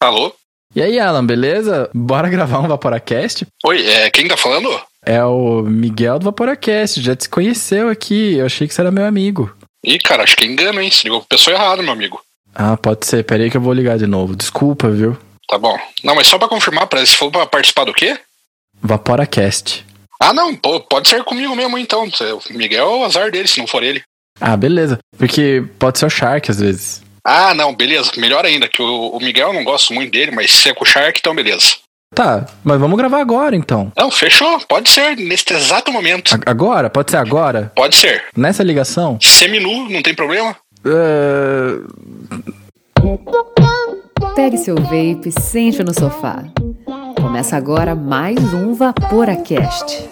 Alô? 0.00 0.32
E 0.76 0.80
aí, 0.80 0.98
Alan, 1.00 1.26
beleza? 1.26 1.90
Bora 1.92 2.28
gravar 2.30 2.60
um 2.60 2.68
Vaporacast? 2.68 3.46
Oi, 3.64 3.84
é, 3.84 4.10
quem 4.10 4.28
tá 4.28 4.36
falando? 4.36 4.68
É 5.04 5.24
o 5.24 5.62
Miguel 5.62 6.18
do 6.18 6.24
Vaporacast, 6.26 7.00
já 7.00 7.16
te 7.16 7.28
conheceu 7.28 7.88
aqui, 7.88 8.36
eu 8.36 8.46
achei 8.46 8.68
que 8.68 8.74
você 8.74 8.80
era 8.80 8.90
meu 8.90 9.04
amigo. 9.04 9.52
Ih, 9.84 9.98
cara, 9.98 10.22
acho 10.22 10.36
que 10.36 10.44
é 10.44 10.46
engano, 10.46 10.80
hein? 10.80 10.90
Você 10.90 11.02
ligou 11.04 11.20
pro 11.20 11.28
pessoa 11.36 11.56
errada, 11.56 11.82
meu 11.82 11.92
amigo. 11.92 12.20
Ah, 12.54 12.76
pode 12.76 13.06
ser, 13.06 13.24
peraí 13.24 13.50
que 13.50 13.56
eu 13.56 13.60
vou 13.60 13.72
ligar 13.72 13.98
de 13.98 14.06
novo. 14.06 14.36
Desculpa, 14.36 14.88
viu? 14.88 15.16
Tá 15.48 15.58
bom. 15.58 15.76
Não, 16.04 16.14
mas 16.14 16.26
só 16.26 16.38
pra 16.38 16.48
confirmar, 16.48 16.86
parece 16.86 17.12
que 17.12 17.18
for 17.18 17.30
pra 17.30 17.46
participar 17.46 17.84
do 17.84 17.92
quê? 17.94 18.18
Vaporacast. 18.80 19.84
Ah, 20.20 20.32
não, 20.32 20.54
pô, 20.54 20.80
pode 20.80 21.08
ser 21.08 21.24
comigo 21.24 21.54
mesmo, 21.56 21.78
então. 21.78 22.04
O 22.04 22.52
Miguel 22.56 22.86
é 22.86 22.96
o 22.98 23.04
azar 23.04 23.30
dele, 23.30 23.48
se 23.48 23.58
não 23.58 23.66
for 23.66 23.82
ele. 23.82 24.02
Ah, 24.40 24.56
beleza. 24.56 24.98
Porque 25.16 25.64
pode 25.78 25.98
ser 25.98 26.06
o 26.06 26.10
Shark 26.10 26.50
às 26.50 26.60
vezes. 26.60 27.02
Ah, 27.24 27.54
não, 27.54 27.74
beleza. 27.74 28.10
Melhor 28.16 28.44
ainda, 28.44 28.68
que 28.68 28.80
o, 28.82 29.08
o 29.10 29.18
Miguel 29.20 29.48
eu 29.48 29.54
não 29.54 29.64
gosto 29.64 29.92
muito 29.92 30.10
dele, 30.12 30.30
mas 30.32 30.50
se 30.50 30.68
é 30.70 30.74
com 30.74 30.84
o 30.84 30.86
Shark, 30.86 31.18
então 31.20 31.34
beleza. 31.34 31.74
Tá, 32.14 32.46
mas 32.64 32.80
vamos 32.80 32.96
gravar 32.96 33.20
agora 33.20 33.54
então. 33.54 33.92
Não, 33.96 34.10
fechou. 34.10 34.58
Pode 34.66 34.88
ser, 34.90 35.14
neste 35.16 35.52
exato 35.52 35.92
momento. 35.92 36.34
A- 36.34 36.50
agora? 36.50 36.88
Pode 36.88 37.10
ser 37.10 37.18
agora? 37.18 37.70
Pode 37.74 37.96
ser. 37.96 38.24
Nessa 38.36 38.62
ligação? 38.62 39.18
Seminu, 39.20 39.88
não 39.90 40.00
tem 40.02 40.14
problema? 40.14 40.56
É, 40.86 41.78
Pegue 44.34 44.56
seu 44.56 44.76
vape, 44.76 45.32
sente 45.38 45.82
no 45.82 45.92
sofá. 45.92 46.44
Começa 47.20 47.56
agora 47.56 47.94
mais 47.94 48.38
um 48.54 48.72
Vaporacast. 48.72 50.08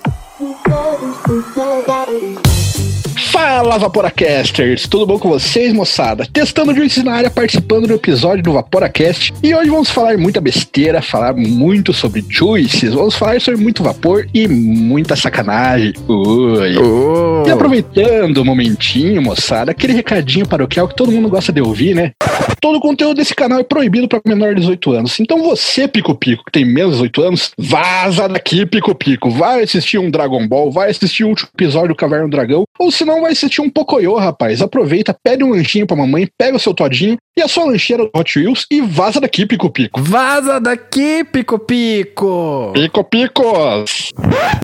Fala 3.37 3.77
Vaporacasters, 3.77 4.89
tudo 4.89 5.05
bom 5.05 5.19
com 5.19 5.29
vocês, 5.29 5.71
moçada? 5.71 6.27
Testando 6.33 6.75
Juice 6.75 7.03
na 7.03 7.13
área, 7.13 7.31
participando 7.31 7.87
do 7.87 7.93
episódio 7.93 8.43
do 8.43 8.55
Vaporacast. 8.55 9.35
E 9.43 9.55
hoje 9.55 9.69
vamos 9.69 9.91
falar 9.91 10.17
muita 10.17 10.41
besteira, 10.41 11.03
falar 11.03 11.35
muito 11.35 11.93
sobre 11.93 12.25
Juices, 12.27 12.95
vamos 12.95 13.15
falar 13.15 13.39
sobre 13.43 13.61
muito 13.61 13.83
vapor 13.83 14.27
e 14.33 14.49
muita 14.49 15.15
sacanagem. 15.15 15.93
Ui. 16.09 16.79
oh. 16.79 17.45
E 17.47 17.51
aproveitando 17.51 18.39
o 18.39 18.45
momentinho, 18.45 19.21
moçada, 19.21 19.71
aquele 19.71 19.93
recadinho 19.93 20.49
paroquial 20.49 20.89
que 20.89 20.97
todo 20.97 21.13
mundo 21.13 21.29
gosta 21.29 21.53
de 21.53 21.61
ouvir, 21.61 21.95
né? 21.95 22.13
Todo 22.59 22.77
o 22.77 22.81
conteúdo 22.81 23.19
desse 23.19 23.35
canal 23.35 23.61
é 23.61 23.65
proibido 23.65 24.09
para 24.09 24.23
menor 24.25 24.55
de 24.55 24.63
18 24.63 24.93
anos. 24.93 25.21
Então 25.21 25.43
você, 25.43 25.87
Pico 25.87 26.15
Pico, 26.15 26.43
que 26.47 26.53
tem 26.53 26.65
menos 26.65 26.93
de 26.93 27.03
18 27.03 27.23
anos, 27.23 27.51
vaza 27.59 28.27
daqui, 28.31 28.65
Pico 28.65 28.95
Pico. 28.95 29.29
Vai 29.29 29.63
assistir 29.63 29.99
um 29.99 30.11
Dragon 30.11 30.49
Ball, 30.49 30.73
vai 30.73 30.91
assistir 30.91 31.25
o 31.25 31.29
último 31.29 31.51
episódio 31.55 31.89
do 31.89 31.95
Caverna 31.95 32.25
do 32.25 32.31
Dragão, 32.31 32.65
ou 32.79 32.91
se 32.91 33.05
não, 33.05 33.26
vai 33.27 33.33
assistir 33.33 33.61
um 33.61 33.69
Pocoyo, 33.69 34.15
rapaz. 34.15 34.63
Aproveita, 34.63 35.17
pede 35.23 35.43
um 35.43 35.51
lanchinho 35.51 35.87
pra 35.87 35.97
mamãe, 35.97 36.29
pega 36.39 36.57
o 36.57 36.61
seu 36.61 36.73
todinho 36.73 37.17
e 37.37 37.43
a 37.43 37.49
sua 37.49 37.65
lancheira 37.65 38.05
do 38.05 38.11
Hot 38.15 38.39
Wheels 38.39 38.67
e 38.71 38.81
vaza 38.81 39.21
daqui, 39.21 39.45
Pico 39.45 39.69
Pico. 39.69 40.01
Vaza 40.01 40.61
daqui, 40.61 41.25
Pico 41.25 41.59
Pico! 41.59 42.71
Pico 42.73 43.05
Picos! 43.05 44.13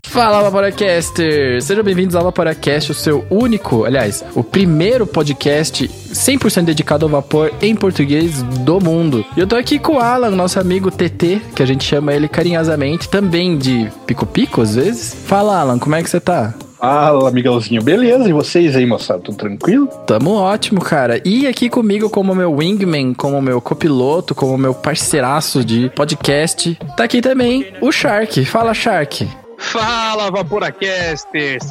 Fala, 0.06 0.42
Vaporacaster! 0.42 1.60
Sejam 1.60 1.82
bem-vindos 1.82 2.14
ao 2.14 2.22
Vaporacast, 2.22 2.92
o 2.92 2.94
seu 2.94 3.26
único, 3.30 3.84
aliás, 3.84 4.24
o 4.34 4.44
primeiro 4.44 5.06
podcast 5.06 5.88
100% 5.88 6.64
dedicado 6.64 7.04
ao 7.04 7.10
vapor 7.10 7.52
em 7.60 7.74
português 7.74 8.42
do 8.42 8.80
mundo. 8.80 9.24
E 9.36 9.40
eu 9.40 9.46
tô 9.46 9.56
aqui 9.56 9.78
com 9.78 9.94
o 9.94 9.98
Alan, 9.98 10.30
nosso 10.30 10.60
amigo 10.60 10.90
TT, 10.90 11.40
que 11.54 11.62
a 11.62 11.66
gente 11.66 11.84
chama 11.84 12.14
ele 12.14 12.28
carinhosamente, 12.28 13.08
também 13.08 13.58
de 13.58 13.90
Pico 14.06 14.24
Pico 14.24 14.60
às 14.62 14.76
vezes. 14.76 15.14
Fala, 15.26 15.60
Alan, 15.60 15.78
como 15.78 15.96
é 15.96 16.02
que 16.02 16.08
você 16.08 16.20
tá? 16.20 16.54
Fala, 16.82 17.30
Miguelzinho. 17.30 17.80
Beleza? 17.80 18.28
E 18.28 18.32
vocês 18.32 18.74
aí, 18.74 18.84
moçada? 18.84 19.20
Tudo 19.20 19.36
tranquilo? 19.36 19.86
Tamo 20.04 20.32
ótimo, 20.32 20.80
cara. 20.80 21.20
E 21.24 21.46
aqui 21.46 21.70
comigo, 21.70 22.10
como 22.10 22.34
meu 22.34 22.52
wingman, 22.52 23.14
como 23.14 23.40
meu 23.40 23.60
copiloto, 23.60 24.34
como 24.34 24.58
meu 24.58 24.74
parceiraço 24.74 25.64
de 25.64 25.88
podcast, 25.90 26.76
tá 26.96 27.04
aqui 27.04 27.20
também 27.20 27.72
o 27.80 27.92
Shark. 27.92 28.44
Fala, 28.46 28.74
Shark. 28.74 29.41
Fala, 29.62 30.30
Vaporacasters! 30.30 31.64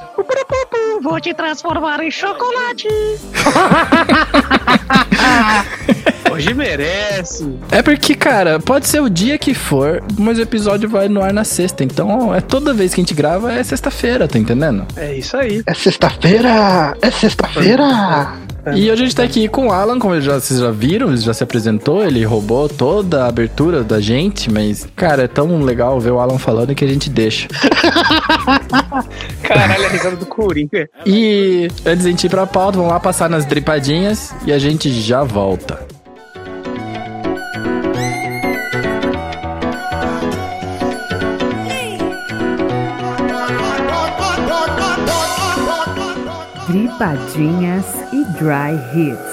Vou 1.03 1.19
te 1.19 1.33
transformar 1.33 2.01
em 2.01 2.09
chocolate. 2.09 2.87
Hoje 6.31 6.53
merece! 6.53 7.59
É 7.69 7.81
porque, 7.81 8.15
cara, 8.15 8.59
pode 8.59 8.87
ser 8.87 9.01
o 9.01 9.09
dia 9.09 9.37
que 9.37 9.53
for, 9.53 10.01
mas 10.17 10.39
o 10.39 10.41
episódio 10.41 10.89
vai 10.89 11.09
no 11.09 11.21
ar 11.21 11.33
na 11.33 11.43
sexta. 11.43 11.83
Então, 11.83 12.33
é 12.33 12.39
toda 12.39 12.73
vez 12.73 12.93
que 12.93 13.01
a 13.01 13.03
gente 13.03 13.13
grava 13.13 13.51
é 13.51 13.61
sexta-feira, 13.63 14.27
tá 14.27 14.39
entendendo? 14.39 14.85
É 14.95 15.13
isso 15.13 15.35
aí. 15.35 15.61
É 15.67 15.73
sexta-feira! 15.73 16.95
É 17.01 17.11
sexta-feira! 17.11 18.33
E 18.67 18.91
hoje 18.91 18.91
a 18.91 18.95
gente 18.95 19.15
tá 19.15 19.23
aqui 19.23 19.47
com 19.47 19.67
o 19.67 19.71
Alan, 19.71 19.97
como 19.97 20.21
já, 20.21 20.39
vocês 20.39 20.59
já 20.59 20.69
viram, 20.69 21.07
ele 21.09 21.17
já 21.17 21.33
se 21.33 21.43
apresentou, 21.43 22.05
ele 22.05 22.23
roubou 22.23 22.69
toda 22.69 23.23
a 23.23 23.27
abertura 23.27 23.83
da 23.83 23.99
gente, 23.99 24.51
mas, 24.51 24.87
cara, 24.95 25.23
é 25.23 25.27
tão 25.27 25.61
legal 25.61 25.99
ver 25.99 26.11
o 26.11 26.19
Alan 26.19 26.37
falando 26.37 26.75
que 26.75 26.85
a 26.85 26.87
gente 26.87 27.09
deixa. 27.09 27.47
Caralho, 29.41 29.85
a 29.85 29.89
risada 29.89 30.15
do 30.15 30.27
Coringa. 30.27 30.87
E 31.07 31.67
antes 31.83 32.03
de 32.03 32.07
a 32.07 32.11
gente 32.11 32.27
ir 32.27 32.29
pra 32.29 32.45
pauta, 32.45 32.77
vamos 32.77 32.91
lá 32.91 32.99
passar 32.99 33.27
nas 33.27 33.45
dripadinhas 33.45 34.31
e 34.45 34.53
a 34.53 34.59
gente 34.59 34.91
já 34.91 35.23
volta. 35.23 35.79
Gripadinhas 46.69 48.00
e 48.00 48.00
Dry 48.41 48.75
Hits. 48.75 49.30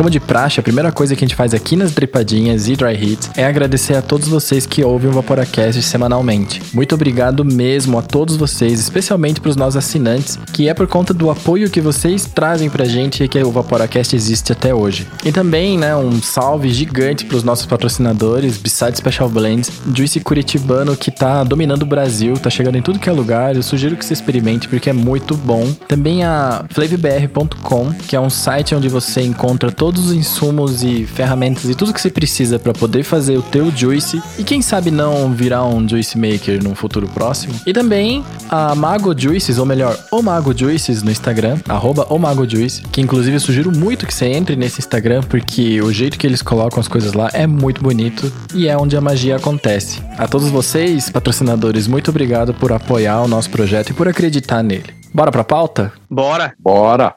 Como 0.00 0.08
de 0.08 0.18
praxe, 0.18 0.58
a 0.58 0.62
primeira 0.62 0.90
coisa 0.90 1.14
que 1.14 1.22
a 1.22 1.28
gente 1.28 1.36
faz 1.36 1.52
aqui 1.52 1.76
nas 1.76 1.92
Dripadinhas 1.92 2.68
e 2.68 2.74
Dry 2.74 2.94
Hits 2.94 3.30
é 3.36 3.44
agradecer 3.44 3.94
a 3.94 4.00
todos 4.00 4.28
vocês 4.28 4.64
que 4.64 4.82
ouvem 4.82 5.10
o 5.10 5.12
Vaporacast 5.12 5.82
semanalmente. 5.82 6.62
Muito 6.72 6.94
obrigado 6.94 7.44
mesmo 7.44 7.98
a 7.98 8.02
todos 8.02 8.34
vocês, 8.34 8.80
especialmente 8.80 9.42
para 9.42 9.50
os 9.50 9.56
nossos 9.56 9.76
assinantes, 9.76 10.38
que 10.54 10.70
é 10.70 10.72
por 10.72 10.86
conta 10.86 11.12
do 11.12 11.30
apoio 11.30 11.68
que 11.68 11.82
vocês 11.82 12.24
trazem 12.24 12.70
pra 12.70 12.86
gente 12.86 13.28
que 13.28 13.38
o 13.42 13.50
Vaporacast 13.50 14.16
existe 14.16 14.52
até 14.52 14.74
hoje. 14.74 15.06
E 15.22 15.30
também, 15.30 15.76
né, 15.76 15.94
um 15.94 16.22
salve 16.22 16.70
gigante 16.70 17.26
para 17.26 17.36
os 17.36 17.44
nossos 17.44 17.66
patrocinadores, 17.66 18.56
Beside 18.56 18.96
Special 18.96 19.28
Blends, 19.28 19.70
Juice 19.94 20.18
Curitibano, 20.20 20.96
que 20.96 21.10
tá 21.10 21.44
dominando 21.44 21.82
o 21.82 21.86
Brasil, 21.86 22.38
tá 22.38 22.48
chegando 22.48 22.78
em 22.78 22.82
tudo 22.82 22.98
que 22.98 23.10
é 23.10 23.12
lugar. 23.12 23.54
Eu 23.54 23.62
sugiro 23.62 23.98
que 23.98 24.06
você 24.06 24.14
experimente 24.14 24.66
porque 24.66 24.88
é 24.88 24.94
muito 24.94 25.34
bom. 25.34 25.70
Também 25.86 26.24
a 26.24 26.64
flavbr.com, 26.70 27.92
que 28.08 28.16
é 28.16 28.20
um 28.20 28.30
site 28.30 28.74
onde 28.74 28.88
você 28.88 29.20
encontra 29.20 29.70
todos 29.70 29.89
os 29.98 30.12
insumos 30.12 30.82
e 30.82 31.04
ferramentas 31.06 31.64
e 31.64 31.74
tudo 31.74 31.92
que 31.92 32.00
você 32.00 32.10
precisa 32.10 32.58
para 32.58 32.72
poder 32.72 33.02
fazer 33.02 33.36
o 33.36 33.42
teu 33.42 33.70
juice 33.70 34.22
e 34.38 34.44
quem 34.44 34.62
sabe 34.62 34.90
não 34.90 35.32
virar 35.32 35.64
um 35.64 35.88
juice 35.88 36.16
maker 36.16 36.62
num 36.62 36.74
futuro 36.74 37.08
próximo. 37.08 37.54
E 37.66 37.72
também 37.72 38.24
a 38.48 38.74
Mago 38.74 39.18
Juices, 39.18 39.58
ou 39.58 39.66
melhor, 39.66 39.98
o 40.10 40.22
Mago 40.22 40.56
Juices 40.56 41.02
no 41.02 41.10
Instagram, 41.10 41.58
arroba 41.68 42.06
o 42.10 42.18
Mago 42.18 42.48
Juice, 42.48 42.82
que 42.82 43.00
inclusive 43.00 43.36
eu 43.36 43.40
sugiro 43.40 43.76
muito 43.76 44.06
que 44.06 44.14
você 44.14 44.26
entre 44.26 44.56
nesse 44.56 44.80
Instagram 44.80 45.22
porque 45.22 45.80
o 45.80 45.92
jeito 45.92 46.18
que 46.18 46.26
eles 46.26 46.42
colocam 46.42 46.80
as 46.80 46.88
coisas 46.88 47.12
lá 47.12 47.30
é 47.32 47.46
muito 47.46 47.82
bonito 47.82 48.32
e 48.54 48.68
é 48.68 48.76
onde 48.76 48.96
a 48.96 49.00
magia 49.00 49.36
acontece. 49.36 50.02
A 50.16 50.28
todos 50.28 50.48
vocês, 50.48 51.08
patrocinadores, 51.10 51.86
muito 51.86 52.10
obrigado 52.10 52.54
por 52.54 52.72
apoiar 52.72 53.22
o 53.22 53.28
nosso 53.28 53.50
projeto 53.50 53.90
e 53.90 53.94
por 53.94 54.06
acreditar 54.06 54.62
nele. 54.62 54.94
Bora 55.12 55.32
pra 55.32 55.42
pauta? 55.42 55.92
Bora! 56.08 56.54
Bora! 56.58 57.16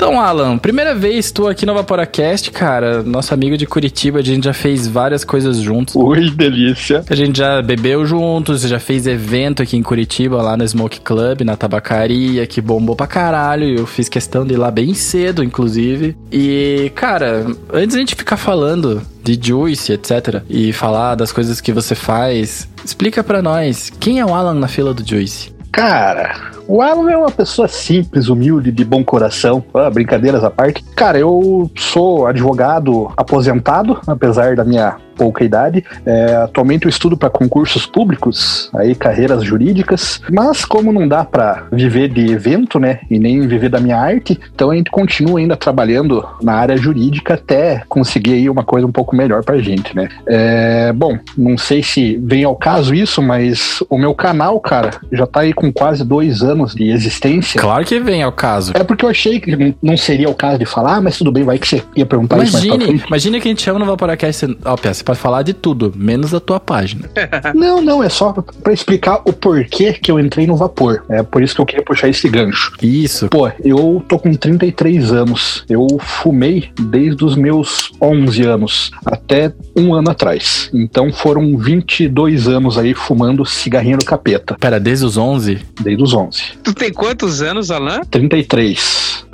Então, 0.00 0.18
Alan, 0.18 0.56
primeira 0.56 0.94
vez 0.94 1.30
tu 1.30 1.46
aqui 1.46 1.66
no 1.66 1.74
Vaporacast, 1.74 2.50
cara. 2.52 3.02
Nosso 3.02 3.34
amigo 3.34 3.54
de 3.58 3.66
Curitiba, 3.66 4.20
a 4.20 4.22
gente 4.22 4.44
já 4.44 4.54
fez 4.54 4.86
várias 4.86 5.24
coisas 5.24 5.58
juntos. 5.58 5.94
Ui, 5.94 6.30
delícia! 6.30 7.04
A 7.06 7.14
gente 7.14 7.36
já 7.36 7.60
bebeu 7.60 8.06
juntos, 8.06 8.62
já 8.62 8.80
fez 8.80 9.06
evento 9.06 9.62
aqui 9.62 9.76
em 9.76 9.82
Curitiba, 9.82 10.40
lá 10.40 10.56
no 10.56 10.66
Smoke 10.66 11.02
Club, 11.02 11.42
na 11.42 11.54
tabacaria, 11.54 12.46
que 12.46 12.62
bombou 12.62 12.96
pra 12.96 13.06
caralho. 13.06 13.78
Eu 13.78 13.86
fiz 13.86 14.08
questão 14.08 14.46
de 14.46 14.54
ir 14.54 14.56
lá 14.56 14.70
bem 14.70 14.94
cedo, 14.94 15.44
inclusive. 15.44 16.16
E, 16.32 16.90
cara, 16.94 17.46
antes 17.70 17.94
a 17.94 17.98
gente 17.98 18.14
ficar 18.14 18.38
falando 18.38 19.02
de 19.22 19.38
Juice, 19.38 19.92
etc., 19.92 20.42
e 20.48 20.72
falar 20.72 21.14
das 21.14 21.30
coisas 21.30 21.60
que 21.60 21.74
você 21.74 21.94
faz, 21.94 22.66
explica 22.82 23.22
pra 23.22 23.42
nós, 23.42 23.92
quem 24.00 24.18
é 24.18 24.24
o 24.24 24.32
Alan 24.32 24.54
na 24.54 24.66
fila 24.66 24.94
do 24.94 25.06
Juice? 25.06 25.59
Cara, 25.72 26.50
O 26.72 26.82
Alan 26.82 27.10
é 27.10 27.16
uma 27.16 27.32
pessoa 27.32 27.66
simples, 27.66 28.28
humilde, 28.28 28.70
de 28.70 28.84
bom 28.84 29.02
coração. 29.02 29.64
Ah, 29.74 29.90
brincadeiras 29.90 30.44
à 30.44 30.50
parte. 30.50 30.84
Cara, 30.94 31.18
eu 31.18 31.68
sou 31.76 32.28
advogado 32.28 33.10
aposentado, 33.16 34.00
apesar 34.06 34.54
da 34.54 34.64
minha 34.64 34.96
pouca 35.20 35.44
idade. 35.44 35.84
É, 36.06 36.34
atualmente 36.36 36.86
eu 36.86 36.88
estudo 36.88 37.14
para 37.14 37.28
concursos 37.28 37.84
públicos, 37.84 38.70
aí 38.74 38.94
carreiras 38.94 39.44
jurídicas, 39.44 40.22
mas 40.30 40.64
como 40.64 40.90
não 40.90 41.06
dá 41.06 41.26
para 41.26 41.64
viver 41.70 42.08
de 42.08 42.32
evento, 42.32 42.78
né, 42.80 43.00
e 43.10 43.18
nem 43.18 43.46
viver 43.46 43.68
da 43.68 43.78
minha 43.78 43.98
arte, 43.98 44.40
então 44.54 44.70
a 44.70 44.74
gente 44.74 44.90
continua 44.90 45.38
ainda 45.38 45.56
trabalhando 45.56 46.26
na 46.42 46.54
área 46.54 46.74
jurídica 46.74 47.34
até 47.34 47.82
conseguir 47.86 48.32
aí 48.32 48.48
uma 48.48 48.64
coisa 48.64 48.86
um 48.86 48.92
pouco 48.92 49.14
melhor 49.14 49.44
pra 49.44 49.58
gente, 49.58 49.94
né. 49.94 50.08
É, 50.26 50.90
bom, 50.94 51.18
não 51.36 51.58
sei 51.58 51.82
se 51.82 52.18
vem 52.22 52.44
ao 52.44 52.56
caso 52.56 52.94
isso, 52.94 53.20
mas 53.20 53.82
o 53.90 53.98
meu 53.98 54.14
canal, 54.14 54.58
cara, 54.58 54.92
já 55.12 55.26
tá 55.26 55.40
aí 55.40 55.52
com 55.52 55.70
quase 55.70 56.02
dois 56.02 56.42
anos 56.42 56.74
de 56.74 56.88
existência. 56.90 57.60
Claro 57.60 57.84
que 57.84 58.00
vem 58.00 58.22
ao 58.22 58.32
caso. 58.32 58.72
É 58.74 58.82
porque 58.82 59.04
eu 59.04 59.10
achei 59.10 59.38
que 59.38 59.74
não 59.82 59.98
seria 59.98 60.30
o 60.30 60.34
caso 60.34 60.58
de 60.58 60.64
falar, 60.64 61.02
mas 61.02 61.18
tudo 61.18 61.30
bem, 61.30 61.44
vai 61.44 61.58
que 61.58 61.68
você 61.68 61.82
ia 61.94 62.06
perguntar 62.06 62.38
isso 62.38 62.52
mais 62.54 62.64
pra 62.64 62.74
Imagine, 62.74 62.98
frente. 62.98 63.08
imagine 63.08 63.40
que 63.40 63.48
a 63.48 63.50
gente 63.50 63.62
chama 63.62 63.78
no 63.78 63.84
Vaporacast. 63.84 64.56
Ó, 64.64 64.76
Pia, 64.76 64.94
pode 65.10 65.18
falar 65.18 65.42
de 65.42 65.52
tudo, 65.52 65.92
menos 65.96 66.30
da 66.30 66.38
tua 66.38 66.60
página. 66.60 67.10
Não, 67.54 67.80
não, 67.80 68.02
é 68.02 68.08
só 68.08 68.32
pra 68.32 68.72
explicar 68.72 69.22
o 69.24 69.32
porquê 69.32 69.92
que 69.92 70.10
eu 70.10 70.20
entrei 70.20 70.46
no 70.46 70.56
vapor. 70.56 71.04
É 71.08 71.22
por 71.22 71.42
isso 71.42 71.54
que 71.54 71.60
eu 71.60 71.66
queria 71.66 71.84
puxar 71.84 72.08
esse 72.08 72.28
gancho. 72.28 72.72
Isso. 72.80 73.28
Pô, 73.28 73.50
eu 73.64 74.02
tô 74.08 74.18
com 74.18 74.32
33 74.32 75.12
anos. 75.12 75.64
Eu 75.68 75.86
fumei 75.98 76.70
desde 76.78 77.24
os 77.24 77.34
meus 77.34 77.92
11 78.00 78.42
anos 78.42 78.90
até 79.04 79.52
um 79.76 79.94
ano 79.94 80.10
atrás. 80.10 80.70
Então 80.72 81.12
foram 81.12 81.56
22 81.56 82.46
anos 82.46 82.78
aí 82.78 82.94
fumando 82.94 83.44
cigarrinho 83.44 83.98
do 83.98 84.04
capeta. 84.04 84.56
Pera, 84.60 84.78
desde 84.78 85.04
os 85.04 85.16
11? 85.16 85.58
Desde 85.80 86.02
os 86.02 86.14
11. 86.14 86.42
Tu 86.62 86.74
tem 86.74 86.92
quantos 86.92 87.42
anos, 87.42 87.70
Alan? 87.70 88.02
33. 88.10 89.26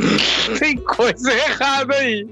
Tem 0.59 0.77
coisa 0.77 1.33
errada 1.33 1.95
aí. 1.95 2.27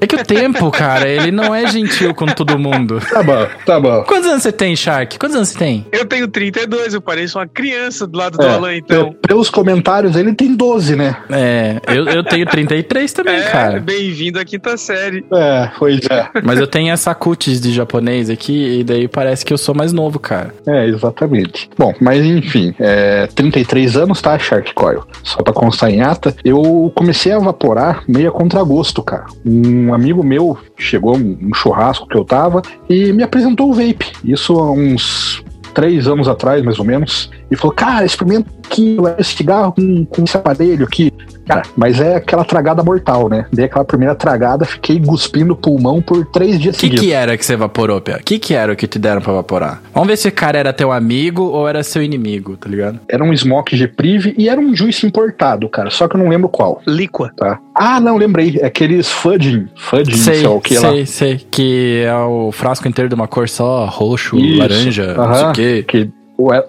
É 0.00 0.06
que 0.06 0.16
o 0.16 0.24
tempo, 0.24 0.70
cara, 0.70 1.08
ele 1.08 1.30
não 1.30 1.54
é 1.54 1.66
gentil 1.66 2.14
com 2.14 2.26
todo 2.26 2.58
mundo. 2.58 2.85
Tá 3.16 3.22
bom, 3.22 3.46
tá 3.64 3.80
bom. 3.80 4.02
Quantos 4.04 4.26
anos 4.28 4.42
você 4.42 4.52
tem, 4.52 4.76
Shark? 4.76 5.18
Quantos 5.18 5.36
anos 5.36 5.48
você 5.48 5.58
tem? 5.58 5.86
Eu 5.90 6.04
tenho 6.04 6.28
32, 6.28 6.94
eu 6.94 7.00
pareço 7.00 7.38
uma 7.38 7.46
criança 7.46 8.06
do 8.06 8.18
lado 8.18 8.36
do 8.38 8.44
É, 8.44 8.48
Alan, 8.54 8.76
então. 8.76 9.12
pe- 9.12 9.28
Pelos 9.28 9.48
comentários, 9.50 10.16
ele 10.16 10.34
tem 10.34 10.54
12, 10.54 10.96
né? 10.96 11.16
É, 11.30 11.80
eu, 11.88 12.04
eu 12.06 12.22
tenho 12.24 12.46
33 12.46 13.12
também, 13.12 13.36
É, 13.40 13.50
cara. 13.50 13.80
bem-vindo 13.80 14.38
à 14.38 14.44
quinta 14.44 14.76
série. 14.76 15.24
É, 15.32 15.70
pois 15.78 16.00
é. 16.10 16.28
Mas 16.44 16.58
eu 16.60 16.66
tenho 16.66 16.92
essa 16.92 17.14
cutis 17.14 17.60
de 17.60 17.72
japonês 17.72 18.28
aqui, 18.30 18.80
e 18.80 18.84
daí 18.84 19.08
parece 19.08 19.44
que 19.44 19.52
eu 19.52 19.58
sou 19.58 19.74
mais 19.74 19.92
novo, 19.92 20.18
cara. 20.18 20.52
É, 20.66 20.86
exatamente. 20.86 21.70
Bom, 21.78 21.94
mas 22.00 22.24
enfim, 22.24 22.74
é, 22.78 23.26
33 23.34 23.96
anos, 23.96 24.20
tá, 24.20 24.38
Shark 24.38 24.74
Coil? 24.74 25.04
Só 25.22 25.42
pra 25.42 25.52
constar 25.52 25.90
em 25.90 26.02
ata, 26.02 26.34
eu 26.44 26.92
comecei 26.94 27.32
a 27.32 27.36
evaporar 27.36 28.02
meio 28.08 28.28
a 28.28 28.32
contragosto, 28.32 29.02
cara. 29.02 29.26
Um 29.44 29.94
amigo 29.94 30.22
meu 30.24 30.58
chegou 30.76 31.16
um 31.16 31.36
um 31.46 31.54
churrasco 31.54 32.06
que 32.08 32.16
eu 32.16 32.24
tava 32.24 32.62
e 32.88 33.12
me 33.12 33.22
apresentou 33.22 33.70
o 33.70 33.74
vape. 33.74 34.12
Isso 34.24 34.58
há 34.58 34.70
uns 34.70 35.42
três 35.74 36.08
anos 36.08 36.26
atrás, 36.26 36.62
mais 36.64 36.78
ou 36.78 36.84
menos. 36.84 37.30
E 37.50 37.56
falou, 37.56 37.74
cara, 37.74 38.04
experimenta 38.04 38.48
aqui 38.64 38.96
esse 39.18 39.36
cigarro 39.36 39.72
com, 39.72 40.04
com 40.06 40.24
esse 40.24 40.36
aparelho 40.36 40.86
aqui. 40.86 41.12
Cara, 41.46 41.62
mas 41.76 42.00
é 42.00 42.16
aquela 42.16 42.44
tragada 42.44 42.82
mortal, 42.82 43.28
né? 43.28 43.46
Dei 43.52 43.66
aquela 43.66 43.84
primeira 43.84 44.14
tragada, 44.14 44.64
fiquei 44.64 45.00
cuspindo 45.00 45.54
pulmão 45.56 46.02
por 46.02 46.26
três 46.26 46.58
dias 46.58 46.74
O 46.76 46.78
que, 46.78 46.86
seguidos. 46.86 47.04
que 47.06 47.12
era 47.12 47.36
que 47.36 47.44
você 47.46 47.52
evaporou, 47.54 48.00
Pia? 48.00 48.16
O 48.16 48.22
que, 48.24 48.38
que 48.38 48.54
era 48.54 48.72
o 48.72 48.76
que 48.76 48.86
te 48.86 48.98
deram 48.98 49.20
pra 49.20 49.32
evaporar? 49.32 49.80
Vamos 49.94 50.08
ver 50.08 50.16
se 50.16 50.28
o 50.28 50.32
cara 50.32 50.58
era 50.58 50.72
teu 50.72 50.90
amigo 50.92 51.42
ou 51.44 51.68
era 51.68 51.82
seu 51.82 52.02
inimigo, 52.02 52.56
tá 52.56 52.68
ligado? 52.68 53.00
Era 53.08 53.22
um 53.22 53.34
Smoke 53.36 53.76
G-Prive 53.76 54.34
e 54.36 54.48
era 54.48 54.60
um 54.60 54.74
Juice 54.74 55.06
importado, 55.06 55.68
cara. 55.68 55.88
Só 55.90 56.08
que 56.08 56.16
eu 56.16 56.20
não 56.20 56.28
lembro 56.28 56.48
qual, 56.48 56.80
Líqua. 56.86 57.30
tá? 57.36 57.58
Ah, 57.74 58.00
não, 58.00 58.16
lembrei. 58.16 58.58
É 58.60 58.66
aqueles 58.66 59.10
Fudging. 59.10 59.68
Fudging, 59.76 60.16
sei, 60.16 60.34
Sei, 60.36 60.46
lá 60.46 60.50
o 60.54 60.60
que 60.60 60.74
lá. 60.78 60.90
sei, 60.90 61.06
sei. 61.06 61.40
Que 61.50 62.02
é 62.06 62.14
o 62.16 62.50
frasco 62.50 62.88
inteiro 62.88 63.08
de 63.08 63.14
uma 63.14 63.28
cor 63.28 63.48
só, 63.48 63.84
roxo, 63.86 64.36
Isso, 64.36 64.58
laranja, 64.58 65.14
não 65.14 65.34
sei 65.34 65.44
o 65.44 65.52
quê. 65.52 65.84
Que, 65.86 65.98
o- 65.98 66.00
é, 66.02 66.08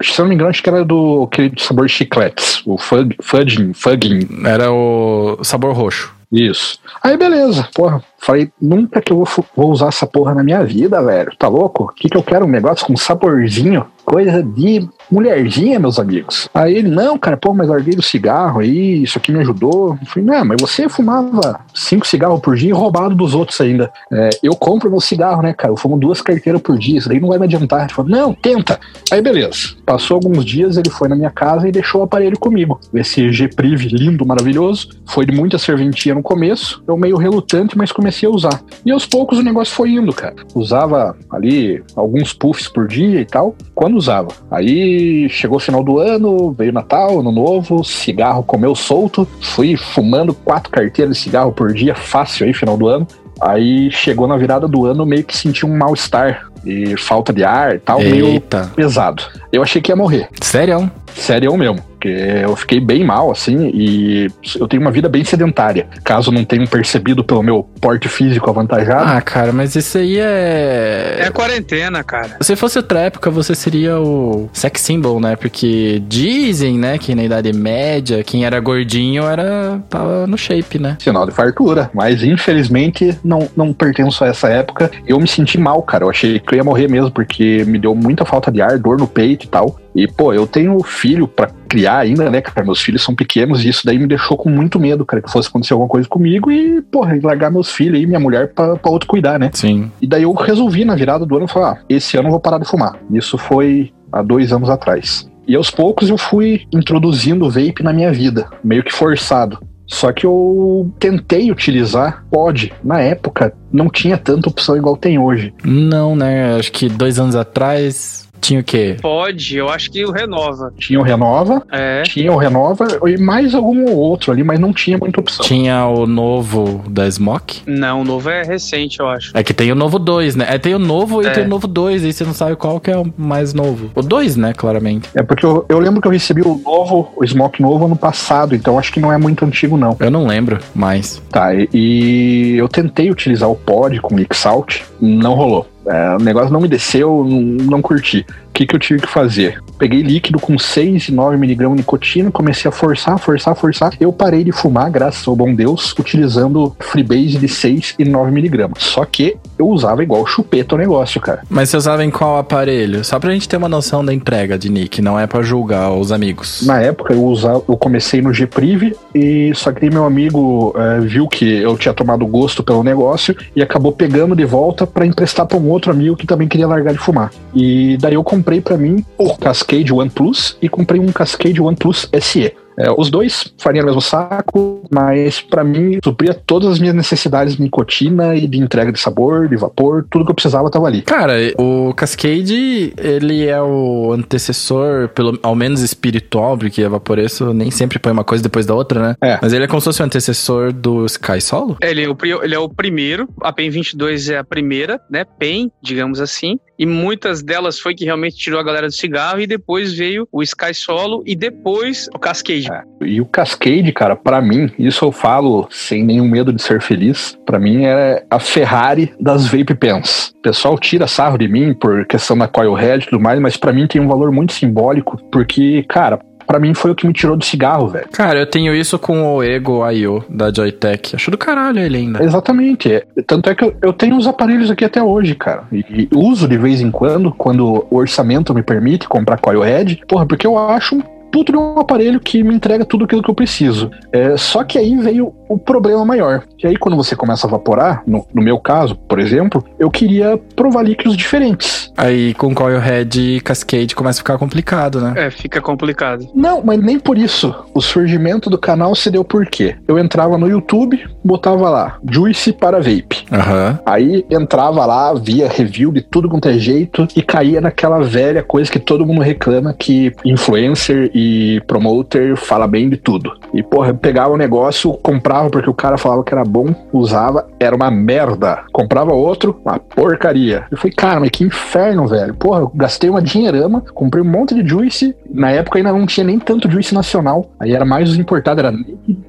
se 0.01 0.19
eu 0.19 0.23
não 0.23 0.29
me 0.29 0.35
engano, 0.35 0.49
acho 0.49 0.63
que 0.63 0.69
era 0.69 0.83
do 0.85 1.23
aquele 1.23 1.49
de 1.49 1.61
sabor 1.61 1.89
chicletes. 1.89 2.61
O 2.65 2.77
Fudging, 2.77 3.73
Fugging. 3.73 4.27
Era 4.45 4.71
o 4.71 5.39
sabor 5.43 5.73
roxo. 5.73 6.13
Isso. 6.31 6.79
Aí, 7.01 7.15
beleza. 7.15 7.69
Porra, 7.73 8.03
falei, 8.17 8.51
nunca 8.61 9.01
que 9.01 9.11
eu 9.11 9.17
vou, 9.17 9.45
vou 9.55 9.71
usar 9.71 9.87
essa 9.87 10.07
porra 10.07 10.33
na 10.33 10.43
minha 10.43 10.63
vida, 10.63 11.01
velho. 11.01 11.31
Tá 11.37 11.47
louco? 11.47 11.85
O 11.85 11.87
que, 11.87 12.09
que 12.09 12.17
eu 12.17 12.23
quero? 12.23 12.45
Um 12.45 12.49
negócio 12.49 12.85
com 12.85 12.95
saborzinho? 12.97 13.85
Coisa 14.05 14.41
de 14.41 14.87
mulherzinha, 15.11 15.79
meus 15.79 15.99
amigos. 15.99 16.49
Aí 16.53 16.77
ele, 16.77 16.87
não, 16.87 17.17
cara, 17.17 17.35
pô, 17.35 17.53
mas 17.53 17.67
larguei 17.67 17.93
do 17.93 18.01
cigarro 18.01 18.61
aí, 18.61 19.03
isso 19.03 19.17
aqui 19.17 19.31
me 19.31 19.39
ajudou. 19.39 19.97
Falei, 20.05 20.29
não, 20.29 20.45
mas 20.45 20.61
você 20.61 20.87
fumava 20.87 21.59
cinco 21.73 22.07
cigarros 22.07 22.39
por 22.39 22.55
dia 22.55 22.69
e 22.69 22.73
roubado 22.73 23.15
dos 23.15 23.33
outros 23.35 23.59
ainda. 23.59 23.91
É, 24.11 24.29
eu 24.41 24.55
compro 24.55 24.89
meu 24.89 25.01
cigarro, 25.01 25.41
né, 25.41 25.53
cara? 25.53 25.73
Eu 25.73 25.77
fumo 25.77 25.97
duas 25.97 26.21
carteiras 26.21 26.61
por 26.61 26.77
dia, 26.77 26.97
isso 26.97 27.09
daí 27.09 27.19
não 27.19 27.29
vai 27.29 27.37
me 27.37 27.45
adiantar. 27.45 27.81
Ele 27.81 27.93
falou, 27.93 28.09
não, 28.09 28.33
tenta. 28.33 28.79
Aí, 29.11 29.21
beleza. 29.21 29.75
Passou 29.85 30.15
alguns 30.15 30.45
dias, 30.45 30.77
ele 30.77 30.89
foi 30.89 31.09
na 31.09 31.15
minha 31.15 31.29
casa 31.29 31.67
e 31.67 31.71
deixou 31.71 32.01
o 32.01 32.03
aparelho 32.05 32.39
comigo. 32.39 32.79
Esse 32.93 33.31
G-Priv 33.31 33.87
lindo, 33.91 34.25
maravilhoso. 34.25 34.89
Foi 35.05 35.25
de 35.25 35.33
muita 35.33 35.57
serventia 35.57 36.15
no 36.15 36.23
começo, 36.23 36.81
eu 36.87 36.97
meio 36.97 37.17
relutante, 37.17 37.77
mas 37.77 37.91
comecei 37.91 38.06
a 38.07 38.29
usar. 38.29 38.61
E 38.85 38.91
aos 38.91 39.05
poucos 39.05 39.39
o 39.39 39.43
negócio 39.43 39.73
foi 39.73 39.91
indo, 39.91 40.13
cara. 40.13 40.35
Usava 40.55 41.15
ali 41.29 41.83
alguns 41.95 42.33
puffs 42.33 42.67
por 42.67 42.87
dia 42.87 43.21
e 43.21 43.25
tal, 43.25 43.55
quando 43.73 43.97
usava. 43.97 44.29
Aí 44.49 45.29
chegou 45.29 45.57
o 45.57 45.61
final 45.61 45.83
do 45.83 45.99
ano, 45.99 46.51
veio 46.51 46.73
Natal, 46.73 47.19
Ano 47.19 47.31
Novo, 47.31 47.83
cigarro 47.83 48.43
comeu 48.43 48.75
solto, 48.75 49.27
fui 49.41 49.75
fumando 49.75 50.33
quatro 50.33 50.71
carteiras 50.71 51.17
de 51.17 51.23
cigarro 51.23 51.51
por 51.51 51.73
dia, 51.73 51.95
fácil 51.95 52.45
aí, 52.45 52.53
final 52.53 52.77
do 52.77 52.87
ano. 52.87 53.07
Aí 53.39 53.91
chegou 53.91 54.27
na 54.27 54.35
virada 54.35 54.67
do 54.67 54.85
ano, 54.85 55.05
meio 55.05 55.23
que 55.23 55.35
senti 55.35 55.65
um 55.65 55.77
mal-estar 55.77 56.49
e 56.67 56.97
falta 56.97 57.31
de 57.33 57.43
ar 57.43 57.75
e 57.75 57.79
tal, 57.79 57.99
meio 57.99 58.27
Eita. 58.27 58.71
pesado. 58.75 59.23
Eu 59.51 59.61
achei 59.63 59.81
que 59.81 59.91
ia 59.91 59.95
morrer. 59.95 60.27
Sério? 60.41 60.91
Sério 61.15 61.55
mesmo. 61.57 61.81
Porque 61.97 62.09
eu 62.09 62.55
fiquei 62.55 62.79
bem 62.79 63.03
mal, 63.03 63.31
assim, 63.31 63.71
e 63.73 64.27
eu 64.59 64.67
tenho 64.67 64.79
uma 64.83 64.91
vida 64.91 65.09
bem 65.09 65.23
sedentária. 65.23 65.87
Caso 66.03 66.31
não 66.31 66.45
tenham 66.45 66.67
percebido 66.67 67.23
pelo 67.23 67.41
meu 67.41 67.63
porte 67.81 68.07
físico 68.07 68.47
avantajado. 68.47 69.03
Ah, 69.09 69.19
cara, 69.19 69.51
mas 69.51 69.75
isso 69.75 69.97
aí 69.97 70.19
É 70.19 71.17
é. 71.21 71.25
a 71.27 71.31
quarentena, 71.31 72.03
cara. 72.03 72.37
Se 72.41 72.55
fosse 72.55 72.77
outra 72.77 72.99
época, 72.99 73.31
você 73.31 73.55
seria 73.55 73.99
o 73.99 74.47
sex 74.53 74.79
symbol, 74.81 75.19
né? 75.19 75.35
Porque 75.35 75.99
dizem, 76.07 76.77
né, 76.77 76.99
que 76.99 77.15
na 77.15 77.23
Idade 77.23 77.51
Média, 77.51 78.23
quem 78.23 78.45
era 78.45 78.59
gordinho 78.59 79.23
era. 79.23 79.81
tava 79.89 80.27
no 80.27 80.37
shape, 80.37 80.77
né? 80.77 80.97
Sinal 80.99 81.25
de 81.25 81.31
fartura. 81.31 81.89
Mas 81.95 82.21
infelizmente 82.23 83.17
não, 83.23 83.49
não 83.57 83.73
pertenço 83.73 84.23
a 84.23 84.27
essa 84.27 84.47
época. 84.49 84.91
Eu 85.07 85.19
me 85.19 85.27
senti 85.27 85.57
mal, 85.57 85.81
cara. 85.81 86.03
Eu 86.05 86.11
achei 86.11 86.39
que 86.39 86.45
ia 86.57 86.63
morrer 86.63 86.87
mesmo, 86.87 87.11
porque 87.11 87.63
me 87.65 87.79
deu 87.79 87.95
muita 87.95 88.25
falta 88.25 88.51
de 88.51 88.61
ar, 88.61 88.77
dor 88.77 88.97
no 88.97 89.07
peito 89.07 89.45
e 89.45 89.47
tal. 89.47 89.79
E, 89.95 90.07
pô, 90.07 90.33
eu 90.33 90.45
tenho 90.45 90.81
filho 90.83 91.27
pra 91.27 91.49
criar 91.67 91.99
ainda, 91.99 92.29
né, 92.29 92.41
cara? 92.41 92.65
Meus 92.65 92.81
filhos 92.81 93.01
são 93.01 93.15
pequenos 93.15 93.63
e 93.63 93.69
isso 93.69 93.85
daí 93.85 93.97
me 93.97 94.07
deixou 94.07 94.37
com 94.37 94.49
muito 94.49 94.79
medo, 94.79 95.05
cara, 95.05 95.21
que 95.21 95.31
fosse 95.31 95.47
acontecer 95.47 95.73
alguma 95.73 95.89
coisa 95.89 96.07
comigo 96.07 96.51
e, 96.51 96.81
porra, 96.83 97.17
largar 97.21 97.51
meus 97.51 97.71
filhos 97.71 97.99
aí, 97.99 98.05
minha 98.05 98.19
mulher, 98.19 98.53
pra, 98.53 98.75
pra 98.75 98.91
outro 98.91 99.07
cuidar, 99.07 99.39
né? 99.39 99.49
Sim. 99.53 99.91
E 100.01 100.07
daí 100.07 100.23
eu 100.23 100.33
resolvi 100.33 100.85
na 100.85 100.95
virada 100.95 101.25
do 101.25 101.35
ano 101.35 101.47
falar: 101.47 101.71
ah, 101.71 101.77
esse 101.89 102.17
ano 102.17 102.27
eu 102.27 102.31
vou 102.31 102.39
parar 102.39 102.59
de 102.59 102.67
fumar. 102.67 102.97
Isso 103.11 103.37
foi 103.37 103.91
há 104.11 104.21
dois 104.21 104.51
anos 104.51 104.69
atrás. 104.69 105.29
E 105.47 105.55
aos 105.55 105.71
poucos 105.71 106.09
eu 106.09 106.17
fui 106.17 106.63
introduzindo 106.73 107.45
o 107.45 107.49
vape 107.49 107.81
na 107.81 107.93
minha 107.93 108.11
vida, 108.11 108.49
meio 108.63 108.83
que 108.83 108.93
forçado. 108.93 109.59
Só 109.87 110.11
que 110.11 110.25
eu 110.25 110.91
tentei 110.99 111.49
utilizar 111.49 112.25
pod. 112.29 112.73
Na 112.83 112.99
época, 112.99 113.53
não 113.71 113.89
tinha 113.89 114.17
tanta 114.17 114.49
opção 114.49 114.75
igual 114.75 114.97
tem 114.97 115.17
hoje. 115.17 115.53
Não, 115.63 116.15
né? 116.15 116.55
Acho 116.57 116.71
que 116.71 116.89
dois 116.89 117.17
anos 117.17 117.35
atrás 117.35 118.26
tinha 118.41 118.59
o 118.59 118.63
quê? 118.63 118.97
Pode, 119.01 119.57
eu 119.57 119.69
acho 119.69 119.91
que 119.91 120.05
o 120.05 120.11
renova. 120.11 120.71
Tinha 120.77 120.99
o 120.99 121.03
Renova, 121.03 121.63
É. 121.71 122.03
tinha 122.03 122.31
o 122.31 122.37
Renova 122.37 122.85
e 123.07 123.17
mais 123.17 123.53
algum 123.55 123.89
outro 123.91 124.31
ali, 124.31 124.43
mas 124.43 124.59
não 124.59 124.71
tinha 124.73 124.97
muita 124.97 125.19
opção. 125.19 125.45
Tinha 125.45 125.85
o 125.87 126.05
novo 126.05 126.83
da 126.89 127.09
Smoke. 127.09 127.61
Não, 127.65 128.01
o 128.01 128.03
novo 128.03 128.29
é 128.29 128.43
recente, 128.43 128.99
eu 128.99 129.07
acho. 129.07 129.31
É 129.33 129.43
que 129.43 129.53
tem 129.53 129.71
o 129.71 129.75
novo 129.75 129.97
2, 129.99 130.35
né? 130.35 130.45
É, 130.49 130.57
tem 130.57 130.73
o 130.75 130.79
novo 130.79 131.21
e 131.21 131.27
É. 131.27 131.29
tem 131.31 131.45
o 131.45 131.47
novo 131.47 131.67
2, 131.67 132.03
aí 132.03 132.13
você 132.13 132.23
não 132.23 132.33
sabe 132.33 132.55
qual 132.55 132.79
que 132.79 132.91
é 132.91 132.97
o 132.97 133.05
mais 133.17 133.53
novo. 133.53 133.89
O 133.95 134.01
2, 134.01 134.35
né, 134.35 134.53
claramente. 134.53 135.09
É 135.15 135.23
porque 135.23 135.45
eu, 135.45 135.65
eu 135.69 135.79
lembro 135.79 136.01
que 136.01 136.07
eu 136.07 136.11
recebi 136.11 136.41
o 136.41 136.61
novo, 136.63 137.11
o 137.15 137.25
Smoke 137.25 137.61
novo 137.61 137.85
ano 137.85 137.95
passado, 137.95 138.55
então 138.55 138.77
acho 138.79 138.91
que 138.91 138.99
não 138.99 139.11
é 139.11 139.17
muito 139.17 139.43
antigo, 139.45 139.77
não. 139.77 139.95
Eu 139.99 140.11
não 140.11 140.25
lembro 140.27 140.59
mais. 140.75 141.21
Tá, 141.31 141.53
e, 141.53 141.67
e 141.73 142.55
eu 142.57 142.67
tentei 142.67 143.09
utilizar 143.11 143.49
o 143.49 143.55
pod 143.55 143.99
com 144.01 144.13
Mix 144.15 144.45
Out, 144.45 144.83
não 145.01 145.33
rolou. 145.33 145.67
É, 145.87 146.15
o 146.15 146.19
negócio 146.19 146.51
não 146.51 146.61
me 146.61 146.67
desceu, 146.67 147.25
não, 147.27 147.41
não 147.65 147.81
curti. 147.81 148.25
O 148.49 148.53
que, 148.57 148.65
que 148.65 148.75
eu 148.75 148.79
tive 148.79 149.01
que 149.01 149.07
fazer? 149.07 149.61
Peguei 149.77 150.01
líquido 150.01 150.39
com 150.39 150.57
6 150.57 151.09
e 151.09 151.13
9 151.13 151.37
miligramas 151.37 151.75
de 151.75 151.81
nicotina, 151.81 152.31
comecei 152.31 152.67
a 152.67 152.71
forçar, 152.71 153.19
forçar, 153.19 153.55
forçar. 153.55 153.93
Eu 153.99 154.11
parei 154.11 154.43
de 154.43 154.51
fumar, 154.51 154.89
graças 154.89 155.27
ao 155.27 155.35
bom 155.35 155.53
Deus, 155.53 155.93
utilizando 155.97 156.75
Freebase 156.79 157.37
de 157.37 157.47
6 157.47 157.95
e 157.99 158.05
9 158.05 158.31
miligramas. 158.31 158.81
Só 158.81 159.05
que 159.05 159.37
eu 159.59 159.67
usava 159.67 160.01
igual 160.01 160.25
chupeta 160.25 160.73
o 160.73 160.77
negócio, 160.77 161.21
cara. 161.21 161.43
Mas 161.47 161.69
você 161.69 161.77
usava 161.77 162.03
em 162.03 162.09
qual 162.09 162.37
aparelho? 162.37 163.03
Só 163.03 163.19
pra 163.19 163.31
gente 163.31 163.47
ter 163.47 163.57
uma 163.57 163.69
noção 163.69 164.03
da 164.03 164.11
entrega 164.11 164.57
de 164.57 164.69
Nick, 164.69 165.01
não 165.01 165.19
é 165.19 165.27
pra 165.27 165.43
julgar 165.43 165.91
os 165.91 166.11
amigos. 166.11 166.65
Na 166.65 166.81
época 166.81 167.13
eu 167.13 167.23
usava, 167.23 167.63
eu 167.69 167.77
comecei 167.77 168.21
no 168.21 168.31
Gpriv 168.31 168.95
e 169.13 169.51
só 169.53 169.71
que 169.71 169.87
meu 169.89 170.05
amigo 170.05 170.73
eh, 170.75 170.99
viu 171.01 171.27
que 171.27 171.45
eu 171.45 171.77
tinha 171.77 171.93
tomado 171.93 172.25
gosto 172.25 172.63
pelo 172.63 172.83
negócio 172.83 173.35
e 173.55 173.61
acabou 173.61 173.91
pegando 173.91 174.35
de 174.35 174.45
volta 174.45 174.87
pra 174.87 175.05
emprestar 175.05 175.45
pra 175.45 175.57
um 175.57 175.69
outro 175.69 175.76
amigo 175.85 176.15
que 176.15 176.27
também 176.27 176.47
queria 176.47 176.67
largar 176.67 176.93
de 176.93 176.99
fumar. 176.99 177.31
E 177.53 177.97
daí 177.97 178.15
eu 178.15 178.23
comprei 178.23 178.61
pra 178.61 178.77
mim 178.77 179.03
o 179.17 179.35
Cascade 179.37 179.93
One 179.93 180.09
Plus 180.09 180.57
e 180.61 180.67
comprei 180.67 180.99
um 180.99 181.11
Cascade 181.11 181.61
One 181.61 181.75
Plus 181.75 182.09
SE. 182.21 182.53
É, 182.79 182.91
os 182.91 183.09
dois 183.09 183.51
fariam 183.57 183.83
o 183.83 183.85
mesmo 183.85 184.01
saco, 184.01 184.83
mas 184.91 185.41
pra 185.41 185.63
mim 185.63 185.99
supria 186.03 186.33
todas 186.33 186.73
as 186.73 186.79
minhas 186.79 186.95
necessidades 186.95 187.55
de 187.55 187.61
nicotina 187.61 188.35
e 188.35 188.47
de 188.47 188.59
entrega 188.59 188.91
de 188.91 188.99
sabor, 188.99 189.47
de 189.47 189.55
vapor, 189.55 190.05
tudo 190.09 190.25
que 190.25 190.31
eu 190.31 190.35
precisava 190.35 190.69
tava 190.69 190.85
ali. 190.87 191.01
Cara, 191.01 191.35
o 191.57 191.93
Cascade, 191.93 192.93
ele 192.97 193.47
é 193.47 193.61
o 193.61 194.11
antecessor, 194.13 195.09
pelo, 195.09 195.39
ao 195.41 195.55
menos 195.55 195.81
espiritual, 195.81 196.57
porque 196.57 196.83
a 196.83 196.89
Vaporeço 196.89 197.53
nem 197.53 197.71
sempre 197.71 197.99
põe 197.99 198.11
uma 198.11 198.23
coisa 198.23 198.43
depois 198.43 198.65
da 198.65 198.75
outra, 198.75 199.01
né? 199.01 199.15
É. 199.21 199.39
Mas 199.41 199.53
ele 199.53 199.65
é 199.65 199.67
como 199.67 199.81
se 199.81 199.85
fosse 199.85 200.01
o 200.01 200.05
antecessor 200.05 200.71
do 200.71 201.05
Sky 201.05 201.41
Solo? 201.41 201.77
Ele 201.81 202.03
é 202.03 202.09
o, 202.09 202.17
ele 202.43 202.55
é 202.55 202.59
o 202.59 202.69
primeiro, 202.69 203.27
a 203.41 203.51
PEN 203.51 203.69
22 203.69 204.29
é 204.29 204.37
a 204.37 204.43
primeira, 204.43 205.01
né? 205.09 205.25
PEN, 205.25 205.71
digamos 205.81 206.19
assim. 206.19 206.59
E 206.79 206.85
muitas 206.85 207.41
delas 207.41 207.79
foi 207.79 207.95
que 207.95 208.05
realmente 208.05 208.35
tirou 208.35 208.59
a 208.59 208.63
galera 208.63 208.87
do 208.87 208.93
cigarro 208.93 209.41
e 209.41 209.47
depois 209.47 209.93
veio 209.93 210.27
o 210.31 210.43
Sky 210.43 210.73
Solo 210.73 211.23
e 211.25 211.35
depois 211.35 212.07
o 212.13 212.19
Cascade. 212.19 212.66
E 213.01 213.21
o 213.21 213.25
Cascade, 213.25 213.91
cara, 213.91 214.15
pra 214.15 214.41
mim, 214.41 214.69
isso 214.77 215.05
eu 215.05 215.11
falo 215.11 215.67
sem 215.69 216.03
nenhum 216.03 216.27
medo 216.27 216.51
de 216.51 216.61
ser 216.61 216.81
feliz, 216.81 217.37
pra 217.45 217.59
mim 217.59 217.85
é 217.85 218.23
a 218.29 218.39
Ferrari 218.39 219.13
das 219.19 219.47
vape 219.47 219.75
pens. 219.75 220.33
O 220.37 220.41
pessoal 220.41 220.77
tira 220.77 221.07
sarro 221.07 221.37
de 221.37 221.47
mim 221.47 221.73
por 221.73 222.05
questão 222.05 222.37
da 222.37 222.47
coilhead 222.47 223.03
e 223.03 223.09
tudo 223.09 223.21
mais, 223.21 223.39
mas 223.39 223.57
pra 223.57 223.73
mim 223.73 223.87
tem 223.87 224.01
um 224.01 224.07
valor 224.07 224.31
muito 224.31 224.53
simbólico, 224.53 225.17
porque, 225.31 225.83
cara, 225.87 226.19
pra 226.47 226.59
mim 226.59 226.73
foi 226.73 226.91
o 226.91 226.95
que 226.95 227.05
me 227.05 227.13
tirou 227.13 227.35
do 227.35 227.43
cigarro, 227.43 227.89
velho. 227.89 228.07
Cara, 228.11 228.39
eu 228.39 228.45
tenho 228.47 228.73
isso 228.73 228.97
com 228.97 229.35
o 229.35 229.43
Ego 229.43 229.87
IO 229.91 230.23
da 230.29 230.51
Joytech. 230.51 231.15
Acho 231.15 231.29
do 231.29 231.37
caralho 231.37 231.79
ele 231.79 231.97
ainda. 231.97 232.23
Exatamente. 232.23 232.91
é. 232.91 233.03
Tanto 233.27 233.49
é 233.49 233.55
que 233.55 233.65
eu, 233.65 233.75
eu 233.81 233.93
tenho 233.93 234.15
os 234.15 234.25
aparelhos 234.25 234.71
aqui 234.71 234.85
até 234.85 235.03
hoje, 235.03 235.35
cara. 235.35 235.63
E, 235.71 235.83
e 235.89 236.09
uso 236.15 236.47
de 236.47 236.57
vez 236.57 236.79
em 236.79 236.89
quando, 236.89 237.31
quando 237.33 237.85
o 237.91 237.97
orçamento 237.97 238.53
me 238.53 238.63
permite 238.63 239.07
comprar 239.09 239.37
coilhead. 239.37 240.01
Porra, 240.07 240.25
porque 240.25 240.47
eu 240.47 240.57
acho 240.57 240.95
um 240.95 241.03
puto 241.31 241.51
de 241.51 241.57
um 241.57 241.79
aparelho 241.79 242.19
que 242.19 242.43
me 242.43 242.53
entrega 242.53 242.85
tudo 242.85 243.05
aquilo 243.05 243.21
que 243.21 243.29
eu 243.29 243.35
preciso. 243.35 243.91
É, 244.11 244.35
só 244.37 244.63
que 244.63 244.77
aí 244.77 244.95
veio 244.97 245.33
o 245.47 245.57
problema 245.57 246.03
maior. 246.05 246.43
Que 246.57 246.67
aí 246.67 246.77
quando 246.77 246.95
você 246.95 247.15
começa 247.15 247.47
a 247.47 247.49
vaporar, 247.49 248.03
no, 248.05 248.25
no 248.33 248.41
meu 248.41 248.59
caso, 248.59 248.95
por 248.95 249.19
exemplo, 249.19 249.63
eu 249.79 249.89
queria 249.89 250.37
provar 250.55 250.83
líquidos 250.83 251.15
diferentes. 251.15 251.91
Aí 251.95 252.33
com 252.33 252.53
Coilhead 252.53 253.19
e 253.19 253.41
Cascade 253.41 253.95
começa 253.95 254.19
a 254.19 254.21
ficar 254.21 254.37
complicado, 254.37 254.99
né? 254.99 255.13
É, 255.15 255.31
fica 255.31 255.61
complicado. 255.61 256.27
Não, 256.33 256.61
mas 256.63 256.79
nem 256.79 256.99
por 256.99 257.17
isso. 257.17 257.53
O 257.73 257.81
surgimento 257.81 258.49
do 258.49 258.57
canal 258.57 258.95
se 258.95 259.09
deu 259.09 259.23
por 259.23 259.45
quê? 259.45 259.75
Eu 259.87 259.97
entrava 259.97 260.37
no 260.37 260.47
YouTube, 260.47 261.03
botava 261.23 261.69
lá, 261.69 261.97
Juice 262.09 262.53
para 262.53 262.77
Vape. 262.77 263.25
Aham. 263.31 263.79
Aí 263.85 264.25
entrava 264.29 264.85
lá, 264.85 265.13
via 265.13 265.47
review 265.47 265.91
de 265.91 266.01
tudo 266.01 266.29
quanto 266.29 266.49
é 266.49 266.57
jeito 266.57 267.07
e 267.15 267.21
caía 267.21 267.61
naquela 267.61 267.99
velha 268.01 268.43
coisa 268.43 268.71
que 268.71 268.79
todo 268.79 269.05
mundo 269.05 269.21
reclama 269.21 269.73
que 269.73 270.11
influencer 270.23 271.09
e 271.17 271.59
promoter 271.61 272.37
fala 272.37 272.67
bem 272.67 272.87
de 272.87 272.97
tudo. 272.97 273.33
E 273.51 273.63
porra, 273.63 273.89
eu 273.89 273.95
pegava 273.95 274.33
o 274.33 274.37
negócio, 274.37 274.93
comprava 274.93 275.49
porque 275.49 275.69
o 275.69 275.73
cara 275.73 275.97
falava 275.97 276.23
que 276.23 276.31
era 276.31 276.43
bom, 276.43 276.75
usava, 276.93 277.47
era 277.59 277.75
uma 277.75 277.89
merda. 277.89 278.63
Comprava 278.71 279.13
outro, 279.13 279.59
uma 279.65 279.79
porcaria. 279.79 280.65
Eu 280.69 280.77
falei, 280.77 280.93
cara, 280.93 281.19
mas 281.19 281.31
que 281.31 281.43
inferno, 281.43 282.07
velho. 282.07 282.35
Porra, 282.35 282.59
eu 282.59 282.71
gastei 282.73 283.09
uma 283.09 283.21
dinheirama, 283.21 283.81
comprei 283.95 284.23
um 284.23 284.29
monte 284.29 284.53
de 284.53 284.67
juice. 284.67 285.15
Na 285.27 285.49
época 285.49 285.79
ainda 285.79 285.91
não 285.91 286.05
tinha 286.05 286.23
nem 286.23 286.37
tanto 286.37 286.69
juice 286.69 286.93
nacional. 286.93 287.49
Aí 287.59 287.73
era 287.73 287.83
mais 287.83 288.09
os 288.11 288.19
importados, 288.19 288.63
era 288.63 288.75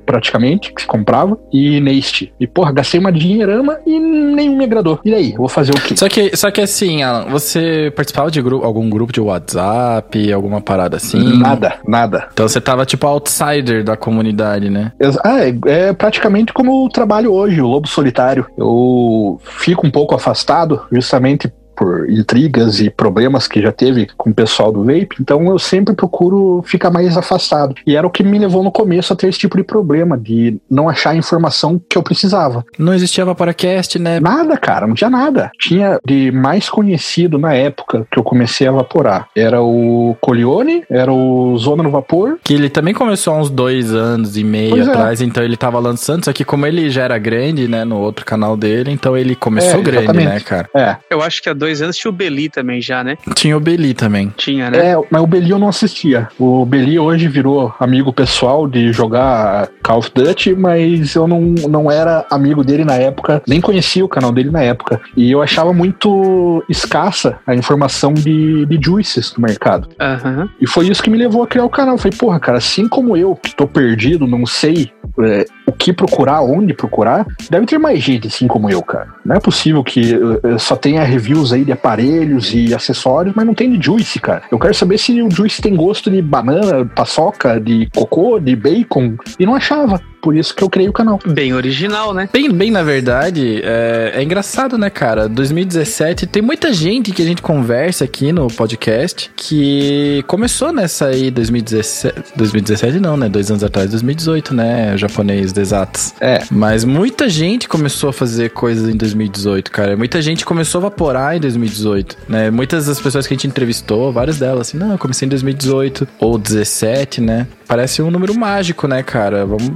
praticamente, 0.04 0.72
que 0.74 0.82
se 0.82 0.86
comprava, 0.86 1.38
e 1.50 1.80
Neist. 1.80 2.32
E 2.38 2.46
porra, 2.46 2.72
gastei 2.72 3.00
uma 3.00 3.12
dinheirama 3.12 3.78
e 3.86 3.98
nenhum 3.98 4.56
me 4.56 4.64
agradou. 4.64 5.00
E? 5.04 5.32
Eu 5.32 5.38
vou 5.38 5.48
fazer 5.48 5.72
o 5.72 5.80
quê? 5.80 5.96
Só 5.96 6.08
que, 6.08 6.36
só 6.36 6.50
que 6.50 6.60
assim, 6.60 7.02
Alan, 7.02 7.26
você 7.30 7.92
participava 7.94 8.30
de 8.30 8.40
algum 8.40 8.90
grupo 8.90 9.12
de 9.12 9.20
WhatsApp, 9.20 10.32
alguma 10.32 10.60
parada 10.60 10.96
assim? 10.96 11.38
Nada, 11.38 11.77
nada. 11.86 12.28
Então 12.32 12.48
você 12.48 12.60
tava 12.60 12.84
tipo 12.84 13.06
outsider 13.06 13.84
da 13.84 13.96
comunidade, 13.96 14.70
né? 14.70 14.92
Ah, 15.24 15.44
é, 15.44 15.54
é 15.66 15.92
praticamente 15.92 16.52
como 16.52 16.84
eu 16.84 16.88
trabalho 16.88 17.32
hoje, 17.32 17.60
o 17.60 17.66
Lobo 17.66 17.88
Solitário. 17.88 18.46
Eu 18.56 19.40
fico 19.42 19.86
um 19.86 19.90
pouco 19.90 20.14
afastado, 20.14 20.82
justamente 20.90 21.52
por 21.78 22.10
intrigas 22.10 22.80
e 22.80 22.90
problemas 22.90 23.46
que 23.46 23.62
já 23.62 23.70
teve 23.70 24.08
com 24.16 24.30
o 24.30 24.34
pessoal 24.34 24.72
do 24.72 24.80
vape, 24.84 25.16
então 25.20 25.46
eu 25.48 25.58
sempre 25.58 25.94
procuro 25.94 26.60
ficar 26.66 26.90
mais 26.90 27.16
afastado. 27.16 27.76
E 27.86 27.94
era 27.94 28.04
o 28.06 28.10
que 28.10 28.24
me 28.24 28.36
levou 28.38 28.64
no 28.64 28.72
começo 28.72 29.12
a 29.12 29.16
ter 29.16 29.28
esse 29.28 29.38
tipo 29.38 29.56
de 29.56 29.62
problema, 29.62 30.18
de 30.18 30.58
não 30.68 30.88
achar 30.88 31.10
a 31.10 31.16
informação 31.16 31.80
que 31.88 31.96
eu 31.96 32.02
precisava. 32.02 32.64
Não 32.78 32.92
existia 32.92 33.24
Vaporacast, 33.24 33.98
né? 33.98 34.18
Nada, 34.18 34.56
cara, 34.56 34.86
não 34.88 34.94
tinha 34.94 35.10
nada. 35.10 35.50
Tinha 35.60 36.00
de 36.04 36.32
mais 36.32 36.68
conhecido 36.68 37.38
na 37.38 37.54
época 37.54 38.06
que 38.10 38.18
eu 38.18 38.24
comecei 38.24 38.66
a 38.66 38.72
vaporar. 38.72 39.28
Era 39.36 39.62
o 39.62 40.16
Colione, 40.20 40.82
era 40.90 41.12
o 41.12 41.56
Zona 41.58 41.82
no 41.82 41.90
Vapor, 41.90 42.38
Que 42.42 42.54
ele 42.54 42.68
também 42.68 42.92
começou 42.94 43.34
há 43.34 43.38
uns 43.38 43.50
dois 43.50 43.94
anos 43.94 44.36
e 44.36 44.42
meio 44.42 44.70
Pois 44.70 44.88
é. 44.88 44.90
atrás, 44.90 45.20
então 45.20 45.44
ele 45.44 45.56
tava 45.56 45.78
lançando, 45.78 46.24
só 46.24 46.32
que 46.32 46.44
como 46.44 46.66
ele 46.66 46.90
já 46.90 47.04
era 47.04 47.18
grande, 47.18 47.68
né, 47.68 47.84
no 47.84 47.98
outro 48.00 48.24
canal 48.24 48.56
dele, 48.56 48.90
então 48.90 49.16
ele 49.16 49.36
começou 49.36 49.78
É, 49.80 49.82
grande, 49.82 50.12
né, 50.24 50.40
cara? 50.40 50.68
é, 50.74 50.96
Eu 51.10 51.22
acho 51.22 51.42
que 51.42 51.48
há 51.48 51.52
dois 51.52 51.67
anos 51.82 51.96
tinha 51.96 52.10
o 52.10 52.14
Beli 52.14 52.48
também 52.48 52.80
já, 52.80 53.02
né? 53.04 53.16
Tinha 53.34 53.56
o 53.56 53.60
Beli 53.60 53.94
também. 53.94 54.32
Tinha, 54.36 54.70
né? 54.70 54.92
É, 54.92 54.94
mas 55.10 55.22
o 55.22 55.26
Beli 55.26 55.50
eu 55.50 55.58
não 55.58 55.68
assistia. 55.68 56.28
O 56.38 56.64
Beli 56.64 56.98
hoje 56.98 57.28
virou 57.28 57.74
amigo 57.78 58.12
pessoal 58.12 58.66
de 58.66 58.92
jogar 58.92 59.68
Call 59.82 59.98
of 59.98 60.10
Duty, 60.14 60.54
mas 60.54 61.14
eu 61.14 61.26
não, 61.26 61.40
não 61.40 61.90
era 61.90 62.26
amigo 62.30 62.64
dele 62.64 62.84
na 62.84 62.94
época, 62.94 63.42
nem 63.46 63.60
conhecia 63.60 64.04
o 64.04 64.08
canal 64.08 64.32
dele 64.32 64.50
na 64.50 64.62
época. 64.62 65.00
E 65.16 65.30
eu 65.30 65.42
achava 65.42 65.72
muito 65.72 66.64
escassa 66.68 67.38
a 67.46 67.54
informação 67.54 68.12
de, 68.12 68.66
de 68.66 68.78
juices 68.82 69.34
no 69.36 69.42
mercado. 69.42 69.88
Aham. 70.00 70.48
E 70.60 70.66
foi 70.66 70.88
isso 70.88 71.02
que 71.02 71.10
me 71.10 71.18
levou 71.18 71.42
a 71.42 71.46
criar 71.46 71.64
o 71.64 71.70
canal. 71.70 71.94
Eu 71.94 71.98
falei, 71.98 72.16
porra, 72.16 72.40
cara, 72.40 72.58
assim 72.58 72.88
como 72.88 73.16
eu, 73.16 73.34
que 73.34 73.54
tô 73.54 73.66
perdido, 73.66 74.26
não 74.26 74.46
sei 74.46 74.90
é, 75.20 75.44
o 75.66 75.72
que 75.72 75.92
procurar, 75.92 76.42
onde 76.42 76.72
procurar, 76.72 77.26
deve 77.50 77.66
ter 77.66 77.78
mais 77.78 78.00
gente 78.00 78.28
assim 78.28 78.46
como 78.46 78.70
eu, 78.70 78.82
cara. 78.82 79.08
Não 79.24 79.36
é 79.36 79.40
possível 79.40 79.82
que 79.82 80.14
eh, 80.14 80.58
só 80.58 80.76
tenha 80.76 81.02
reviews 81.02 81.52
aí 81.52 81.57
de 81.64 81.72
aparelhos 81.72 82.52
e 82.54 82.74
acessórios, 82.74 83.34
mas 83.34 83.46
não 83.46 83.54
tem 83.54 83.70
de 83.70 83.84
juice, 83.84 84.20
cara. 84.20 84.42
Eu 84.50 84.58
quero 84.58 84.74
saber 84.74 84.98
se 84.98 85.20
o 85.22 85.30
juice 85.30 85.60
tem 85.62 85.74
gosto 85.74 86.10
de 86.10 86.20
banana, 86.22 86.84
paçoca, 86.84 87.60
de 87.60 87.88
cocô, 87.94 88.38
de 88.38 88.54
bacon, 88.54 89.16
e 89.38 89.46
não 89.46 89.54
achava. 89.54 90.00
Por 90.20 90.36
isso 90.36 90.54
que 90.54 90.62
eu 90.62 90.70
criei 90.70 90.88
o 90.88 90.92
canal. 90.92 91.18
Bem 91.26 91.54
original, 91.54 92.12
né? 92.12 92.28
Bem, 92.32 92.50
bem 92.52 92.70
na 92.70 92.82
verdade, 92.82 93.60
é, 93.62 94.12
é 94.16 94.22
engraçado, 94.22 94.76
né, 94.76 94.90
cara? 94.90 95.28
2017, 95.28 96.26
tem 96.26 96.42
muita 96.42 96.72
gente 96.72 97.12
que 97.12 97.22
a 97.22 97.24
gente 97.24 97.42
conversa 97.42 98.04
aqui 98.04 98.32
no 98.32 98.48
podcast 98.48 99.30
que 99.36 100.24
começou 100.26 100.72
nessa 100.72 101.06
aí 101.06 101.30
2017. 101.30 102.32
2017 102.36 103.00
não, 103.00 103.16
né? 103.16 103.28
Dois 103.28 103.50
anos 103.50 103.62
atrás, 103.62 103.90
2018, 103.90 104.54
né? 104.54 104.94
O 104.94 104.98
japonês 104.98 105.52
de 105.52 105.60
exatos. 105.60 106.14
É. 106.20 106.42
Mas 106.50 106.84
muita 106.84 107.28
gente 107.28 107.68
começou 107.68 108.10
a 108.10 108.12
fazer 108.12 108.50
coisas 108.50 108.88
em 108.88 108.96
2018, 108.96 109.70
cara. 109.70 109.96
Muita 109.96 110.20
gente 110.20 110.44
começou 110.44 110.80
a 110.80 110.82
vaporar 110.82 111.36
em 111.36 111.40
2018, 111.40 112.16
né? 112.28 112.50
Muitas 112.50 112.86
das 112.86 113.00
pessoas 113.00 113.26
que 113.26 113.34
a 113.34 113.36
gente 113.36 113.46
entrevistou, 113.46 114.12
várias 114.12 114.38
delas, 114.38 114.68
assim, 114.68 114.78
não, 114.78 114.92
eu 114.92 114.98
comecei 114.98 115.26
em 115.26 115.28
2018 115.28 116.08
ou 116.18 116.38
17, 116.38 117.20
né? 117.20 117.46
Parece 117.66 118.00
um 118.02 118.10
número 118.10 118.34
mágico, 118.34 118.88
né, 118.88 119.02
cara? 119.02 119.44
Vamos... 119.44 119.68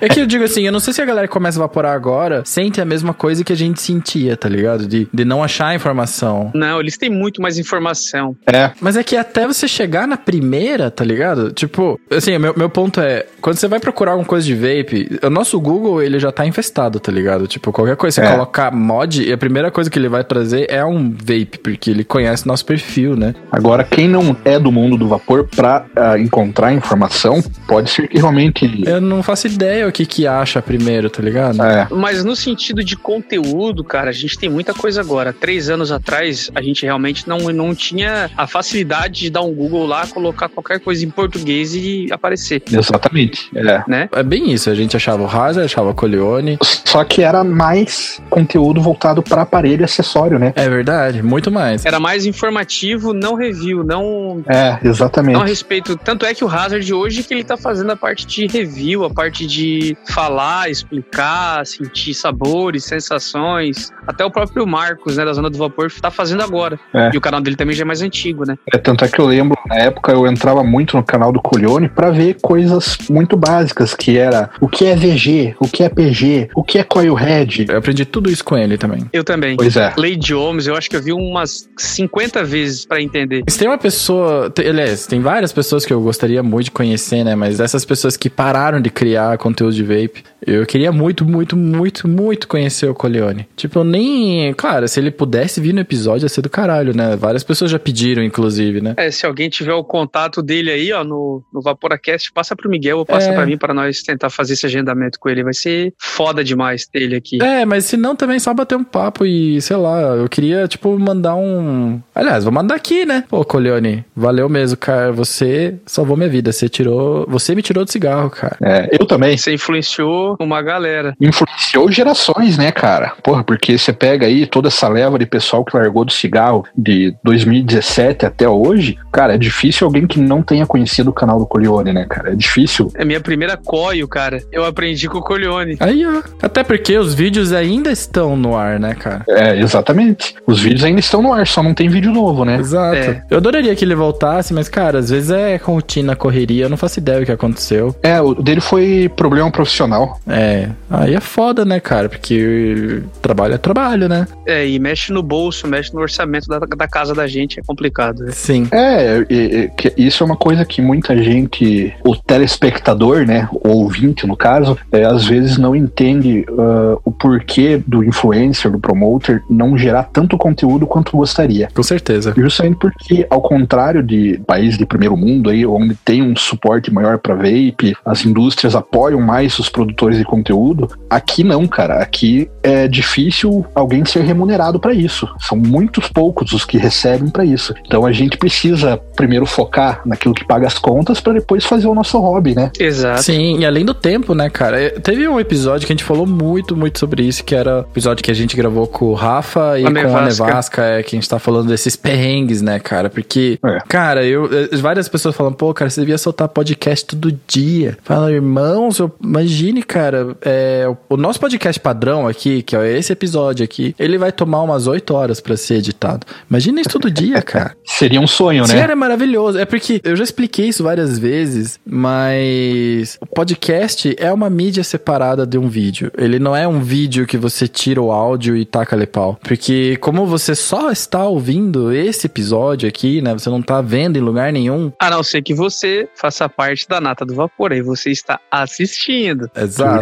É 0.00 0.08
que 0.08 0.20
eu 0.20 0.26
digo 0.26 0.44
assim, 0.44 0.62
eu 0.66 0.72
não 0.72 0.80
sei 0.80 0.92
se 0.92 1.00
a 1.02 1.04
galera 1.04 1.26
que 1.26 1.32
começa 1.32 1.58
a 1.58 1.62
vaporar 1.62 1.94
agora 1.94 2.42
sente 2.44 2.80
a 2.80 2.84
mesma 2.84 3.14
coisa 3.14 3.44
que 3.44 3.52
a 3.52 3.56
gente 3.56 3.80
sentia, 3.80 4.36
tá 4.36 4.48
ligado? 4.48 4.86
De, 4.86 5.08
de 5.12 5.24
não 5.24 5.42
achar 5.42 5.68
a 5.68 5.74
informação. 5.74 6.50
Não, 6.54 6.80
eles 6.80 6.96
têm 6.96 7.10
muito 7.10 7.40
mais 7.40 7.58
informação. 7.58 8.36
É. 8.46 8.70
Mas 8.80 8.96
é 8.96 9.02
que 9.02 9.16
até 9.16 9.46
você 9.46 9.66
chegar 9.68 10.06
na 10.06 10.16
primeira, 10.16 10.90
tá 10.90 11.04
ligado? 11.04 11.52
Tipo, 11.52 12.00
assim, 12.10 12.36
meu, 12.38 12.54
meu 12.56 12.68
ponto 12.68 13.00
é, 13.00 13.26
quando 13.40 13.56
você 13.56 13.68
vai 13.68 13.80
procurar 13.80 14.12
alguma 14.12 14.26
coisa 14.26 14.46
de 14.46 14.54
vape, 14.54 15.18
o 15.22 15.30
nosso 15.30 15.60
Google, 15.60 16.02
ele 16.02 16.18
já 16.18 16.32
tá 16.32 16.46
infestado, 16.46 16.98
tá 17.00 17.10
ligado? 17.12 17.46
Tipo, 17.46 17.72
qualquer 17.72 17.96
coisa, 17.96 18.14
você 18.14 18.20
É. 18.26 18.30
colocar 18.32 18.70
mod, 18.70 19.22
e 19.22 19.32
a 19.32 19.38
primeira 19.38 19.70
coisa 19.70 19.90
que 19.90 19.98
ele 19.98 20.08
vai 20.08 20.24
trazer 20.24 20.66
é 20.70 20.84
um 20.84 21.10
vape, 21.10 21.58
porque 21.62 21.90
ele 21.90 22.04
conhece 22.04 22.46
nosso 22.46 22.64
perfil, 22.64 23.16
né? 23.16 23.34
Agora, 23.50 23.84
quem 23.84 24.08
não 24.08 24.36
é 24.44 24.58
do 24.58 24.70
mundo 24.72 24.96
do 24.96 25.08
vapor, 25.08 25.48
pra 25.54 25.84
ah, 25.96 26.18
encontrar 26.18 26.72
informação, 26.72 27.42
pode 27.66 27.90
ser 27.90 28.08
que 28.08 28.18
realmente 28.18 28.82
Eu 28.86 29.00
não 29.00 29.22
faço 29.22 29.46
ideia 29.54 29.88
o 29.88 29.92
que 29.92 30.04
que 30.04 30.26
acha 30.26 30.60
primeiro, 30.60 31.08
tá 31.08 31.22
ligado? 31.22 31.62
É. 31.62 31.88
Mas 31.90 32.24
no 32.24 32.34
sentido 32.36 32.84
de 32.84 32.96
conteúdo, 32.96 33.82
cara, 33.84 34.10
a 34.10 34.12
gente 34.12 34.38
tem 34.38 34.48
muita 34.48 34.74
coisa 34.74 35.00
agora. 35.00 35.32
Três 35.32 35.70
anos 35.70 35.90
atrás, 35.90 36.50
a 36.54 36.62
gente 36.62 36.84
realmente 36.84 37.28
não, 37.28 37.38
não 37.38 37.74
tinha 37.74 38.30
a 38.36 38.46
facilidade 38.46 39.20
de 39.20 39.30
dar 39.30 39.42
um 39.42 39.52
Google 39.52 39.86
lá, 39.86 40.06
colocar 40.06 40.48
qualquer 40.48 40.80
coisa 40.80 41.04
em 41.04 41.10
português 41.10 41.74
e 41.74 42.08
aparecer, 42.10 42.62
Exatamente. 42.70 43.50
É. 43.54 43.82
né? 43.86 44.08
É 44.12 44.22
bem 44.22 44.52
isso, 44.52 44.70
a 44.70 44.74
gente 44.74 44.96
achava 44.96 45.22
o 45.22 45.26
Hazard, 45.26 45.64
achava 45.64 45.90
o 45.90 45.94
Coleone. 45.94 46.58
Só 46.84 47.04
que 47.04 47.22
era 47.22 47.42
mais 47.44 48.20
conteúdo 48.30 48.80
voltado 48.80 49.22
para 49.22 49.42
aparelho 49.42 49.82
e 49.82 49.84
acessório, 49.84 50.38
né? 50.38 50.52
É 50.56 50.68
verdade, 50.68 51.22
muito 51.22 51.50
mais. 51.50 51.84
Era 51.84 52.00
mais 52.00 52.26
informativo, 52.26 53.12
não 53.12 53.34
review, 53.34 53.84
não 53.84 54.42
É, 54.48 54.78
exatamente. 54.82 55.34
Não 55.34 55.42
a 55.42 55.46
respeito. 55.46 55.96
Tanto 55.96 56.26
é 56.26 56.34
que 56.34 56.44
o 56.44 56.48
Hazard 56.48 56.92
hoje 56.92 57.22
que 57.22 57.34
ele 57.34 57.44
tá 57.44 57.56
fazendo 57.56 57.92
a 57.92 57.96
parte 57.96 58.26
de 58.26 58.46
review, 58.46 59.04
a 59.04 59.10
parte 59.10 59.43
de 59.46 59.96
falar, 60.08 60.70
explicar, 60.70 61.66
sentir 61.66 62.14
sabores, 62.14 62.84
sensações. 62.84 63.90
Até 64.06 64.24
o 64.24 64.30
próprio 64.30 64.66
Marcos, 64.66 65.16
né, 65.16 65.24
da 65.24 65.32
Zona 65.32 65.50
do 65.50 65.58
Vapor, 65.58 65.90
tá 66.00 66.10
fazendo 66.10 66.42
agora. 66.42 66.78
É. 66.92 67.10
E 67.12 67.16
o 67.16 67.20
canal 67.20 67.40
dele 67.40 67.56
também 67.56 67.74
já 67.74 67.82
é 67.82 67.84
mais 67.84 68.02
antigo, 68.02 68.44
né? 68.46 68.56
É, 68.72 68.78
tanto 68.78 69.04
é 69.04 69.08
que 69.08 69.18
eu 69.18 69.26
lembro, 69.26 69.56
na 69.66 69.76
época 69.76 70.12
eu 70.12 70.26
entrava 70.26 70.62
muito 70.62 70.96
no 70.96 71.02
canal 71.02 71.32
do 71.32 71.40
Culione 71.40 71.88
pra 71.88 72.10
ver 72.10 72.36
coisas 72.40 72.98
muito 73.08 73.36
básicas, 73.36 73.94
que 73.94 74.18
era 74.18 74.50
o 74.60 74.68
que 74.68 74.84
é 74.84 74.94
VG, 74.94 75.56
o 75.58 75.68
que 75.68 75.82
é 75.82 75.88
PG, 75.88 76.50
o 76.54 76.62
que 76.62 76.78
é 76.78 76.84
coil 76.84 77.14
head. 77.14 77.66
Eu 77.68 77.78
aprendi 77.78 78.04
tudo 78.04 78.30
isso 78.30 78.44
com 78.44 78.56
ele 78.56 78.76
também. 78.76 79.08
Eu 79.12 79.24
também. 79.24 79.56
Pois 79.56 79.76
é. 79.76 79.92
Lady 79.96 80.32
Holmes, 80.32 80.66
eu 80.66 80.76
acho 80.76 80.88
que 80.88 80.96
eu 80.96 81.02
vi 81.02 81.12
umas 81.12 81.68
50 81.76 82.44
vezes 82.44 82.84
pra 82.86 83.00
entender. 83.00 83.44
Se 83.48 83.58
tem 83.58 83.68
uma 83.68 83.78
pessoa, 83.78 84.52
aliás, 84.58 85.06
tem 85.06 85.20
várias 85.20 85.52
pessoas 85.52 85.84
que 85.84 85.92
eu 85.92 86.00
gostaria 86.00 86.42
muito 86.42 86.64
de 86.66 86.70
conhecer, 86.70 87.24
né? 87.24 87.34
Mas 87.34 87.60
essas 87.60 87.84
pessoas 87.84 88.16
que 88.16 88.30
pararam 88.30 88.80
de 88.80 88.90
criar 88.90 89.33
conteúdo 89.36 89.74
de 89.74 89.82
vape, 89.82 90.24
eu 90.46 90.64
queria 90.66 90.92
muito, 90.92 91.24
muito, 91.24 91.56
muito, 91.56 92.08
muito 92.08 92.48
conhecer 92.48 92.88
o 92.88 92.94
Coleone. 92.94 93.46
Tipo, 93.56 93.80
eu 93.80 93.84
nem. 93.84 94.52
Claro, 94.54 94.86
se 94.88 95.00
ele 95.00 95.10
pudesse 95.10 95.60
vir 95.60 95.72
no 95.72 95.80
episódio, 95.80 96.24
ia 96.24 96.28
ser 96.28 96.42
do 96.42 96.50
caralho, 96.50 96.94
né? 96.96 97.16
Várias 97.16 97.42
pessoas 97.44 97.70
já 97.70 97.78
pediram, 97.78 98.22
inclusive, 98.22 98.80
né? 98.80 98.94
É, 98.96 99.10
se 99.10 99.26
alguém 99.26 99.48
tiver 99.48 99.72
o 99.74 99.84
contato 99.84 100.42
dele 100.42 100.70
aí, 100.70 100.92
ó, 100.92 101.04
no, 101.04 101.42
no 101.52 101.60
Vaporacast, 101.62 102.32
passa 102.32 102.54
pro 102.56 102.68
Miguel 102.70 102.98
ou 102.98 103.06
passa 103.06 103.30
É. 103.30 103.34
pra 103.34 103.46
mim 103.46 103.56
pra 103.58 103.72
nós 103.74 104.02
tentar 104.02 104.30
fazer 104.30 104.54
esse 104.54 104.66
agendamento 104.66 105.18
com 105.18 105.28
ele. 105.28 105.42
Vai 105.42 105.54
ser 105.54 105.92
foda 105.98 106.42
demais 106.44 106.86
ter 106.86 107.02
ele 107.02 107.16
aqui. 107.16 107.42
É, 107.42 107.64
mas 107.64 107.84
se 107.84 107.96
não, 107.96 108.14
também 108.16 108.38
só 108.38 108.52
bater 108.54 108.76
um 108.76 108.84
papo 108.84 109.24
e, 109.26 109.60
sei 109.60 109.76
lá, 109.76 110.00
eu 110.16 110.28
queria, 110.28 110.66
tipo, 110.68 110.98
mandar 110.98 111.34
um. 111.34 112.00
Aliás, 112.14 112.44
vou 112.44 112.52
mandar 112.52 112.74
aqui, 112.74 113.04
né? 113.04 113.24
Pô, 113.28 113.44
Coleone, 113.44 114.04
valeu 114.14 114.48
mesmo, 114.48 114.76
cara. 114.76 115.12
Você 115.12 115.76
salvou 115.86 116.16
minha 116.16 116.28
vida. 116.28 116.52
Você 116.52 116.68
tirou. 116.68 117.26
Você 117.28 117.54
me 117.54 117.62
tirou 117.62 117.84
do 117.84 117.90
cigarro, 117.90 118.30
cara. 118.30 118.56
É, 118.62 118.88
eu 119.00 119.06
também. 119.06 119.36
Você 119.36 119.52
influenciou 119.54 120.33
uma 120.38 120.62
galera. 120.62 121.14
Influenciou 121.20 121.90
gerações, 121.90 122.58
né, 122.58 122.72
cara? 122.72 123.12
Porra, 123.22 123.44
porque 123.44 123.76
você 123.76 123.92
pega 123.92 124.26
aí 124.26 124.46
toda 124.46 124.68
essa 124.68 124.88
leva 124.88 125.18
de 125.18 125.26
pessoal 125.26 125.64
que 125.64 125.76
largou 125.76 126.04
do 126.04 126.12
cigarro 126.12 126.64
de 126.76 127.14
2017 127.22 128.26
até 128.26 128.48
hoje, 128.48 128.96
cara, 129.12 129.34
é 129.34 129.38
difícil 129.38 129.86
alguém 129.86 130.06
que 130.06 130.18
não 130.18 130.42
tenha 130.42 130.66
conhecido 130.66 131.10
o 131.10 131.12
canal 131.12 131.38
do 131.38 131.46
Colione, 131.46 131.92
né, 131.92 132.06
cara? 132.08 132.32
É 132.32 132.34
difícil. 132.34 132.90
É 132.94 133.04
minha 133.04 133.20
primeira 133.20 133.56
coio, 133.56 134.06
cara. 134.08 134.42
Eu 134.52 134.64
aprendi 134.64 135.08
com 135.08 135.18
o 135.18 135.22
Corleone. 135.22 135.76
Aí, 135.80 136.04
ó. 136.06 136.22
Até 136.42 136.62
porque 136.62 136.96
os 136.98 137.14
vídeos 137.14 137.52
ainda 137.52 137.90
estão 137.90 138.36
no 138.36 138.56
ar, 138.56 138.78
né, 138.78 138.94
cara? 138.94 139.24
É, 139.28 139.58
exatamente. 139.58 140.34
Os 140.46 140.60
vídeos 140.60 140.84
ainda 140.84 141.00
estão 141.00 141.22
no 141.22 141.32
ar, 141.32 141.46
só 141.46 141.62
não 141.62 141.74
tem 141.74 141.88
vídeo 141.88 142.12
novo, 142.12 142.44
né? 142.44 142.56
Exato. 142.56 142.96
É. 142.96 143.22
Eu 143.30 143.38
adoraria 143.38 143.74
que 143.74 143.84
ele 143.84 143.94
voltasse, 143.94 144.52
mas, 144.52 144.68
cara, 144.68 144.98
às 144.98 145.10
vezes 145.10 145.30
é 145.30 145.58
com 145.58 145.74
rotina, 145.74 146.16
correria, 146.16 146.64
eu 146.64 146.70
não 146.70 146.76
faço 146.76 146.98
ideia 146.98 147.22
o 147.22 147.26
que 147.26 147.32
aconteceu. 147.32 147.94
É, 148.02 148.20
o 148.20 148.34
dele 148.34 148.60
foi 148.60 149.10
problema 149.14 149.50
profissional. 149.50 150.20
É. 150.26 150.68
Aí 150.88 151.14
é 151.14 151.20
foda, 151.20 151.64
né, 151.64 151.80
cara? 151.80 152.08
Porque 152.08 153.02
trabalho 153.20 153.54
é 153.54 153.58
trabalho, 153.58 154.08
né? 154.08 154.26
É, 154.46 154.66
e 154.66 154.78
mexe 154.78 155.12
no 155.12 155.22
bolso, 155.22 155.66
mexe 155.66 155.92
no 155.94 156.00
orçamento 156.00 156.48
da, 156.48 156.58
da 156.60 156.88
casa 156.88 157.14
da 157.14 157.26
gente, 157.26 157.58
é 157.60 157.62
complicado. 157.62 158.24
né? 158.24 158.30
Sim. 158.32 158.66
É, 158.72 159.24
e- 159.28 159.34
e- 159.34 159.68
que 159.76 159.92
isso 159.96 160.22
é 160.22 160.26
uma 160.26 160.36
coisa 160.36 160.64
que 160.64 160.80
muita 160.80 161.16
gente, 161.22 161.92
o 162.04 162.16
telespectador, 162.16 163.26
né, 163.26 163.48
o 163.52 163.68
ouvinte 163.68 164.26
no 164.26 164.36
caso, 164.36 164.76
é, 164.92 165.04
às 165.04 165.24
vezes 165.26 165.58
não 165.58 165.74
entende 165.74 166.44
ah, 166.58 166.96
o 167.04 167.10
porquê 167.10 167.82
do 167.86 168.02
influencer, 168.04 168.70
do 168.70 168.78
promoter, 168.78 169.42
não 169.50 169.76
gerar 169.76 170.04
tanto 170.04 170.36
conteúdo 170.38 170.86
quanto 170.86 171.16
gostaria. 171.16 171.68
Com 171.74 171.82
certeza. 171.82 172.32
Justamente 172.36 172.76
porque, 172.78 173.26
ao 173.28 173.40
contrário 173.42 174.02
de 174.02 174.40
países 174.46 174.78
de 174.78 174.86
primeiro 174.86 175.16
mundo, 175.16 175.50
aí, 175.50 175.66
onde 175.66 175.94
tem 176.04 176.22
um 176.22 176.36
suporte 176.36 176.92
maior 176.92 177.18
para 177.18 177.34
vape, 177.34 177.94
as 178.04 178.24
indústrias 178.24 178.74
apoiam 178.74 179.20
mais 179.20 179.58
os 179.58 179.68
produtores 179.68 180.13
de 180.18 180.24
conteúdo, 180.24 180.90
aqui 181.08 181.42
não, 181.44 181.66
cara. 181.66 181.94
Aqui 181.96 182.48
é 182.62 182.88
difícil 182.88 183.64
alguém 183.74 184.04
ser 184.04 184.22
remunerado 184.22 184.78
para 184.80 184.92
isso. 184.92 185.28
São 185.40 185.56
muitos 185.56 186.08
poucos 186.08 186.52
os 186.52 186.64
que 186.64 186.78
recebem 186.78 187.28
para 187.28 187.44
isso. 187.44 187.74
Então 187.86 188.04
a 188.06 188.12
gente 188.12 188.36
precisa 188.36 188.96
primeiro 189.16 189.46
focar 189.46 190.00
naquilo 190.04 190.34
que 190.34 190.44
paga 190.44 190.66
as 190.66 190.78
contas 190.78 191.20
para 191.20 191.34
depois 191.34 191.64
fazer 191.64 191.86
o 191.86 191.94
nosso 191.94 192.18
hobby, 192.18 192.54
né? 192.54 192.70
Exato. 192.78 193.22
Sim, 193.22 193.58
e 193.58 193.66
além 193.66 193.84
do 193.84 193.94
tempo, 193.94 194.34
né, 194.34 194.48
cara? 194.50 194.90
Teve 195.00 195.26
um 195.28 195.38
episódio 195.38 195.86
que 195.86 195.92
a 195.92 195.96
gente 195.96 196.04
falou 196.04 196.26
muito, 196.26 196.76
muito 196.76 196.98
sobre 196.98 197.22
isso, 197.22 197.44
que 197.44 197.54
era 197.54 197.78
o 197.78 197.80
episódio 197.80 198.22
que 198.22 198.30
a 198.30 198.34
gente 198.34 198.56
gravou 198.56 198.86
com 198.86 199.06
o 199.06 199.14
Rafa 199.14 199.78
e 199.78 199.82
A 199.82 199.84
com 199.84 199.98
a 199.98 200.02
Nevasca. 200.02 200.44
Nevasca, 200.46 200.82
é, 200.84 201.02
que 201.02 201.16
a 201.16 201.18
gente 201.18 201.28
tá 201.28 201.38
falando 201.38 201.68
desses 201.68 201.96
perrengues, 201.96 202.60
né, 202.62 202.78
cara? 202.78 203.08
Porque, 203.08 203.58
É. 203.64 203.78
cara, 203.88 204.24
eu, 204.24 204.48
várias 204.80 205.08
pessoas 205.08 205.34
falam, 205.34 205.52
pô, 205.52 205.72
cara, 205.72 205.90
você 205.90 206.00
devia 206.00 206.18
soltar 206.18 206.48
podcast 206.48 207.04
todo 207.06 207.36
dia. 207.46 207.96
Fala, 208.02 208.32
irmãos, 208.32 208.98
eu, 208.98 209.10
imagine, 209.22 209.82
cara, 209.82 210.03
é, 210.42 210.86
o, 211.08 211.16
nosso 211.16 211.40
podcast 211.40 211.80
padrão 211.80 212.26
aqui, 212.26 212.62
que 212.62 212.76
é 212.76 212.98
esse 212.98 213.12
episódio 213.12 213.64
aqui, 213.64 213.94
ele 213.98 214.18
vai 214.18 214.32
tomar 214.32 214.62
umas 214.62 214.86
8 214.86 215.14
horas 215.14 215.40
pra 215.40 215.56
ser 215.56 215.76
editado. 215.76 216.26
Imagina 216.48 216.80
isso 216.80 216.90
todo 216.90 217.10
dia, 217.10 217.40
cara. 217.42 217.76
Seria 217.84 218.20
um 218.20 218.26
sonho, 218.26 218.66
né? 218.66 218.78
era 218.78 218.96
maravilhoso. 218.96 219.58
É 219.58 219.64
porque 219.64 220.00
eu 220.04 220.16
já 220.16 220.24
expliquei 220.24 220.68
isso 220.68 220.82
várias 220.82 221.18
vezes, 221.18 221.78
mas 221.84 223.16
o 223.20 223.26
podcast 223.26 224.14
é 224.18 224.32
uma 224.32 224.50
mídia 224.50 224.84
separada 224.84 225.46
de 225.46 225.58
um 225.58 225.68
vídeo. 225.68 226.10
Ele 226.16 226.38
não 226.38 226.54
é 226.54 226.66
um 226.66 226.80
vídeo 226.80 227.26
que 227.26 227.36
você 227.36 227.66
tira 227.66 228.00
o 228.00 228.12
áudio 228.12 228.56
e 228.56 228.64
taca 228.64 228.94
ali 228.94 229.06
pau. 229.06 229.38
Porque 229.42 229.96
como 230.00 230.26
você 230.26 230.54
só 230.54 230.90
está 230.90 231.24
ouvindo 231.26 231.92
esse 231.92 232.26
episódio 232.26 232.88
aqui, 232.88 233.22
né? 233.22 233.32
Você 233.32 233.48
não 233.48 233.62
tá 233.62 233.80
vendo 233.80 234.16
em 234.16 234.20
lugar 234.20 234.52
nenhum. 234.52 234.92
A 235.00 235.10
não 235.10 235.22
ser 235.22 235.42
que 235.42 235.54
você 235.54 236.08
faça 236.14 236.48
parte 236.48 236.88
da 236.88 237.00
nata 237.00 237.24
do 237.24 237.34
vapor, 237.34 237.72
aí 237.72 237.82
você 237.82 238.10
está 238.10 238.40
assistindo. 238.50 239.50
Exato. 239.54 239.93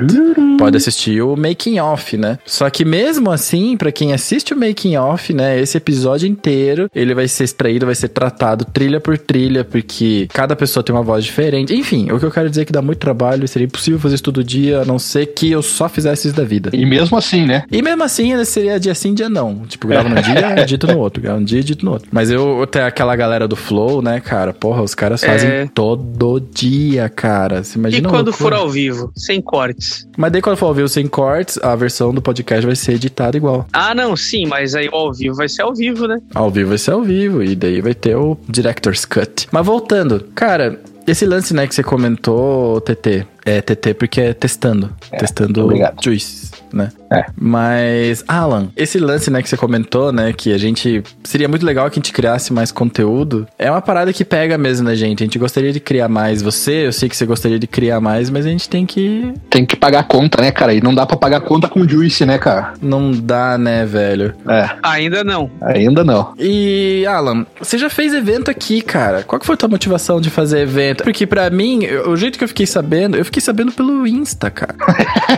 Pode 0.59 0.77
assistir 0.77 1.23
o 1.23 1.37
making 1.37 1.79
off, 1.81 2.17
né? 2.17 2.39
Só 2.47 2.69
que 2.71 2.85
mesmo 2.85 3.31
assim, 3.31 3.77
pra 3.77 3.91
quem 3.91 4.13
assiste 4.13 4.55
o 4.55 4.57
making 4.57 4.97
off, 4.97 5.33
né, 5.33 5.59
esse 5.61 5.77
episódio 5.77 6.29
inteiro, 6.29 6.89
ele 6.95 7.15
vai 7.15 7.27
ser 7.29 7.45
extraído, 7.45 7.87
vai 7.87 7.95
ser 7.95 8.09
tratado 8.09 8.65
trilha 8.65 9.01
por 9.01 9.19
trilha, 9.19 9.65
porque 9.65 10.29
cada 10.33 10.55
pessoa 10.55 10.83
tem 10.83 10.95
uma 10.95 11.03
voz 11.03 11.25
diferente. 11.25 11.75
Enfim, 11.75 12.11
o 12.11 12.19
que 12.19 12.25
eu 12.27 12.31
quero 12.31 12.49
dizer 12.49 12.63
é 12.63 12.65
que 12.65 12.73
dá 12.73 12.83
muito 12.83 12.99
trabalho, 12.99 13.47
seria 13.49 13.67
impossível 13.67 13.99
fazer 13.99 14.15
isso 14.17 14.25
todo 14.25 14.43
dia, 14.45 14.81
a 14.83 14.85
não 14.85 14.99
ser 14.99 15.27
que 15.27 15.51
eu 15.51 15.63
só 15.63 15.89
fizesse 15.89 16.29
isso 16.29 16.37
da 16.37 16.45
vida. 16.45 16.71
E 16.73 16.85
mesmo 16.87 17.17
assim, 17.17 17.45
né? 17.47 17.65
E 17.71 17.83
mesmo 17.83 18.03
assim, 18.05 18.33
ele 18.33 18.45
seria 18.45 18.79
dia 18.79 18.95
sim, 18.95 19.15
dia 19.15 19.29
não. 19.29 19.61
Tipo, 19.67 19.89
grava 19.89 20.09
num 20.09 20.21
dia, 20.21 20.59
edito 20.63 20.87
no 20.87 20.99
outro. 20.99 21.23
Grava 21.23 21.39
um 21.39 21.45
dia, 21.45 21.61
edito 21.61 21.85
no 21.85 21.93
outro. 21.93 22.09
Mas 22.13 22.31
eu 22.31 22.67
tenho 22.71 22.87
aquela 22.87 23.15
galera 23.17 23.49
do 23.49 23.57
Flow, 23.57 24.01
né, 24.03 24.21
cara? 24.21 24.53
Porra, 24.53 24.83
os 24.83 24.95
caras 24.95 25.23
fazem 25.25 25.49
É. 25.51 25.69
todo 25.73 26.41
dia, 26.41 27.09
cara. 27.09 27.63
Você 27.63 27.77
E 27.77 27.81
imagina 27.81 28.09
a 28.09 28.11
quando 28.11 28.29
loucura. 28.29 28.51
for 28.51 28.53
ao 28.55 28.69
vivo, 28.71 29.11
sem 29.17 29.41
cortes? 29.73 30.07
Mas 30.17 30.33
daí 30.33 30.43
quando 30.43 30.57
for 30.57 30.67
ao 30.67 30.75
vivo 30.75 30.89
sem 30.89 31.07
cortes, 31.07 31.59
a 31.63 31.75
versão 31.75 32.13
do 32.13 32.23
podcast 32.23 32.65
vai 32.65 32.77
ser 32.77 32.93
editada 32.93 33.37
igual. 33.37 33.67
Ah, 33.73 33.95
não, 33.95 34.17
sim, 34.17 34.47
mas 34.47 34.75
aí 34.75 34.89
o 34.89 34.95
ao 34.95 35.13
vivo 35.13 35.35
vai 35.35 35.49
ser 35.49 35.63
ao 35.63 35.75
vivo, 35.75 36.07
né? 36.07 36.19
Ao 36.35 36.51
vivo 36.51 36.71
vai 36.71 36.79
ser 36.79 36.93
ao 36.93 37.03
vivo, 37.03 37.43
e 37.43 37.57
daí 37.57 37.81
vai 37.81 37.95
ter 37.95 38.17
o 38.17 38.37
Director's 38.49 39.05
Cut. 39.05 39.49
Mas 39.51 39.67
voltando, 39.67 40.25
cara, 40.35 40.81
esse 41.07 41.27
lance, 41.27 41.53
né, 41.55 41.67
que 41.67 41.75
você 41.75 41.83
comentou, 41.83 42.81
TT, 42.81 43.27
é 43.45 43.61
TT 43.61 43.95
porque 43.95 44.21
é 44.21 44.33
testando. 44.33 44.91
testando 45.19 45.65
obrigado. 45.65 46.03
Juice, 46.03 46.51
né? 46.77 46.91
É. 47.13 47.25
Mas, 47.39 48.25
Alan, 48.27 48.69
esse 48.77 48.99
lance, 48.99 49.31
né, 49.31 49.43
que 49.43 49.49
você 49.49 49.57
comentou, 49.57 50.13
né, 50.13 50.33
que 50.33 50.53
a 50.53 50.59
gente. 50.59 51.03
Seria 51.25 51.49
muito 51.49 51.65
legal 51.65 51.89
que 51.91 51.99
a 51.99 52.01
gente 52.03 52.13
criasse 52.13 52.53
mais 52.53 52.73
conteúdo. 52.73 53.47
É 53.59 53.71
uma 53.71 53.81
parada 53.81 54.13
que 54.13 54.25
pega 54.25 54.57
mesmo 54.57 54.89
na 54.89 54.95
gente. 54.95 55.23
A 55.23 55.27
gente 55.27 55.39
gostaria 55.39 55.73
de 55.73 55.81
criar 55.81 56.09
mais. 56.09 56.43
Você, 56.43 56.87
eu 56.87 56.93
sei 56.93 57.09
que 57.09 57.17
você 57.17 57.27
gostaria 57.27 57.59
de 57.59 57.67
criar 57.67 58.01
mais, 58.01 58.31
mas 58.31 58.47
a 58.47 58.49
gente 58.49 58.69
tem 58.69 58.87
que. 58.87 59.33
Tem 59.51 59.65
que 59.65 59.77
pagar 59.77 60.01
a 60.01 60.05
conta, 60.05 60.43
né, 60.43 60.51
cara? 60.51 60.75
E 60.75 60.81
não 60.81 60.95
dá 60.95 61.07
pra 61.07 61.17
pagar 61.17 61.41
conta 61.41 61.69
com 61.69 61.87
Juice, 61.87 62.25
né, 62.25 62.39
cara? 62.39 62.75
Não 62.81 63.13
dá, 63.13 63.59
né, 63.59 63.85
velho? 63.85 64.35
É, 64.49 64.71
Ainda 64.83 65.23
não. 65.25 65.51
ainda 65.61 66.05
não. 66.05 66.35
E, 66.39 67.05
Alan, 67.07 67.47
você 67.59 67.79
já 67.79 67.91
fez 67.91 68.15
evento 68.15 68.51
aqui, 68.51 68.81
cara. 68.81 69.23
Qual 69.23 69.39
que 69.39 69.47
foi 69.47 69.55
a 69.55 69.59
tua 69.59 69.69
motivação 69.69 70.21
de 70.21 70.31
fazer 70.31 70.61
evento? 70.61 71.05
Porque 71.05 71.27
pra 71.27 71.49
mim, 71.51 71.87
o 72.07 72.17
jeito 72.17 72.39
que 72.39 72.45
eu 72.45 72.49
fiquei 72.49 72.67
sabendo, 72.67 73.17
eu 73.17 73.25
fiquei 73.25 73.41
sabendo 73.41 73.73
pelo 73.73 74.07
Insta, 74.07 74.51
cara. 74.51 74.75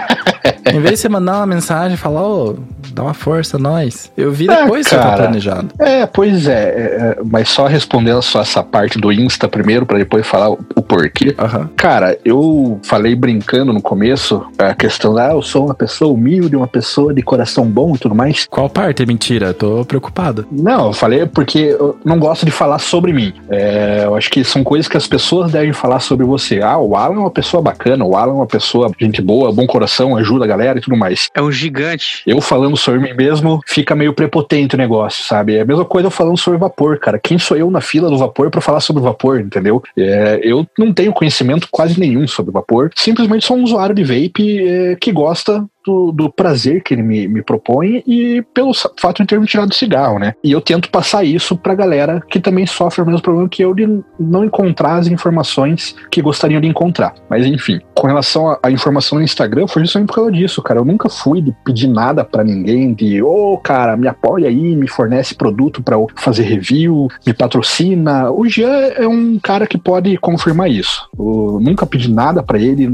em 0.67 0.81
vez 0.81 0.95
de 0.95 1.01
você 1.01 1.09
mandar 1.09 1.24
uma 1.33 1.47
mensagem, 1.47 1.97
fala, 1.97 2.23
ô, 2.23 2.57
dá 2.93 3.03
uma 3.03 3.15
força, 3.15 3.59
nós. 3.59 4.11
Eu 4.17 4.31
vi 4.33 4.49
É, 4.51 4.63
depois 4.63 4.87
que 4.87 4.95
eu 4.95 4.99
cara. 4.99 5.17
planejado. 5.25 5.69
É, 5.79 6.07
pois 6.07 6.47
é, 6.47 6.53
é, 6.53 7.17
é, 7.19 7.19
mas 7.25 7.49
só 7.49 7.67
respondendo 7.67 8.21
só 8.23 8.41
essa 8.41 8.63
parte 8.63 8.99
do 8.99 9.13
Insta 9.13 9.49
primeiro, 9.49 9.85
pra 9.87 9.99
depois 9.99 10.27
falar 10.27 10.51
o, 10.51 10.59
o 10.75 10.83
porquê. 10.83 11.35
Aham. 11.39 11.69
Cara, 11.77 12.19
eu 12.25 12.79
falei 12.85 13.15
brincando 13.15 13.73
no 13.73 13.81
começo 13.83 14.45
a 14.59 14.75
questão 14.75 15.15
da, 15.15 15.29
ah, 15.31 15.33
eu 15.35 15.43
sou 15.43 15.67
uma 15.67 15.75
pessoa 15.75 16.13
humilde, 16.13 16.57
uma 16.57 16.67
pessoa 16.69 17.13
de 17.15 17.23
coração 17.23 17.65
bom 17.67 17.95
e 17.95 17.99
tudo 17.99 18.15
mais. 18.15 18.47
Qual 18.51 18.69
parte 18.69 19.03
é 19.03 19.07
mentira? 19.07 19.53
Tô 19.55 19.85
preocupado. 19.85 20.47
Não, 20.51 20.87
eu 20.89 20.93
falei 20.93 21.27
porque 21.27 21.59
eu 21.79 21.97
não 22.05 22.19
gosto 22.19 22.45
de 22.45 22.53
falar 22.53 22.79
sobre 22.79 23.13
mim. 23.13 23.33
É, 23.49 24.03
eu 24.05 24.15
acho 24.15 24.31
que 24.31 24.45
são 24.45 24.63
coisas 24.63 24.89
que 24.89 24.97
as 24.97 25.07
pessoas 25.07 25.51
devem 25.53 25.73
falar 25.73 26.01
sobre 26.01 26.25
você. 26.27 26.61
Ah, 26.63 26.79
o 26.79 26.97
Alan 26.97 27.15
é 27.17 27.19
uma 27.19 27.31
pessoa 27.31 27.63
bacana, 27.63 28.05
o 28.05 28.17
Alan 28.17 28.33
é 28.33 28.37
uma 28.37 28.47
pessoa 28.47 28.91
gente 29.01 29.21
boa, 29.23 29.53
bom 29.53 29.67
coração, 29.67 30.17
ajuda 30.17 30.45
a 30.45 30.49
galera 30.49 30.79
e 30.79 30.83
tudo 30.83 30.97
mais. 30.97 31.14
É 31.35 31.43
um 31.43 31.51
gigante. 31.51 32.23
Eu 32.27 32.41
falando 32.41 32.77
sobre 32.77 33.01
mim 33.01 33.15
mesmo, 33.15 33.61
fica 33.67 33.95
meio 33.95 34.13
prepotente 34.13 34.75
o 34.75 34.79
negócio, 34.79 35.25
sabe? 35.25 35.57
É 35.57 35.61
a 35.61 35.65
mesma 35.65 35.85
coisa 35.85 36.07
eu 36.07 36.11
falando 36.11 36.39
sobre 36.39 36.59
vapor, 36.59 36.99
cara. 36.99 37.19
Quem 37.19 37.39
sou 37.39 37.57
eu 37.57 37.71
na 37.71 37.81
fila 37.81 38.09
do 38.09 38.19
vapor 38.19 38.51
pra 38.51 38.61
falar 38.61 38.81
sobre 38.81 39.03
vapor, 39.03 39.41
entendeu? 39.41 39.83
É, 39.97 40.41
eu 40.43 40.67
não 40.79 40.93
tenho 40.93 41.13
conhecimento 41.13 41.69
quase 41.71 41.99
nenhum 41.99 42.27
sobre 42.27 42.53
vapor. 42.53 42.91
Simplesmente 42.97 43.45
sou 43.45 43.57
um 43.57 43.65
usuário 43.65 43.95
de 43.95 44.05
vape 44.05 44.67
é, 44.67 44.97
que 44.97 45.13
gosta 45.13 45.65
do, 45.85 46.11
do 46.13 46.31
prazer 46.31 46.83
que 46.83 46.95
ele 46.95 47.03
me, 47.03 47.29
me 47.29 47.43
propõe 47.43 48.03
e 48.07 48.43
pelo 48.55 48.73
fato 48.99 49.23
de 49.23 49.27
ter 49.29 49.39
me 49.41 49.47
tirado 49.47 49.69
do 49.69 49.75
cigarro, 49.75 50.19
né? 50.19 50.35
E 50.43 50.51
eu 50.53 50.61
tento 50.61 50.89
passar 50.91 51.25
isso 51.25 51.57
pra 51.57 51.75
galera 51.75 52.21
que 52.29 52.41
também 52.41 52.67
sofre 52.67 53.03
o 53.03 53.07
mesmo 53.07 53.21
problema 53.23 53.49
que 53.49 53.63
eu 53.63 53.75
de 53.75 53.87
não 54.19 54.45
encontrar 54.45 54.97
as 54.97 55.07
informações 55.07 55.95
que 56.11 56.23
gostariam 56.23 56.61
de 56.61 56.69
encontrar. 56.69 57.15
Mas 57.29 57.45
enfim, 57.47 57.81
com 57.95 58.07
relação 58.07 58.57
à- 58.63 58.71
informação 58.71 59.19
no 59.19 59.25
Instagram, 59.25 59.67
foi 59.67 59.83
justamente 59.83 60.09
por 60.09 60.15
causa 60.17 60.33
disso, 60.33 60.63
cara. 60.63 60.81
Eu 60.81 60.85
nunca 60.85 61.09
fui 61.09 61.41
de 61.41 61.53
pedir 61.65 61.89
nada 61.89 62.25
pra 62.25 62.43
ninguém, 62.43 62.93
de, 62.95 63.23
ô, 63.23 63.59
cara, 63.59 63.97
me 63.97 64.09
apoia 64.09 64.49
aí, 64.49 64.75
me 64.77 64.89
fornece 64.89 65.35
produto 65.35 65.83
pra 65.83 65.97
eu 65.97 66.07
fazer 66.17 66.43
review, 66.45 67.09
me 67.27 67.33
patrocina. 67.33 68.31
O 68.31 68.49
Jean 68.49 68.69
é 68.97 69.07
um 69.07 69.39
cara 69.39 69.67
que 69.67 69.79
pode 69.79 70.17
confirmar 70.19 70.71
isso. 70.71 71.09
Eu 71.19 71.59
nunca 71.61 71.87
pedi 71.87 72.11
nada 72.11 72.43
pra 72.43 72.59
ele, 72.59 72.93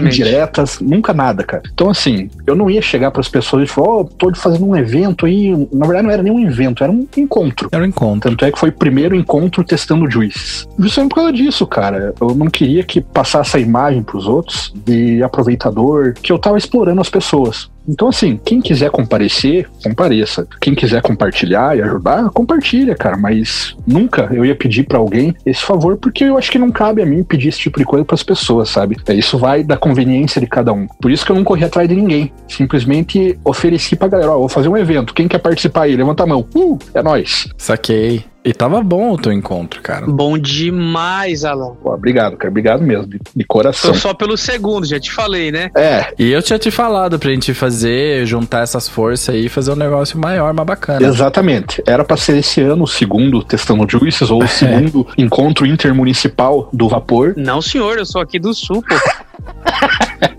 nem 0.00 0.10
diretas, 0.10 0.80
nunca 0.80 1.12
nada, 1.12 1.44
cara. 1.44 1.62
Então, 1.72 1.90
assim, 1.90 2.05
eu 2.46 2.54
não 2.54 2.70
ia 2.70 2.82
chegar 2.82 3.10
pras 3.10 3.28
pessoas 3.28 3.68
e 3.68 3.72
falar, 3.72 3.88
ó, 3.88 4.04
tô 4.04 4.34
fazendo 4.34 4.66
um 4.66 4.76
evento 4.76 5.26
aí. 5.26 5.50
Na 5.72 5.86
verdade, 5.86 6.06
não 6.06 6.10
era 6.10 6.22
nem 6.22 6.32
um 6.32 6.40
evento, 6.40 6.82
era 6.82 6.92
um 6.92 7.06
encontro. 7.16 7.68
Era 7.72 7.82
um 7.82 7.86
encontro. 7.86 8.30
Tanto 8.30 8.44
é 8.44 8.52
que 8.52 8.58
foi 8.58 8.68
o 8.68 8.72
primeiro 8.72 9.14
encontro 9.14 9.64
testando 9.64 10.10
juices. 10.10 10.66
Justamente 10.78 11.10
por 11.10 11.16
causa 11.16 11.32
disso, 11.32 11.66
cara. 11.66 12.14
Eu 12.20 12.34
não 12.34 12.46
queria 12.46 12.82
que 12.82 13.00
passasse 13.00 13.46
essa 13.46 13.58
imagem 13.58 14.02
pros 14.02 14.26
outros 14.26 14.72
de 14.84 15.22
aproveitador, 15.22 16.14
que 16.14 16.32
eu 16.32 16.38
tava 16.38 16.58
explorando 16.58 17.00
as 17.00 17.08
pessoas. 17.08 17.70
Então, 17.88 18.08
assim, 18.08 18.38
quem 18.44 18.60
quiser 18.60 18.90
comparecer, 18.90 19.68
compareça. 19.82 20.46
Quem 20.60 20.74
quiser 20.74 21.02
compartilhar 21.02 21.76
e 21.76 21.82
ajudar, 21.82 22.30
compartilha, 22.30 22.94
cara. 22.94 23.16
Mas 23.16 23.76
nunca 23.86 24.28
eu 24.32 24.44
ia 24.44 24.54
pedir 24.54 24.84
pra 24.84 24.98
alguém 24.98 25.34
esse 25.44 25.62
favor, 25.62 25.96
porque 25.96 26.24
eu 26.24 26.36
acho 26.36 26.50
que 26.50 26.58
não 26.58 26.70
cabe 26.70 27.02
a 27.02 27.06
mim 27.06 27.22
pedir 27.22 27.48
esse 27.48 27.58
tipo 27.58 27.78
de 27.78 27.84
coisa 27.84 28.04
pras 28.04 28.22
pessoas, 28.22 28.68
sabe? 28.68 28.96
É, 29.06 29.14
Isso 29.14 29.38
vai 29.38 29.62
da 29.62 29.76
conveniência 29.76 30.40
de 30.40 30.46
cada 30.46 30.72
um. 30.72 30.86
Por 31.00 31.10
isso 31.10 31.24
que 31.24 31.32
eu 31.32 31.36
não 31.36 31.44
corri 31.44 31.64
atrás 31.64 31.88
de 31.88 31.94
ninguém. 31.94 32.32
Simplesmente 32.48 33.38
ofereci 33.44 33.96
pra 33.96 34.08
galera: 34.08 34.32
ó, 34.32 34.38
vou 34.38 34.48
fazer 34.48 34.68
um 34.68 34.76
evento. 34.76 35.14
Quem 35.14 35.28
quer 35.28 35.38
participar 35.38 35.82
aí? 35.82 35.96
Levanta 35.96 36.24
a 36.24 36.26
mão. 36.26 36.46
Uh, 36.54 36.78
é 36.94 37.02
nóis. 37.02 37.48
Saquei. 37.56 38.24
E 38.46 38.52
tava 38.54 38.80
bom 38.80 39.10
o 39.12 39.18
teu 39.18 39.32
encontro, 39.32 39.82
cara. 39.82 40.06
Bom 40.06 40.38
demais, 40.38 41.44
Alan. 41.44 41.74
Pô, 41.82 41.92
obrigado, 41.92 42.36
cara. 42.36 42.48
Obrigado 42.48 42.80
mesmo, 42.80 43.08
de, 43.08 43.18
de 43.34 43.44
coração. 43.44 43.92
Tô 43.92 43.98
só 43.98 44.14
pelo 44.14 44.36
segundo, 44.36 44.86
já 44.86 45.00
te 45.00 45.10
falei, 45.12 45.50
né? 45.50 45.68
É, 45.74 46.14
E 46.16 46.30
eu 46.30 46.40
tinha 46.40 46.56
te 46.58 46.70
falado 46.70 47.18
pra 47.18 47.30
gente 47.30 47.52
fazer, 47.52 48.24
juntar 48.24 48.62
essas 48.62 48.88
forças 48.88 49.34
aí 49.34 49.46
e 49.46 49.48
fazer 49.48 49.72
um 49.72 49.76
negócio 49.76 50.16
maior, 50.18 50.54
mais 50.54 50.66
bacana. 50.66 51.04
exatamente. 51.04 51.82
Era 51.86 52.04
pra 52.04 52.16
ser 52.16 52.38
esse 52.38 52.60
ano 52.60 52.84
o 52.84 52.86
segundo 52.86 53.42
Testando 53.42 53.84
Juices 53.90 54.30
ou 54.30 54.42
o 54.44 54.46
segundo 54.48 55.04
encontro 55.18 55.66
intermunicipal 55.66 56.68
do 56.72 56.88
vapor. 56.88 57.34
Não, 57.36 57.60
senhor, 57.60 57.98
eu 57.98 58.06
sou 58.06 58.20
aqui 58.20 58.38
do 58.38 58.54
sul, 58.54 58.80
pô. 58.88 58.94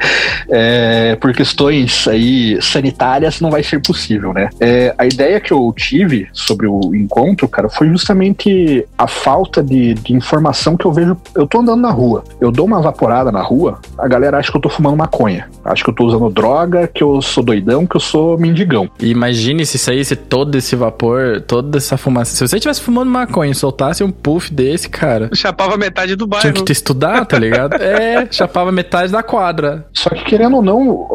É, 0.50 1.16
por 1.18 1.34
questões 1.34 2.08
aí 2.08 2.58
sanitárias 2.62 3.42
não 3.42 3.52
vai 3.52 3.62
ser 3.62 3.82
possível, 3.82 4.34
né? 4.34 4.50
É, 4.60 4.96
a 4.98 5.06
ideia 5.06 5.42
que 5.42 5.52
eu 5.52 5.74
tive 5.76 6.28
sobre 6.32 6.68
o 6.68 6.96
encontro, 6.96 7.48
cara, 7.48 7.68
foi 7.70 7.90
justamente 7.90 8.88
a 8.98 9.08
falta 9.08 9.62
de, 9.62 9.94
de 9.96 10.14
informação 10.14 10.78
que 10.78 10.86
eu 10.86 10.92
vejo. 10.94 11.18
Eu 11.36 11.46
tô 11.46 11.60
andando 11.60 11.82
na 11.82 11.92
rua, 11.92 12.24
eu 12.40 12.52
dou 12.52 12.66
uma 12.66 12.82
vaporada 12.82 13.32
na 13.32 13.42
rua, 13.42 13.80
a 13.98 14.08
galera 14.08 14.38
acha 14.38 14.50
que 14.50 14.58
eu 14.58 14.62
tô 14.62 14.70
fumando 14.70 14.96
maconha, 14.96 15.50
acha 15.66 15.84
que 15.84 15.90
eu 15.90 15.94
tô 15.94 16.06
usando 16.06 16.30
droga, 16.30 16.88
que 16.88 17.04
eu 17.04 17.22
sou 17.22 17.44
doidão, 17.44 17.86
que 17.86 17.98
eu 17.98 18.02
sou 18.02 18.38
mendigão. 18.38 18.90
E 19.02 19.10
imagine 19.10 19.66
se 19.66 19.78
saísse 19.78 20.16
todo 20.16 20.56
esse 20.56 20.76
vapor, 20.78 21.42
toda 21.42 21.78
essa 21.78 21.98
fumaça. 21.98 22.34
Se 22.34 22.48
você 22.48 22.56
estivesse 22.56 22.82
fumando 22.82 23.12
maconha 23.12 23.52
e 23.52 23.56
soltasse 23.56 24.02
um 24.02 24.12
puff 24.12 24.54
desse, 24.54 24.90
cara, 24.90 25.30
Chapava 25.34 25.76
metade 25.78 26.16
do 26.16 26.26
tinha 26.26 26.42
bairro. 26.42 26.54
que 26.54 26.64
te 26.64 26.72
estudar, 26.72 27.26
tá 27.26 27.38
ligado? 27.38 27.76
É, 27.88 28.28
chapava 28.32 28.72
metade 28.72 28.87
da 29.12 29.24
quadra. 29.24 29.88
Só 29.94 30.10
que, 30.10 30.24
querendo 30.24 30.58
ou 30.58 30.62
não, 30.62 31.08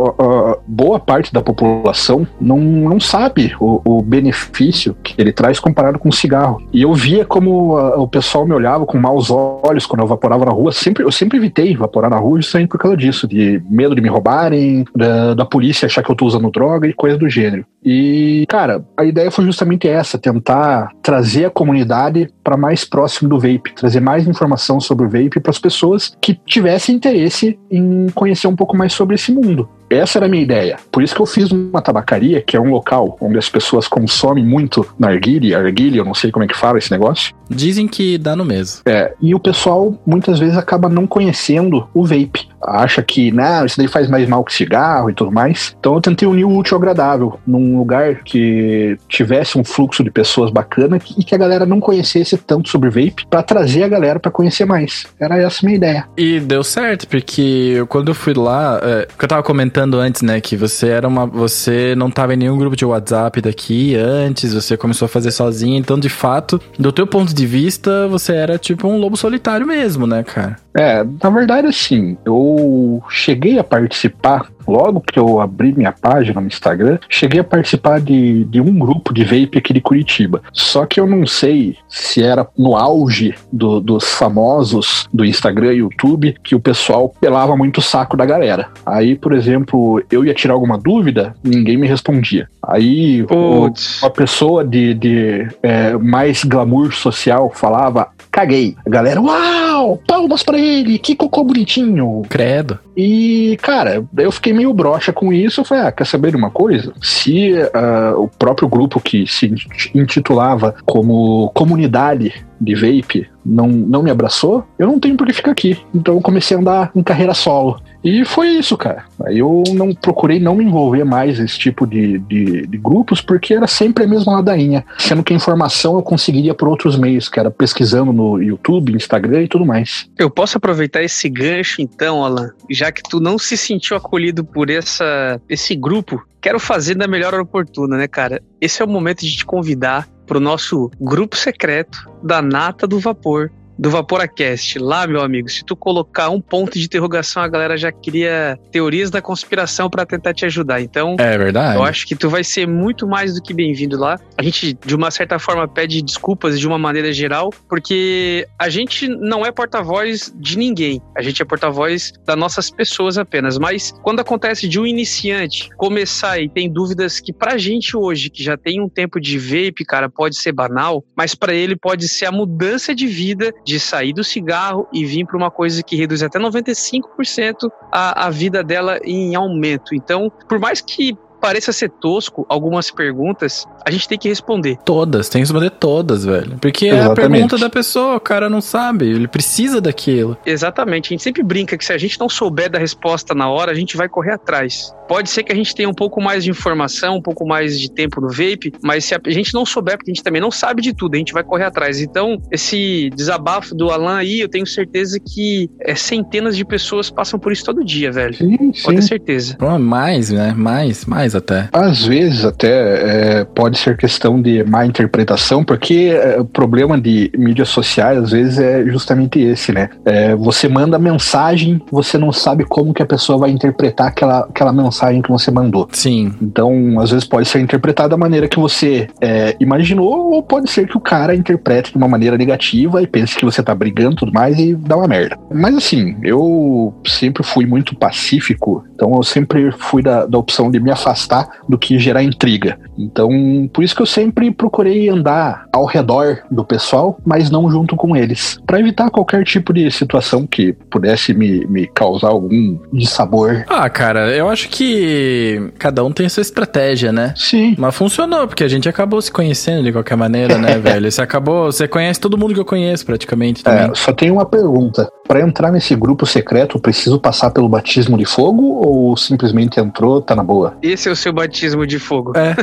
boa 0.66 0.98
parte 0.98 1.32
da 1.32 1.40
população 1.40 2.26
não, 2.40 2.58
não 2.58 3.00
sabe 3.00 3.54
o, 3.60 3.80
o 3.84 4.02
benefício 4.02 4.96
que 5.02 5.14
ele 5.18 5.32
traz 5.32 5.58
comparado 5.58 5.98
com 5.98 6.08
o 6.08 6.12
cigarro. 6.12 6.62
E 6.72 6.82
eu 6.82 6.94
via 6.94 7.24
como 7.24 7.76
o 7.76 8.06
pessoal 8.08 8.46
me 8.46 8.54
olhava 8.54 8.86
com 8.86 8.98
maus 8.98 9.30
olhos 9.30 9.86
quando 9.86 10.00
eu 10.00 10.06
vaporava 10.06 10.44
na 10.44 10.52
rua. 10.52 10.72
Sempre, 10.72 11.04
eu 11.04 11.12
sempre 11.12 11.38
evitei 11.38 11.76
vaporar 11.76 12.10
na 12.10 12.18
rua 12.18 12.40
justamente 12.40 12.68
por 12.68 12.78
causa 12.78 12.96
disso, 12.96 13.26
de 13.26 13.62
medo 13.68 13.94
de 13.94 14.00
me 14.00 14.08
roubarem, 14.08 14.84
da, 14.94 15.34
da 15.34 15.44
polícia 15.44 15.86
achar 15.86 16.02
que 16.02 16.10
eu 16.10 16.16
tô 16.16 16.26
usando 16.26 16.50
droga 16.50 16.86
e 16.86 16.92
coisa 16.92 17.16
do 17.16 17.28
gênero. 17.28 17.64
E, 17.84 18.44
cara, 18.48 18.84
a 18.96 19.04
ideia 19.04 19.30
foi 19.30 19.44
justamente 19.44 19.88
essa: 19.88 20.18
tentar 20.18 20.90
trazer 21.02 21.46
a 21.46 21.50
comunidade 21.50 22.28
para 22.44 22.56
mais 22.56 22.84
próximo 22.84 23.28
do 23.28 23.38
vape, 23.38 23.74
trazer 23.74 24.00
mais 24.00 24.26
informação 24.26 24.80
sobre 24.80 25.06
o 25.06 25.08
vape 25.08 25.40
para 25.40 25.50
as 25.50 25.58
pessoas 25.58 26.16
que 26.20 26.38
tivessem 26.46 26.94
interesse 26.94 27.58
em 27.72 28.06
conhecer 28.14 28.46
um 28.46 28.54
pouco 28.54 28.76
mais 28.76 28.92
sobre 28.92 29.14
esse 29.14 29.32
mundo. 29.32 29.68
Essa 29.88 30.18
era 30.18 30.26
a 30.26 30.28
minha 30.28 30.42
ideia. 30.42 30.76
Por 30.90 31.02
isso 31.02 31.14
que 31.14 31.20
eu 31.20 31.26
fiz 31.26 31.50
uma 31.50 31.80
tabacaria, 31.80 32.42
que 32.42 32.56
é 32.56 32.60
um 32.60 32.70
local 32.70 33.16
onde 33.20 33.38
as 33.38 33.48
pessoas 33.48 33.88
consomem 33.88 34.44
muito 34.44 34.86
narguile, 34.98 35.54
arguile, 35.54 35.96
eu 35.98 36.04
não 36.04 36.14
sei 36.14 36.30
como 36.30 36.44
é 36.44 36.48
que 36.48 36.56
fala 36.56 36.78
esse 36.78 36.90
negócio. 36.90 37.34
Dizem 37.48 37.86
que 37.86 38.18
dá 38.18 38.34
no 38.34 38.44
mesmo. 38.44 38.82
É, 38.86 39.12
e 39.20 39.34
o 39.34 39.40
pessoal 39.40 39.94
muitas 40.06 40.38
vezes 40.38 40.56
acaba 40.56 40.88
não 40.88 41.06
conhecendo 41.06 41.88
o 41.94 42.04
vape. 42.04 42.48
Acha 42.62 43.02
que, 43.02 43.32
não, 43.32 43.64
isso 43.66 43.76
daí 43.76 43.88
faz 43.88 44.08
mais 44.08 44.28
mal 44.28 44.44
que 44.44 44.54
cigarro 44.54 45.10
e 45.10 45.14
tudo 45.14 45.32
mais. 45.32 45.74
Então 45.78 45.94
eu 45.94 46.00
tentei 46.00 46.28
unir 46.28 46.44
o 46.44 46.56
útil 46.56 46.76
ao 46.76 46.80
agradável, 46.80 47.38
num 47.46 47.78
lugar 47.78 48.22
que 48.24 48.96
tivesse 49.08 49.58
um 49.58 49.64
fluxo 49.64 50.04
de 50.04 50.10
pessoas 50.10 50.50
bacana 50.50 50.98
e 51.18 51.24
que 51.24 51.34
a 51.34 51.38
galera 51.38 51.66
não 51.66 51.80
conhecesse 51.80 52.36
tanto 52.36 52.68
sobre 52.68 52.88
vape, 52.88 53.26
pra 53.28 53.42
trazer 53.42 53.82
a 53.82 53.88
galera 53.88 54.20
pra 54.20 54.30
conhecer 54.30 54.64
mais. 54.64 55.06
Era 55.18 55.38
essa 55.38 55.60
a 55.62 55.66
minha 55.66 55.76
ideia. 55.76 56.08
E 56.16 56.40
deu 56.40 56.62
certo, 56.62 57.08
porque 57.08 57.84
quando 57.88 58.08
eu 58.08 58.14
fui 58.14 58.34
lá, 58.34 58.80
é, 58.82 59.08
que 59.18 59.24
eu 59.24 59.28
tava 59.28 59.42
comentando 59.42 59.98
antes, 59.98 60.22
né, 60.22 60.40
que 60.40 60.56
você 60.56 60.88
era 60.88 61.08
uma. 61.08 61.26
Você 61.26 61.94
não 61.96 62.10
tava 62.10 62.34
em 62.34 62.36
nenhum 62.36 62.56
grupo 62.56 62.76
de 62.76 62.84
WhatsApp 62.84 63.40
daqui 63.40 63.96
antes, 63.96 64.54
você 64.54 64.76
começou 64.76 65.06
a 65.06 65.08
fazer 65.08 65.30
sozinho, 65.30 65.76
então 65.78 65.98
de 65.98 66.08
fato, 66.08 66.60
do 66.78 66.92
teu 66.92 67.06
ponto 67.06 67.34
de 67.34 67.41
vista, 67.46 68.08
você 68.08 68.34
era 68.34 68.58
tipo 68.58 68.88
um 68.88 68.98
lobo 68.98 69.16
solitário 69.16 69.66
mesmo, 69.66 70.06
né, 70.06 70.22
cara? 70.22 70.56
É, 70.74 71.04
na 71.22 71.30
verdade, 71.30 71.66
assim, 71.66 72.16
eu 72.24 73.02
cheguei 73.08 73.58
a 73.58 73.64
participar, 73.64 74.50
logo 74.66 75.00
que 75.00 75.18
eu 75.18 75.40
abri 75.40 75.72
minha 75.76 75.92
página 75.92 76.40
no 76.40 76.46
Instagram, 76.46 76.98
cheguei 77.08 77.40
a 77.40 77.44
participar 77.44 78.00
de, 78.00 78.44
de 78.44 78.60
um 78.60 78.78
grupo 78.78 79.12
de 79.12 79.24
vape 79.24 79.58
aqui 79.58 79.72
de 79.72 79.80
Curitiba. 79.80 80.42
Só 80.52 80.86
que 80.86 81.00
eu 81.00 81.06
não 81.06 81.26
sei 81.26 81.76
se 81.88 82.22
era 82.22 82.46
no 82.56 82.76
auge 82.76 83.34
do- 83.52 83.80
dos 83.80 84.12
famosos 84.14 85.08
do 85.12 85.24
Instagram 85.24 85.72
e 85.72 85.76
YouTube 85.78 86.34
que 86.42 86.54
o 86.54 86.60
pessoal 86.60 87.08
pelava 87.20 87.56
muito 87.56 87.78
o 87.78 87.82
saco 87.82 88.16
da 88.16 88.24
galera. 88.24 88.68
Aí, 88.84 89.14
por 89.16 89.32
exemplo, 89.32 90.02
eu 90.10 90.24
ia 90.24 90.34
tirar 90.34 90.54
alguma 90.54 90.78
dúvida, 90.78 91.34
ninguém 91.42 91.76
me 91.76 91.86
respondia. 91.86 92.48
Aí, 92.66 93.22
o, 93.22 93.26
Putz. 93.26 94.02
uma 94.02 94.10
pessoa 94.10 94.64
de, 94.64 94.94
de 94.94 95.48
é, 95.62 95.96
mais 95.96 96.44
glamour 96.44 96.92
social 96.92 97.50
falava, 97.54 98.08
caguei. 98.32 98.74
A 98.84 98.90
galera, 98.90 99.20
uau, 99.20 100.00
palmas 100.08 100.42
pra 100.42 100.58
ele, 100.58 100.98
que 100.98 101.14
cocô 101.14 101.44
bonitinho. 101.44 102.22
Credo. 102.28 102.78
E, 102.96 103.56
cara, 103.62 104.04
eu 104.16 104.32
fiquei 104.32 104.52
meio 104.52 104.72
broxa 104.72 105.12
com 105.12 105.32
isso. 105.32 105.60
Eu 105.60 105.64
falei, 105.64 105.84
ah, 105.84 105.92
quer 105.92 106.06
saber 106.06 106.30
de 106.30 106.36
uma 106.36 106.50
coisa? 106.50 106.92
Se 107.02 107.52
ah, 107.74 108.14
o 108.16 108.28
próprio 108.28 108.68
grupo 108.68 108.98
que 109.00 109.26
se 109.26 109.46
int- 109.46 109.94
intitulava 109.94 110.74
como 110.84 111.50
comunidade 111.54 112.34
de 112.60 112.74
vape 112.74 113.28
não, 113.44 113.66
não 113.66 114.02
me 114.02 114.10
abraçou, 114.10 114.64
eu 114.78 114.86
não 114.86 114.98
tenho 115.00 115.16
por 115.16 115.26
que 115.26 115.32
ficar 115.32 115.50
aqui. 115.50 115.78
Então 115.94 116.14
eu 116.14 116.20
comecei 116.20 116.56
a 116.56 116.60
andar 116.60 116.90
em 116.94 117.02
carreira 117.02 117.34
solo. 117.34 117.80
E 118.04 118.24
foi 118.24 118.48
isso, 118.48 118.76
cara. 118.76 119.04
Eu 119.26 119.62
não 119.74 119.94
procurei 119.94 120.40
não 120.40 120.56
me 120.56 120.64
envolver 120.64 121.04
mais 121.04 121.38
nesse 121.38 121.58
tipo 121.58 121.86
de, 121.86 122.18
de, 122.18 122.66
de 122.66 122.78
grupos, 122.78 123.20
porque 123.20 123.54
era 123.54 123.66
sempre 123.66 124.04
a 124.04 124.06
mesma 124.06 124.34
ladainha. 124.34 124.84
Sendo 124.98 125.22
que 125.22 125.32
a 125.32 125.36
informação 125.36 125.94
eu 125.96 126.02
conseguiria 126.02 126.54
por 126.54 126.68
outros 126.68 126.96
meios, 126.98 127.28
que 127.28 127.38
era 127.38 127.50
pesquisando 127.50 128.12
no 128.12 128.42
YouTube, 128.42 128.94
Instagram 128.94 129.42
e 129.42 129.48
tudo 129.48 129.64
mais. 129.64 130.08
Eu 130.18 130.30
posso 130.30 130.58
aproveitar 130.58 131.02
esse 131.02 131.28
gancho 131.28 131.80
então, 131.80 132.24
Alan, 132.24 132.50
já 132.70 132.90
que 132.90 133.02
tu 133.02 133.20
não 133.20 133.38
se 133.38 133.56
sentiu 133.56 133.96
acolhido 133.96 134.44
por 134.44 134.68
essa, 134.70 135.40
esse 135.48 135.76
grupo, 135.76 136.22
quero 136.40 136.58
fazer 136.58 136.94
da 136.94 137.06
melhor 137.06 137.34
hora 137.34 137.42
oportuna, 137.42 137.96
né, 137.96 138.08
cara? 138.08 138.42
Esse 138.60 138.82
é 138.82 138.84
o 138.84 138.88
momento 138.88 139.20
de 139.20 139.36
te 139.36 139.46
convidar 139.46 140.08
para 140.26 140.38
o 140.38 140.40
nosso 140.40 140.90
grupo 141.00 141.36
secreto 141.36 142.10
da 142.22 142.40
Nata 142.40 142.86
do 142.86 142.98
Vapor, 142.98 143.50
do 143.82 143.90
Vaporacast. 143.90 144.78
Lá, 144.78 145.08
meu 145.08 145.20
amigo, 145.20 145.48
se 145.48 145.64
tu 145.64 145.74
colocar 145.74 146.30
um 146.30 146.40
ponto 146.40 146.78
de 146.78 146.84
interrogação, 146.84 147.42
a 147.42 147.48
galera 147.48 147.76
já 147.76 147.90
cria 147.90 148.56
teorias 148.70 149.10
da 149.10 149.20
conspiração 149.20 149.90
para 149.90 150.06
tentar 150.06 150.32
te 150.32 150.44
ajudar. 150.46 150.80
Então, 150.80 151.16
É 151.18 151.36
verdade. 151.36 151.74
eu 151.76 151.82
acho 151.82 152.06
que 152.06 152.14
tu 152.14 152.30
vai 152.30 152.44
ser 152.44 152.64
muito 152.68 153.08
mais 153.08 153.34
do 153.34 153.42
que 153.42 153.52
bem-vindo 153.52 153.98
lá. 153.98 154.20
A 154.38 154.42
gente, 154.42 154.72
de 154.86 154.94
uma 154.94 155.10
certa 155.10 155.36
forma, 155.40 155.66
pede 155.66 156.00
desculpas 156.00 156.60
de 156.60 156.66
uma 156.68 156.78
maneira 156.78 157.12
geral, 157.12 157.52
porque 157.68 158.46
a 158.56 158.68
gente 158.68 159.08
não 159.08 159.44
é 159.44 159.50
porta-voz 159.50 160.32
de 160.36 160.56
ninguém. 160.56 161.02
A 161.16 161.20
gente 161.22 161.42
é 161.42 161.44
porta-voz 161.44 162.12
das 162.24 162.36
nossas 162.36 162.70
pessoas 162.70 163.18
apenas. 163.18 163.58
Mas 163.58 163.92
quando 164.04 164.20
acontece 164.20 164.68
de 164.68 164.78
um 164.78 164.86
iniciante 164.86 165.68
começar 165.76 166.38
e 166.40 166.48
tem 166.48 166.72
dúvidas 166.72 167.18
que 167.18 167.32
pra 167.32 167.58
gente 167.58 167.96
hoje, 167.96 168.30
que 168.30 168.44
já 168.44 168.56
tem 168.56 168.80
um 168.80 168.88
tempo 168.88 169.20
de 169.20 169.36
vape, 169.38 169.84
cara, 169.84 170.08
pode 170.08 170.38
ser 170.38 170.52
banal, 170.52 171.04
mas 171.16 171.34
pra 171.34 171.52
ele 171.52 171.74
pode 171.74 172.08
ser 172.08 172.26
a 172.26 172.30
mudança 172.32 172.94
de 172.94 173.08
vida 173.08 173.52
de 173.66 173.71
sair 173.78 174.12
do 174.12 174.24
cigarro 174.24 174.86
e 174.92 175.04
vir 175.04 175.26
para 175.26 175.36
uma 175.36 175.50
coisa 175.50 175.82
que 175.82 175.96
reduz 175.96 176.22
até 176.22 176.38
95% 176.38 177.70
a, 177.90 178.26
a 178.26 178.30
vida 178.30 178.62
dela 178.62 178.98
em 179.04 179.34
aumento. 179.34 179.94
Então, 179.94 180.30
por 180.48 180.58
mais 180.58 180.80
que 180.80 181.16
pareça 181.42 181.72
ser 181.72 181.90
tosco 181.90 182.46
algumas 182.48 182.88
perguntas, 182.88 183.66
a 183.84 183.90
gente 183.90 184.08
tem 184.08 184.16
que 184.16 184.28
responder. 184.28 184.78
Todas, 184.84 185.28
tem 185.28 185.40
que 185.42 185.48
responder 185.48 185.70
todas, 185.70 186.24
velho. 186.24 186.56
Porque 186.60 186.86
é 186.86 186.92
a 186.92 186.94
Exatamente. 186.98 187.30
pergunta 187.32 187.58
da 187.58 187.68
pessoa, 187.68 188.14
o 188.14 188.20
cara 188.20 188.48
não 188.48 188.60
sabe, 188.60 189.10
ele 189.10 189.26
precisa 189.26 189.80
daquilo. 189.80 190.36
Exatamente. 190.46 191.08
A 191.08 191.10
gente 191.10 191.24
sempre 191.24 191.42
brinca 191.42 191.76
que 191.76 191.84
se 191.84 191.92
a 191.92 191.98
gente 191.98 192.18
não 192.20 192.28
souber 192.28 192.70
da 192.70 192.78
resposta 192.78 193.34
na 193.34 193.50
hora, 193.50 193.72
a 193.72 193.74
gente 193.74 193.96
vai 193.96 194.08
correr 194.08 194.34
atrás. 194.34 194.94
Pode 195.08 195.28
ser 195.28 195.42
que 195.42 195.52
a 195.52 195.54
gente 195.54 195.74
tenha 195.74 195.88
um 195.88 195.94
pouco 195.94 196.22
mais 196.22 196.44
de 196.44 196.50
informação, 196.50 197.16
um 197.16 197.22
pouco 197.22 197.44
mais 197.44 197.78
de 197.78 197.90
tempo 197.90 198.20
no 198.20 198.28
vape, 198.28 198.72
mas 198.80 199.04
se 199.04 199.14
a 199.14 199.20
gente 199.26 199.52
não 199.52 199.66
souber, 199.66 199.98
porque 199.98 200.12
a 200.12 200.14
gente 200.14 200.22
também 200.22 200.40
não 200.40 200.50
sabe 200.50 200.80
de 200.80 200.94
tudo, 200.94 201.16
a 201.16 201.18
gente 201.18 201.32
vai 201.32 201.42
correr 201.42 201.64
atrás. 201.64 202.00
Então, 202.00 202.40
esse 202.52 203.10
desabafo 203.14 203.74
do 203.74 203.90
Alan 203.90 204.16
aí, 204.16 204.40
eu 204.40 204.48
tenho 204.48 204.66
certeza 204.66 205.18
que 205.18 205.68
é, 205.80 205.94
centenas 205.96 206.56
de 206.56 206.64
pessoas 206.64 207.10
passam 207.10 207.38
por 207.38 207.50
isso 207.52 207.64
todo 207.64 207.84
dia, 207.84 208.12
velho. 208.12 208.34
Sim, 208.34 208.72
Pode 208.84 208.98
ter 208.98 209.02
certeza. 209.02 209.56
Mais, 209.80 210.30
né? 210.30 210.54
Mais, 210.56 211.04
mais 211.04 211.31
até. 211.34 211.68
Às 211.72 212.04
vezes 212.04 212.44
até 212.44 213.40
é, 213.40 213.44
pode 213.44 213.78
ser 213.78 213.96
questão 213.96 214.40
de 214.40 214.64
má 214.64 214.84
interpretação, 214.86 215.64
porque 215.64 216.12
é, 216.12 216.40
o 216.40 216.44
problema 216.44 217.00
de 217.00 217.30
mídias 217.36 217.68
sociais 217.68 218.18
às 218.18 218.30
vezes 218.30 218.58
é 218.58 218.84
justamente 218.84 219.40
esse, 219.40 219.72
né? 219.72 219.90
É, 220.04 220.34
você 220.34 220.68
manda 220.68 220.98
mensagem, 220.98 221.80
você 221.90 222.18
não 222.18 222.32
sabe 222.32 222.64
como 222.64 222.94
que 222.94 223.02
a 223.02 223.06
pessoa 223.06 223.38
vai 223.38 223.50
interpretar 223.50 224.08
aquela, 224.08 224.40
aquela 224.40 224.72
mensagem 224.72 225.22
que 225.22 225.30
você 225.30 225.50
mandou. 225.50 225.88
Sim. 225.92 226.32
Então, 226.40 227.00
às 227.00 227.10
vezes 227.10 227.26
pode 227.26 227.48
ser 227.48 227.60
interpretada 227.60 228.10
da 228.10 228.16
maneira 228.16 228.48
que 228.48 228.58
você 228.58 229.08
é, 229.20 229.56
imaginou, 229.60 230.32
ou 230.32 230.42
pode 230.42 230.70
ser 230.70 230.86
que 230.86 230.96
o 230.96 231.00
cara 231.00 231.34
interprete 231.34 231.92
de 231.92 231.98
uma 231.98 232.08
maneira 232.08 232.36
negativa 232.36 233.02
e 233.02 233.06
pense 233.06 233.36
que 233.36 233.44
você 233.44 233.62
tá 233.62 233.74
brigando 233.74 234.12
e 234.14 234.16
tudo 234.16 234.32
mais 234.32 234.58
e 234.58 234.74
dá 234.74 234.96
uma 234.96 235.08
merda. 235.08 235.38
Mas 235.52 235.76
assim, 235.76 236.16
eu 236.22 236.94
sempre 237.06 237.42
fui 237.42 237.66
muito 237.66 237.94
pacífico, 237.94 238.84
então 238.94 239.14
eu 239.14 239.22
sempre 239.22 239.70
fui 239.72 240.02
da, 240.02 240.26
da 240.26 240.38
opção 240.38 240.70
de 240.70 240.78
me 240.80 240.90
afastar 240.90 241.21
do 241.68 241.78
que 241.78 241.98
gerar 241.98 242.22
intriga. 242.22 242.78
Então, 242.98 243.30
por 243.72 243.82
isso 243.82 243.94
que 243.94 244.02
eu 244.02 244.06
sempre 244.06 244.50
procurei 244.50 245.08
andar 245.08 245.66
ao 245.72 245.86
redor 245.86 246.42
do 246.50 246.64
pessoal, 246.64 247.18
mas 247.24 247.50
não 247.50 247.70
junto 247.70 247.96
com 247.96 248.16
eles, 248.16 248.58
Pra 248.66 248.80
evitar 248.80 249.10
qualquer 249.10 249.44
tipo 249.44 249.72
de 249.72 249.90
situação 249.90 250.46
que 250.46 250.72
pudesse 250.72 251.34
me, 251.34 251.66
me 251.66 251.86
causar 251.86 252.28
algum 252.28 252.78
dissabor. 252.92 253.64
Ah, 253.68 253.88
cara, 253.90 254.34
eu 254.34 254.48
acho 254.48 254.68
que 254.68 255.70
cada 255.78 256.04
um 256.04 256.12
tem 256.12 256.26
a 256.26 256.30
sua 256.30 256.40
estratégia, 256.40 257.12
né? 257.12 257.34
Sim. 257.36 257.74
Mas 257.78 257.94
funcionou, 257.94 258.46
porque 258.46 258.64
a 258.64 258.68
gente 258.68 258.88
acabou 258.88 259.20
se 259.20 259.30
conhecendo 259.30 259.82
de 259.82 259.92
qualquer 259.92 260.16
maneira, 260.16 260.58
né, 260.58 260.78
velho? 260.80 261.10
Você 261.10 261.20
acabou, 261.20 261.70
você 261.70 261.86
conhece 261.86 262.20
todo 262.20 262.38
mundo 262.38 262.54
que 262.54 262.60
eu 262.60 262.64
conheço 262.64 263.04
praticamente 263.04 263.62
também. 263.62 263.90
É, 263.90 263.94
só 263.94 264.12
tem 264.12 264.30
uma 264.30 264.46
pergunta. 264.46 265.08
Pra 265.26 265.40
entrar 265.40 265.70
nesse 265.70 265.94
grupo 265.94 266.26
secreto, 266.26 266.76
eu 266.76 266.80
preciso 266.80 267.18
passar 267.18 267.50
pelo 267.50 267.68
batismo 267.68 268.16
de 268.16 268.24
fogo 268.24 268.62
ou 268.84 269.16
simplesmente 269.16 269.80
entrou, 269.80 270.20
tá 270.20 270.34
na 270.34 270.42
boa? 270.42 270.76
Esse 270.82 271.08
é 271.08 271.11
o 271.12 271.16
seu 271.16 271.32
batismo 271.32 271.86
de 271.86 271.98
fogo. 271.98 272.32
É. 272.36 272.54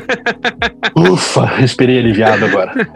Ufa, 1.00 1.46
respirei 1.46 2.00
aliviado 2.00 2.46
agora. 2.46 2.74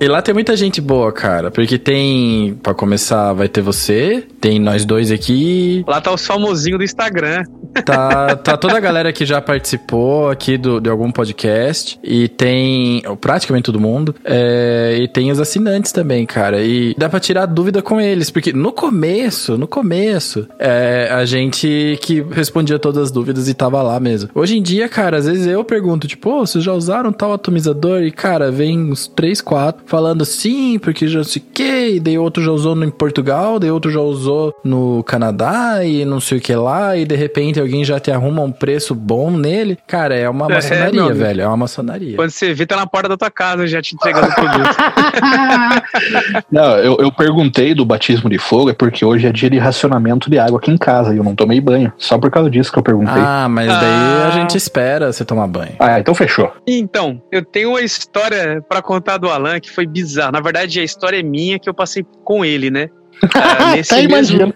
E 0.00 0.08
lá 0.08 0.20
tem 0.20 0.34
muita 0.34 0.56
gente 0.56 0.80
boa, 0.80 1.12
cara. 1.12 1.50
Porque 1.50 1.78
tem, 1.78 2.58
pra 2.62 2.74
começar, 2.74 3.32
vai 3.32 3.48
ter 3.48 3.62
você, 3.62 4.24
tem 4.40 4.58
nós 4.58 4.84
dois 4.84 5.10
aqui, 5.10 5.84
Lá 5.86 6.00
tá 6.00 6.12
os 6.12 6.26
famosinhos 6.26 6.78
do 6.78 6.84
Instagram. 6.84 7.44
tá, 7.84 8.36
tá 8.36 8.56
toda 8.56 8.76
a 8.76 8.80
galera 8.80 9.12
que 9.12 9.24
já 9.24 9.40
participou 9.40 10.30
aqui 10.30 10.56
do, 10.58 10.80
de 10.80 10.88
algum 10.90 11.10
podcast. 11.10 11.98
E 12.02 12.28
tem 12.28 13.02
praticamente 13.20 13.64
todo 13.64 13.80
mundo. 13.80 14.14
É, 14.24 14.98
e 15.00 15.08
tem 15.08 15.30
os 15.30 15.40
assinantes 15.40 15.92
também, 15.92 16.26
cara. 16.26 16.60
E 16.60 16.94
dá 16.98 17.08
pra 17.08 17.20
tirar 17.20 17.46
dúvida 17.46 17.80
com 17.82 18.00
eles. 18.00 18.30
Porque 18.30 18.52
no 18.52 18.72
começo, 18.72 19.56
no 19.56 19.66
começo, 19.66 20.46
é, 20.58 21.08
a 21.10 21.24
gente 21.24 21.98
que 22.02 22.20
respondia 22.30 22.78
todas 22.78 23.04
as 23.04 23.10
dúvidas 23.10 23.48
e 23.48 23.54
tava 23.54 23.82
lá 23.82 23.98
mesmo. 24.00 24.28
Hoje 24.34 24.58
em 24.58 24.62
dia, 24.62 24.88
cara, 24.88 25.16
às 25.18 25.26
vezes 25.26 25.46
eu 25.46 25.62
pergunto, 25.64 26.08
tipo, 26.08 26.28
"Ô, 26.30 26.44
vocês 26.46 26.62
já 26.64 26.72
usaram 26.72 27.12
tal 27.12 27.32
atomizador? 27.32 28.02
E, 28.02 28.10
cara, 28.10 28.50
vem 28.50 28.90
uns 28.90 29.06
3, 29.06 29.40
4 29.40 29.82
falando 29.86 30.24
sim, 30.24 30.78
porque 30.78 31.06
já 31.06 31.22
sei 31.22 31.40
o 31.40 31.44
que, 31.54 31.88
e 31.90 32.00
daí 32.00 32.18
outro 32.18 32.42
já 32.42 32.50
usou 32.50 32.74
no, 32.74 32.84
em 32.84 32.90
Portugal, 32.90 33.58
daí 33.60 33.70
outro 33.70 33.90
já 33.92 34.00
usou 34.00 34.52
no 34.64 35.04
Canadá 35.04 35.84
e 35.84 36.04
não 36.04 36.18
sei 36.18 36.38
o 36.38 36.40
que 36.40 36.54
lá, 36.54 36.96
e 36.96 37.04
de 37.04 37.14
repente 37.14 37.60
alguém 37.60 37.84
já 37.84 38.00
te 38.00 38.10
arruma 38.10 38.42
um 38.42 38.50
preço 38.50 38.94
bom 38.94 39.30
nele. 39.30 39.78
Cara, 39.86 40.16
é 40.16 40.28
uma 40.28 40.46
É, 40.50 40.54
maçonaria, 40.54 41.14
velho. 41.14 41.40
É 41.42 41.46
uma 41.46 41.56
maçonaria. 41.56 42.16
Quando 42.16 42.30
você 42.30 42.52
vê, 42.52 42.66
tá 42.66 42.76
na 42.76 42.86
porta 42.86 43.08
da 43.08 43.16
tua 43.16 43.30
casa 43.30 43.66
já 43.68 43.80
te 43.80 43.94
entregando 43.94 44.26
o 44.28 44.34
produto. 44.34 44.76
Não, 46.50 46.76
eu, 46.78 46.96
eu 46.98 47.12
perguntei 47.12 47.74
do 47.74 47.84
batismo 47.84 48.28
de 48.28 48.38
fogo, 48.38 48.70
é 48.70 48.72
porque 48.74 49.04
hoje 49.04 49.26
é 49.26 49.32
dia 49.32 49.48
de 49.50 49.58
racionamento 49.58 50.28
de 50.28 50.38
água 50.38 50.58
aqui 50.58 50.70
em 50.70 50.76
casa 50.76 51.14
e 51.14 51.18
eu 51.18 51.24
não 51.24 51.34
tomei 51.34 51.60
banho. 51.60 51.92
Só 51.96 52.18
por 52.18 52.30
causa 52.30 52.50
disso 52.50 52.72
que 52.72 52.78
eu 52.78 52.82
perguntei. 52.82 53.14
Ah, 53.22 53.44
Ah, 53.44 53.48
mas 53.48 53.66
daí 53.68 53.78
Ah. 53.84 54.13
A 54.22 54.30
gente 54.30 54.56
espera 54.56 55.12
você 55.12 55.24
tomar 55.24 55.46
banho. 55.46 55.76
então 55.98 56.14
fechou. 56.14 56.52
Então, 56.66 57.20
eu 57.32 57.44
tenho 57.44 57.70
uma 57.70 57.80
história 57.82 58.62
pra 58.68 58.80
contar 58.82 59.16
do 59.18 59.28
Alan 59.28 59.60
que 59.60 59.70
foi 59.70 59.86
bizarra. 59.86 60.32
Na 60.32 60.40
verdade, 60.40 60.80
a 60.80 60.84
história 60.84 61.18
é 61.18 61.22
minha 61.22 61.58
que 61.58 61.68
eu 61.68 61.74
passei 61.74 62.04
com 62.24 62.44
ele, 62.44 62.70
né? 62.70 62.88
Ah, 63.34 63.76
nesse 63.76 63.90
Tá 63.90 63.96
mesmo, 63.96 64.10
imaginando. 64.10 64.54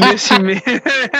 nesse, 0.10 0.38
me- 0.40 0.62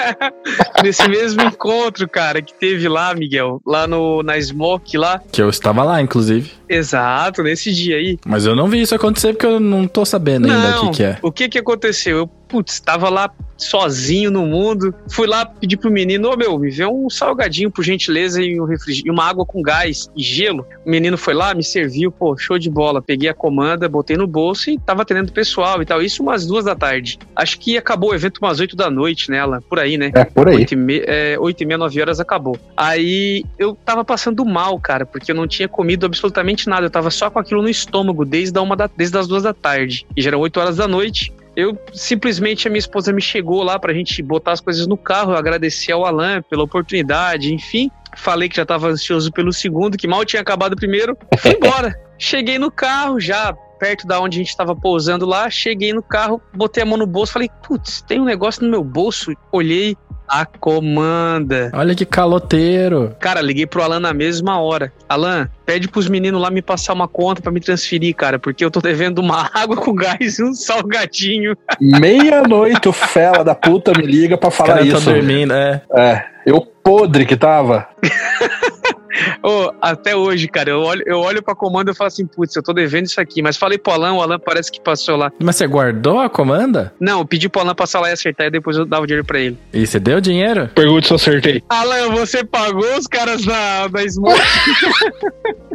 nesse 0.83 1.09
mesmo 1.09 1.43
encontro, 1.43 2.09
cara, 2.09 2.41
que 2.43 2.55
teve 2.55 2.89
lá, 2.89 3.15
Miguel, 3.15 3.61
lá 3.67 3.87
no, 3.87 4.23
na 4.23 4.41
Smoke 4.41 4.97
lá. 4.97 5.21
Que 5.31 5.43
eu 5.43 5.49
estava 5.49 5.85
lá, 5.85 6.01
inclusive. 6.01 6.53
Exato, 6.69 7.43
nesse 7.43 7.73
dia 7.73 7.97
aí. 7.97 8.19
Mas 8.27 8.45
eu 8.45 8.55
não 8.55 8.69
vi 8.69 8.81
isso 8.81 8.95
acontecer 8.95 9.33
porque 9.33 9.47
eu 9.47 9.61
não 9.61 9.87
tô 9.87 10.05
sabendo 10.05 10.51
ainda 10.51 10.83
o 10.83 10.91
que, 10.91 10.97
que 10.97 11.03
é. 11.03 11.19
O 11.23 11.33
que 11.33 11.49
que 11.49 11.59
aconteceu? 11.59 12.19
Eu, 12.19 12.27
putz, 12.27 12.81
tava 12.81 13.09
lá 13.09 13.31
sozinho 13.59 14.31
no 14.31 14.47
mundo. 14.47 14.95
Fui 15.11 15.27
lá 15.27 15.45
pedir 15.45 15.77
pro 15.77 15.91
menino, 15.91 16.31
ô 16.31 16.37
meu, 16.37 16.59
me 16.59 16.71
vê 16.71 16.87
um 16.87 17.11
salgadinho, 17.11 17.71
por 17.71 17.85
gentileza, 17.85 18.41
e 18.41 18.59
um 18.61 18.67
e 19.05 19.11
uma 19.11 19.25
água 19.25 19.45
com 19.45 19.61
gás 19.61 20.09
e 20.17 20.23
gelo. 20.23 20.67
O 20.87 20.91
menino 20.91 21.19
foi 21.19 21.35
lá, 21.35 21.53
me 21.55 21.65
serviu, 21.65 22.11
pô, 22.11 22.37
show 22.39 22.59
de 22.59 22.71
bola. 22.71 23.03
Peguei 23.03 23.29
a 23.29 23.35
comanda, 23.35 23.89
botei 23.89 24.17
no 24.17 24.27
bolso 24.27 24.71
e 24.71 24.79
tava 24.79 25.03
atendendo 25.03 25.31
o 25.31 25.35
pessoal 25.35 25.83
e 25.83 25.85
tal. 25.87 26.01
Isso 26.01 26.23
umas 26.23 26.47
duas 26.47 26.65
da 26.65 26.75
tarde. 26.75 27.19
Acho 27.35 27.59
que 27.59 27.77
acabou 27.77 28.11
o 28.11 28.15
evento 28.15 28.39
umas 28.39 28.61
oito 28.61 28.77
da 28.77 28.91
noite, 28.91 29.33
Alan? 29.35 29.61
Por 29.61 29.79
aí, 29.79 29.99
né? 29.99 30.11
É 30.15 30.25
por 30.25 30.49
aí. 30.49 30.57
Oito 30.57 30.73
e, 30.73 30.77
me... 30.77 31.03
é, 31.05 31.37
oito 31.39 31.63
e 31.63 31.67
meia, 31.67 31.79
nove 31.79 32.01
horas 32.01 32.21
acabou. 32.21 32.57
Aí 32.77 33.45
eu 33.59 33.75
tava 33.75 34.05
passando 34.05 34.45
mal, 34.45 34.79
cara, 34.79 35.05
porque 35.05 35.33
eu 35.33 35.37
não 35.37 35.47
tinha 35.47 35.69
comido 35.69 36.07
absolutamente 36.07 36.58
nada. 36.67 36.87
Eu 36.87 36.91
tava 36.91 37.11
só 37.11 37.31
com 37.31 37.39
aquilo 37.39 37.61
no 37.61 37.69
estômago 37.69 38.25
desde, 38.25 38.59
a 38.59 38.63
uma 38.63 38.75
da... 38.75 38.89
desde 38.89 39.19
as 39.19 39.29
duas 39.29 39.43
da 39.43 39.53
tarde. 39.53 40.07
E 40.17 40.23
já 40.23 40.31
eram 40.31 40.41
oito 40.41 40.59
horas 40.59 40.77
da 40.77 40.89
noite. 40.89 41.33
Eu 41.55 41.77
simplesmente 41.93 42.67
a 42.67 42.71
minha 42.71 42.79
esposa 42.79 43.13
me 43.13 43.21
chegou 43.21 43.63
lá 43.63 43.79
pra 43.79 43.93
gente 43.93 44.23
botar 44.23 44.53
as 44.53 44.61
coisas 44.61 44.87
no 44.87 44.97
carro. 44.97 45.33
Eu 45.33 45.37
agradeci 45.37 45.93
ao 45.93 46.07
Alan 46.07 46.41
pela 46.43 46.63
oportunidade, 46.63 47.53
enfim. 47.53 47.91
Falei 48.17 48.49
que 48.49 48.57
já 48.57 48.65
tava 48.65 48.89
ansioso 48.89 49.31
pelo 49.31 49.53
segundo, 49.53 49.99
que 49.99 50.09
mal 50.09 50.25
tinha 50.25 50.41
acabado 50.41 50.73
o 50.73 50.77
primeiro. 50.77 51.17
Fui 51.39 51.53
embora. 51.53 51.95
Cheguei 52.19 52.59
no 52.59 52.71
carro 52.71 53.21
já 53.21 53.57
perto 53.79 54.07
da 54.07 54.21
onde 54.21 54.39
a 54.39 54.41
gente 54.41 54.51
estava 54.51 54.75
pousando 54.75 55.25
lá, 55.25 55.49
cheguei 55.49 55.93
no 55.93 56.03
carro, 56.03 56.43
botei 56.53 56.83
a 56.83 56.87
mão 56.87 56.99
no 56.99 57.07
bolso, 57.07 57.33
falei, 57.33 57.49
putz, 57.67 58.03
tem 58.03 58.21
um 58.21 58.25
negócio 58.25 58.63
no 58.65 58.69
meu 58.69 58.83
bolso. 58.83 59.33
Olhei, 59.53 59.97
A 60.29 60.45
comanda. 60.45 61.71
Olha 61.75 61.95
que 61.95 62.05
caloteiro. 62.05 63.17
Cara, 63.19 63.41
liguei 63.41 63.67
pro 63.67 63.83
Alan 63.83 64.01
na 64.01 64.13
mesma 64.13 64.61
hora. 64.61 64.93
Alan, 65.09 65.49
pede 65.65 65.89
pros 65.89 66.09
meninos 66.09 66.41
lá 66.41 66.51
me 66.51 66.61
passar 66.61 66.93
uma 66.93 67.09
conta 67.09 67.41
pra 67.41 67.51
me 67.51 67.61
transferir, 67.61 68.15
cara, 68.15 68.39
porque 68.39 68.65
eu 68.65 68.71
tô 68.71 68.81
devendo 68.81 69.21
uma 69.21 69.49
água 69.55 69.77
com 69.77 69.95
gás 69.95 70.39
e 70.39 70.45
um 70.45 70.53
salgadinho. 70.53 71.57
Meia-noite 71.81 72.89
o 72.89 72.93
fela 72.93 73.43
da 73.43 73.55
puta 73.55 73.93
me 73.97 74.05
liga 74.05 74.37
pra 74.37 74.49
Os 74.51 74.55
falar 74.55 74.69
caras 74.75 74.87
isso. 74.87 74.97
estão 74.99 75.13
dormindo, 75.15 75.55
é. 75.55 75.83
É, 75.97 76.25
eu 76.47 76.61
podre 76.61 77.25
que 77.25 77.37
tava. 77.37 77.87
Ô, 79.43 79.73
até 79.81 80.17
hoje, 80.17 80.49
cara, 80.49 80.71
eu 80.71 80.81
olho, 80.81 81.03
eu 81.07 81.19
olho 81.19 81.43
pra 81.43 81.55
comanda 81.55 81.91
e 81.91 81.95
falo 81.95 82.09
assim, 82.09 82.27
putz, 82.27 82.55
eu 82.55 82.63
tô 82.63 82.73
devendo 82.73 83.07
isso 83.07 83.21
aqui. 83.21 83.43
Mas 83.43 83.57
falei 83.57 83.79
pro 83.79 83.93
Alan, 83.93 84.13
o 84.15 84.23
Alan 84.23 84.39
parece 84.39 84.71
que 84.71 84.81
passou 84.81 85.17
lá. 85.17 85.33
Mas 85.39 85.57
você 85.57 85.67
guardou 85.67 86.19
a 86.21 86.29
comanda? 86.29 86.93
Não, 87.01 87.21
eu 87.21 87.27
pedi 87.27 87.49
pro 87.49 87.61
Alan 87.61 87.75
passar 87.75 88.01
lá 88.01 88.11
e 88.11 88.13
acertar 88.13 88.47
e 88.47 88.51
depois 88.51 88.77
eu 88.77 88.85
dava 88.85 89.03
o 89.03 89.07
dinheiro 89.07 89.25
pra 89.25 89.39
ele. 89.41 89.59
E 89.73 89.87
você 89.87 89.99
deu 89.99 90.21
dinheiro? 90.21 90.69
Pergunta 90.75 91.07
se 91.07 91.13
eu 91.13 91.17
acertei. 91.17 91.63
Alan, 91.69 92.11
você 92.11 92.45
pagou 92.45 92.97
os 92.97 93.07
caras 93.07 93.45
da, 93.45 93.89
da 93.89 94.09
Smoke? 94.09 94.39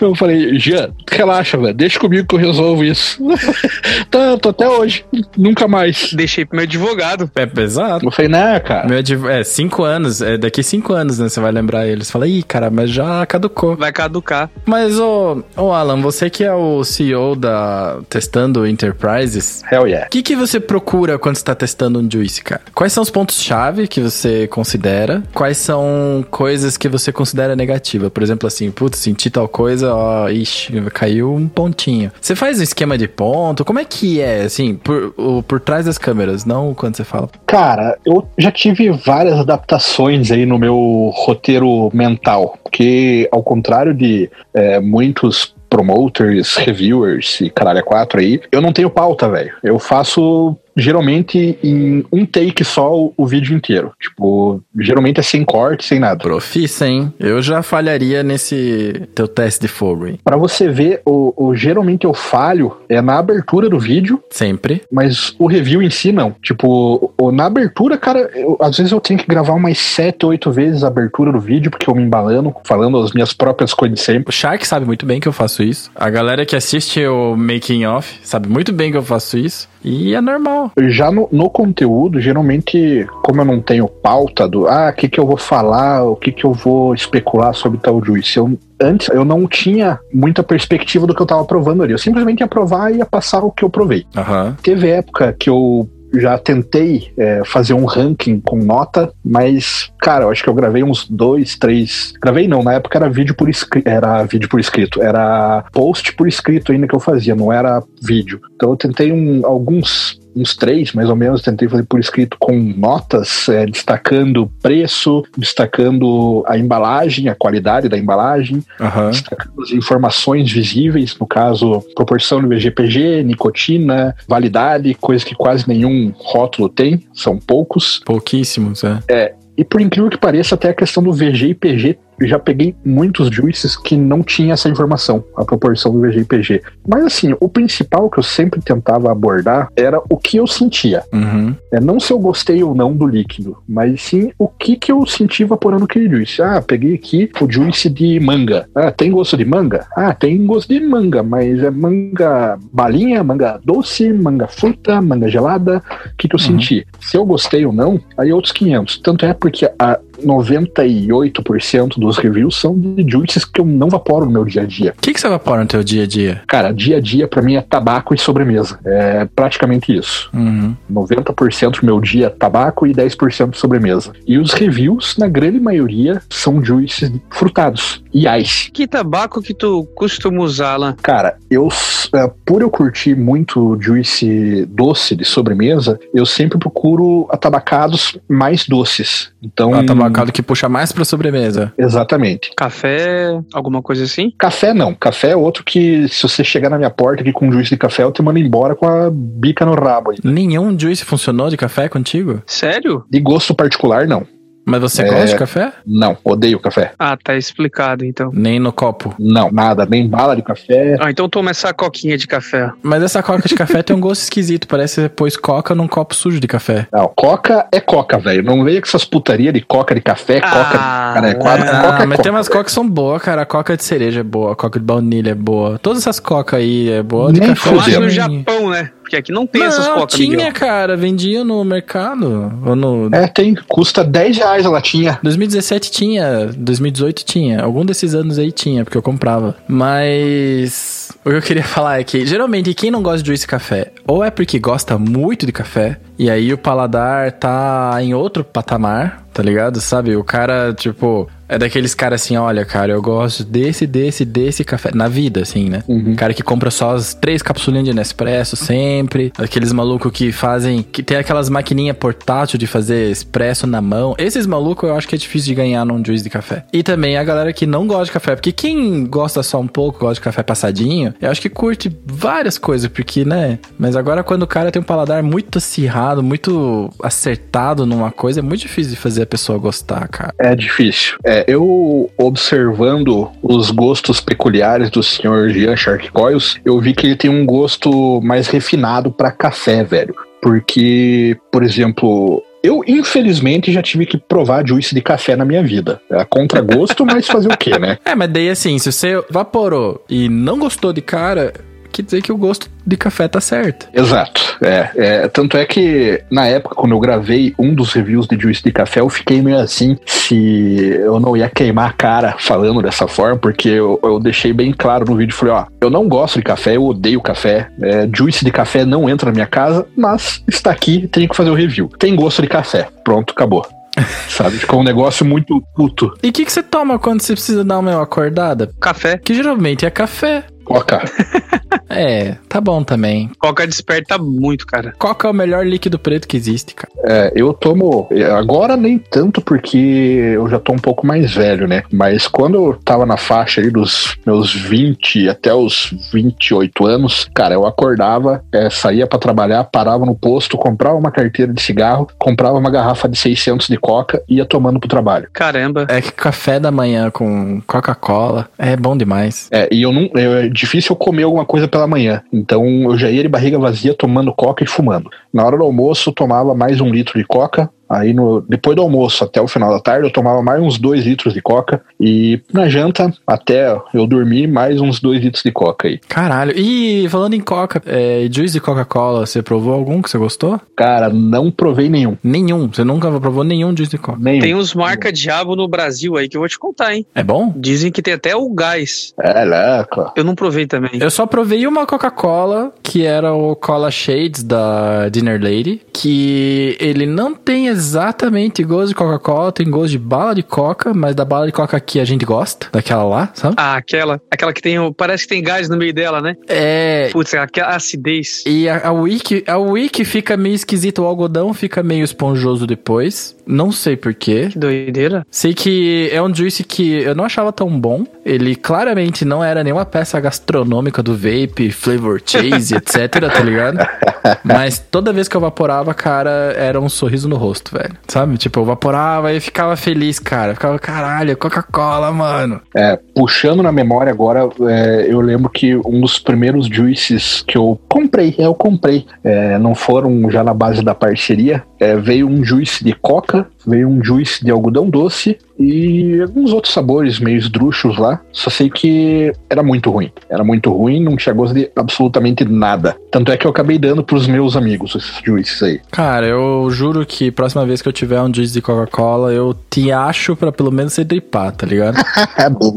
Eu 0.00 0.14
falei, 0.14 0.58
Jean, 0.58 0.92
relaxa, 1.10 1.56
velho. 1.56 1.74
Deixa 1.74 1.98
comigo 1.98 2.26
que 2.26 2.34
eu 2.34 2.38
resolvo 2.38 2.84
isso. 2.84 3.18
Tanto, 4.10 4.50
até 4.50 4.68
hoje. 4.68 5.04
Nunca 5.36 5.66
mais. 5.66 6.12
Deixei 6.12 6.44
pro 6.44 6.56
meu 6.56 6.64
advogado. 6.64 7.30
É 7.34 7.46
pesado. 7.46 8.06
Eu 8.06 8.10
falei, 8.10 8.30
né, 8.30 8.60
cara. 8.60 8.86
Meu 8.86 8.98
adv... 8.98 9.26
É, 9.26 9.42
cinco 9.42 9.82
anos. 9.82 10.20
É 10.20 10.36
daqui 10.36 10.62
cinco 10.62 10.92
anos, 10.92 11.18
né? 11.18 11.28
Você 11.28 11.40
vai 11.40 11.52
lembrar 11.52 11.86
eles. 11.86 12.10
Fala, 12.10 12.28
ih, 12.28 12.42
cara, 12.54 12.70
mas 12.70 12.88
já 12.90 13.26
caducou. 13.26 13.74
Vai 13.76 13.90
caducar. 13.92 14.48
Mas, 14.64 14.96
ô, 15.00 15.42
ô 15.56 15.72
Alan, 15.72 16.00
você 16.00 16.30
que 16.30 16.44
é 16.44 16.54
o 16.54 16.84
CEO 16.84 17.34
da 17.34 17.98
Testando 18.08 18.64
Enterprises, 18.64 19.64
Hell 19.72 19.88
yeah. 19.88 20.06
o 20.06 20.10
que, 20.10 20.22
que 20.22 20.36
você 20.36 20.60
procura 20.60 21.18
quando 21.18 21.34
você 21.34 21.42
tá 21.42 21.52
testando 21.54 21.98
um 21.98 22.08
Juice, 22.08 22.44
cara? 22.44 22.60
Quais 22.72 22.92
são 22.92 23.02
os 23.02 23.10
pontos-chave 23.10 23.88
que 23.88 24.00
você 24.00 24.46
considera? 24.46 25.20
Quais 25.34 25.56
são 25.56 26.24
coisas 26.30 26.76
que 26.76 26.88
você 26.88 27.10
considera 27.10 27.56
negativa? 27.56 28.08
Por 28.08 28.22
exemplo, 28.22 28.46
assim, 28.46 28.70
putz, 28.70 28.98
senti 29.00 29.30
tal 29.30 29.48
coisa, 29.48 29.92
ó, 29.92 30.28
ixi, 30.28 30.80
caiu 30.92 31.34
um 31.34 31.48
pontinho. 31.48 32.12
Você 32.20 32.36
faz 32.36 32.60
um 32.60 32.62
esquema 32.62 32.96
de 32.96 33.08
ponto? 33.08 33.64
Como 33.64 33.80
é 33.80 33.84
que 33.84 34.20
é, 34.20 34.42
assim, 34.42 34.76
por, 34.76 35.12
o- 35.16 35.42
por 35.42 35.58
trás 35.58 35.86
das 35.86 35.98
câmeras, 35.98 36.44
não 36.44 36.72
quando 36.72 36.96
você 36.96 37.02
fala? 37.04 37.28
Cara, 37.46 37.98
eu 38.06 38.28
já 38.38 38.52
tive 38.52 38.90
várias 38.92 39.40
adaptações 39.40 40.30
aí 40.30 40.46
no 40.46 40.56
meu 40.56 41.10
roteiro 41.16 41.90
mental. 41.92 42.33
Porque, 42.62 43.28
ao 43.32 43.42
contrário 43.42 43.94
de 43.94 44.30
é, 44.52 44.80
muitos 44.80 45.54
promoters, 45.68 46.56
reviewers 46.56 47.40
e 47.40 47.50
caralho 47.50 47.80
a 47.80 47.82
quatro 47.82 48.20
aí, 48.20 48.40
eu 48.52 48.60
não 48.60 48.72
tenho 48.72 48.88
pauta, 48.88 49.28
velho. 49.28 49.52
Eu 49.62 49.78
faço 49.78 50.56
geralmente 50.76 51.58
em 51.62 52.04
um 52.12 52.24
take 52.26 52.64
só 52.64 52.94
o, 52.94 53.12
o 53.16 53.26
vídeo 53.26 53.56
inteiro. 53.56 53.92
Tipo, 54.00 54.62
geralmente 54.78 55.20
é 55.20 55.22
sem 55.22 55.44
corte, 55.44 55.84
sem 55.86 55.98
nada. 55.98 56.22
Profissa, 56.22 56.86
hein? 56.86 57.12
Eu 57.18 57.40
já 57.42 57.62
falharia 57.62 58.22
nesse 58.22 59.02
teu 59.14 59.26
teste 59.28 59.60
de 59.62 59.68
fogo, 59.68 60.06
hein? 60.06 60.18
Pra 60.24 60.36
você 60.36 60.68
ver, 60.68 61.00
o, 61.06 61.32
o- 61.48 61.54
geralmente 61.54 62.04
eu 62.04 62.14
falho 62.14 62.76
é 62.88 63.00
na 63.00 63.18
abertura 63.18 63.68
do 63.68 63.78
vídeo, 63.78 64.22
Sempre. 64.30 64.82
mas 64.90 65.34
o 65.38 65.46
review 65.46 65.82
em 65.82 65.90
si 65.90 66.12
não. 66.12 66.34
Tipo, 66.42 67.12
o- 67.18 67.32
na 67.32 67.46
abertura, 67.46 67.96
cara, 67.96 68.30
eu- 68.34 68.56
às 68.60 68.76
vezes 68.76 68.92
eu 68.92 69.00
tenho 69.00 69.18
que 69.18 69.26
gravar 69.26 69.54
umas 69.54 69.78
sete, 69.78 70.26
oito 70.26 70.50
vezes 70.50 70.82
a 70.84 70.88
abertura 70.88 71.32
do 71.32 71.40
vídeo, 71.40 71.70
porque 71.70 71.88
eu 71.88 71.94
me 71.94 72.02
embalando, 72.02 72.54
falando 72.64 72.98
as 72.98 73.12
minhas 73.12 73.32
próprias 73.32 73.72
coisas 73.72 74.00
sempre. 74.00 74.24
O 74.28 74.32
Shark 74.32 74.66
sabe 74.66 74.86
muito 74.86 75.06
bem 75.06 75.20
que 75.20 75.28
eu 75.28 75.32
faço 75.32 75.62
isso. 75.62 75.90
A 75.94 76.10
galera 76.10 76.44
que 76.46 76.56
assiste 76.56 77.04
o 77.06 77.36
Making 77.36 77.86
Off 77.86 78.18
sabe 78.22 78.48
muito 78.48 78.72
bem 78.72 78.90
que 78.90 78.96
eu 78.96 79.02
faço 79.02 79.38
isso. 79.38 79.68
E 79.84 80.14
é 80.14 80.20
normal. 80.20 80.72
Já 80.88 81.10
no, 81.12 81.28
no 81.30 81.50
conteúdo, 81.50 82.20
geralmente, 82.20 83.06
como 83.22 83.42
eu 83.42 83.44
não 83.44 83.60
tenho 83.60 83.86
pauta 83.86 84.48
do 84.48 84.66
ah, 84.66 84.90
o 84.90 84.96
que, 84.96 85.08
que 85.08 85.20
eu 85.20 85.26
vou 85.26 85.36
falar, 85.36 86.02
o 86.04 86.16
que, 86.16 86.32
que 86.32 86.44
eu 86.44 86.52
vou 86.52 86.94
especular 86.94 87.52
sobre 87.54 87.78
tal 87.78 88.02
juice, 88.02 88.38
eu, 88.38 88.58
antes 88.80 89.08
eu 89.08 89.24
não 89.24 89.46
tinha 89.46 89.98
muita 90.12 90.42
perspectiva 90.42 91.06
do 91.06 91.14
que 91.14 91.20
eu 91.20 91.26
tava 91.26 91.44
provando 91.44 91.82
ali. 91.82 91.92
Eu 91.92 91.98
simplesmente 91.98 92.40
ia 92.40 92.48
provar 92.48 92.92
e 92.92 92.98
ia 92.98 93.06
passar 93.06 93.44
o 93.44 93.50
que 93.50 93.64
eu 93.64 93.70
provei. 93.70 94.06
Aham. 94.16 94.56
Teve 94.62 94.88
época 94.88 95.34
que 95.38 95.50
eu 95.50 95.88
já 96.20 96.38
tentei 96.38 97.12
é, 97.16 97.42
fazer 97.44 97.74
um 97.74 97.84
ranking 97.84 98.40
com 98.40 98.56
nota, 98.56 99.12
mas, 99.24 99.90
cara, 100.00 100.24
eu 100.24 100.30
acho 100.30 100.42
que 100.42 100.48
eu 100.48 100.54
gravei 100.54 100.82
uns 100.82 101.08
dois, 101.08 101.56
três. 101.56 102.12
Gravei 102.20 102.48
não, 102.48 102.62
na 102.62 102.74
época 102.74 102.98
era 102.98 103.08
vídeo 103.08 103.34
por 103.34 103.48
escrito. 103.48 103.88
Era 103.88 104.22
vídeo 104.24 104.48
por 104.48 104.60
escrito. 104.60 105.02
Era 105.02 105.64
post 105.72 106.14
por 106.14 106.28
escrito 106.28 106.72
ainda 106.72 106.86
que 106.86 106.94
eu 106.94 107.00
fazia, 107.00 107.34
não 107.34 107.52
era 107.52 107.82
vídeo. 108.02 108.40
Então 108.54 108.70
eu 108.70 108.76
tentei 108.76 109.12
um, 109.12 109.44
alguns. 109.44 110.20
Uns 110.34 110.56
três, 110.56 110.92
mais 110.92 111.08
ou 111.08 111.16
menos, 111.16 111.42
tentei 111.42 111.68
fazer 111.68 111.84
por 111.84 112.00
escrito 112.00 112.36
com 112.38 112.58
notas, 112.58 113.48
é, 113.48 113.66
destacando 113.66 114.50
preço, 114.60 115.22
destacando 115.36 116.44
a 116.46 116.58
embalagem, 116.58 117.28
a 117.28 117.34
qualidade 117.34 117.88
da 117.88 117.96
embalagem, 117.96 118.62
Aham. 118.80 119.10
destacando 119.10 119.62
as 119.62 119.70
informações 119.70 120.50
visíveis, 120.50 121.16
no 121.18 121.26
caso, 121.26 121.80
proporção 121.94 122.40
do 122.40 122.48
VGPG, 122.48 123.22
nicotina, 123.22 124.14
validade, 124.28 124.94
coisa 124.94 125.24
que 125.24 125.34
quase 125.34 125.68
nenhum 125.68 126.12
rótulo 126.16 126.68
tem, 126.68 127.06
são 127.12 127.38
poucos. 127.38 128.00
Pouquíssimos, 128.04 128.82
é. 129.08 129.34
E 129.56 129.64
por 129.64 129.80
incrível 129.80 130.10
que 130.10 130.18
pareça, 130.18 130.56
até 130.56 130.70
a 130.70 130.74
questão 130.74 131.02
do 131.02 131.12
VG 131.12 131.48
e 131.48 131.54
PG, 131.54 131.98
já 132.22 132.38
peguei 132.38 132.74
muitos 132.84 133.28
juices 133.28 133.76
que 133.76 133.96
não 133.96 134.22
tinha 134.22 134.54
essa 134.54 134.68
informação, 134.68 135.24
a 135.36 135.44
proporção 135.44 135.92
do 135.92 136.00
VG 136.00 136.20
e 136.20 136.24
PG. 136.24 136.62
Mas 136.86 137.04
assim, 137.04 137.34
o 137.40 137.48
principal 137.48 138.08
que 138.10 138.18
eu 138.18 138.22
sempre 138.22 138.60
tentava 138.60 139.10
abordar 139.10 139.68
era 139.76 140.00
o 140.08 140.16
que 140.16 140.36
eu 140.36 140.46
sentia. 140.46 141.02
Uhum. 141.12 141.54
É 141.72 141.80
não 141.80 141.98
se 141.98 142.12
eu 142.12 142.18
gostei 142.18 142.62
ou 142.62 142.74
não 142.74 142.92
do 142.92 143.06
líquido, 143.06 143.56
mas 143.68 144.02
sim 144.02 144.32
o 144.38 144.48
que 144.48 144.76
que 144.76 144.92
eu 144.92 145.04
senti 145.06 145.42
evaporando 145.42 145.84
aquele 145.84 146.08
juice. 146.08 146.42
Ah, 146.42 146.62
peguei 146.62 146.94
aqui 146.94 147.30
o 147.40 147.50
juice 147.50 147.90
de 147.90 148.18
manga. 148.20 148.68
Ah, 148.74 148.90
tem 148.90 149.10
gosto 149.10 149.36
de 149.36 149.44
manga? 149.44 149.86
Ah, 149.96 150.14
tem 150.14 150.44
gosto 150.46 150.68
de 150.68 150.80
manga, 150.80 151.22
mas 151.22 151.62
é 151.62 151.70
manga 151.70 152.58
balinha, 152.72 153.22
manga 153.24 153.60
doce, 153.64 154.12
manga 154.12 154.46
fruta, 154.46 155.00
manga 155.00 155.28
gelada. 155.28 155.82
O 156.06 156.16
que 156.16 156.28
que 156.28 156.34
eu 156.34 156.38
senti? 156.38 156.86
Se 157.00 157.16
eu 157.16 157.24
gostei 157.24 157.66
ou 157.66 157.72
não, 157.72 158.00
aí 158.16 158.32
outros 158.32 158.52
500. 158.52 158.98
Tanto 158.98 159.26
é 159.26 159.34
porque 159.34 159.70
a 159.78 159.98
98% 160.22 161.98
dos 161.98 162.18
reviews 162.18 162.56
são 162.56 162.78
de 162.78 163.04
juices 163.08 163.44
que 163.44 163.60
eu 163.60 163.64
não 163.64 163.88
vaporo 163.88 164.26
no 164.26 164.32
meu 164.32 164.44
dia 164.44 164.62
a 164.62 164.66
dia. 164.66 164.94
O 164.96 165.00
que, 165.00 165.12
que 165.12 165.20
você 165.20 165.26
evapora 165.26 165.62
no 165.62 165.68
teu 165.68 165.82
dia 165.82 166.04
a 166.04 166.06
dia? 166.06 166.42
Cara, 166.46 166.72
dia 166.72 166.96
a 166.96 167.00
dia 167.00 167.26
pra 167.28 167.42
mim 167.42 167.54
é 167.56 167.62
tabaco 167.62 168.14
e 168.14 168.18
sobremesa. 168.18 168.78
É 168.84 169.26
praticamente 169.34 169.94
isso. 169.94 170.30
Uhum. 170.32 170.74
90% 170.90 171.80
do 171.80 171.86
meu 171.86 172.00
dia 172.00 172.26
é 172.26 172.30
tabaco 172.30 172.86
e 172.86 172.94
10% 172.94 173.54
sobremesa. 173.54 174.12
E 174.26 174.38
os 174.38 174.52
reviews, 174.52 175.16
na 175.16 175.28
grande 175.28 175.60
maioria, 175.60 176.22
são 176.28 176.64
juices 176.64 177.10
frutados 177.30 178.02
e 178.12 178.28
ice. 178.28 178.70
Que 178.70 178.86
tabaco 178.86 179.42
que 179.42 179.52
tu 179.52 179.86
costuma 179.94 180.42
usar, 180.42 180.74
Alan? 180.74 180.94
Cara, 181.02 181.36
eu, 181.50 181.68
é, 182.14 182.30
por 182.46 182.62
eu 182.62 182.70
curtir 182.70 183.16
muito 183.16 183.76
juice 183.80 184.66
doce 184.66 185.16
de 185.16 185.24
sobremesa, 185.24 185.98
eu 186.12 186.24
sempre 186.24 186.58
procuro 186.58 187.26
atabacados 187.30 188.16
mais 188.28 188.66
doces. 188.66 189.30
Então, 189.42 189.72
Um 189.72 189.78
tabacado 190.04 190.32
que 190.32 190.42
puxa 190.42 190.68
mais 190.68 190.92
pra 190.92 191.04
sobremesa. 191.04 191.72
exatamente. 191.78 192.50
Café, 192.56 193.40
alguma 193.52 193.82
coisa 193.82 194.04
assim? 194.04 194.32
Café 194.38 194.72
não. 194.74 194.94
Café 194.94 195.30
é 195.30 195.36
outro 195.36 195.64
que, 195.64 196.08
se 196.08 196.22
você 196.22 196.44
chegar 196.44 196.70
na 196.70 196.78
minha 196.78 196.90
porta 196.90 197.22
aqui 197.22 197.32
com 197.32 197.50
juice 197.50 197.70
de 197.70 197.76
café, 197.76 198.02
eu 198.02 198.12
te 198.12 198.22
mando 198.22 198.38
embora 198.38 198.74
com 198.74 198.86
a 198.86 199.10
bica 199.10 199.64
no 199.64 199.74
rabo 199.74 200.10
aí. 200.10 200.18
Nenhum 200.22 200.78
juice 200.78 201.04
funcionou 201.04 201.48
de 201.48 201.56
café 201.56 201.88
contigo? 201.88 202.42
Sério? 202.46 203.04
De 203.10 203.20
gosto 203.20 203.54
particular, 203.54 204.06
não. 204.06 204.26
Mas 204.66 204.80
você 204.80 205.02
É. 205.02 205.08
gosta 205.08 205.26
de 205.26 205.36
café? 205.36 205.72
Não, 205.86 206.16
odeio 206.24 206.58
café. 206.58 206.92
Ah, 206.98 207.16
tá 207.22 207.36
explicado 207.36 208.04
então. 208.04 208.30
Nem 208.32 208.58
no 208.58 208.72
copo. 208.72 209.14
Não, 209.18 209.50
nada. 209.50 209.86
Nem 209.86 210.08
bala 210.08 210.34
de 210.34 210.42
café. 210.42 210.96
Ah, 211.00 211.10
então 211.10 211.28
toma 211.28 211.50
essa 211.50 211.72
coquinha 211.74 212.16
de 212.16 212.26
café. 212.26 212.70
Mas 212.82 213.02
essa 213.02 213.22
coca 213.22 213.46
de 213.48 213.54
café 213.54 213.82
tem 213.82 213.94
um 213.94 214.00
gosto 214.00 214.22
esquisito. 214.22 214.66
Parece 214.66 214.94
que 214.96 215.00
você 215.02 215.08
pôs 215.08 215.36
coca 215.36 215.74
num 215.74 215.86
copo 215.86 216.14
sujo 216.14 216.40
de 216.40 216.46
café. 216.46 216.86
Não, 216.92 217.08
coca 217.14 217.66
é 217.72 217.80
coca, 217.80 218.18
velho. 218.18 218.42
Não 218.42 218.64
veio 218.64 218.80
com 218.80 218.86
essas 218.86 219.04
putaria 219.04 219.52
de 219.52 219.60
coca 219.60 219.94
de 219.94 220.00
café, 220.00 220.40
coca 220.40 220.56
Ah, 220.78 221.08
de 221.08 221.14
cara, 221.14 221.28
é 221.30 221.34
quadro, 221.34 221.68
Ah, 221.68 221.80
coca 221.82 222.02
é 222.02 222.06
mas 222.06 222.16
coca. 222.16 222.22
tem 222.22 222.32
umas 222.32 222.48
cocas 222.48 222.66
que 222.66 222.72
são 222.72 222.88
boas, 222.88 223.22
cara. 223.22 223.42
A 223.42 223.46
coca 223.46 223.76
de 223.76 223.84
cereja 223.84 224.20
é 224.20 224.24
boa, 224.24 224.52
a 224.52 224.56
coca 224.56 224.78
de 224.78 224.84
baunilha 224.84 225.30
é 225.32 225.34
boa. 225.34 225.78
Todas 225.78 225.98
essas 226.02 226.18
cocas 226.18 226.58
aí 226.58 226.90
é 226.90 227.02
boa 227.02 227.32
de 227.32 227.40
Nem 227.40 227.50
café. 227.50 227.68
Eu 227.70 227.74
acho 227.80 227.84
Fudeu. 227.84 228.00
no. 228.00 228.08
Japão, 228.08 228.70
né? 228.70 228.90
Porque 229.04 229.16
aqui 229.16 229.30
não 229.30 229.46
tem 229.46 229.60
não, 229.60 229.68
essas 229.68 229.86
cocas, 229.86 230.14
tinha, 230.14 230.30
Miguel. 230.30 230.52
cara. 230.54 230.96
Vendia 230.96 231.44
no 231.44 231.62
mercado. 231.62 232.50
Ou 232.64 232.74
no... 232.74 233.14
É, 233.14 233.26
tem. 233.26 233.54
Custa 233.68 234.02
10 234.02 234.38
reais 234.38 234.64
a 234.64 234.70
latinha. 234.70 235.20
2017 235.22 235.90
tinha, 235.90 236.46
2018 236.56 237.22
tinha. 237.22 237.60
Algum 237.60 237.84
desses 237.84 238.14
anos 238.14 238.38
aí 238.38 238.50
tinha, 238.50 238.82
porque 238.82 238.96
eu 238.96 239.02
comprava. 239.02 239.54
Mas 239.68 241.12
o 241.22 241.28
que 241.28 241.36
eu 241.36 241.42
queria 241.42 241.62
falar 241.64 242.00
é 242.00 242.04
que, 242.04 242.24
geralmente, 242.24 242.72
quem 242.72 242.90
não 242.90 243.02
gosta 243.02 243.22
de 243.22 243.26
juice 243.26 243.46
café, 243.46 243.92
ou 244.06 244.24
é 244.24 244.30
porque 244.30 244.58
gosta 244.58 244.98
muito 244.98 245.44
de 245.44 245.52
café, 245.52 245.98
e 246.18 246.30
aí 246.30 246.50
o 246.50 246.56
paladar 246.56 247.30
tá 247.32 247.98
em 248.00 248.14
outro 248.14 248.42
patamar, 248.42 249.26
tá 249.34 249.42
ligado? 249.42 249.82
Sabe? 249.82 250.16
O 250.16 250.24
cara, 250.24 250.72
tipo. 250.72 251.28
É 251.54 251.58
daqueles 251.58 251.94
caras 251.94 252.20
assim, 252.20 252.36
olha, 252.36 252.64
cara, 252.64 252.92
eu 252.92 253.00
gosto 253.00 253.44
desse, 253.44 253.86
desse, 253.86 254.24
desse 254.24 254.64
café. 254.64 254.90
Na 254.92 255.06
vida, 255.06 255.42
assim, 255.42 255.68
né? 255.70 255.84
Uhum. 255.86 256.16
Cara 256.16 256.34
que 256.34 256.42
compra 256.42 256.68
só 256.68 256.96
as 256.96 257.14
três 257.14 257.42
capsulinhas 257.42 257.86
de 257.86 257.94
Nespresso 257.94 258.56
sempre. 258.56 259.32
Aqueles 259.38 259.72
malucos 259.72 260.10
que 260.10 260.32
fazem. 260.32 260.82
Que 260.82 261.00
tem 261.00 261.16
aquelas 261.16 261.48
maquininhas 261.48 261.96
portátil 261.96 262.58
de 262.58 262.66
fazer 262.66 263.08
expresso 263.08 263.68
na 263.68 263.80
mão. 263.80 264.16
Esses 264.18 264.48
malucos 264.48 264.88
eu 264.88 264.96
acho 264.96 265.06
que 265.06 265.14
é 265.14 265.18
difícil 265.18 265.46
de 265.46 265.54
ganhar 265.54 265.84
num 265.84 266.04
juice 266.04 266.24
de 266.24 266.30
café. 266.30 266.64
E 266.72 266.82
também 266.82 267.16
a 267.16 267.22
galera 267.22 267.52
que 267.52 267.66
não 267.66 267.86
gosta 267.86 268.06
de 268.06 268.10
café. 268.10 268.34
Porque 268.34 268.50
quem 268.50 269.06
gosta 269.06 269.40
só 269.40 269.60
um 269.60 269.68
pouco, 269.68 270.00
gosta 270.00 270.14
de 270.14 270.22
café 270.22 270.42
passadinho, 270.42 271.14
eu 271.22 271.30
acho 271.30 271.40
que 271.40 271.48
curte 271.48 271.96
várias 272.04 272.58
coisas, 272.58 272.88
porque, 272.88 273.24
né? 273.24 273.60
Mas 273.78 273.94
agora 273.94 274.24
quando 274.24 274.42
o 274.42 274.46
cara 274.48 274.72
tem 274.72 274.82
um 274.82 274.84
paladar 274.84 275.22
muito 275.22 275.58
acirrado, 275.58 276.20
muito 276.20 276.90
acertado 277.00 277.86
numa 277.86 278.10
coisa, 278.10 278.40
é 278.40 278.42
muito 278.42 278.62
difícil 278.62 278.90
de 278.90 278.98
fazer 278.98 279.22
a 279.22 279.26
pessoa 279.26 279.56
gostar, 279.56 280.08
cara. 280.08 280.34
É 280.36 280.56
difícil. 280.56 281.16
É, 281.24 281.43
eu 281.46 282.10
observando 282.16 283.30
os 283.42 283.70
gostos 283.70 284.20
peculiares 284.20 284.90
do 284.90 285.02
senhor 285.02 285.50
Jean 285.50 285.76
Shark 285.76 286.10
Coils, 286.10 286.58
eu 286.64 286.80
vi 286.80 286.94
que 286.94 287.06
ele 287.06 287.16
tem 287.16 287.30
um 287.30 287.44
gosto 287.46 288.20
mais 288.22 288.48
refinado 288.48 289.10
pra 289.10 289.30
café, 289.30 289.82
velho. 289.82 290.14
Porque, 290.42 291.36
por 291.50 291.62
exemplo, 291.62 292.42
eu 292.62 292.82
infelizmente 292.86 293.70
já 293.70 293.82
tive 293.82 294.06
que 294.06 294.16
provar 294.16 294.66
juice 294.66 294.94
de 294.94 295.02
café 295.02 295.36
na 295.36 295.44
minha 295.44 295.62
vida. 295.62 296.00
É 296.10 296.24
contra 296.24 296.62
gosto, 296.62 297.04
mas 297.04 297.26
fazer 297.26 297.48
o 297.48 297.56
quê, 297.56 297.78
né? 297.78 297.98
É, 298.04 298.14
mas 298.14 298.30
daí 298.30 298.48
assim, 298.48 298.78
se 298.78 298.90
você 298.92 299.22
vaporou 299.30 300.04
e 300.08 300.28
não 300.28 300.58
gostou 300.58 300.92
de 300.92 301.00
cara, 301.00 301.52
quer 301.94 302.02
dizer 302.02 302.22
que 302.22 302.32
o 302.32 302.36
gosto 302.36 302.68
de 302.84 302.96
café 302.96 303.28
tá 303.28 303.40
certo. 303.40 303.88
Exato. 303.94 304.58
É, 304.60 304.90
é, 304.96 305.28
tanto 305.28 305.56
é 305.56 305.64
que 305.64 306.22
na 306.30 306.46
época, 306.46 306.74
quando 306.74 306.92
eu 306.92 307.00
gravei 307.00 307.54
um 307.58 307.72
dos 307.72 307.92
reviews 307.92 308.26
de 308.26 308.36
juice 308.38 308.62
de 308.62 308.72
café, 308.72 309.00
eu 309.00 309.08
fiquei 309.08 309.40
meio 309.40 309.58
assim 309.58 309.96
se 310.04 310.98
eu 311.00 311.20
não 311.20 311.36
ia 311.36 311.48
queimar 311.48 311.90
a 311.90 311.92
cara 311.92 312.34
falando 312.38 312.82
dessa 312.82 313.06
forma, 313.06 313.36
porque 313.36 313.68
eu, 313.68 314.00
eu 314.02 314.18
deixei 314.18 314.52
bem 314.52 314.72
claro 314.72 315.04
no 315.04 315.16
vídeo, 315.16 315.34
falei, 315.34 315.54
ó, 315.54 315.66
eu 315.80 315.88
não 315.88 316.08
gosto 316.08 316.36
de 316.36 316.42
café, 316.42 316.76
eu 316.76 316.84
odeio 316.84 317.20
café, 317.20 317.68
é, 317.80 318.08
juice 318.12 318.44
de 318.44 318.50
café 318.50 318.84
não 318.84 319.08
entra 319.08 319.26
na 319.26 319.32
minha 319.32 319.46
casa, 319.46 319.86
mas 319.96 320.42
está 320.48 320.70
aqui, 320.70 321.06
tenho 321.08 321.28
que 321.28 321.36
fazer 321.36 321.50
o 321.50 321.54
review. 321.54 321.88
Tem 321.98 322.14
gosto 322.16 322.42
de 322.42 322.48
café. 322.48 322.88
Pronto, 323.04 323.32
acabou. 323.32 323.66
Sabe? 324.28 324.58
Ficou 324.58 324.80
um 324.80 324.84
negócio 324.84 325.24
muito 325.24 325.62
puto. 325.74 326.12
E 326.22 326.28
o 326.28 326.32
que, 326.32 326.44
que 326.44 326.52
você 326.52 326.62
toma 326.62 326.98
quando 326.98 327.20
você 327.20 327.32
precisa 327.32 327.64
dar 327.64 327.78
uma 327.78 328.02
acordada? 328.02 328.70
Café. 328.80 329.18
Que 329.18 329.34
geralmente 329.34 329.86
é 329.86 329.90
café. 329.90 330.44
Coca. 330.64 331.02
É, 331.88 332.36
tá 332.48 332.60
bom 332.60 332.82
também. 332.82 333.30
Coca 333.38 333.66
desperta 333.66 334.18
muito, 334.18 334.66
cara. 334.66 334.92
Coca 334.98 335.28
é 335.28 335.30
o 335.30 335.34
melhor 335.34 335.64
líquido 335.64 335.98
preto 335.98 336.26
que 336.26 336.36
existe, 336.36 336.74
cara. 336.74 336.92
É, 337.04 337.32
eu 337.36 337.52
tomo. 337.52 338.08
Agora 338.36 338.76
nem 338.76 338.98
tanto 338.98 339.40
porque 339.40 339.76
eu 339.76 340.48
já 340.48 340.58
tô 340.58 340.72
um 340.72 340.78
pouco 340.78 341.06
mais 341.06 341.32
velho, 341.32 341.68
né? 341.68 341.82
Mas 341.92 342.26
quando 342.26 342.54
eu 342.54 342.80
tava 342.84 343.06
na 343.06 343.16
faixa 343.16 343.60
ali 343.60 343.70
dos 343.70 344.16
meus 344.26 344.52
20 344.52 345.28
até 345.28 345.54
os 345.54 345.94
28 346.12 346.86
anos, 346.86 347.28
cara, 347.34 347.54
eu 347.54 347.66
acordava, 347.66 348.42
é, 348.52 348.70
saía 348.70 349.06
para 349.06 349.18
trabalhar, 349.18 349.64
parava 349.64 350.04
no 350.04 350.14
posto, 350.14 350.56
comprava 350.56 350.96
uma 350.96 351.12
carteira 351.12 351.52
de 351.52 351.62
cigarro, 351.62 352.08
comprava 352.18 352.58
uma 352.58 352.70
garrafa 352.70 353.08
de 353.08 353.18
600 353.18 353.68
de 353.68 353.76
coca 353.76 354.22
e 354.28 354.36
ia 354.36 354.46
tomando 354.46 354.80
pro 354.80 354.88
trabalho. 354.88 355.28
Caramba. 355.32 355.86
É 355.88 356.00
que 356.00 356.12
café 356.12 356.58
da 356.58 356.70
manhã 356.70 357.10
com 357.10 357.60
Coca-Cola 357.66 358.48
é 358.58 358.76
bom 358.76 358.96
demais. 358.96 359.48
É, 359.52 359.68
e 359.70 359.82
eu 359.82 359.92
não. 359.92 360.10
É 360.16 360.48
difícil 360.54 360.92
eu 360.92 360.96
comer 360.96 361.24
alguma 361.24 361.44
coisa 361.44 361.66
pela 361.66 361.86
manhã. 361.86 362.22
Então 362.32 362.64
eu 362.84 362.96
já 362.96 363.10
ia 363.10 363.22
de 363.22 363.28
barriga 363.28 363.58
vazia 363.58 363.92
tomando 363.92 364.32
coca 364.32 364.62
e 364.62 364.66
fumando. 364.66 365.10
Na 365.32 365.44
hora 365.44 365.58
do 365.58 365.64
almoço, 365.64 366.10
eu 366.10 366.14
tomava 366.14 366.54
mais 366.54 366.80
um 366.80 366.88
litro 366.88 367.18
de 367.18 367.24
coca. 367.24 367.68
Aí 367.88 368.12
no, 368.12 368.40
depois 368.40 368.76
do 368.76 368.82
almoço 368.82 369.24
até 369.24 369.40
o 369.40 369.48
final 369.48 369.70
da 369.70 369.80
tarde 369.80 370.06
eu 370.06 370.12
tomava 370.12 370.42
mais 370.42 370.62
uns 370.62 370.78
dois 370.78 371.04
litros 371.04 371.34
de 371.34 371.40
coca. 371.40 371.82
E 372.00 372.40
na 372.52 372.68
janta, 372.68 373.12
até 373.26 373.76
eu 373.92 374.06
dormir, 374.06 374.46
mais 374.46 374.80
uns 374.80 375.00
dois 375.00 375.22
litros 375.22 375.42
de 375.42 375.52
coca 375.52 375.88
aí. 375.88 375.98
Caralho. 376.08 376.52
E 376.56 377.08
falando 377.08 377.34
em 377.34 377.40
coca, 377.40 377.82
é, 377.86 378.26
juice 378.30 378.54
de 378.54 378.60
Coca-Cola, 378.60 379.26
você 379.26 379.42
provou 379.42 379.72
algum 379.72 380.02
que 380.02 380.10
você 380.10 380.18
gostou? 380.18 380.60
Cara, 380.76 381.08
não 381.08 381.50
provei 381.50 381.88
nenhum. 381.88 382.16
Nenhum. 382.22 382.68
Você 382.68 382.84
nunca 382.84 383.10
provou 383.20 383.44
nenhum 383.44 383.76
juice 383.76 383.90
de 383.90 383.98
coca. 383.98 384.18
Nenhum. 384.20 384.40
Tem 384.40 384.54
uns 384.54 384.74
marca 384.74 385.12
diabo 385.12 385.56
no 385.56 385.68
Brasil 385.68 386.16
aí 386.16 386.28
que 386.28 386.36
eu 386.36 386.40
vou 386.40 386.48
te 386.48 386.58
contar, 386.58 386.94
hein? 386.94 387.06
É 387.14 387.22
bom? 387.22 387.52
Dizem 387.56 387.92
que 387.92 388.02
tem 388.02 388.14
até 388.14 388.34
o 388.34 388.52
gás. 388.52 389.12
É, 389.20 389.44
louco. 389.44 390.12
Eu 390.16 390.24
não 390.24 390.34
provei 390.34 390.66
também. 390.66 390.92
Eu 391.00 391.10
só 391.10 391.26
provei 391.26 391.66
uma 391.66 391.86
Coca-Cola, 391.86 392.72
que 392.82 393.04
era 393.04 393.32
o 393.32 393.54
Cola 393.56 393.90
Shades 393.90 394.42
da 394.42 395.08
Dinner 395.08 395.40
Lady, 395.42 395.80
que 395.92 396.76
ele 396.80 397.06
não 397.06 397.34
tem 397.34 397.68
exatamente 397.74 398.62
gosto 398.62 398.88
de 398.88 398.94
Coca-Cola, 398.94 399.52
tem 399.52 399.68
gosto 399.68 399.90
de 399.90 399.98
bala 399.98 400.34
de 400.34 400.42
coca, 400.42 400.92
mas 400.94 401.14
da 401.14 401.24
bala 401.24 401.46
de 401.46 401.52
coca 401.52 401.78
que 401.80 402.00
a 402.00 402.04
gente 402.04 402.24
gosta, 402.24 402.68
daquela 402.72 403.04
lá, 403.04 403.30
sabe? 403.34 403.54
Ah, 403.58 403.76
aquela. 403.76 404.20
Aquela 404.30 404.52
que 404.52 404.62
tem. 404.62 404.78
o- 404.78 404.92
Parece 404.94 405.24
que 405.24 405.30
tem 405.34 405.42
gás 405.42 405.68
no 405.68 405.76
meio 405.76 405.92
dela, 405.92 406.20
né? 406.20 406.36
É. 406.48 407.08
Putz, 407.12 407.34
aquela 407.34 407.74
acidez. 407.76 408.42
E 408.46 408.68
a, 408.68 408.88
a 408.88 408.92
wiki, 408.92 409.44
a 409.46 409.58
wiki 409.58 410.04
fica 410.04 410.36
meio 410.36 410.54
esquisito, 410.54 411.02
o 411.02 411.06
algodão 411.06 411.52
fica 411.52 411.82
meio 411.82 412.04
esponjoso 412.04 412.66
depois. 412.66 413.36
Não 413.46 413.70
sei 413.70 413.96
porquê. 413.96 414.48
Que 414.50 414.58
doideira. 414.58 415.26
Sei 415.30 415.52
que 415.52 416.08
é 416.12 416.22
um 416.22 416.34
juice 416.34 416.64
que 416.64 417.02
eu 417.02 417.14
não 417.14 417.24
achava 417.24 417.52
tão 417.52 417.68
bom. 417.78 418.04
Ele 418.24 418.54
claramente 418.56 419.24
não 419.24 419.44
era 419.44 419.62
nenhuma 419.62 419.84
peça 419.84 420.18
gastronômica 420.18 421.02
do 421.02 421.14
vape, 421.14 421.70
flavor 421.70 422.22
chase, 422.24 422.74
etc, 422.74 423.10
tá 423.30 423.40
ligado? 423.42 423.78
Mas 424.42 424.78
toda 424.78 425.12
vez 425.12 425.28
que 425.28 425.36
eu 425.36 425.40
vaporava, 425.40 425.92
cara, 425.92 426.54
era 426.56 426.80
um 426.80 426.88
sorriso 426.88 427.28
no 427.28 427.36
rosto, 427.36 427.63
velho. 427.72 427.96
Sabe? 428.08 428.36
Tipo, 428.36 428.60
eu 428.60 428.64
vaporava 428.64 429.32
e 429.32 429.40
ficava 429.40 429.76
feliz, 429.76 430.18
cara. 430.18 430.54
Ficava, 430.54 430.78
caralho, 430.78 431.36
Coca-Cola, 431.36 432.10
mano. 432.12 432.60
É, 432.74 432.98
puxando 433.14 433.62
na 433.62 433.72
memória 433.72 434.10
agora, 434.10 434.48
é, 434.68 435.06
eu 435.08 435.20
lembro 435.20 435.50
que 435.50 435.76
um 435.76 436.00
dos 436.00 436.18
primeiros 436.18 436.66
juices 436.66 437.42
que 437.46 437.56
eu 437.56 437.78
comprei, 437.88 438.34
eu 438.38 438.54
comprei, 438.54 439.06
é, 439.22 439.58
não 439.58 439.74
foram 439.74 440.30
já 440.30 440.42
na 440.42 440.54
base 440.54 440.82
da 440.82 440.94
parceria, 440.94 441.62
é, 441.84 441.96
veio 441.96 442.26
um 442.28 442.44
juice 442.44 442.82
de 442.84 442.92
coca, 442.94 443.46
veio 443.66 443.88
um 443.88 444.02
juice 444.02 444.44
de 444.44 444.50
algodão 444.50 444.88
doce 444.88 445.38
e 445.58 446.20
alguns 446.20 446.52
outros 446.52 446.72
sabores 446.74 447.20
meio 447.20 447.38
esdrúxulos 447.38 447.96
lá. 447.98 448.20
Só 448.32 448.50
sei 448.50 448.68
que 448.68 449.32
era 449.48 449.62
muito 449.62 449.90
ruim. 449.90 450.10
Era 450.28 450.42
muito 450.42 450.70
ruim, 450.72 451.02
não 451.02 451.16
tinha 451.16 451.32
gosto 451.34 451.54
de 451.54 451.70
absolutamente 451.76 452.44
nada. 452.44 452.96
Tanto 453.10 453.30
é 453.30 453.36
que 453.36 453.46
eu 453.46 453.50
acabei 453.50 453.78
dando 453.78 454.02
pros 454.02 454.26
meus 454.26 454.56
amigos 454.56 454.94
esses 454.94 455.20
juices 455.24 455.62
aí. 455.62 455.80
Cara, 455.90 456.26
eu 456.26 456.68
juro 456.70 457.06
que 457.06 457.30
próxima 457.30 457.64
vez 457.64 457.80
que 457.80 457.88
eu 457.88 457.92
tiver 457.92 458.20
um 458.20 458.32
juice 458.34 458.52
de 458.52 458.60
Coca-Cola, 458.60 459.32
eu 459.32 459.54
te 459.70 459.92
acho 459.92 460.34
pra 460.34 460.50
pelo 460.50 460.72
menos 460.72 460.92
você 460.92 461.04
dripar, 461.04 461.52
tá 461.52 461.66
ligado? 461.66 461.96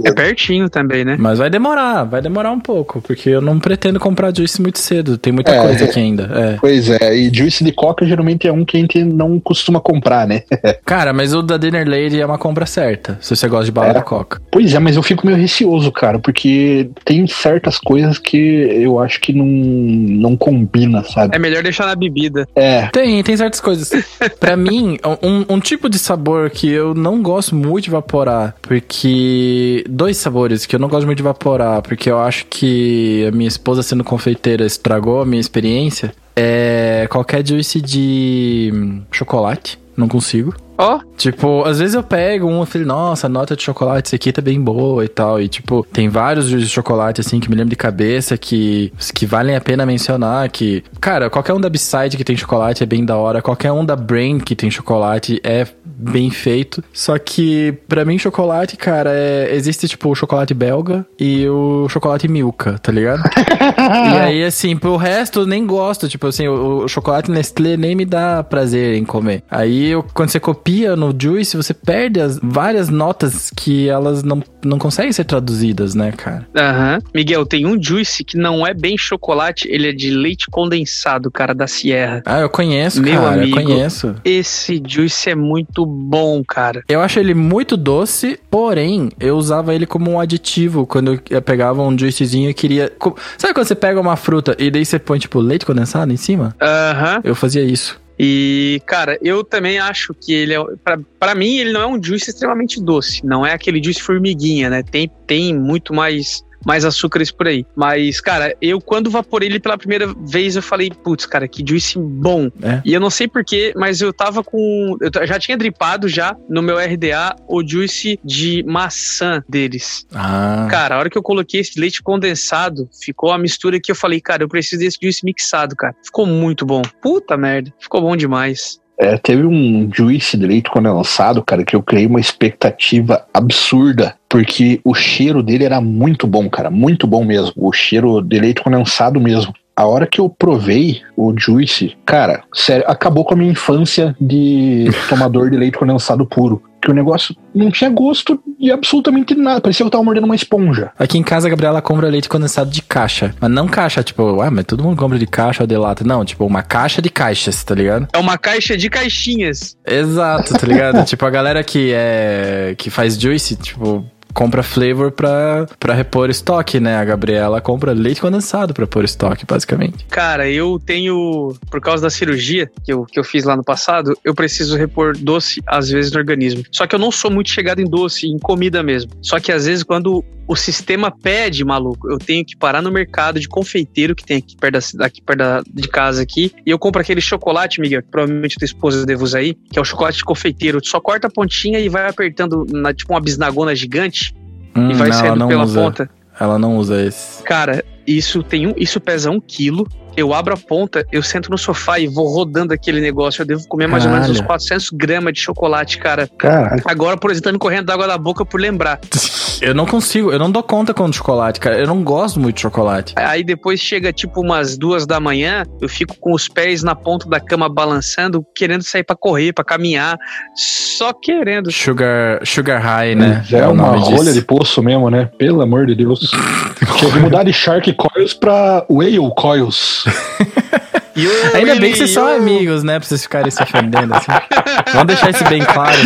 É 0.06 0.12
pertinho 0.14 0.70
também, 0.70 1.04
né? 1.04 1.16
Mas 1.20 1.40
vai 1.40 1.50
demorar, 1.50 2.04
vai 2.04 2.22
demorar 2.22 2.52
um 2.52 2.60
pouco, 2.60 3.02
porque 3.02 3.30
eu 3.30 3.42
não 3.42 3.60
pretendo 3.60 4.00
comprar 4.00 4.36
juice 4.36 4.62
muito 4.62 4.80
cedo. 4.80 5.18
Tem 5.18 5.34
muita 5.34 5.52
É. 5.52 5.62
coisa 5.62 5.86
aqui 5.86 6.00
ainda. 6.00 6.24
É. 6.34 6.58
Pois 6.60 6.90
é, 6.90 7.16
e 7.16 7.34
juice 7.34 7.64
de 7.64 7.72
coca 7.72 8.06
geralmente 8.06 8.48
é 8.48 8.52
um 8.52 8.64
que 8.64 8.78
a 8.78 8.80
gente 8.80 8.97
não 9.04 9.40
costuma 9.40 9.80
comprar, 9.80 10.28
né? 10.28 10.44
Cara, 10.86 11.14
mas 11.14 11.34
o 11.34 11.42
da 11.42 11.58
Dinner 11.58 11.88
Lady 11.88 12.20
é 12.22 12.26
uma 12.26 12.38
compra 12.38 12.66
certa, 12.66 13.18
se 13.22 13.36
você 13.36 13.48
gosta 13.48 13.66
de 13.66 13.72
bala 13.72 13.90
É. 13.90 13.94
de 13.94 14.04
coca. 14.04 14.42
Pois 14.52 14.74
é, 14.74 14.80
mas 14.80 14.96
eu 14.96 15.04
fico 15.04 15.26
meio 15.26 15.38
receoso, 15.38 15.92
cara, 15.92 16.20
porque 16.20 16.90
tem 17.06 17.26
certas 17.28 17.78
coisas 17.78 18.18
que 18.18 18.38
eu 18.38 19.00
acho 19.00 19.20
que 19.22 19.34
não, 19.34 19.46
não 19.46 20.36
combina, 20.38 21.04
sabe? 21.04 21.36
É 21.36 21.40
melhor 21.40 21.64
deixar 21.64 21.86
na 21.86 21.96
bebida. 21.96 22.48
É, 22.56 22.88
Tem, 22.88 23.22
tem 23.24 23.38
certas 23.38 23.60
coisas. 23.60 23.92
Pra 24.40 24.56
mim, 24.56 24.98
um, 25.22 25.56
um 25.56 25.60
tipo 25.60 25.90
de 25.90 25.98
sabor 26.00 26.50
que 26.50 26.70
eu 26.70 26.94
não 26.94 27.22
gosto 27.22 27.56
muito 27.56 27.86
de 27.86 27.90
evaporar, 27.90 28.56
porque. 28.62 29.84
Dois 29.90 30.18
sabores 30.18 30.66
que 30.66 30.76
eu 30.76 30.80
não 30.80 30.88
gosto 30.88 31.06
muito 31.06 31.18
de 31.18 31.24
evaporar, 31.24 31.82
porque 31.82 32.10
eu 32.10 32.20
acho 32.20 32.46
que 32.50 33.26
a 33.28 33.32
minha 33.32 33.48
esposa 33.48 33.82
sendo 33.84 34.04
confeiteira 34.04 34.66
estragou 34.66 35.22
a 35.22 35.26
minha 35.26 35.40
experiência. 35.42 36.12
É 36.40 37.08
qualquer 37.10 37.46
juice 37.46 37.82
de 37.82 38.72
hum, 38.72 39.02
chocolate. 39.12 39.80
Não 39.98 40.08
consigo. 40.08 40.54
Ó, 40.78 41.00
Tipo, 41.18 41.64
às 41.64 41.80
vezes 41.80 41.96
eu 41.96 42.04
pego 42.04 42.48
um 42.48 42.62
e 42.62 42.66
falo, 42.68 42.86
nossa, 42.86 43.26
a 43.26 43.30
nota 43.30 43.56
de 43.56 43.64
chocolate, 43.64 44.06
isso 44.06 44.16
aqui 44.16 44.32
tá 44.32 44.40
bem 44.40 44.62
boa 44.62 45.04
e 45.04 45.08
tal. 45.08 45.42
E, 45.42 45.48
tipo, 45.48 45.86
tem 45.92 46.08
vários 46.08 46.46
juízes 46.46 46.70
de 46.70 46.74
chocolate, 46.76 47.22
assim, 47.22 47.40
que 47.40 47.50
me 47.50 47.56
lembro 47.56 47.72
de 47.72 47.76
cabeça, 47.76 48.38
que, 48.38 48.94
que 49.16 49.26
valem 49.26 49.56
a 49.56 49.62
pena 49.62 49.84
mencionar. 49.84 50.48
Que, 50.50 50.84
cara, 51.02 51.28
qualquer 51.28 51.54
um 51.54 51.60
da 51.60 51.70
B-Side 51.70 52.16
que 52.16 52.24
tem 52.24 52.38
chocolate 52.38 52.84
é 52.84 52.86
bem 52.86 53.04
da 53.04 53.18
hora. 53.18 53.42
Qualquer 53.42 53.72
um 53.72 53.84
da 53.84 53.96
Brain 53.96 54.38
que 54.38 54.56
tem 54.56 54.70
chocolate 54.70 55.42
é 55.44 55.66
bem 55.98 56.30
feito. 56.30 56.84
Só 56.94 57.18
que, 57.18 57.74
pra 57.88 58.06
mim, 58.06 58.18
chocolate, 58.18 58.78
cara, 58.78 59.12
é, 59.14 59.54
existe, 59.56 59.88
tipo, 59.88 60.10
o 60.10 60.16
chocolate 60.16 60.54
belga 60.54 61.06
e 61.20 61.48
o 61.48 61.88
chocolate 61.90 62.28
Milka, 62.28 62.78
tá 62.80 62.92
ligado? 62.92 63.24
e 64.14 64.18
aí, 64.20 64.44
assim, 64.44 64.76
pro 64.78 64.96
resto, 64.96 65.42
eu 65.42 65.46
nem 65.48 65.66
gosto. 65.66 66.08
Tipo, 66.08 66.28
assim, 66.28 66.48
o, 66.48 66.84
o 66.84 66.88
chocolate 66.88 67.32
Nestlé 67.32 67.76
nem 67.78 67.96
me 67.96 68.06
dá 68.06 68.44
prazer 68.44 68.96
em 68.96 69.04
comer. 69.06 69.44
Aí, 69.50 69.88
eu- 69.90 70.04
quando 70.14 70.30
você 70.30 70.40
copia 70.40 70.96
no 70.96 71.14
Juice, 71.20 71.58
você 71.58 71.74
perde 71.74 72.20
as 72.22 72.40
várias 72.42 72.90
notas 72.90 73.50
que 73.56 73.88
elas 73.90 74.24
não 74.24 74.42
não 74.66 74.78
conseguem 74.78 75.14
ser 75.14 75.24
traduzidas, 75.24 75.96
né, 75.96 76.12
cara? 76.12 76.46
Aham. 76.56 77.00
Miguel, 77.16 77.46
tem 77.46 77.66
um 77.66 77.82
juice 77.82 78.22
que 78.26 78.36
não 78.38 78.68
é 78.68 78.74
bem 78.74 78.98
chocolate, 78.98 79.66
ele 79.72 79.88
é 79.88 79.94
de 79.94 80.10
leite 80.12 80.48
condensado, 80.52 81.32
cara, 81.32 81.54
da 81.56 81.68
Sierra. 81.68 82.22
Ah, 82.26 82.40
eu 82.42 82.50
conheço, 82.50 83.02
Meu 83.02 83.14
cara, 83.22 83.36
amigo. 83.42 83.58
eu 83.58 83.64
conheço. 83.64 84.16
Esse 84.26 84.82
juice 84.86 85.30
é 85.30 85.36
muito 85.36 85.86
bom, 85.88 86.44
cara. 86.44 86.84
Eu 86.88 87.02
acho 87.02 87.20
ele 87.20 87.34
muito 87.34 87.78
doce, 87.78 88.40
porém, 88.50 89.10
eu 89.20 89.38
usava 89.38 89.74
ele 89.74 89.86
como 89.86 90.12
um 90.12 90.20
aditivo 90.20 90.86
quando 90.86 91.20
eu 91.30 91.42
pegava 91.42 91.82
um 91.82 91.98
juicezinho 91.98 92.50
e 92.50 92.54
queria. 92.54 92.92
Sabe 93.38 93.54
quando 93.54 93.68
você 93.68 93.76
pega 93.76 94.00
uma 94.00 94.16
fruta 94.16 94.56
e 94.60 94.70
daí 94.70 94.86
você 94.86 95.00
põe, 95.00 95.20
tipo, 95.20 95.40
leite 95.40 95.66
condensado 95.66 96.12
em 96.12 96.18
cima? 96.18 96.56
Aham. 96.62 97.22
Eu 97.24 97.36
fazia 97.36 97.64
isso. 97.64 98.00
E, 98.20 98.82
cara, 98.86 99.18
eu 99.22 99.44
também 99.44 99.78
acho 99.78 100.14
que 100.14 100.34
ele 100.34 100.54
é. 100.54 100.64
Pra, 100.84 101.00
pra 101.20 101.36
mim, 101.36 101.58
ele 101.58 101.72
não 101.72 101.82
é 101.82 101.88
um 101.88 102.04
juice 102.04 102.32
extremamente 102.32 102.82
doce. 102.82 103.24
Não 103.24 103.46
é 103.46 103.54
aquele 103.54 103.84
juice 103.84 104.02
formiguinha, 104.02 104.70
né? 104.70 104.82
Tem, 104.82 105.10
tem 105.28 105.54
muito 105.54 105.94
mais. 105.94 106.44
Mais 106.66 106.86
açúcares 106.86 107.32
por 107.32 107.48
aí. 107.48 107.66
Mas, 107.76 108.20
cara, 108.20 108.56
eu 108.62 108.82
quando 108.82 109.10
vaporei 109.10 109.50
ele 109.50 109.60
pela 109.60 109.78
primeira 109.78 110.14
vez, 110.26 110.56
eu 110.56 110.62
falei, 110.62 110.90
putz, 110.90 111.26
cara, 111.26 111.48
que 111.48 111.64
juice 111.68 111.98
bom. 111.98 112.50
É. 112.62 112.82
E 112.84 112.94
eu 112.94 113.00
não 113.00 113.10
sei 113.10 113.28
porquê, 113.28 113.74
mas 113.76 114.02
eu 114.02 114.12
tava 114.12 114.44
com. 114.44 114.98
Eu 115.00 115.28
já 115.28 115.40
tinha 115.40 115.58
dripado 115.58 116.08
já 116.08 116.36
no 116.50 116.62
meu 116.62 116.78
RDA 116.78 117.36
o 117.48 117.66
juice 117.66 118.20
de 118.24 118.64
maçã 118.68 119.44
deles. 119.48 120.06
Ah. 120.14 120.68
Cara, 120.70 120.96
a 120.96 121.00
hora 121.00 121.10
que 121.10 121.18
eu 121.18 121.24
coloquei 121.24 121.62
esse 121.62 121.80
leite 121.80 122.02
condensado, 122.02 122.90
ficou 123.02 123.32
a 123.32 123.38
mistura 123.38 123.80
que 123.80 123.92
eu 123.92 123.96
falei, 123.96 124.20
cara, 124.20 124.44
eu 124.44 124.50
preciso 124.50 124.82
desse 124.82 124.98
juice 125.02 125.24
mixado, 125.24 125.76
cara. 125.76 125.96
Ficou 126.04 126.26
muito 126.26 126.66
bom. 126.66 126.82
Puta 127.02 127.38
merda. 127.38 127.74
Ficou 127.80 128.02
bom 128.02 128.16
demais. 128.16 128.80
É, 129.00 129.16
teve 129.18 129.46
um 129.46 129.90
juice 129.94 130.36
de 130.36 130.46
leite 130.48 130.72
condensado, 130.72 131.44
cara, 131.44 131.64
que 131.64 131.76
eu 131.76 131.84
criei 131.84 132.08
uma 132.08 132.20
expectativa 132.20 133.26
absurda. 133.34 134.16
Porque 134.28 134.82
o 134.84 134.94
cheiro 134.94 135.44
dele 135.44 135.66
era 135.66 135.80
muito 135.80 136.26
bom, 136.26 136.50
cara. 136.50 136.72
Muito 136.72 137.06
bom 137.06 137.24
mesmo. 137.24 137.54
O 137.56 137.72
cheiro 137.72 138.22
de 138.22 138.40
leite 138.40 138.62
condensado 138.62 139.20
mesmo. 139.22 139.54
A 139.78 139.86
hora 139.86 140.08
que 140.08 140.20
eu 140.20 140.28
provei 140.28 141.04
o 141.16 141.32
Juice, 141.38 141.96
cara, 142.04 142.44
sério, 142.52 142.84
acabou 142.88 143.24
com 143.24 143.36
a 143.36 143.38
minha 143.38 143.52
infância 143.52 144.16
de 144.20 144.90
tomador 145.08 145.52
de 145.52 145.56
leite 145.56 145.78
condensado 145.78 146.26
puro. 146.26 146.64
Que 146.82 146.90
o 146.90 146.94
negócio 146.96 147.36
não 147.54 147.70
tinha 147.70 147.90
gosto 147.90 148.42
de 148.60 148.72
absolutamente 148.72 149.36
nada. 149.36 149.62
Parecia 149.62 149.84
que 149.84 149.88
eu 149.88 149.92
tava 149.92 150.04
mordendo 150.04 150.26
uma 150.26 150.36
esponja. 150.36 150.92
Aqui 150.98 151.20
em 151.20 151.24
casa 151.24 151.48
a 151.48 151.50
Gabriela 151.50 151.80
compra 151.80 152.08
leite 152.08 152.28
condensado 152.28 152.72
de 152.72 152.82
caixa. 152.82 153.36
Mas 153.40 153.52
não 153.52 153.68
caixa, 153.68 154.02
tipo, 154.02 154.42
ah, 154.42 154.50
mas 154.50 154.66
todo 154.66 154.84
mundo 154.84 154.98
compra 154.98 155.20
de 155.20 155.28
caixa 155.28 155.62
ou 155.62 155.68
de 155.68 155.78
lata. 155.78 156.04
Não, 156.04 156.26
tipo, 156.26 156.44
uma 156.46 156.64
caixa 156.64 157.00
de 157.00 157.10
caixas, 157.10 157.64
tá 157.64 157.76
ligado? 157.76 158.08
É 158.14 158.18
uma 158.18 158.38
caixa 158.38 158.76
de 158.76 158.90
caixinhas. 158.90 159.78
Exato, 159.86 160.54
tá 160.56 160.66
ligado? 160.66 161.06
tipo, 161.06 161.24
a 161.24 161.30
galera 161.30 161.64
que 161.64 161.92
é. 161.94 162.74
que 162.78 162.90
faz 162.90 163.20
juice, 163.20 163.56
tipo. 163.56 164.04
Compra 164.38 164.62
flavor 164.62 165.12
pra, 165.12 165.66
pra 165.80 165.96
repor 165.96 166.30
estoque, 166.30 166.80
né? 166.80 166.98
A 166.98 167.04
Gabriela 167.04 167.60
compra 167.60 167.92
leite 167.92 168.22
condensado 168.22 168.72
pra 168.72 168.86
pôr 168.86 169.04
estoque, 169.04 169.48
basicamente. 169.48 170.06
Cara, 170.12 170.48
eu 170.48 170.80
tenho, 170.86 171.56
por 171.72 171.82
causa 171.82 172.04
da 172.04 172.10
cirurgia 172.12 172.70
que 172.86 172.94
eu, 172.94 173.04
que 173.04 173.20
eu 173.20 173.24
fiz 173.24 173.46
lá 173.46 173.58
no 173.58 173.64
passado, 173.64 174.16
eu 174.24 174.36
preciso 174.36 174.78
repor 174.78 175.18
doce 175.18 175.60
às 175.66 175.90
vezes 175.90 176.12
no 176.12 176.20
organismo. 176.20 176.64
Só 176.72 176.86
que 176.86 176.94
eu 176.94 177.00
não 177.00 177.12
sou 177.12 177.32
muito 177.32 177.50
chegado 177.50 177.82
em 177.82 177.90
doce, 177.90 178.28
em 178.28 178.38
comida 178.38 178.84
mesmo. 178.84 179.10
Só 179.24 179.40
que 179.40 179.52
às 179.52 179.66
vezes 179.66 179.84
quando 179.84 180.24
o 180.48 180.56
sistema 180.56 181.12
pede, 181.12 181.66
maluco, 181.66 182.10
eu 182.10 182.18
tenho 182.18 182.46
que 182.46 182.56
parar 182.56 182.82
no 182.82 182.90
mercado 182.92 183.40
de 183.40 183.48
confeiteiro 183.48 184.16
que 184.16 184.24
tem 184.26 184.38
aqui 184.38 184.56
perto, 184.56 184.96
da, 184.98 185.06
aqui 185.06 185.22
perto 185.22 185.38
da- 185.40 185.62
de 185.70 185.88
casa 185.88 186.22
aqui, 186.22 186.52
e 186.66 186.70
eu 186.72 186.80
compro 186.80 187.02
aquele 187.02 187.20
chocolate, 187.22 187.82
Miguel, 187.82 188.02
que 188.02 188.10
provavelmente 188.10 188.56
tua 188.58 188.66
esposa 188.66 189.06
deve 189.06 189.24
usar 189.24 189.40
aí, 189.40 189.54
que 189.72 189.78
é 189.78 189.82
o 189.82 189.86
chocolate 189.86 190.18
de 190.20 190.24
confeiteiro. 190.26 190.80
Tu 190.82 190.88
só 190.90 191.00
corta 191.02 191.28
a 191.28 191.30
pontinha 191.30 191.80
e 191.80 191.90
vai 191.90 192.10
apertando 192.10 192.66
na, 192.72 192.94
tipo 192.94 193.14
uma 193.14 193.20
bisnagona 193.22 193.76
gigante 193.76 194.34
Hum, 194.76 194.92
e 194.92 194.94
vai 194.94 195.10
não, 195.10 195.16
saindo 195.18 195.48
pela 195.48 195.64
usa. 195.64 195.82
ponta. 195.82 196.10
Ela 196.40 196.60
não 196.60 196.78
usa 196.78 197.04
esse. 197.04 197.42
Cara, 197.44 197.84
isso 198.06 198.44
tem 198.44 198.68
um, 198.68 198.74
isso 198.78 199.02
pesa 199.02 199.32
um 199.32 199.40
quilo. 199.42 199.88
Eu 200.18 200.34
abro 200.34 200.56
a 200.56 200.58
ponta, 200.58 201.06
eu 201.12 201.22
sento 201.22 201.52
no 201.52 201.60
sofá 201.60 202.00
e 202.00 202.08
vou 202.08 202.28
rodando 202.28 202.74
aquele 202.74 203.00
negócio. 203.00 203.44
Eu 203.44 203.46
devo 203.46 203.68
comer 203.68 203.86
mais 203.86 204.04
ou 204.04 204.12
menos 204.12 204.28
uns 204.28 204.38
Caralho. 204.38 204.48
400 204.48 204.90
gramas 204.90 205.34
de 205.34 205.40
chocolate, 205.42 206.00
cara. 206.00 206.28
Caralho. 206.38 206.82
Agora, 206.86 207.16
por 207.16 207.30
exemplo, 207.30 207.50
tá 207.50 207.54
me 207.54 207.60
correndo 207.60 207.86
d'água 207.86 208.08
da 208.08 208.18
boca 208.18 208.44
por 208.44 208.60
lembrar. 208.60 209.00
Eu 209.62 209.74
não 209.74 209.86
consigo, 209.86 210.32
eu 210.32 210.38
não 210.38 210.52
dou 210.52 210.62
conta 210.62 210.94
com 210.94 211.12
chocolate, 211.12 211.60
cara. 211.60 211.80
Eu 211.80 211.88
não 211.88 212.04
gosto 212.04 212.40
muito 212.40 212.56
de 212.56 212.62
chocolate. 212.62 213.14
Aí 213.16 213.44
depois 213.44 213.80
chega 213.80 214.14
tipo 214.14 214.42
umas 214.42 214.78
duas 214.78 215.08
da 215.08 215.20
manhã, 215.20 215.64
eu 215.82 215.90
fico 215.90 216.16
com 216.20 216.34
os 216.34 216.48
pés 216.48 216.84
na 216.84 216.94
ponta 216.94 217.28
da 217.28 217.40
cama 217.40 217.68
balançando, 217.68 218.46
querendo 218.56 218.84
sair 218.84 219.04
pra 219.04 219.16
correr, 219.16 219.54
pra 219.54 219.64
caminhar, 219.64 220.18
só 220.56 221.12
querendo. 221.12 221.72
Sugar, 221.72 222.40
sugar 222.46 222.82
high, 222.82 223.16
né? 223.16 223.44
Já 223.48 223.60
é, 223.60 223.68
o 223.68 223.72
uma 223.72 223.88
rolha 223.88 224.18
disso. 224.18 224.34
de 224.34 224.42
poço 224.42 224.84
mesmo, 224.84 225.10
né? 225.10 225.30
Pelo 225.38 225.62
amor 225.62 225.86
de 225.88 225.96
Deus. 225.96 226.20
Tinha 226.98 227.12
que 227.12 227.20
mudar 227.20 227.44
de 227.44 227.54
Shark 227.54 227.92
Coils 227.94 228.34
pra 228.34 228.86
Whale 228.90 229.18
Coils. 229.36 230.04
Ainda 231.56 231.76
bem 231.76 231.92
que 231.92 231.98
vocês 231.98 232.12
são 232.12 232.28
amigos, 232.28 232.84
né? 232.84 233.00
Pra 233.00 233.08
vocês 233.08 233.24
ficarem 233.24 233.50
se 233.50 233.62
ofendendo 233.62 234.14
assim. 234.14 234.32
Vamos 234.94 235.08
deixar 235.08 235.32
isso 235.32 235.44
bem 235.46 235.64
claro. 235.64 235.98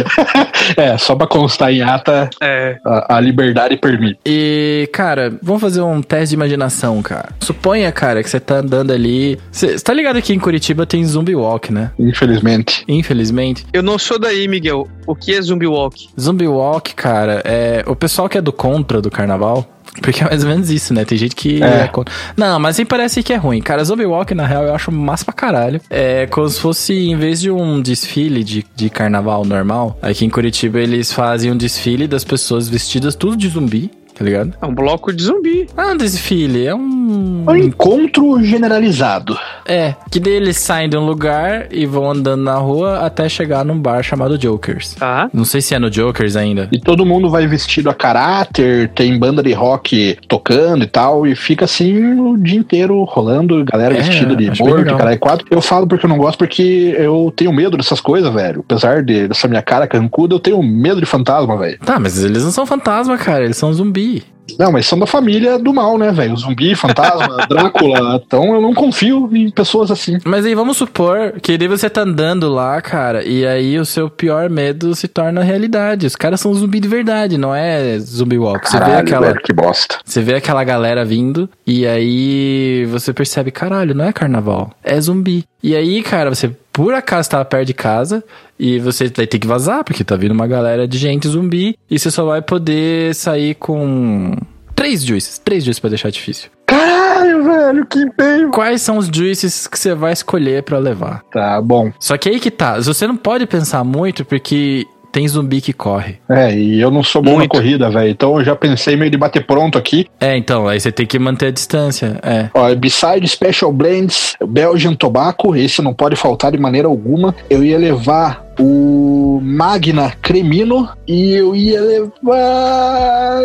É, 0.77 0.97
só 0.97 1.15
pra 1.15 1.27
constar 1.27 1.71
em 1.71 1.81
ata, 1.81 2.29
É, 2.41 2.77
a, 2.85 3.17
a 3.17 3.19
liberdade 3.19 3.75
permite. 3.75 4.19
E, 4.25 4.89
cara, 4.93 5.33
vamos 5.41 5.61
fazer 5.61 5.81
um 5.81 6.01
teste 6.01 6.29
de 6.29 6.35
imaginação, 6.35 7.01
cara. 7.01 7.29
Suponha, 7.41 7.91
cara, 7.91 8.23
que 8.23 8.29
você 8.29 8.39
tá 8.39 8.55
andando 8.55 8.91
ali. 8.91 9.37
Você 9.51 9.77
você 9.77 9.83
tá 9.83 9.93
ligado 9.93 10.21
que 10.21 10.33
em 10.33 10.39
Curitiba 10.39 10.85
tem 10.85 11.03
zumbi 11.03 11.35
walk, 11.35 11.73
né? 11.73 11.91
Infelizmente. 11.99 12.83
Infelizmente. 12.87 13.65
eu 13.73 13.83
não 13.83 13.99
sou 13.99 14.17
daí, 14.17 14.47
Miguel. 14.47 14.87
O 15.05 15.15
que 15.15 15.33
é 15.33 15.41
zumbi 15.41 15.67
walk? 15.67 16.07
Zumbi 16.19 16.47
walk, 16.47 16.95
cara, 16.95 17.41
é. 17.43 17.83
O 17.85 17.95
pessoal 17.95 18.29
que 18.29 18.37
é 18.37 18.41
do 18.41 18.53
contra 18.53 19.01
do 19.01 19.11
carnaval. 19.11 19.67
Porque 20.01 20.23
é 20.23 20.27
mais 20.27 20.43
ou 20.43 20.49
menos 20.49 20.69
isso, 20.69 20.93
né? 20.93 21.03
Tem 21.03 21.17
gente 21.17 21.35
que 21.35 21.61
É. 21.61 21.65
é. 21.83 21.91
Não, 22.37 22.59
mas 22.59 22.79
aí 22.79 22.85
parece 22.85 23.21
que 23.21 23.33
é 23.33 23.35
ruim. 23.35 23.61
Cara, 23.61 23.83
Zombie 23.83 24.05
Walk, 24.05 24.33
na 24.33 24.45
real, 24.45 24.63
eu 24.63 24.73
acho 24.73 24.91
massa 24.91 25.25
pra 25.25 25.33
caralho. 25.33 25.81
É 25.89 26.27
como 26.27 26.47
se 26.47 26.59
fosse, 26.59 26.93
em 26.93 27.17
vez 27.17 27.41
de 27.41 27.51
um 27.51 27.81
desfile 27.81 28.43
de, 28.43 28.65
de 28.75 28.89
carnaval 28.89 29.43
normal, 29.43 29.97
aqui 30.01 30.23
em 30.25 30.29
Curitiba 30.29 30.79
eles 30.79 31.11
fazem 31.11 31.51
um 31.51 31.57
desfile 31.57 32.07
das 32.07 32.23
pessoas 32.23 32.69
vestidas 32.69 33.15
tudo 33.15 33.35
de 33.35 33.49
zumbi, 33.49 33.91
tá 34.21 34.25
ligado? 34.25 34.53
É 34.61 34.65
um 34.65 34.73
bloco 34.73 35.11
de 35.11 35.23
zumbi. 35.23 35.67
Ah, 35.75 35.95
desfile, 35.95 36.67
é 36.67 36.75
um. 36.75 37.43
Um 37.47 37.55
encontro 37.55 38.41
generalizado. 38.43 39.37
É, 39.65 39.95
que 40.11 40.19
daí 40.19 40.33
eles 40.33 40.57
saem 40.57 40.87
de 40.87 40.95
um 40.95 41.05
lugar 41.05 41.67
e 41.71 41.85
vão 41.87 42.09
andando 42.11 42.43
na 42.43 42.55
rua 42.55 42.99
até 42.99 43.27
chegar 43.27 43.65
num 43.65 43.79
bar 43.79 44.03
chamado 44.03 44.37
Jokers. 44.37 44.93
Tá? 44.93 45.29
Não 45.33 45.43
sei 45.43 45.59
se 45.59 45.73
é 45.73 45.79
no 45.79 45.89
Jokers 45.89 46.35
ainda. 46.35 46.69
E 46.71 46.79
todo 46.79 47.05
mundo 47.05 47.29
vai 47.29 47.47
vestido 47.47 47.89
a 47.89 47.93
caráter, 47.93 48.89
tem 48.89 49.17
banda 49.17 49.41
de 49.41 49.53
rock 49.53 50.17
tocando 50.27 50.83
e 50.83 50.87
tal, 50.87 51.25
e 51.25 51.35
fica 51.35 51.65
assim 51.65 52.19
o 52.19 52.37
dia 52.37 52.59
inteiro 52.59 53.03
rolando, 53.03 53.65
galera 53.65 53.95
É, 53.95 54.01
vestida 54.01 54.35
de 54.35 54.61
morto, 54.61 54.95
caralho, 54.95 55.19
quatro. 55.19 55.47
Eu 55.49 55.61
falo 55.61 55.87
porque 55.87 56.05
eu 56.05 56.09
não 56.09 56.17
gosto, 56.17 56.37
porque 56.37 56.95
eu 56.97 57.33
tenho 57.35 57.51
medo 57.51 57.75
dessas 57.75 57.99
coisas, 57.99 58.31
velho. 58.31 58.59
Apesar 58.59 59.03
de, 59.03 59.27
dessa 59.27 59.47
minha 59.47 59.61
cara 59.63 59.87
carrancuda, 59.87 60.35
eu 60.35 60.39
tenho 60.39 60.61
medo 60.61 60.99
de 60.99 61.07
fantasma, 61.07 61.57
velho. 61.57 61.79
Tá, 61.79 61.99
mas 61.99 62.23
eles 62.23 62.43
não 62.43 62.51
são 62.51 62.65
fantasma, 62.65 63.17
cara, 63.17 63.43
eles 63.45 63.57
são 63.57 63.73
zumbi. 63.73 64.10
Não, 64.59 64.71
mas 64.71 64.85
são 64.85 64.99
da 64.99 65.07
família 65.07 65.57
do 65.57 65.73
mal, 65.73 65.97
né, 65.97 66.11
velho? 66.11 66.35
Zumbi, 66.35 66.75
fantasma, 66.75 67.37
Drácula. 67.47 68.21
Então 68.25 68.53
eu 68.53 68.61
não 68.61 68.73
confio 68.73 69.29
em 69.33 69.49
pessoas 69.49 69.89
assim. 69.91 70.17
Mas 70.25 70.45
aí 70.45 70.53
vamos 70.53 70.77
supor 70.77 71.39
que 71.41 71.57
daí 71.57 71.67
você 71.67 71.89
tá 71.89 72.01
andando 72.01 72.49
lá, 72.49 72.81
cara, 72.81 73.23
e 73.23 73.45
aí 73.45 73.79
o 73.79 73.85
seu 73.85 74.09
pior 74.09 74.49
medo 74.49 74.93
se 74.93 75.07
torna 75.07 75.41
realidade. 75.41 76.05
Os 76.05 76.15
caras 76.15 76.41
são 76.41 76.53
zumbi 76.53 76.79
de 76.79 76.87
verdade, 76.87 77.37
não 77.37 77.55
é 77.55 77.97
zumbi 77.99 78.37
walk. 78.37 78.67
Você 78.69 78.77
vê 78.77 78.83
Caralho, 78.83 78.99
aquela. 79.01 79.27
velho, 79.27 79.41
que 79.41 79.53
bosta. 79.53 79.99
Você 80.03 80.21
vê 80.21 80.35
aquela 80.35 80.63
galera 80.63 81.05
vindo 81.05 81.49
e 81.65 81.87
aí 81.87 82.85
você 82.89 83.13
percebe, 83.13 83.51
caralho, 83.51 83.95
não 83.95 84.05
é 84.05 84.11
carnaval, 84.11 84.71
é 84.83 84.99
zumbi. 84.99 85.45
E 85.63 85.75
aí, 85.75 86.01
cara, 86.01 86.33
você 86.33 86.51
por 86.73 86.93
acaso 86.93 87.29
tava 87.29 87.45
perto 87.45 87.67
de 87.67 87.73
casa 87.73 88.23
e 88.57 88.79
você 88.79 89.07
vai 89.09 89.27
ter 89.27 89.39
que 89.39 89.47
vazar, 89.47 89.83
porque 89.83 90.03
tá 90.03 90.15
vindo 90.15 90.31
uma 90.31 90.47
galera 90.47 90.87
de 90.87 90.97
gente 90.97 91.27
zumbi 91.27 91.77
e 91.89 91.99
você 91.99 92.09
só 92.09 92.25
vai 92.25 92.41
poder 92.41 93.13
sair 93.13 93.55
com 93.55 94.35
três 94.75 95.03
juices, 95.03 95.37
três 95.37 95.63
juices 95.63 95.79
pra 95.79 95.89
deixar 95.89 96.09
difícil. 96.09 96.49
Caralho, 96.65 97.43
velho, 97.43 97.85
que 97.85 98.05
bem. 98.17 98.49
Quais 98.49 98.81
são 98.81 98.97
os 98.97 99.07
juices 99.07 99.67
que 99.67 99.77
você 99.77 99.93
vai 99.93 100.13
escolher 100.13 100.63
pra 100.63 100.79
levar? 100.79 101.21
Tá 101.31 101.61
bom. 101.61 101.91
Só 101.99 102.17
que 102.17 102.29
aí 102.29 102.39
que 102.39 102.49
tá, 102.49 102.79
você 102.79 103.05
não 103.05 103.17
pode 103.17 103.45
pensar 103.45 103.83
muito 103.83 104.23
porque 104.25 104.87
tem 105.11 105.27
zumbi 105.27 105.61
que 105.61 105.73
corre. 105.73 106.17
É, 106.29 106.55
e 106.55 106.79
eu 106.79 106.89
não 106.89 107.03
sou 107.03 107.21
bom 107.21 107.35
Muito. 107.35 107.53
na 107.53 107.59
corrida, 107.59 107.89
velho. 107.89 108.09
Então 108.09 108.37
eu 108.37 108.45
já 108.45 108.55
pensei 108.55 108.95
meio 108.95 109.11
de 109.11 109.17
bater 109.17 109.45
pronto 109.45 109.77
aqui. 109.77 110.07
É, 110.19 110.37
então, 110.37 110.67
aí 110.67 110.79
você 110.79 110.91
tem 110.91 111.05
que 111.05 111.19
manter 111.19 111.47
a 111.47 111.51
distância, 111.51 112.19
é. 112.23 112.49
Ó, 112.53 112.73
Beside 112.75 113.27
Special 113.27 113.71
Blends, 113.71 114.35
Belgian 114.47 114.95
Tobacco, 114.95 115.55
esse 115.55 115.81
não 115.81 115.93
pode 115.93 116.15
faltar 116.15 116.51
de 116.51 116.57
maneira 116.57 116.87
alguma. 116.87 117.35
Eu 117.49 117.63
ia 117.63 117.77
levar 117.77 118.50
o 118.59 119.39
Magna 119.41 120.11
Cremino 120.21 120.89
e 121.07 121.31
eu 121.33 121.55
ia 121.55 121.81
levar. 121.81 122.11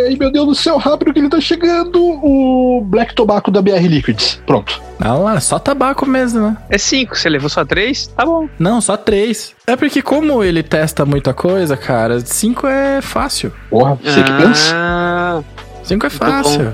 Ai, 0.06 0.16
meu 0.18 0.30
Deus 0.30 0.46
do 0.46 0.54
céu, 0.54 0.76
rápido 0.78 1.12
que 1.12 1.18
ele 1.18 1.28
tá 1.28 1.40
chegando! 1.40 2.00
O 2.02 2.82
Black 2.84 3.14
Tobacco 3.14 3.50
da 3.50 3.62
BR 3.62 3.86
Liquids. 3.86 4.40
Pronto. 4.46 4.80
Ah 4.98 5.14
lá, 5.14 5.40
só 5.40 5.58
tabaco 5.58 6.06
mesmo, 6.06 6.40
né? 6.40 6.56
É 6.70 6.78
cinco, 6.78 7.16
você 7.16 7.28
levou 7.28 7.50
só 7.50 7.64
três? 7.64 8.06
Tá 8.08 8.24
bom. 8.24 8.48
Não, 8.58 8.80
só 8.80 8.96
três. 8.96 9.54
É 9.66 9.76
porque 9.76 10.00
como 10.00 10.42
ele 10.42 10.62
testa 10.62 11.04
muita 11.04 11.34
coisa, 11.34 11.76
cara, 11.76 12.20
cinco 12.20 12.66
é 12.66 13.00
fácil. 13.02 13.52
Porra, 13.68 13.98
você 14.02 14.22
que 14.22 14.32
pensa. 14.32 14.72
Ah, 14.74 15.42
Cinco 15.86 16.04
é 16.04 16.10
fácil. 16.10 16.72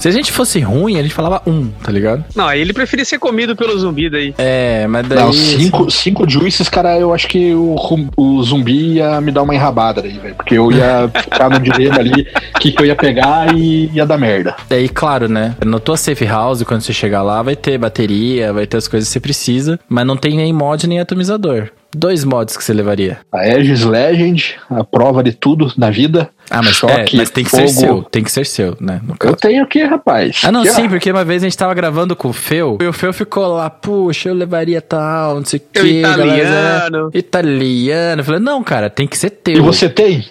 Se 0.00 0.08
a 0.08 0.10
gente 0.10 0.32
fosse 0.32 0.58
ruim, 0.60 0.98
a 0.98 1.02
gente 1.02 1.12
falava 1.12 1.42
um, 1.46 1.68
tá 1.68 1.92
ligado? 1.92 2.24
não, 2.34 2.48
aí 2.48 2.58
ele 2.58 2.72
preferia 2.72 3.04
ser 3.04 3.18
comido 3.18 3.54
pelo 3.54 3.78
zumbi 3.78 4.08
daí. 4.08 4.34
É, 4.38 4.86
mas 4.86 5.06
daí... 5.06 5.18
Não, 5.18 5.30
cinco, 5.30 5.90
cinco 5.90 6.26
juices, 6.26 6.70
cara, 6.70 6.98
eu 6.98 7.12
acho 7.12 7.28
que 7.28 7.52
o, 7.52 7.76
o 8.16 8.42
zumbi 8.42 8.94
ia 8.94 9.20
me 9.20 9.30
dar 9.30 9.42
uma 9.42 9.54
enrabada 9.54 10.00
aí, 10.00 10.18
velho. 10.18 10.34
Porque 10.36 10.56
eu 10.56 10.72
ia 10.72 11.06
ficar 11.22 11.50
no 11.50 11.60
dilema 11.60 11.98
ali, 11.98 12.26
o 12.56 12.58
que, 12.58 12.72
que 12.72 12.80
eu 12.80 12.86
ia 12.86 12.96
pegar 12.96 13.54
e 13.54 13.90
ia 13.92 14.06
dar 14.06 14.16
merda. 14.16 14.56
Daí, 14.70 14.88
claro, 14.88 15.28
né? 15.28 15.54
Na 15.62 15.78
tua 15.78 15.98
safe 15.98 16.24
house, 16.24 16.62
quando 16.62 16.80
você 16.80 16.94
chegar 16.94 17.22
lá, 17.22 17.42
vai 17.42 17.54
ter 17.54 17.76
bateria, 17.76 18.54
vai 18.54 18.66
ter 18.66 18.78
as 18.78 18.88
coisas 18.88 19.06
que 19.06 19.12
você 19.12 19.20
precisa, 19.20 19.78
mas 19.86 20.06
não 20.06 20.16
tem 20.16 20.34
nem 20.34 20.50
mod 20.50 20.86
nem 20.86 20.98
atomizador. 20.98 21.68
Dois 21.94 22.24
mods 22.24 22.56
que 22.56 22.62
você 22.62 22.72
levaria. 22.72 23.18
A 23.32 23.40
Aegis 23.40 23.84
Legend, 23.84 24.56
a 24.70 24.84
prova 24.84 25.24
de 25.24 25.32
tudo 25.32 25.72
na 25.76 25.90
vida. 25.90 26.30
Ah, 26.50 26.60
mas, 26.62 26.74
Choque, 26.74 27.14
é, 27.16 27.18
mas 27.18 27.30
tem 27.30 27.44
que 27.44 27.50
fogo. 27.50 27.68
ser 27.68 27.74
seu. 27.74 28.02
Tem 28.02 28.24
que 28.24 28.32
ser 28.32 28.44
seu, 28.44 28.76
né? 28.80 29.00
No 29.06 29.14
Eu 29.22 29.36
tenho 29.36 29.62
aqui, 29.62 29.84
rapaz. 29.84 30.42
Ah, 30.44 30.50
não, 30.50 30.62
ó. 30.62 30.64
sim, 30.64 30.88
porque 30.88 31.10
uma 31.10 31.24
vez 31.24 31.42
a 31.42 31.46
gente 31.46 31.56
tava 31.56 31.72
gravando 31.74 32.16
com 32.16 32.28
o 32.28 32.32
Feu, 32.32 32.76
e 32.80 32.86
o 32.86 32.92
Feu 32.92 33.12
ficou 33.12 33.46
lá, 33.46 33.70
puxa, 33.70 34.28
eu 34.28 34.34
levaria 34.34 34.82
tal, 34.82 35.36
não 35.36 35.44
sei 35.44 35.60
o 35.60 35.80
que. 35.80 36.00
italiano. 36.00 37.10
Italiano. 37.14 38.20
Eu 38.20 38.24
falei, 38.24 38.40
não, 38.40 38.62
cara, 38.64 38.90
tem 38.90 39.06
que 39.06 39.16
ser 39.16 39.30
teu. 39.30 39.56
E 39.56 39.60
você 39.60 39.88
tem? 39.88 40.24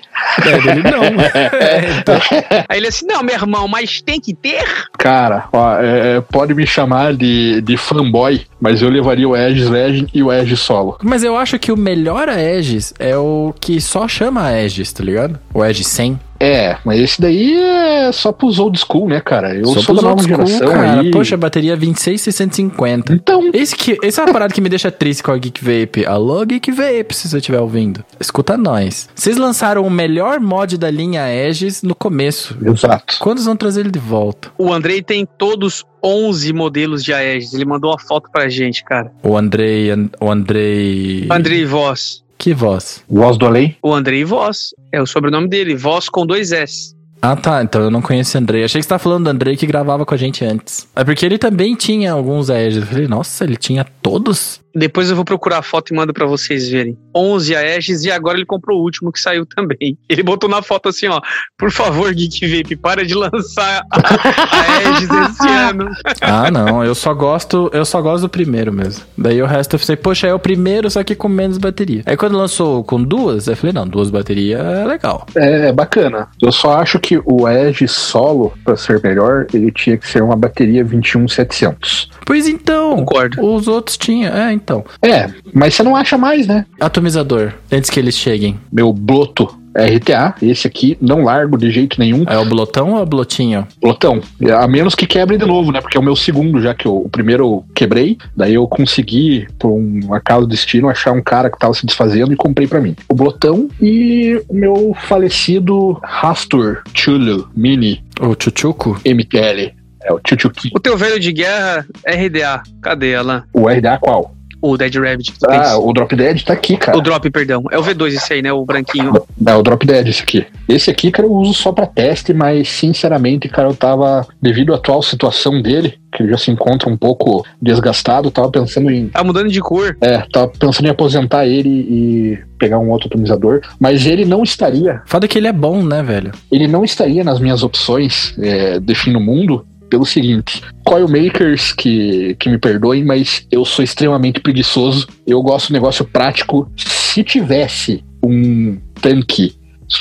É, 0.45 0.57
ele 0.57 0.83
não. 0.83 0.99
É, 1.59 1.99
então, 1.99 2.19
Aí 2.67 2.77
ele 2.77 2.87
assim, 2.87 3.05
não, 3.05 3.23
meu 3.23 3.33
irmão, 3.35 3.67
mas 3.67 4.01
tem 4.01 4.19
que 4.19 4.33
ter? 4.33 4.63
Cara, 4.97 5.47
ó, 5.51 5.77
é, 5.79 6.17
é, 6.17 6.21
pode 6.21 6.53
me 6.53 6.65
chamar 6.65 7.13
de, 7.13 7.61
de 7.61 7.77
fanboy, 7.77 8.45
mas 8.59 8.81
eu 8.81 8.89
levaria 8.89 9.27
o 9.27 9.33
Aegis 9.33 9.69
Legend 9.69 10.09
e 10.13 10.21
o 10.23 10.29
Aegis 10.29 10.59
Solo. 10.59 10.97
Mas 11.03 11.23
eu 11.23 11.37
acho 11.37 11.57
que 11.59 11.71
o 11.71 11.77
melhor 11.77 12.27
Aegis 12.29 12.93
é 12.99 13.15
o 13.17 13.53
que 13.59 13.79
só 13.79 14.07
chama 14.07 14.43
Aegis, 14.45 14.91
tá 14.91 15.03
ligado? 15.03 15.39
O 15.53 15.61
Aegis 15.61 15.87
100. 15.87 16.08
É, 16.39 16.77
mas 16.85 17.01
esse 17.01 17.21
daí 17.21 17.53
é 17.53 18.11
só 18.13 18.31
pros 18.31 18.59
old 18.59 18.79
school, 18.79 19.09
né, 19.09 19.19
cara? 19.19 19.53
Eu 19.53 19.65
Só 19.65 19.81
sou 19.81 19.95
da 19.95 20.01
nova 20.03 20.15
old 20.21 20.23
school, 20.31 20.45
geração 20.45 20.71
cara. 20.73 21.01
aí. 21.01 21.11
Poxa, 21.11 21.35
bateria 21.35 21.75
26,650. 21.75 23.13
Então, 23.13 23.49
Esse 23.53 23.75
que, 23.75 23.97
essa 24.01 24.21
é 24.21 24.25
uma 24.25 24.31
parada 24.33 24.53
que 24.53 24.61
me 24.61 24.69
deixa 24.69 24.89
triste 24.89 25.21
com 25.21 25.31
a 25.31 25.37
Geek 25.37 25.61
Vape. 25.61 26.05
Alô, 26.05 26.45
Geek 26.45 26.71
Vape, 26.71 27.13
se 27.13 27.27
você 27.27 27.37
estiver 27.37 27.59
ouvindo. 27.59 28.03
Escuta 28.19 28.55
nós. 28.57 29.09
Vocês 29.13 29.35
lançaram 29.37 29.85
o 29.85 29.89
melhor 29.89 30.39
mod 30.39 30.77
da 30.77 30.89
linha 30.89 31.23
Aegis 31.23 31.83
no 31.83 31.93
começo. 31.93 32.57
exato. 32.65 33.17
Quando 33.19 33.41
vão 33.43 33.55
trazer 33.57 33.81
ele 33.81 33.91
de 33.91 33.99
volta? 33.99 34.49
O 34.57 34.71
Andrei 34.71 35.01
tem 35.01 35.27
todos 35.37 35.83
11 36.01 36.53
modelos 36.53 37.03
de 37.03 37.11
Aegis. 37.11 37.53
Ele 37.53 37.65
mandou 37.65 37.91
uma 37.91 37.99
foto 37.99 38.29
pra 38.31 38.47
gente, 38.47 38.83
cara. 38.85 39.11
O 39.21 39.35
Andrei. 39.37 39.89
O 40.21 40.31
Andrei. 40.31 41.27
Andrei 41.29 41.65
Voss. 41.65 42.23
Que 42.39 42.53
voz? 42.53 43.03
Voz 43.09 43.37
do 43.37 43.45
além? 43.45 43.75
O 43.83 43.93
Andrei 43.93 44.23
Voss. 44.23 44.73
É 44.93 45.01
o 45.01 45.05
sobrenome 45.05 45.49
dele. 45.49 45.75
Voss 45.75 46.07
com 46.07 46.25
dois 46.25 46.53
S. 46.53 46.95
Ah, 47.21 47.35
tá. 47.35 47.61
Então 47.61 47.81
eu 47.81 47.91
não 47.91 48.01
conheço 48.01 48.37
o 48.37 48.39
Andrei. 48.39 48.63
Achei 48.63 48.79
que 48.79 48.85
você 48.85 48.89
tava 48.89 49.03
falando 49.03 49.25
do 49.25 49.29
Andrei 49.29 49.57
que 49.57 49.67
gravava 49.67 50.05
com 50.05 50.13
a 50.13 50.17
gente 50.17 50.45
antes. 50.45 50.87
É 50.95 51.03
porque 51.03 51.25
ele 51.25 51.37
também 51.37 51.75
tinha 51.75 52.13
alguns 52.13 52.49
Aegis. 52.49 52.79
Eu 52.79 52.87
falei, 52.87 53.07
nossa, 53.09 53.43
ele 53.43 53.57
tinha 53.57 53.85
todos? 54.01 54.61
Depois 54.79 55.09
eu 55.09 55.15
vou 55.15 55.25
procurar 55.25 55.59
a 55.59 55.61
foto 55.61 55.93
e 55.93 55.95
mando 55.95 56.13
pra 56.13 56.25
vocês 56.25 56.69
verem. 56.69 56.97
11 57.15 57.55
Aegis 57.55 58.03
e 58.05 58.11
agora 58.11 58.37
ele 58.37 58.45
comprou 58.45 58.79
o 58.79 58.83
último 58.83 59.11
que 59.11 59.19
saiu 59.19 59.45
também. 59.45 59.97
Ele 60.07 60.23
botou 60.23 60.49
na 60.49 60.61
foto 60.61 60.89
assim, 60.89 61.07
ó. 61.07 61.19
Por 61.57 61.71
favor, 61.71 62.13
Geek 62.13 62.47
Vape, 62.47 62.75
para 62.75 63.05
de 63.05 63.13
lançar 63.13 63.83
a, 63.91 63.97
a 63.97 64.71
Aegis 64.77 65.09
esse 65.09 65.47
ano. 65.49 65.89
Ah, 66.21 66.49
não. 66.49 66.83
Eu 66.83 66.95
só 66.95 67.13
gosto. 67.13 67.69
Eu 67.73 67.83
só 67.85 68.01
gosto 68.01 68.23
do 68.23 68.29
primeiro 68.29 68.71
mesmo. 68.71 69.03
Daí 69.17 69.41
o 69.41 69.45
resto 69.45 69.75
eu 69.75 69.79
falei, 69.79 69.97
poxa, 69.97 70.27
é 70.27 70.33
o 70.33 70.39
primeiro, 70.39 70.89
só 70.89 71.03
que 71.03 71.15
com 71.15 71.27
menos 71.27 71.57
bateria. 71.57 72.03
Aí 72.05 72.15
quando 72.15 72.37
lançou 72.37 72.83
com 72.83 73.03
duas, 73.03 73.47
eu 73.47 73.55
falei, 73.55 73.73
não, 73.73 73.87
duas 73.87 74.09
baterias 74.09 74.61
é 74.61 74.85
legal. 74.85 75.25
É, 75.35 75.71
bacana. 75.71 76.27
Eu 76.41 76.51
só 76.51 76.79
acho 76.79 76.99
que 76.99 77.21
o 77.25 77.45
Aegis 77.45 77.91
Solo, 77.91 78.53
pra 78.63 78.75
ser 78.77 79.01
melhor, 79.03 79.47
ele 79.53 79.71
tinha 79.71 79.97
que 79.97 80.07
ser 80.07 80.23
uma 80.23 80.35
bateria 80.35 80.83
21700. 80.83 82.09
Pois 82.25 82.47
então. 82.47 82.95
Concordo. 82.95 83.43
Os 83.43 83.67
outros 83.67 83.97
tinham. 83.97 84.33
É, 84.33 84.53
então. 84.53 84.68
É, 85.01 85.27
mas 85.53 85.73
você 85.75 85.83
não 85.83 85.95
acha 85.95 86.17
mais, 86.17 86.47
né? 86.47 86.65
Atomizador, 86.79 87.53
antes 87.71 87.89
que 87.89 87.99
eles 87.99 88.15
cheguem. 88.15 88.59
Meu 88.71 88.91
Bloto 88.93 89.57
RTA, 89.75 90.33
esse 90.41 90.65
aqui, 90.67 90.97
não 90.99 91.23
largo 91.23 91.55
de 91.55 91.69
jeito 91.71 91.99
nenhum. 91.99 92.23
É 92.27 92.37
o 92.37 92.43
blotão 92.43 92.93
ou 92.93 92.99
é 92.99 93.03
o 93.03 93.05
blotinho? 93.05 93.67
Blotão. 93.79 94.19
A 94.59 94.67
menos 94.67 94.95
que 94.95 95.05
quebre 95.05 95.37
de 95.37 95.45
novo, 95.45 95.71
né? 95.71 95.79
Porque 95.79 95.95
é 95.95 95.99
o 95.99 96.03
meu 96.03 96.15
segundo, 96.15 96.59
já 96.59 96.73
que 96.73 96.87
eu- 96.87 96.97
o 96.97 97.09
primeiro 97.09 97.43
eu 97.43 97.65
quebrei. 97.75 98.17
Daí 98.35 98.55
eu 98.55 98.67
consegui, 98.67 99.47
por 99.59 99.69
um 99.69 100.11
acaso 100.13 100.41
do 100.41 100.47
destino, 100.47 100.89
achar 100.89 101.11
um 101.11 101.21
cara 101.21 101.49
que 101.51 101.57
tava 101.59 101.73
se 101.75 101.85
desfazendo 101.85 102.33
e 102.33 102.35
comprei 102.35 102.67
pra 102.67 102.81
mim. 102.81 102.95
O 103.07 103.13
Blotão 103.13 103.69
e 103.79 104.41
o 104.49 104.53
meu 104.55 104.95
falecido 105.07 105.99
Rastur 106.03 106.81
Chulu 106.93 107.47
Mini 107.55 108.03
O 108.19 108.35
Chuchuco? 108.37 108.99
MTL. 109.05 109.71
É 110.03 110.11
o 110.13 110.19
Chuchuki. 110.27 110.71
O 110.75 110.79
teu 110.79 110.97
velho 110.97 111.19
de 111.19 111.31
guerra, 111.31 111.85
RDA. 112.07 112.63
Cadê, 112.81 113.15
Alan? 113.15 113.43
O 113.53 113.67
RDA 113.69 113.97
qual? 113.99 114.33
O 114.61 114.77
Dead 114.77 114.93
Rabbit. 114.95 115.31
que 115.31 115.39
tu 115.39 115.47
Ah, 115.49 115.77
o 115.77 115.93
Drop 115.93 116.15
Dead 116.15 116.43
tá 116.43 116.53
aqui, 116.53 116.77
cara. 116.77 116.97
O 116.97 117.01
Drop, 117.01 117.29
perdão. 117.29 117.63
É 117.71 117.77
o 117.77 117.83
V2 117.83 118.07
esse 118.15 118.33
aí, 118.33 118.41
né? 118.41 118.51
O 118.51 118.65
branquinho. 118.65 119.13
Não, 119.39 119.59
o 119.59 119.63
Drop 119.63 119.85
Dead 119.85 120.07
esse 120.07 120.21
aqui. 120.23 120.45
Esse 120.67 120.89
aqui, 120.89 121.11
cara, 121.11 121.27
eu 121.27 121.33
uso 121.33 121.53
só 121.53 121.71
pra 121.71 121.85
teste, 121.85 122.33
mas 122.33 122.69
sinceramente, 122.69 123.47
cara, 123.47 123.69
eu 123.69 123.75
tava, 123.75 124.27
devido 124.41 124.73
à 124.73 124.77
atual 124.77 125.01
situação 125.01 125.61
dele, 125.61 125.97
que 126.11 126.23
ele 126.23 126.31
já 126.31 126.37
se 126.37 126.51
encontra 126.51 126.89
um 126.89 126.97
pouco 126.97 127.45
desgastado, 127.61 128.31
tava 128.31 128.49
pensando 128.49 128.89
em. 128.89 129.07
Tá 129.09 129.23
mudando 129.23 129.49
de 129.49 129.59
cor. 129.61 129.95
É, 130.01 130.23
tava 130.31 130.47
pensando 130.47 130.87
em 130.87 130.89
aposentar 130.89 131.45
ele 131.45 131.69
e 131.69 132.39
pegar 132.57 132.77
um 132.79 132.89
outro 132.89 133.07
atomizador, 133.07 133.61
mas 133.79 134.05
ele 134.05 134.25
não 134.25 134.43
estaria, 134.43 135.01
Foda 135.05 135.27
que 135.29 135.37
ele 135.37 135.47
é 135.47 135.53
bom, 135.53 135.81
né, 135.81 136.03
velho? 136.03 136.31
ele 136.51 136.67
não 136.67 136.83
estaria 136.83 137.23
nas 137.23 137.39
minhas 137.39 137.63
opções 137.63 138.35
é, 138.37 138.79
de 138.79 138.93
fim 138.93 139.11
no 139.11 139.19
mundo 139.21 139.65
pelo 139.89 140.05
seguinte, 140.05 140.61
coil 140.83 141.07
makers 141.07 141.71
que, 141.73 142.35
que 142.39 142.49
me 142.49 142.57
perdoem, 142.57 143.03
mas 143.03 143.45
eu 143.51 143.65
sou 143.65 143.83
extremamente 143.83 144.39
preguiçoso, 144.39 145.07
eu 145.25 145.41
gosto 145.41 145.69
do 145.69 145.73
negócio 145.73 146.05
prático. 146.05 146.71
Se 146.75 147.23
tivesse 147.23 148.03
um 148.23 148.77
tanque, 149.01 149.55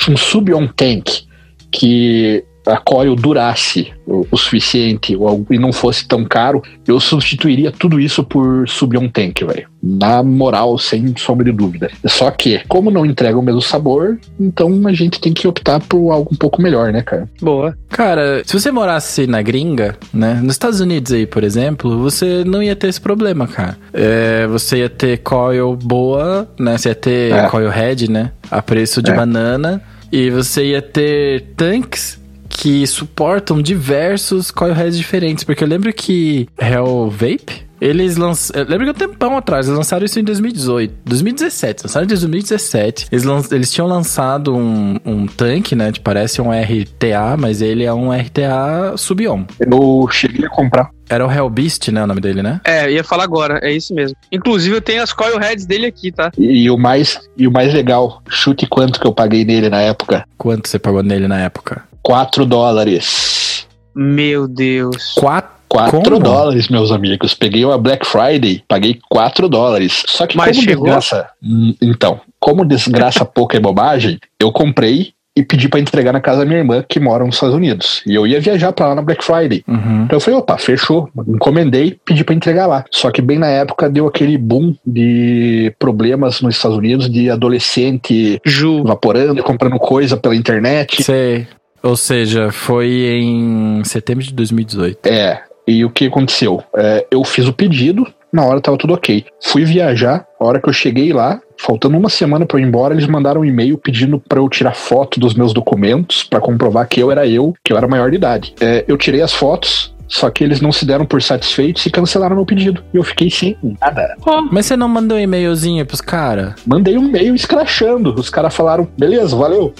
um 0.09 0.17
sub-on 0.17 0.67
tank 0.67 1.23
que 1.71 2.43
a 2.69 2.77
coil 2.77 3.15
durasse 3.15 3.91
o, 4.05 4.25
o 4.31 4.37
suficiente 4.37 5.15
ou 5.15 5.27
algo- 5.27 5.47
e 5.51 5.57
não 5.59 5.71
fosse 5.71 6.07
tão 6.07 6.23
caro, 6.25 6.61
eu 6.87 6.99
substituiria 6.99 7.71
tudo 7.71 7.99
isso 7.99 8.23
por 8.23 8.67
sub-on 8.67 9.07
tank, 9.07 9.43
velho. 9.45 9.67
Na 9.81 10.21
moral, 10.21 10.77
sem 10.77 11.13
sombra 11.17 11.45
de 11.45 11.51
dúvida. 11.53 11.89
Só 12.05 12.29
que, 12.31 12.59
como 12.67 12.91
não 12.91 13.05
entrega 13.05 13.37
o 13.37 13.41
mesmo 13.41 13.61
sabor, 13.61 14.19
então 14.39 14.81
a 14.87 14.91
gente 14.93 15.21
tem 15.21 15.31
que 15.33 15.47
optar 15.47 15.79
por 15.79 16.11
algo 16.11 16.29
um 16.33 16.35
pouco 16.37 16.61
melhor, 16.61 16.91
né, 16.91 17.01
cara? 17.01 17.29
Boa. 17.41 17.77
Cara, 17.89 18.41
se 18.45 18.59
você 18.59 18.71
morasse 18.71 19.25
na 19.25 19.41
gringa, 19.41 19.95
né? 20.13 20.35
Nos 20.43 20.53
Estados 20.55 20.81
Unidos 20.81 21.13
aí, 21.13 21.25
por 21.25 21.43
exemplo, 21.43 21.97
você 21.97 22.43
não 22.45 22.61
ia 22.61 22.75
ter 22.75 22.87
esse 22.87 22.99
problema, 22.99 23.47
cara. 23.47 23.77
É, 23.93 24.45
você 24.47 24.79
ia 24.79 24.89
ter 24.89 25.19
coil 25.19 25.75
boa, 25.75 26.49
né? 26.59 26.77
Você 26.77 26.89
ia 26.89 26.95
ter 26.95 27.31
É. 27.33 27.47
coil 27.47 27.69
head, 27.69 28.11
né? 28.11 28.31
A 28.51 28.61
preço 28.61 29.01
de 29.01 29.11
É. 29.11 29.15
banana. 29.15 29.81
E 30.11 30.29
você 30.31 30.71
ia 30.71 30.81
ter 30.81 31.51
tanques 31.55 32.18
que 32.59 32.85
suportam 32.85 33.61
diversos 33.61 34.51
coil 34.51 34.73
heads 34.73 34.97
diferentes. 34.97 35.43
Porque 35.45 35.63
eu 35.63 35.67
lembro 35.67 35.93
que 35.93 36.47
Hell 36.59 37.09
Vape... 37.09 37.69
Eles 37.81 38.17
lançaram. 38.17 38.69
Lembra 38.69 38.87
que 38.87 38.91
um 38.91 39.07
tempão 39.07 39.37
atrás, 39.37 39.65
eles 39.65 39.77
lançaram 39.77 40.03
isso 40.05 40.19
em 40.19 40.23
2018. 40.25 40.95
2017, 41.05 41.83
lançaram 41.85 42.03
em 42.03 42.09
2017. 42.09 43.07
Eles, 43.09 43.23
lan- 43.23 43.41
eles 43.53 43.71
tinham 43.71 43.87
lançado 43.87 44.53
um, 44.53 44.97
um 45.05 45.25
tanque, 45.25 45.75
né? 45.77 45.89
Que 45.89 46.01
parece 46.01 46.41
um 46.41 46.49
RTA, 46.51 47.37
mas 47.39 47.61
ele 47.61 47.85
é 47.85 47.93
um 47.93 48.11
RTA 48.11 48.95
sub-on. 48.97 49.45
Eu 49.61 50.09
cheguei 50.11 50.45
a 50.45 50.49
comprar. 50.49 50.89
Era 51.09 51.25
o 51.25 51.31
Hellbeast, 51.31 51.87
né? 51.89 52.03
O 52.03 52.07
nome 52.07 52.19
dele, 52.19 52.43
né? 52.43 52.59
É, 52.65 52.91
ia 52.91 53.03
falar 53.03 53.23
agora. 53.23 53.59
É 53.63 53.71
isso 53.71 53.93
mesmo. 53.95 54.13
Inclusive, 54.29 54.75
eu 54.75 54.81
tenho 54.81 55.01
as 55.01 55.13
coil 55.13 55.39
heads 55.39 55.65
dele 55.65 55.85
aqui, 55.85 56.11
tá? 56.11 56.33
E, 56.37 56.63
e 56.65 56.69
o 56.69 56.77
mais, 56.77 57.17
e 57.37 57.47
o 57.47 57.51
mais 57.51 57.73
legal, 57.73 58.21
chute 58.27 58.67
quanto 58.67 58.99
que 58.99 59.07
eu 59.07 59.13
paguei 59.13 59.45
nele 59.45 59.69
na 59.69 59.79
época? 59.79 60.25
Quanto 60.37 60.67
você 60.67 60.77
pagou 60.77 61.01
nele 61.01 61.29
na 61.29 61.39
época? 61.39 61.81
4 62.09 62.43
dólares. 62.43 63.67
Meu 63.95 64.47
Deus. 64.47 65.13
Quatro. 65.13 65.51
4 65.69 66.01
Como? 66.01 66.17
dólares, 66.19 66.67
meus 66.67 66.91
amigos. 66.91 67.35
Peguei 67.35 67.63
uma 67.63 67.77
Black 67.77 68.03
Friday, 68.07 68.63
paguei 68.67 68.97
4 69.11 69.47
dólares. 69.47 70.01
Só 70.07 70.25
que 70.25 70.35
Mas 70.35 70.57
como 70.57 70.63
chegou? 70.67 70.85
desgraça. 70.85 71.29
Hum, 71.43 71.75
Então, 71.79 72.19
como 72.39 72.65
desgraça 72.65 73.23
pouca 73.29 73.57
é 73.57 73.59
bobagem, 73.59 74.17
eu 74.41 74.51
comprei 74.51 75.11
e 75.37 75.43
pedi 75.43 75.69
pra 75.69 75.79
entregar 75.79 76.11
na 76.11 76.19
casa 76.19 76.39
da 76.39 76.45
minha 76.45 76.57
irmã, 76.57 76.83
que 76.89 76.99
mora 76.99 77.23
nos 77.23 77.35
Estados 77.35 77.55
Unidos. 77.55 78.01
E 78.07 78.15
eu 78.15 78.25
ia 78.25 78.41
viajar 78.41 78.73
pra 78.73 78.87
lá 78.87 78.95
na 78.95 79.03
Black 79.03 79.23
Friday. 79.23 79.63
Uhum. 79.67 80.05
Então 80.05 80.17
eu 80.17 80.19
falei, 80.19 80.39
opa, 80.39 80.57
fechou. 80.57 81.07
Encomendei, 81.27 81.97
pedi 82.03 82.23
pra 82.23 82.33
entregar 82.33 82.65
lá. 82.65 82.83
Só 82.91 83.11
que 83.11 83.21
bem 83.21 83.37
na 83.37 83.47
época 83.47 83.87
deu 83.87 84.07
aquele 84.07 84.35
boom 84.39 84.75
de 84.83 85.71
problemas 85.77 86.41
nos 86.41 86.55
Estados 86.55 86.75
Unidos 86.77 87.07
de 87.09 87.29
adolescente 87.29 88.41
Ju. 88.43 88.83
vaporando 88.83 89.39
e 89.39 89.43
comprando 89.43 89.77
coisa 89.77 90.17
pela 90.17 90.35
internet. 90.35 91.03
Sei. 91.03 91.47
Ou 91.81 91.95
seja, 91.95 92.51
foi 92.51 92.87
em 92.87 93.83
setembro 93.83 94.23
de 94.23 94.33
2018. 94.33 95.05
É, 95.05 95.41
e 95.67 95.85
o 95.85 95.89
que 95.89 96.07
aconteceu? 96.07 96.63
É, 96.75 97.05
eu 97.11 97.23
fiz 97.23 97.47
o 97.47 97.53
pedido, 97.53 98.05
na 98.31 98.43
hora 98.45 98.61
tava 98.61 98.77
tudo 98.77 98.93
ok. 98.93 99.25
Fui 99.41 99.65
viajar, 99.65 100.25
a 100.39 100.45
hora 100.45 100.61
que 100.61 100.69
eu 100.69 100.73
cheguei 100.73 101.13
lá, 101.13 101.41
faltando 101.57 101.97
uma 101.97 102.09
semana 102.09 102.45
pra 102.45 102.57
eu 102.57 102.63
ir 102.63 102.67
embora, 102.67 102.93
eles 102.93 103.07
mandaram 103.07 103.41
um 103.41 103.45
e-mail 103.45 103.77
pedindo 103.77 104.19
pra 104.19 104.39
eu 104.39 104.49
tirar 104.49 104.75
foto 104.75 105.19
dos 105.19 105.33
meus 105.33 105.53
documentos 105.53 106.23
pra 106.23 106.39
comprovar 106.39 106.87
que 106.87 106.99
eu 106.99 107.11
era 107.11 107.27
eu, 107.27 107.53
que 107.63 107.73
eu 107.73 107.77
era 107.77 107.87
maior 107.87 108.09
de 108.09 108.15
idade. 108.15 108.53
É, 108.59 108.83
eu 108.87 108.97
tirei 108.97 109.21
as 109.21 109.33
fotos, 109.33 109.93
só 110.09 110.29
que 110.29 110.43
eles 110.43 110.59
não 110.59 110.71
se 110.71 110.85
deram 110.85 111.05
por 111.05 111.21
satisfeitos 111.21 111.85
e 111.85 111.89
cancelaram 111.89 112.35
meu 112.35 112.45
pedido. 112.45 112.83
E 112.93 112.97
eu 112.97 113.03
fiquei 113.03 113.29
sem 113.29 113.55
nada. 113.79 114.15
Mas 114.51 114.65
você 114.65 114.75
não 114.75 114.89
mandou 114.89 115.17
um 115.17 115.21
e-mailzinho 115.21 115.85
pros 115.85 116.01
caras? 116.01 116.53
Mandei 116.65 116.97
um 116.97 117.05
e-mail 117.07 117.35
escrachando. 117.35 118.13
Os 118.19 118.29
caras 118.29 118.53
falaram, 118.55 118.87
beleza, 118.97 119.35
valeu. 119.35 119.73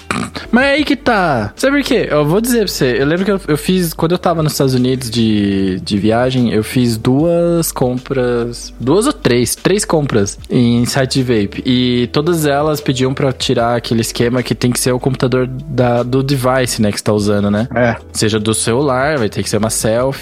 Mas 0.51 0.65
aí 0.65 0.85
que 0.85 0.95
tá. 0.95 1.51
Sabe 1.55 1.77
por 1.77 1.85
quê? 1.85 2.07
Eu 2.09 2.25
vou 2.25 2.39
dizer 2.39 2.59
pra 2.59 2.67
você. 2.67 2.95
Eu 2.99 3.05
lembro 3.05 3.25
que 3.25 3.31
eu, 3.31 3.41
eu 3.47 3.57
fiz, 3.57 3.93
quando 3.93 4.11
eu 4.11 4.17
tava 4.19 4.43
nos 4.43 4.53
Estados 4.53 4.73
Unidos 4.73 5.09
de, 5.09 5.79
de 5.81 5.97
viagem, 5.97 6.53
eu 6.53 6.63
fiz 6.63 6.95
duas 6.97 7.71
compras. 7.71 8.73
Duas 8.79 9.07
ou 9.07 9.13
três? 9.13 9.55
Três 9.55 9.83
compras 9.83 10.37
em 10.49 10.85
site 10.85 11.23
de 11.23 11.23
vape. 11.23 11.63
E 11.65 12.07
todas 12.13 12.45
elas 12.45 12.79
pediam 12.81 13.13
pra 13.13 13.31
tirar 13.33 13.75
aquele 13.75 14.01
esquema 14.01 14.43
que 14.43 14.53
tem 14.53 14.71
que 14.71 14.79
ser 14.79 14.91
o 14.91 14.99
computador 14.99 15.47
da, 15.47 16.03
do 16.03 16.21
device, 16.21 16.81
né? 16.81 16.91
Que 16.91 16.97
você 16.99 17.03
tá 17.03 17.13
usando, 17.13 17.49
né? 17.49 17.67
É, 17.75 17.95
Seja 18.13 18.39
do 18.39 18.53
celular, 18.53 19.17
vai 19.17 19.29
ter 19.29 19.41
que 19.41 19.49
ser 19.49 19.57
uma 19.57 19.69
selfie. 19.69 20.18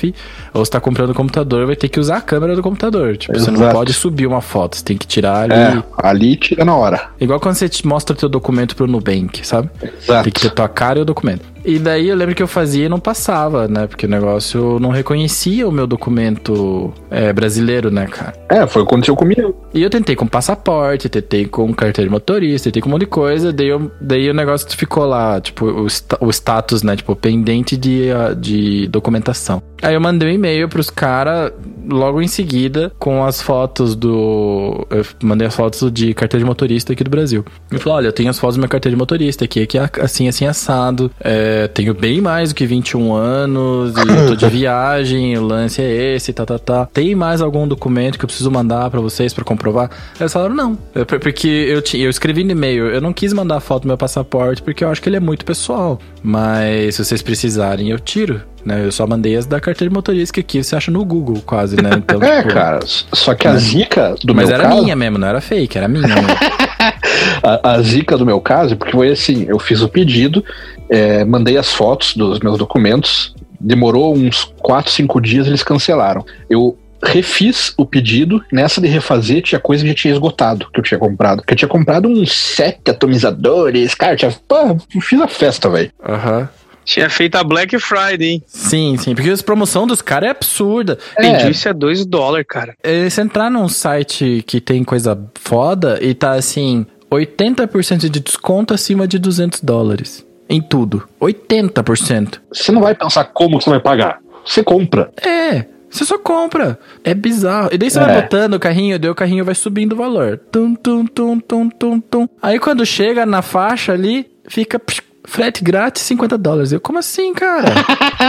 Ou 0.53 0.63
você 0.63 0.71
tá 0.71 0.79
comprando 0.79 1.11
o 1.11 1.13
computador, 1.13 1.65
vai 1.65 1.75
ter 1.75 1.89
que 1.89 1.99
usar 1.99 2.17
a 2.17 2.21
câmera 2.21 2.55
do 2.55 2.61
computador. 2.61 3.17
Tipo, 3.17 3.37
você 3.37 3.51
não 3.51 3.61
Exato. 3.61 3.75
pode 3.75 3.93
subir 3.93 4.27
uma 4.27 4.41
foto, 4.41 4.77
você 4.77 4.83
tem 4.83 4.97
que 4.97 5.07
tirar 5.07 5.43
ali. 5.43 5.53
é, 5.53 5.83
ali 5.97 6.35
tira 6.35 6.63
na 6.63 6.75
hora. 6.75 7.09
Igual 7.19 7.39
quando 7.39 7.55
você 7.55 7.69
mostra 7.83 8.15
o 8.15 8.17
teu 8.17 8.29
documento 8.29 8.75
pro 8.75 8.87
Nubank, 8.87 9.45
sabe? 9.45 9.69
Exato. 9.81 10.23
Tem 10.23 10.31
que 10.33 10.41
ter 10.41 10.51
tua 10.51 10.69
cara 10.69 10.99
e 10.99 11.01
o 11.01 11.05
documento. 11.05 11.45
E 11.67 11.77
daí 11.77 12.07
eu 12.07 12.15
lembro 12.15 12.33
que 12.33 12.41
eu 12.41 12.47
fazia 12.47 12.85
e 12.85 12.89
não 12.89 12.97
passava, 12.99 13.67
né? 13.67 13.87
Porque 13.87 14.05
o 14.05 14.09
negócio 14.09 14.79
não 14.79 14.89
reconhecia 14.89 15.67
o 15.67 15.71
meu 15.71 15.85
documento 15.85 16.93
é, 17.11 17.33
brasileiro, 17.33 17.91
né, 17.91 18.05
cara? 18.07 18.33
É, 18.49 18.65
foi 18.65 18.81
o 18.81 18.85
que 18.85 18.93
aconteceu 18.93 19.15
comigo. 19.17 19.53
E 19.73 19.83
eu 19.83 19.89
tentei 19.89 20.15
com 20.15 20.25
passaporte, 20.25 21.09
tentei 21.09 21.45
com 21.45 21.73
carteira 21.73 22.07
de 22.07 22.11
motorista, 22.13 22.69
tentei 22.69 22.81
com 22.81 22.87
um 22.87 22.93
monte 22.93 23.01
de 23.01 23.07
coisa, 23.07 23.51
daí, 23.51 23.67
eu- 23.67 23.91
daí 23.99 24.29
o 24.29 24.33
negócio 24.33 24.65
ficou 24.77 25.05
lá, 25.05 25.41
tipo, 25.41 25.65
o, 25.65 25.87
o 26.21 26.29
status, 26.31 26.83
né, 26.83 26.95
tipo, 26.95 27.13
pendente 27.17 27.75
de, 27.75 28.11
ah, 28.11 28.33
de 28.33 28.87
documentação. 28.87 29.61
Aí 29.81 29.93
eu 29.93 29.99
mandei 30.01 30.29
um 30.29 30.31
e-mail 30.31 30.69
pros 30.69 30.89
caras 30.89 31.51
logo 31.89 32.21
em 32.21 32.27
seguida 32.27 32.91
com 32.99 33.23
as 33.23 33.41
fotos 33.41 33.95
do. 33.95 34.85
Eu 34.89 35.05
mandei 35.23 35.47
as 35.47 35.55
fotos 35.55 35.91
de 35.91 36.13
carteira 36.13 36.43
de 36.43 36.47
motorista 36.47 36.93
aqui 36.93 37.03
do 37.03 37.09
Brasil. 37.09 37.45
Eu 37.71 37.79
falei: 37.79 37.97
olha, 37.99 38.07
eu 38.07 38.13
tenho 38.13 38.29
as 38.29 38.39
fotos 38.39 38.55
da 38.55 38.61
minha 38.61 38.69
carteira 38.69 38.95
de 38.95 38.99
motorista 38.99 39.45
aqui, 39.45 39.65
que 39.65 39.77
é 39.77 39.89
assim, 40.01 40.27
assim, 40.27 40.45
assado. 40.45 41.11
É, 41.19 41.67
tenho 41.67 41.93
bem 41.93 42.21
mais 42.21 42.49
do 42.49 42.55
que 42.55 42.65
21 42.65 43.13
anos, 43.13 43.93
e 43.95 43.99
eu 43.99 44.27
tô 44.27 44.35
de 44.35 44.47
viagem, 44.49 45.37
o 45.37 45.43
lance 45.43 45.81
é 45.81 46.15
esse, 46.15 46.33
tá, 46.33 46.45
tá, 46.45 46.57
tá. 46.59 46.85
Tem 46.87 47.15
mais 47.15 47.41
algum 47.41 47.67
documento 47.67 48.17
que 48.17 48.25
eu 48.25 48.27
preciso 48.27 48.51
mandar 48.51 48.89
pra 48.89 48.99
vocês 49.01 49.33
pra 49.33 49.43
comprovar? 49.43 49.89
Eles 50.19 50.31
falaram: 50.33 50.55
não. 50.55 50.77
É 50.95 51.03
por- 51.05 51.19
porque 51.19 51.47
eu, 51.47 51.81
eu 51.99 52.09
escrevi 52.09 52.43
no 52.43 52.51
e-mail, 52.51 52.87
eu 52.87 53.01
não 53.01 53.13
quis 53.13 53.33
mandar 53.33 53.57
a 53.57 53.59
foto 53.59 53.83
do 53.83 53.87
meu 53.87 53.97
passaporte 53.97 54.61
porque 54.61 54.83
eu 54.83 54.89
acho 54.89 55.01
que 55.01 55.09
ele 55.09 55.17
é 55.17 55.19
muito 55.19 55.45
pessoal. 55.45 55.99
Mas 56.23 56.95
se 56.95 57.03
vocês 57.05 57.21
precisarem, 57.21 57.89
eu 57.89 57.99
tiro. 57.99 58.41
Né? 58.67 58.85
Eu 58.85 58.91
só 58.91 59.07
mandei 59.07 59.35
as 59.37 59.45
da 59.45 59.61
carteira 59.61 59.89
de 59.89 59.95
motorista, 59.95 60.33
que 60.33 60.41
aqui 60.41 60.61
você 60.61 60.75
acha 60.75 60.91
no 60.91 61.03
Google, 61.05 61.41
quase, 61.45 61.77
né? 61.81 61.89
Então, 61.97 62.21
É, 62.21 62.41
tipo, 62.41 62.53
cara. 62.53 62.79
Só 62.85 63.33
que 63.33 63.47
a 63.47 63.55
zica 63.55 64.15
do 64.23 64.35
Mas 64.35 64.49
meu 64.49 64.55
era 64.55 64.67
caso. 64.67 64.81
minha 64.83 64.95
mesmo, 64.95 65.17
não 65.17 65.27
era 65.27 65.39
fake, 65.39 65.77
era 65.77 65.87
minha. 65.87 66.05
né? 66.07 66.13
A, 67.41 67.71
a 67.73 67.81
zica 67.81 68.17
do 68.17 68.25
meu 68.25 68.39
caso, 68.39 68.75
porque 68.75 68.91
foi 68.91 69.09
assim: 69.09 69.45
eu 69.47 69.57
fiz 69.57 69.81
o 69.81 69.87
pedido, 69.89 70.43
é, 70.89 71.23
mandei 71.25 71.57
as 71.57 71.71
fotos 71.73 72.15
dos 72.15 72.39
meus 72.39 72.57
documentos, 72.57 73.33
demorou 73.59 74.15
uns 74.15 74.43
4, 74.59 74.91
5 74.91 75.21
dias, 75.21 75.47
eles 75.47 75.63
cancelaram. 75.63 76.25
Eu 76.49 76.77
refiz 77.03 77.73
o 77.77 77.85
pedido, 77.85 78.43
nessa 78.51 78.81
de 78.81 78.87
refazer 78.87 79.41
tinha 79.41 79.59
coisa 79.59 79.83
que 79.83 79.89
já 79.89 79.95
tinha 79.95 80.13
esgotado, 80.13 80.67
que 80.73 80.79
eu 80.79 80.83
tinha 80.83 80.99
comprado. 80.99 81.41
Que 81.43 81.53
eu 81.53 81.57
tinha 81.57 81.69
comprado 81.69 82.07
uns 82.07 82.31
sete 82.33 82.91
atomizadores, 82.91 83.93
cara, 83.95 84.15
tinha, 84.15 84.33
pô, 84.47 84.77
fiz 85.01 85.19
a 85.21 85.27
festa, 85.27 85.69
velho. 85.69 85.91
Aham. 86.07 86.49
Tinha 86.87 87.09
feito 87.09 87.35
a 87.35 87.43
Black 87.43 87.77
Friday, 87.79 88.29
hein? 88.29 88.43
Sim, 88.47 88.95
sim, 88.97 89.13
porque 89.13 89.29
a 89.29 89.37
promoção 89.43 89.85
dos 89.85 90.01
caras 90.01 90.29
é 90.29 90.31
absurda. 90.31 90.97
Vendi 91.19 91.49
isso 91.51 91.67
a 91.67 91.73
2 91.73 92.05
dólares, 92.05 92.47
cara. 92.49 92.75
É, 92.81 93.09
você 93.09 93.19
entrar 93.19 93.51
num 93.51 93.67
site 93.67 94.41
que 94.47 94.61
tem 94.61 94.85
coisa 94.85 95.19
foda 95.35 95.99
e 96.01 96.13
tá 96.13 96.31
assim, 96.31 96.85
80% 97.11 98.09
de 98.09 98.21
desconto 98.21 98.73
acima 98.73 99.05
de 99.05 99.19
200 99.19 99.59
dólares. 99.59 100.25
Em 100.49 100.61
tudo. 100.61 101.03
80%. 101.21 102.39
Você 102.53 102.71
não 102.71 102.79
vai 102.81 102.95
pensar 102.95 103.25
como 103.25 103.57
que 103.57 103.65
você 103.65 103.69
vai 103.69 103.81
pagar. 103.81 104.19
Você 104.45 104.63
compra. 104.63 105.11
É. 105.21 105.65
Você 105.89 106.05
só 106.05 106.17
compra. 106.17 106.79
É 107.03 107.13
bizarro. 107.13 107.69
E 107.73 107.77
daí 107.77 107.89
você 107.91 107.99
É. 107.99 108.01
vai 108.05 108.21
botando 108.21 108.53
o 108.53 108.59
carrinho, 108.59 108.97
daí 108.97 109.11
o 109.11 109.15
carrinho 109.15 109.43
vai 109.43 109.55
subindo 109.55 109.91
o 109.91 109.97
valor. 109.97 110.39
Tum, 110.49 110.73
tum, 110.73 111.05
tum, 111.05 111.37
tum, 111.39 111.69
tum, 111.69 111.99
tum. 111.99 112.29
Aí 112.41 112.59
quando 112.59 112.85
chega 112.85 113.25
na 113.25 113.41
faixa 113.41 113.91
ali, 113.91 114.25
fica 114.47 114.79
psh, 114.79 115.01
frete 115.27 115.63
grátis 115.63 116.01
50 116.03 116.37
dólares. 116.37 116.71
Eu, 116.71 116.79
como 116.79 116.97
assim, 116.97 117.33
cara? 117.33 117.67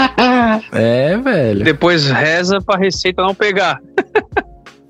é, 0.72 1.16
velho. 1.16 1.64
Depois 1.64 2.11
reza 2.11 2.61
pra 2.61 2.76
receita 2.78 3.22
não 3.22 3.34
pegar. 3.34 3.80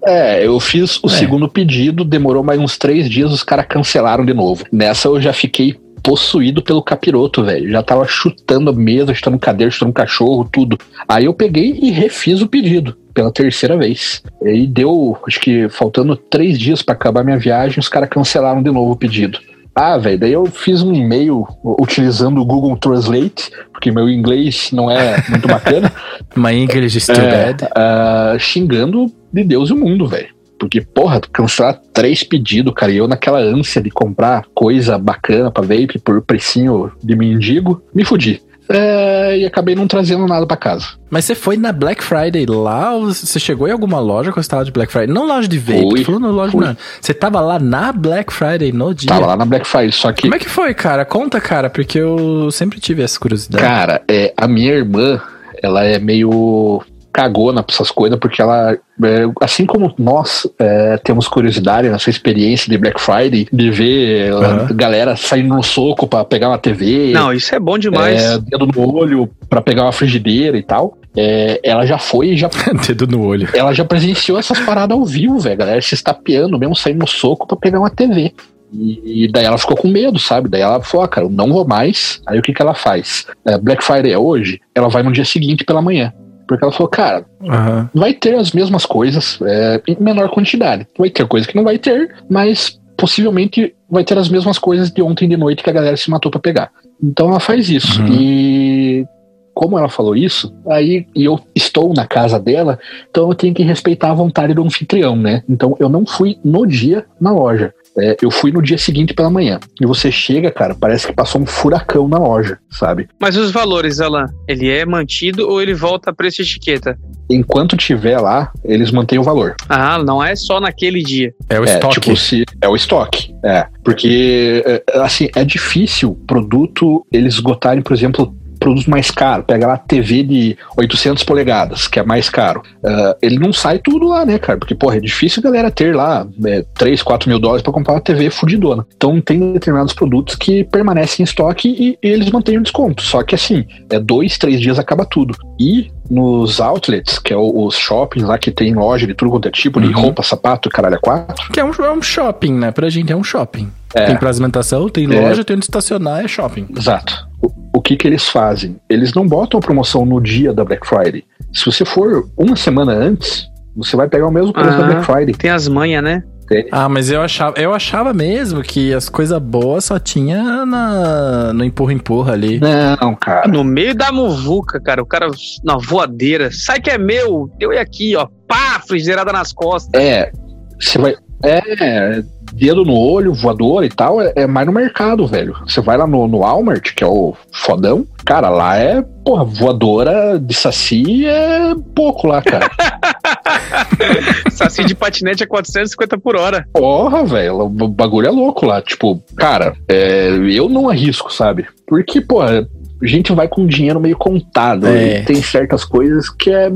É, 0.04 0.44
eu 0.46 0.58
fiz 0.58 0.98
o 1.02 1.06
É. 1.06 1.10
segundo 1.10 1.48
pedido, 1.48 2.04
demorou 2.04 2.42
mais 2.42 2.58
uns 2.58 2.78
três 2.78 3.08
dias, 3.08 3.32
os 3.32 3.42
caras 3.42 3.66
cancelaram 3.68 4.24
de 4.24 4.32
novo. 4.32 4.64
Nessa 4.72 5.08
eu 5.08 5.20
já 5.20 5.32
fiquei 5.32 5.76
possuído 6.02 6.62
pelo 6.62 6.82
capiroto, 6.82 7.44
velho. 7.44 7.70
Já 7.70 7.82
tava 7.82 8.06
chutando 8.06 8.70
a 8.70 8.72
mesa, 8.72 9.12
chutando 9.12 9.38
cadeira, 9.38 9.70
chutando 9.70 9.92
cachorro, 9.92 10.48
tudo. 10.50 10.78
Aí 11.06 11.24
eu 11.26 11.34
peguei 11.34 11.78
e 11.82 11.90
refiz 11.90 12.40
o 12.40 12.48
pedido 12.48 12.96
pela 13.12 13.32
terceira 13.32 13.76
vez. 13.76 14.22
E 14.42 14.48
aí 14.48 14.66
deu, 14.66 15.18
acho 15.26 15.40
que 15.40 15.68
faltando 15.68 16.16
três 16.16 16.58
dias 16.58 16.80
pra 16.80 16.94
acabar 16.94 17.24
minha 17.24 17.36
viagem, 17.38 17.80
os 17.80 17.88
caras 17.88 18.08
cancelaram 18.08 18.62
de 18.62 18.70
novo 18.70 18.92
o 18.92 18.96
pedido. 18.96 19.38
Ah, 19.80 19.96
velho, 19.96 20.18
daí 20.18 20.32
eu 20.32 20.44
fiz 20.46 20.82
um 20.82 20.92
e-mail 20.92 21.46
utilizando 21.80 22.40
o 22.40 22.44
Google 22.44 22.76
Translate, 22.76 23.48
porque 23.72 23.92
meu 23.92 24.08
inglês 24.08 24.70
não 24.72 24.90
é 24.90 25.22
muito 25.28 25.46
bacana. 25.46 25.92
My 26.34 26.52
English 26.52 26.98
is 26.98 27.06
too 27.06 27.14
É, 27.14 27.52
bad. 27.52 27.68
ah, 27.76 28.36
xingando 28.40 29.06
de 29.32 29.44
Deus 29.44 29.70
e 29.70 29.74
o 29.74 29.76
mundo, 29.76 30.08
velho. 30.08 30.28
Porque, 30.58 30.80
porra, 30.80 31.20
cancelar 31.32 31.80
três 31.94 32.24
pedidos, 32.24 32.74
cara, 32.74 32.90
e 32.90 32.96
eu 32.96 33.06
naquela 33.06 33.38
ânsia 33.38 33.80
de 33.80 33.90
comprar 33.90 34.42
coisa 34.52 34.98
bacana 34.98 35.52
pra 35.52 35.62
vape 35.62 36.00
por 36.04 36.20
precinho 36.22 36.90
de 37.00 37.14
mendigo, 37.14 37.80
me 37.94 38.04
fudi. 38.04 38.42
É, 38.68 39.38
e 39.38 39.46
acabei 39.46 39.74
não 39.74 39.86
trazendo 39.86 40.26
nada 40.26 40.46
pra 40.46 40.56
casa. 40.56 40.86
Mas 41.10 41.24
você 41.24 41.34
foi 41.34 41.56
na 41.56 41.72
Black 41.72 42.04
Friday 42.04 42.44
lá 42.46 42.92
ou 42.94 43.06
você 43.06 43.40
chegou 43.40 43.66
em 43.66 43.70
alguma 43.72 43.98
loja 43.98 44.30
que 44.30 44.36
você 44.42 44.48
tava 44.48 44.64
de 44.64 44.70
Black 44.70 44.92
Friday? 44.92 45.12
Não 45.14 45.26
loja 45.26 45.48
de 45.48 45.58
vape, 45.58 45.88
Fui, 45.90 46.04
falando 46.04 46.30
loja 46.30 46.52
fui. 46.52 46.64
não. 46.66 46.76
Você 47.00 47.14
tava 47.14 47.40
lá 47.40 47.58
na 47.58 47.92
Black 47.92 48.30
Friday 48.32 48.70
no 48.70 48.94
dia? 48.94 49.08
Tava 49.08 49.26
lá 49.26 49.36
na 49.36 49.46
Black 49.46 49.66
Friday, 49.66 49.92
só 49.92 50.12
que, 50.12 50.22
Como 50.22 50.34
é 50.34 50.38
que 50.38 50.48
foi, 50.48 50.74
cara? 50.74 51.04
Conta, 51.06 51.40
cara, 51.40 51.70
porque 51.70 51.98
eu 51.98 52.50
sempre 52.50 52.78
tive 52.78 53.02
essa 53.02 53.18
curiosidade. 53.18 53.64
cara, 53.64 54.02
é, 54.06 54.34
a 54.36 54.46
minha 54.46 54.72
irmã, 54.72 55.18
ela 55.62 55.82
é 55.84 55.98
meio 55.98 56.82
cagona 57.12 57.62
pra 57.62 57.74
essas 57.74 57.90
coisas, 57.90 58.18
porque 58.18 58.40
ela, 58.40 58.72
é, 58.72 59.22
assim 59.42 59.66
como 59.66 59.92
nós 59.98 60.46
é, 60.58 60.96
temos 60.98 61.26
curiosidade 61.26 61.88
nessa 61.88 62.10
experiência 62.10 62.70
de 62.70 62.78
Black 62.78 63.00
Friday, 63.00 63.48
de 63.52 63.70
ver 63.70 64.32
a 64.34 64.72
galera 64.72 65.16
saindo 65.16 65.54
no 65.54 65.62
soco 65.62 66.06
pra 66.06 66.24
pegar 66.24 66.48
uma 66.48 66.58
TV, 66.58 67.12
Não, 67.12 67.32
isso 67.32 67.54
é 67.54 67.58
bom 67.58 67.78
demais. 67.78 68.22
é, 68.22 68.38
dedo 68.38 68.66
no 68.66 68.94
olho 68.94 69.28
pra 69.48 69.60
pegar 69.60 69.82
uma 69.84 69.92
frigideira 69.92 70.56
e 70.56 70.62
tal. 70.62 70.96
É, 71.16 71.58
ela 71.64 71.84
já 71.84 71.98
foi 71.98 72.28
e 72.28 72.36
já, 72.36 72.48
Dedo 72.86 73.06
no 73.06 73.24
olho. 73.24 73.48
ela 73.52 73.72
já 73.72 73.84
presenciou 73.84 74.38
essas 74.38 74.60
paradas 74.60 74.96
ao 74.96 75.04
vivo, 75.04 75.38
velho. 75.40 75.56
Galera 75.56 75.80
se 75.80 75.94
estapeando, 75.94 76.58
mesmo 76.58 76.76
saindo 76.76 77.00
no 77.00 77.06
soco 77.08 77.46
pra 77.46 77.56
pegar 77.56 77.80
uma 77.80 77.90
TV. 77.90 78.32
E, 78.72 79.24
e 79.24 79.32
daí 79.32 79.44
ela 79.46 79.58
ficou 79.58 79.76
com 79.76 79.88
medo, 79.88 80.18
sabe? 80.18 80.48
Daí 80.48 80.60
ela 80.60 80.80
falou, 80.82 81.04
ah, 81.04 81.08
cara, 81.08 81.26
eu 81.26 81.30
não 81.30 81.48
vou 81.52 81.66
mais. 81.66 82.20
Aí 82.26 82.38
o 82.38 82.42
que 82.42 82.52
que 82.52 82.62
ela 82.62 82.74
faz? 82.74 83.26
É, 83.44 83.58
Black 83.58 83.82
Friday 83.82 84.12
é 84.12 84.18
hoje, 84.18 84.60
ela 84.74 84.88
vai 84.88 85.02
no 85.02 85.10
dia 85.10 85.24
seguinte 85.24 85.64
pela 85.64 85.82
manhã. 85.82 86.12
Porque 86.48 86.64
ela 86.64 86.72
falou, 86.72 86.88
cara, 86.88 87.26
Aham. 87.46 87.90
vai 87.94 88.14
ter 88.14 88.34
as 88.34 88.52
mesmas 88.52 88.86
coisas 88.86 89.38
é, 89.42 89.82
em 89.86 89.96
menor 90.00 90.30
quantidade. 90.30 90.86
Vai 90.98 91.10
ter 91.10 91.26
coisa 91.28 91.46
que 91.46 91.54
não 91.54 91.62
vai 91.62 91.78
ter, 91.78 92.16
mas 92.28 92.80
possivelmente 92.96 93.74
vai 93.88 94.02
ter 94.02 94.18
as 94.18 94.28
mesmas 94.28 94.58
coisas 94.58 94.90
de 94.90 95.02
ontem 95.02 95.28
de 95.28 95.36
noite 95.36 95.62
que 95.62 95.70
a 95.70 95.72
galera 95.72 95.96
se 95.96 96.10
matou 96.10 96.30
pra 96.30 96.40
pegar. 96.40 96.70
Então 97.02 97.28
ela 97.28 97.38
faz 97.38 97.68
isso. 97.68 98.00
Uhum. 98.02 98.08
E 98.12 99.06
como 99.54 99.78
ela 99.78 99.88
falou 99.88 100.16
isso, 100.16 100.54
aí 100.68 101.06
e 101.14 101.24
eu 101.24 101.38
estou 101.54 101.92
na 101.92 102.06
casa 102.06 102.38
dela, 102.38 102.78
então 103.10 103.28
eu 103.28 103.34
tenho 103.34 103.52
que 103.52 103.62
respeitar 103.62 104.10
a 104.10 104.14
vontade 104.14 104.54
do 104.54 104.62
anfitrião, 104.62 105.16
né? 105.16 105.42
Então 105.48 105.76
eu 105.80 105.88
não 105.88 106.06
fui 106.06 106.38
no 106.44 106.64
dia 106.64 107.04
na 107.20 107.32
loja. 107.32 107.74
É, 107.98 108.16
eu 108.22 108.30
fui 108.30 108.52
no 108.52 108.62
dia 108.62 108.78
seguinte 108.78 109.14
pela 109.14 109.30
manhã. 109.30 109.58
E 109.80 109.86
você 109.86 110.10
chega, 110.10 110.50
cara, 110.50 110.74
parece 110.74 111.06
que 111.06 111.12
passou 111.12 111.40
um 111.40 111.46
furacão 111.46 112.08
na 112.08 112.18
loja, 112.18 112.58
sabe? 112.70 113.08
Mas 113.20 113.36
os 113.36 113.50
valores, 113.50 114.00
Alan, 114.00 114.26
ele 114.46 114.70
é 114.70 114.84
mantido 114.84 115.48
ou 115.48 115.60
ele 115.60 115.74
volta 115.74 116.10
a 116.10 116.14
preço 116.14 116.36
de 116.36 116.50
etiqueta? 116.50 116.96
Enquanto 117.30 117.76
tiver 117.76 118.18
lá, 118.18 118.50
eles 118.64 118.90
mantêm 118.90 119.18
o 119.18 119.22
valor. 119.22 119.54
Ah, 119.68 120.02
não 120.02 120.22
é 120.22 120.34
só 120.34 120.60
naquele 120.60 121.02
dia. 121.02 121.34
É 121.48 121.60
o 121.60 121.64
é, 121.64 121.74
estoque. 121.74 122.00
tipo, 122.00 122.16
se 122.16 122.44
é 122.60 122.68
o 122.68 122.74
estoque. 122.74 123.34
É, 123.44 123.66
porque 123.84 124.62
é, 124.64 124.82
assim, 125.00 125.28
é 125.34 125.44
difícil 125.44 126.14
produto 126.26 127.06
eles 127.12 127.34
esgotarem, 127.34 127.82
por 127.82 127.92
exemplo, 127.92 128.34
produtos 128.58 128.86
mais 128.86 129.10
caros. 129.10 129.44
Pega 129.46 129.66
lá 129.66 129.76
TV 129.78 130.22
de 130.22 130.56
800 130.76 131.22
polegadas, 131.24 131.86
que 131.88 131.98
é 131.98 132.02
mais 132.02 132.28
caro. 132.28 132.62
Uh, 132.82 133.14
ele 133.22 133.38
não 133.38 133.52
sai 133.52 133.78
tudo 133.78 134.08
lá, 134.08 134.24
né, 134.26 134.38
cara? 134.38 134.58
Porque, 134.58 134.74
porra, 134.74 134.96
é 134.96 135.00
difícil 135.00 135.40
a 135.40 135.44
galera 135.44 135.70
ter 135.70 135.94
lá 135.94 136.26
é, 136.46 136.64
3, 136.74 137.02
4 137.02 137.28
mil 137.28 137.38
dólares 137.38 137.62
pra 137.62 137.72
comprar 137.72 137.94
uma 137.94 138.00
TV 138.00 138.30
fudidona. 138.30 138.86
Então 138.96 139.20
tem 139.20 139.52
determinados 139.52 139.92
produtos 139.92 140.34
que 140.34 140.64
permanecem 140.64 141.22
em 141.22 141.24
estoque 141.24 141.68
e, 141.68 142.06
e 142.06 142.10
eles 142.10 142.30
mantêm 142.30 142.58
o 142.58 142.62
desconto. 142.62 143.02
Só 143.02 143.22
que 143.22 143.34
assim, 143.34 143.64
é 143.90 143.98
dois, 143.98 144.36
três 144.38 144.60
dias 144.60 144.78
acaba 144.78 145.04
tudo. 145.04 145.34
E 145.58 145.90
nos 146.10 146.58
outlets, 146.60 147.18
que 147.18 147.34
é 147.34 147.36
o- 147.36 147.66
os 147.66 147.76
shoppings 147.76 148.26
lá 148.26 148.38
que 148.38 148.50
tem 148.50 148.74
loja 148.74 149.06
de 149.06 149.12
tudo 149.14 149.30
quanto 149.30 149.46
é 149.48 149.50
tipo, 149.50 149.78
de 149.80 149.88
Uhum. 149.88 150.00
roupa, 150.00 150.22
sapato, 150.22 150.70
caralho, 150.70 150.96
a 150.96 150.98
quatro. 150.98 151.52
Que 151.52 151.60
é 151.60 151.64
um, 151.64 151.70
é 151.70 151.90
um 151.92 152.00
shopping, 152.00 152.54
né? 152.54 152.70
Pra 152.70 152.88
gente 152.88 153.12
é 153.12 153.16
um 153.16 153.22
shopping. 153.22 153.68
É. 153.94 154.06
Tem 154.06 154.16
de 154.16 154.26
alimentação, 154.26 154.88
tem 154.88 155.04
É. 155.04 155.20
loja, 155.20 155.44
tem 155.44 155.56
onde 155.56 155.66
estacionar, 155.66 156.24
é 156.24 156.28
shopping. 156.28 156.66
Exato. 156.76 157.27
O, 157.42 157.78
o 157.78 157.80
que 157.82 157.96
que 157.96 158.06
eles 158.06 158.28
fazem? 158.28 158.76
Eles 158.88 159.12
não 159.14 159.26
botam 159.26 159.58
a 159.58 159.62
promoção 159.62 160.04
no 160.04 160.20
dia 160.20 160.52
da 160.52 160.64
Black 160.64 160.86
Friday. 160.86 161.24
Se 161.52 161.64
você 161.64 161.84
for 161.84 162.28
uma 162.36 162.56
semana 162.56 162.92
antes, 162.92 163.46
você 163.76 163.96
vai 163.96 164.08
pegar 164.08 164.26
o 164.26 164.32
mesmo 164.32 164.52
preço 164.52 164.76
da 164.76 164.84
Ah. 164.84 164.86
Black 164.86 165.04
Friday. 165.06 165.34
Tem 165.34 165.50
as 165.50 165.68
manhas, 165.68 166.02
né? 166.02 166.22
entende? 166.42 166.68
Ah, 166.72 166.88
mas 166.88 167.10
eu 167.10 167.20
achava, 167.20 167.60
eu 167.60 167.74
achava 167.74 168.14
mesmo 168.14 168.62
que 168.62 168.92
as 168.94 169.08
coisas 169.10 169.38
boas 169.38 169.84
só 169.84 169.98
tinha 169.98 170.64
na, 170.64 171.52
no 171.52 171.62
empurra-empurra 171.62 172.32
ali. 172.32 172.58
Não, 172.58 173.14
cara. 173.14 173.46
No 173.46 173.62
meio 173.62 173.94
da 173.94 174.10
muvuca, 174.10 174.80
cara, 174.80 175.02
o 175.02 175.06
cara 175.06 175.28
na 175.62 175.76
voadeira. 175.76 176.50
Sai 176.50 176.80
que 176.80 176.90
é 176.90 176.96
meu, 176.98 177.50
eu 177.60 177.72
e 177.72 177.78
aqui, 177.78 178.16
ó. 178.16 178.26
Pá, 178.46 178.80
frigideirada 178.86 179.30
nas 179.30 179.52
costas. 179.52 180.00
É, 180.00 180.32
você 180.80 180.98
vai. 180.98 181.14
É, 181.44 182.22
dedo 182.52 182.84
no 182.84 182.96
olho, 182.96 183.34
voador 183.34 183.84
e 183.84 183.88
tal, 183.88 184.20
é, 184.20 184.32
é 184.36 184.46
mais 184.46 184.66
no 184.66 184.72
mercado, 184.72 185.26
velho. 185.26 185.56
Você 185.66 185.80
vai 185.80 185.96
lá 185.96 186.06
no, 186.06 186.26
no 186.26 186.38
Walmart, 186.38 186.94
que 186.94 187.04
é 187.04 187.06
o 187.06 187.34
fodão, 187.52 188.06
cara, 188.24 188.48
lá 188.48 188.76
é, 188.76 189.02
porra, 189.24 189.44
voadora 189.44 190.38
de 190.38 190.54
saci 190.54 191.26
é 191.26 191.74
pouco 191.94 192.26
lá, 192.26 192.42
cara. 192.42 192.68
Saci 194.50 194.84
de 194.84 194.94
patinete 194.94 195.44
a 195.44 195.46
450 195.46 196.18
por 196.18 196.36
hora. 196.36 196.66
Porra, 196.72 197.24
velho, 197.24 197.60
o 197.60 197.88
bagulho 197.88 198.26
é 198.26 198.30
louco 198.30 198.66
lá. 198.66 198.82
Tipo, 198.82 199.22
cara, 199.36 199.74
é, 199.88 200.30
eu 200.50 200.68
não 200.68 200.88
arrisco, 200.88 201.32
sabe? 201.32 201.66
Porque, 201.86 202.20
porra, 202.20 202.68
a 203.02 203.06
gente 203.06 203.32
vai 203.32 203.48
com 203.48 203.66
dinheiro 203.66 204.00
meio 204.00 204.16
contado. 204.16 204.86
É. 204.86 205.20
E 205.20 205.24
tem 205.24 205.42
certas 205.42 205.84
coisas 205.84 206.28
que 206.28 206.50
é. 206.50 206.72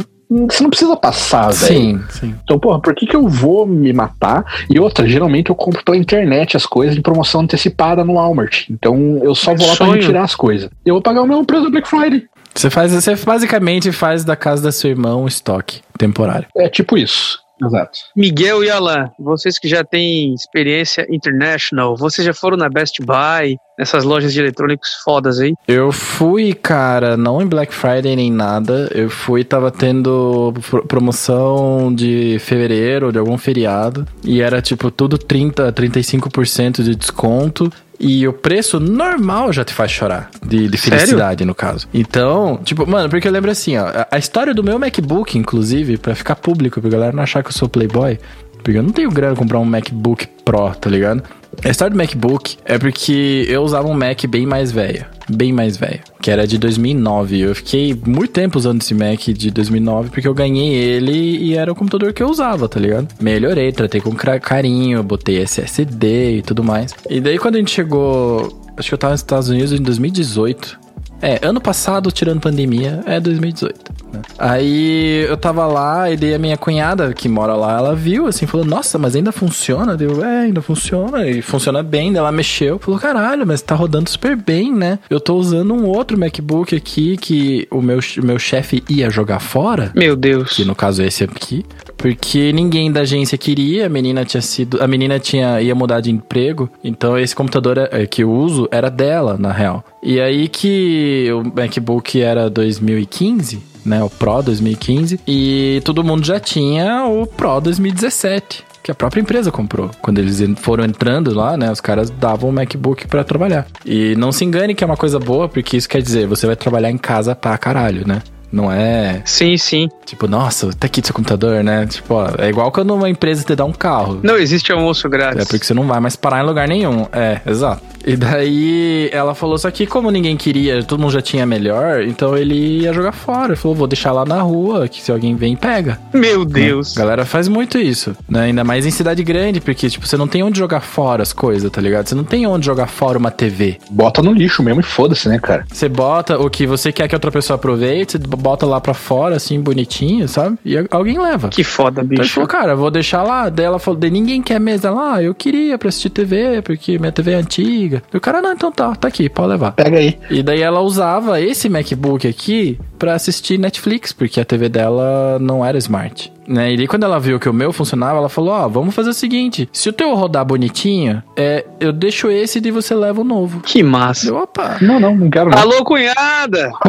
Você 0.48 0.62
não 0.62 0.70
precisa 0.70 0.96
passar, 0.96 1.52
velho. 1.52 1.54
Sim, 1.54 2.00
sim. 2.08 2.34
Então, 2.42 2.58
porra, 2.58 2.80
por 2.80 2.94
que, 2.94 3.06
que 3.06 3.16
eu 3.16 3.28
vou 3.28 3.66
me 3.66 3.92
matar? 3.92 4.44
E 4.70 4.78
outra, 4.80 5.06
geralmente 5.06 5.50
eu 5.50 5.54
compro 5.54 5.84
pela 5.84 5.96
internet 5.96 6.56
as 6.56 6.64
coisas 6.64 6.96
em 6.96 7.02
promoção 7.02 7.42
antecipada 7.42 8.04
no 8.04 8.14
Walmart. 8.14 8.68
Então 8.70 9.20
eu 9.22 9.34
só 9.34 9.54
vou 9.54 9.66
lá 9.66 9.76
pra 9.76 9.86
Sonho. 9.86 10.00
retirar 10.00 10.22
as 10.22 10.34
coisas. 10.34 10.70
E 10.84 10.88
eu 10.88 10.94
vou 10.94 11.02
pagar 11.02 11.22
o 11.22 11.26
mesmo 11.26 11.44
preço 11.44 11.64
da 11.64 11.70
Black 11.70 11.88
Friday. 11.88 12.24
Você 12.54 12.68
faz, 12.68 12.92
você 12.92 13.14
basicamente 13.16 13.90
faz 13.92 14.24
da 14.24 14.36
casa 14.36 14.62
da 14.62 14.72
sua 14.72 14.90
irmã 14.90 15.16
um 15.16 15.26
estoque 15.26 15.80
temporário. 15.98 16.46
É 16.56 16.68
tipo 16.68 16.98
isso. 16.98 17.41
Exato. 17.64 17.98
Miguel 18.16 18.64
e 18.64 18.70
Alan, 18.70 19.10
vocês 19.18 19.58
que 19.58 19.68
já 19.68 19.84
têm 19.84 20.34
experiência 20.34 21.06
international, 21.10 21.96
vocês 21.96 22.24
já 22.26 22.34
foram 22.34 22.56
na 22.56 22.68
Best 22.68 23.00
Buy, 23.02 23.56
nessas 23.78 24.04
lojas 24.04 24.32
de 24.32 24.40
eletrônicos 24.40 24.94
fodas 25.04 25.38
aí? 25.40 25.54
Eu 25.68 25.92
fui, 25.92 26.52
cara, 26.54 27.16
não 27.16 27.40
em 27.40 27.46
Black 27.46 27.72
Friday 27.74 28.16
nem 28.16 28.30
nada. 28.30 28.90
Eu 28.94 29.08
fui, 29.08 29.44
tava 29.44 29.70
tendo 29.70 30.52
pro- 30.68 30.86
promoção 30.86 31.92
de 31.94 32.38
fevereiro, 32.40 33.12
de 33.12 33.18
algum 33.18 33.38
feriado. 33.38 34.06
E 34.24 34.40
era 34.40 34.60
tipo 34.60 34.90
tudo 34.90 35.16
30, 35.18 35.72
35% 35.72 36.82
de 36.82 36.94
desconto. 36.94 37.70
E 38.04 38.26
o 38.26 38.32
preço 38.32 38.80
normal 38.80 39.52
já 39.52 39.64
te 39.64 39.72
faz 39.72 39.92
chorar. 39.92 40.28
De, 40.44 40.66
de 40.68 40.76
Sério? 40.76 40.98
felicidade, 40.98 41.44
no 41.44 41.54
caso. 41.54 41.86
Então, 41.94 42.58
tipo, 42.64 42.84
mano, 42.84 43.08
porque 43.08 43.28
eu 43.28 43.32
lembro 43.32 43.50
assim, 43.50 43.76
ó. 43.76 43.86
a- 44.10 44.18
história 44.18 44.52
do 44.52 44.64
meu 44.64 44.76
MacBook, 44.78 45.38
inclusive, 45.38 45.96
pra 45.98 46.14
ficar 46.14 46.34
público, 46.34 46.80
pra 46.80 46.90
galera 46.90 47.12
não 47.14 47.22
achar 47.22 47.42
que 47.44 47.50
eu 47.50 47.52
sou 47.54 47.68
playboy. 47.68 48.18
Porque 48.62 48.78
eu 48.78 48.82
não 48.82 48.90
tenho 48.90 49.10
grana 49.10 49.34
pra 49.34 49.42
comprar 49.42 49.58
um 49.60 49.64
MacBook 49.64 50.26
Pro, 50.44 50.70
tá 50.74 50.90
ligado? 50.90 51.22
A 51.64 51.68
história 51.68 51.90
do 51.90 51.96
MacBook 51.96 52.56
é 52.64 52.78
porque 52.78 53.46
eu 53.48 53.62
usava 53.62 53.86
um 53.86 53.94
Mac 53.94 54.24
bem 54.26 54.46
mais 54.46 54.72
velho. 54.72 55.04
Bem 55.28 55.52
mais 55.52 55.76
velho. 55.76 56.00
Que 56.20 56.30
era 56.30 56.46
de 56.46 56.58
2009. 56.58 57.40
Eu 57.40 57.54
fiquei 57.54 57.94
muito 58.06 58.32
tempo 58.32 58.58
usando 58.58 58.80
esse 58.80 58.94
Mac 58.94 59.20
de 59.20 59.50
2009 59.50 60.10
porque 60.10 60.26
eu 60.26 60.34
ganhei 60.34 60.74
ele 60.74 61.12
e 61.12 61.54
era 61.54 61.70
o 61.70 61.74
computador 61.74 62.12
que 62.12 62.22
eu 62.22 62.28
usava, 62.28 62.68
tá 62.68 62.80
ligado? 62.80 63.08
Melhorei, 63.20 63.70
tratei 63.70 64.00
com 64.00 64.14
carinho, 64.14 65.02
botei 65.02 65.40
SSD 65.42 66.38
e 66.38 66.42
tudo 66.42 66.64
mais. 66.64 66.94
E 67.08 67.20
daí 67.20 67.38
quando 67.38 67.56
a 67.56 67.58
gente 67.58 67.70
chegou. 67.70 68.60
Acho 68.76 68.88
que 68.88 68.94
eu 68.94 68.98
tava 68.98 69.12
nos 69.12 69.20
Estados 69.20 69.48
Unidos 69.50 69.72
em 69.72 69.82
2018. 69.82 70.81
É, 71.22 71.38
ano 71.42 71.60
passado, 71.60 72.10
tirando 72.10 72.40
pandemia, 72.40 73.00
é 73.06 73.20
2018. 73.20 73.92
né? 74.12 74.20
Aí 74.38 75.24
eu 75.28 75.36
tava 75.36 75.64
lá 75.66 76.10
e 76.10 76.16
daí 76.16 76.34
a 76.34 76.38
minha 76.38 76.56
cunhada 76.56 77.12
que 77.14 77.28
mora 77.28 77.54
lá, 77.54 77.78
ela 77.78 77.94
viu 77.94 78.26
assim, 78.26 78.46
falou: 78.46 78.66
Nossa, 78.66 78.98
mas 78.98 79.14
ainda 79.14 79.30
funciona? 79.30 79.96
Deu, 79.96 80.24
é, 80.24 80.42
ainda 80.42 80.60
funciona. 80.60 81.26
E 81.28 81.40
funciona 81.40 81.82
bem. 81.82 82.12
Daí 82.12 82.18
ela 82.18 82.32
mexeu, 82.32 82.78
falou: 82.78 82.98
Caralho, 82.98 83.46
mas 83.46 83.62
tá 83.62 83.74
rodando 83.74 84.10
super 84.10 84.36
bem, 84.36 84.72
né? 84.72 84.98
Eu 85.08 85.20
tô 85.20 85.36
usando 85.36 85.72
um 85.72 85.86
outro 85.86 86.18
MacBook 86.18 86.74
aqui 86.74 87.16
que 87.16 87.66
o 87.70 87.80
meu, 87.80 88.00
o 88.00 88.24
meu 88.24 88.38
chefe 88.38 88.82
ia 88.88 89.08
jogar 89.08 89.38
fora 89.38 89.92
Meu 89.94 90.16
Deus. 90.16 90.54
que 90.56 90.64
no 90.64 90.74
caso 90.74 91.02
é 91.02 91.06
esse 91.06 91.22
aqui, 91.22 91.64
porque 92.02 92.52
ninguém 92.52 92.90
da 92.90 93.02
agência 93.02 93.38
queria, 93.38 93.86
a 93.86 93.88
menina 93.88 94.24
tinha 94.24 94.42
sido, 94.42 94.82
a 94.82 94.88
menina 94.88 95.20
tinha 95.20 95.62
ia 95.62 95.72
mudar 95.72 96.00
de 96.00 96.10
emprego, 96.10 96.68
então 96.82 97.16
esse 97.16 97.32
computador 97.34 97.78
é- 97.78 98.06
que 98.08 98.24
eu 98.24 98.30
uso 98.32 98.68
era 98.72 98.90
dela, 98.90 99.36
na 99.38 99.52
real. 99.52 99.84
E 100.02 100.20
aí 100.20 100.48
que 100.48 101.28
o 101.32 101.44
MacBook 101.56 102.20
era 102.20 102.50
2015, 102.50 103.62
né, 103.86 104.02
o 104.02 104.10
Pro 104.10 104.42
2015, 104.42 105.20
e 105.28 105.80
todo 105.84 106.02
mundo 106.02 106.26
já 106.26 106.40
tinha 106.40 107.04
o 107.06 107.24
Pro 107.24 107.60
2017. 107.60 108.64
Que 108.82 108.90
a 108.90 108.94
própria 108.96 109.20
empresa 109.20 109.52
comprou. 109.52 109.92
Quando 110.02 110.18
eles 110.18 110.42
foram 110.56 110.84
entrando 110.84 111.32
lá, 111.32 111.56
né? 111.56 111.70
Os 111.70 111.80
caras 111.80 112.10
davam 112.10 112.50
o 112.50 112.52
MacBook 112.52 113.06
pra 113.06 113.22
trabalhar. 113.22 113.64
E 113.86 114.16
não 114.16 114.32
se 114.32 114.44
engane 114.44 114.74
que 114.74 114.82
é 114.82 114.86
uma 114.88 114.96
coisa 114.96 115.20
boa, 115.20 115.48
porque 115.48 115.76
isso 115.76 115.88
quer 115.88 116.02
dizer, 116.02 116.26
você 116.26 116.48
vai 116.48 116.56
trabalhar 116.56 116.90
em 116.90 116.98
casa 116.98 117.32
pra 117.32 117.56
caralho, 117.56 118.04
né? 118.04 118.22
Não 118.52 118.70
é 118.70 119.22
Sim, 119.24 119.56
sim. 119.56 119.88
Tipo, 120.04 120.28
nossa, 120.28 120.70
tá 120.72 120.86
aqui 120.86 121.00
seu 121.02 121.14
computador, 121.14 121.64
né? 121.64 121.86
Tipo, 121.86 122.14
ó, 122.14 122.28
é 122.38 122.48
igual 122.48 122.70
quando 122.70 122.94
uma 122.94 123.08
empresa 123.08 123.44
te 123.44 123.56
dá 123.56 123.64
um 123.64 123.72
carro. 123.72 124.20
Não 124.22 124.36
existe 124.36 124.70
almoço 124.72 125.08
grátis. 125.08 125.42
É 125.42 125.44
porque 125.44 125.64
você 125.64 125.74
não 125.74 125.86
vai 125.86 126.00
mais 126.00 126.16
parar 126.16 126.42
em 126.42 126.46
lugar 126.46 126.68
nenhum. 126.68 127.06
É, 127.12 127.40
exato. 127.46 127.82
E 128.04 128.16
daí 128.16 129.08
ela 129.12 129.34
falou, 129.34 129.56
só 129.56 129.70
que 129.70 129.86
como 129.86 130.10
ninguém 130.10 130.36
queria, 130.36 130.82
todo 130.82 131.00
mundo 131.00 131.12
já 131.12 131.22
tinha 131.22 131.46
melhor, 131.46 132.02
então 132.02 132.36
ele 132.36 132.82
ia 132.82 132.92
jogar 132.92 133.12
fora. 133.12 133.52
Ele 133.52 133.56
falou, 133.56 133.76
vou 133.76 133.86
deixar 133.86 134.12
lá 134.12 134.24
na 134.24 134.42
rua, 134.42 134.88
que 134.88 135.00
se 135.00 135.12
alguém 135.12 135.36
vem, 135.36 135.56
pega. 135.56 135.98
Meu 136.12 136.44
Deus. 136.44 136.96
A 136.96 137.00
galera 137.00 137.24
faz 137.24 137.48
muito 137.48 137.78
isso, 137.78 138.14
né? 138.28 138.42
Ainda 138.42 138.64
mais 138.64 138.86
em 138.86 138.90
cidade 138.90 139.22
grande, 139.22 139.60
porque, 139.60 139.88
tipo, 139.88 140.06
você 140.06 140.16
não 140.16 140.26
tem 140.26 140.42
onde 140.42 140.58
jogar 140.58 140.80
fora 140.80 141.22
as 141.22 141.32
coisas, 141.32 141.70
tá 141.70 141.80
ligado? 141.80 142.08
Você 142.08 142.14
não 142.14 142.24
tem 142.24 142.46
onde 142.46 142.66
jogar 142.66 142.88
fora 142.88 143.18
uma 143.18 143.30
TV. 143.30 143.78
Bota 143.90 144.20
no 144.20 144.32
lixo 144.32 144.62
mesmo 144.62 144.80
e 144.80 144.84
foda-se, 144.84 145.28
né, 145.28 145.38
cara? 145.38 145.64
Você 145.72 145.88
bota 145.88 146.38
o 146.38 146.50
que 146.50 146.66
você 146.66 146.90
quer 146.92 147.08
que 147.08 147.14
outra 147.14 147.30
pessoa 147.30 147.54
aproveite, 147.54 148.12
você 148.12 148.18
bota 148.42 148.66
lá 148.66 148.80
pra 148.80 148.92
fora, 148.94 149.36
assim, 149.36 149.60
bonitinho, 149.60 150.26
sabe? 150.28 150.58
E 150.64 150.74
alguém 150.90 151.18
leva. 151.18 151.48
Que 151.48 151.62
foda, 151.64 152.00
Então 152.02 152.12
ele 152.14 152.22
bicho. 152.22 152.34
falou, 152.34 152.48
cara, 152.48 152.74
vou 152.74 152.90
deixar 152.90 153.22
lá. 153.22 153.48
Daí 153.48 153.64
ela 153.66 153.78
falou, 153.78 153.98
daí 153.98 154.10
ninguém 154.10 154.42
quer 154.42 154.58
mesa 154.60 154.90
lá. 154.90 155.14
Ah, 155.14 155.22
eu 155.22 155.34
queria 155.34 155.76
pra 155.78 155.88
assistir 155.88 156.10
TV, 156.10 156.62
porque 156.62 156.98
minha 156.98 157.12
TV 157.12 157.32
é 157.32 157.34
antiga. 157.36 158.02
E 158.12 158.16
o 158.16 158.20
cara, 158.20 158.40
não, 158.40 158.52
então 158.52 158.70
tá, 158.72 158.94
tá 158.94 159.08
aqui, 159.08 159.28
pode 159.28 159.48
levar. 159.48 159.72
Pega 159.72 159.98
aí. 159.98 160.18
E 160.30 160.42
daí 160.42 160.60
ela 160.62 160.80
usava 160.80 161.40
esse 161.40 161.68
MacBook 161.68 162.26
aqui 162.26 162.78
pra 162.98 163.14
assistir 163.14 163.58
Netflix, 163.58 164.12
porque 164.12 164.40
a 164.40 164.44
TV 164.44 164.68
dela 164.68 165.38
não 165.40 165.64
era 165.64 165.76
smart. 165.78 166.32
Né? 166.46 166.72
E 166.72 166.76
daí 166.76 166.86
quando 166.86 167.04
ela 167.04 167.18
viu 167.18 167.38
que 167.38 167.48
o 167.48 167.52
meu 167.52 167.72
funcionava, 167.72 168.18
ela 168.18 168.28
falou, 168.28 168.52
ó, 168.52 168.68
vamos 168.68 168.94
fazer 168.94 169.10
o 169.10 169.14
seguinte, 169.14 169.68
se 169.72 169.88
o 169.88 169.92
teu 169.92 170.14
rodar 170.14 170.44
bonitinho, 170.44 171.22
é, 171.36 171.64
eu 171.80 171.92
deixo 171.92 172.30
esse 172.30 172.60
e 172.62 172.70
você 172.70 172.94
leva 172.94 173.20
o 173.20 173.24
novo. 173.24 173.60
Que 173.60 173.82
massa. 173.82 174.28
Eu, 174.28 174.36
opa, 174.36 174.78
Não, 174.80 174.98
não, 174.98 175.14
não 175.16 175.30
quero 175.30 175.50
não. 175.50 175.58
Alô, 175.58 175.84
cunhada! 175.84 176.70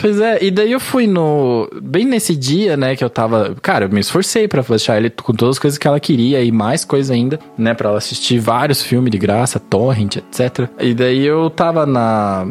Pois 0.00 0.20
é, 0.20 0.42
e 0.42 0.50
daí 0.50 0.70
eu 0.70 0.78
fui 0.78 1.06
no. 1.06 1.68
Bem 1.82 2.04
nesse 2.04 2.36
dia, 2.36 2.76
né, 2.76 2.94
que 2.94 3.02
eu 3.02 3.10
tava. 3.10 3.56
Cara, 3.60 3.86
eu 3.86 3.88
me 3.88 4.00
esforcei 4.00 4.46
pra 4.46 4.62
deixar 4.62 4.96
ele 4.96 5.10
com 5.10 5.32
todas 5.32 5.56
as 5.56 5.58
coisas 5.58 5.76
que 5.78 5.88
ela 5.88 5.98
queria 5.98 6.42
e 6.42 6.52
mais 6.52 6.84
coisa 6.84 7.12
ainda, 7.14 7.38
né, 7.56 7.74
pra 7.74 7.88
ela 7.88 7.98
assistir 7.98 8.38
vários 8.38 8.82
filmes 8.82 9.10
de 9.10 9.18
graça, 9.18 9.58
Torrent, 9.58 10.16
etc. 10.16 10.68
E 10.78 10.94
daí 10.94 11.24
eu 11.24 11.50
tava 11.50 11.84
na 11.84 12.46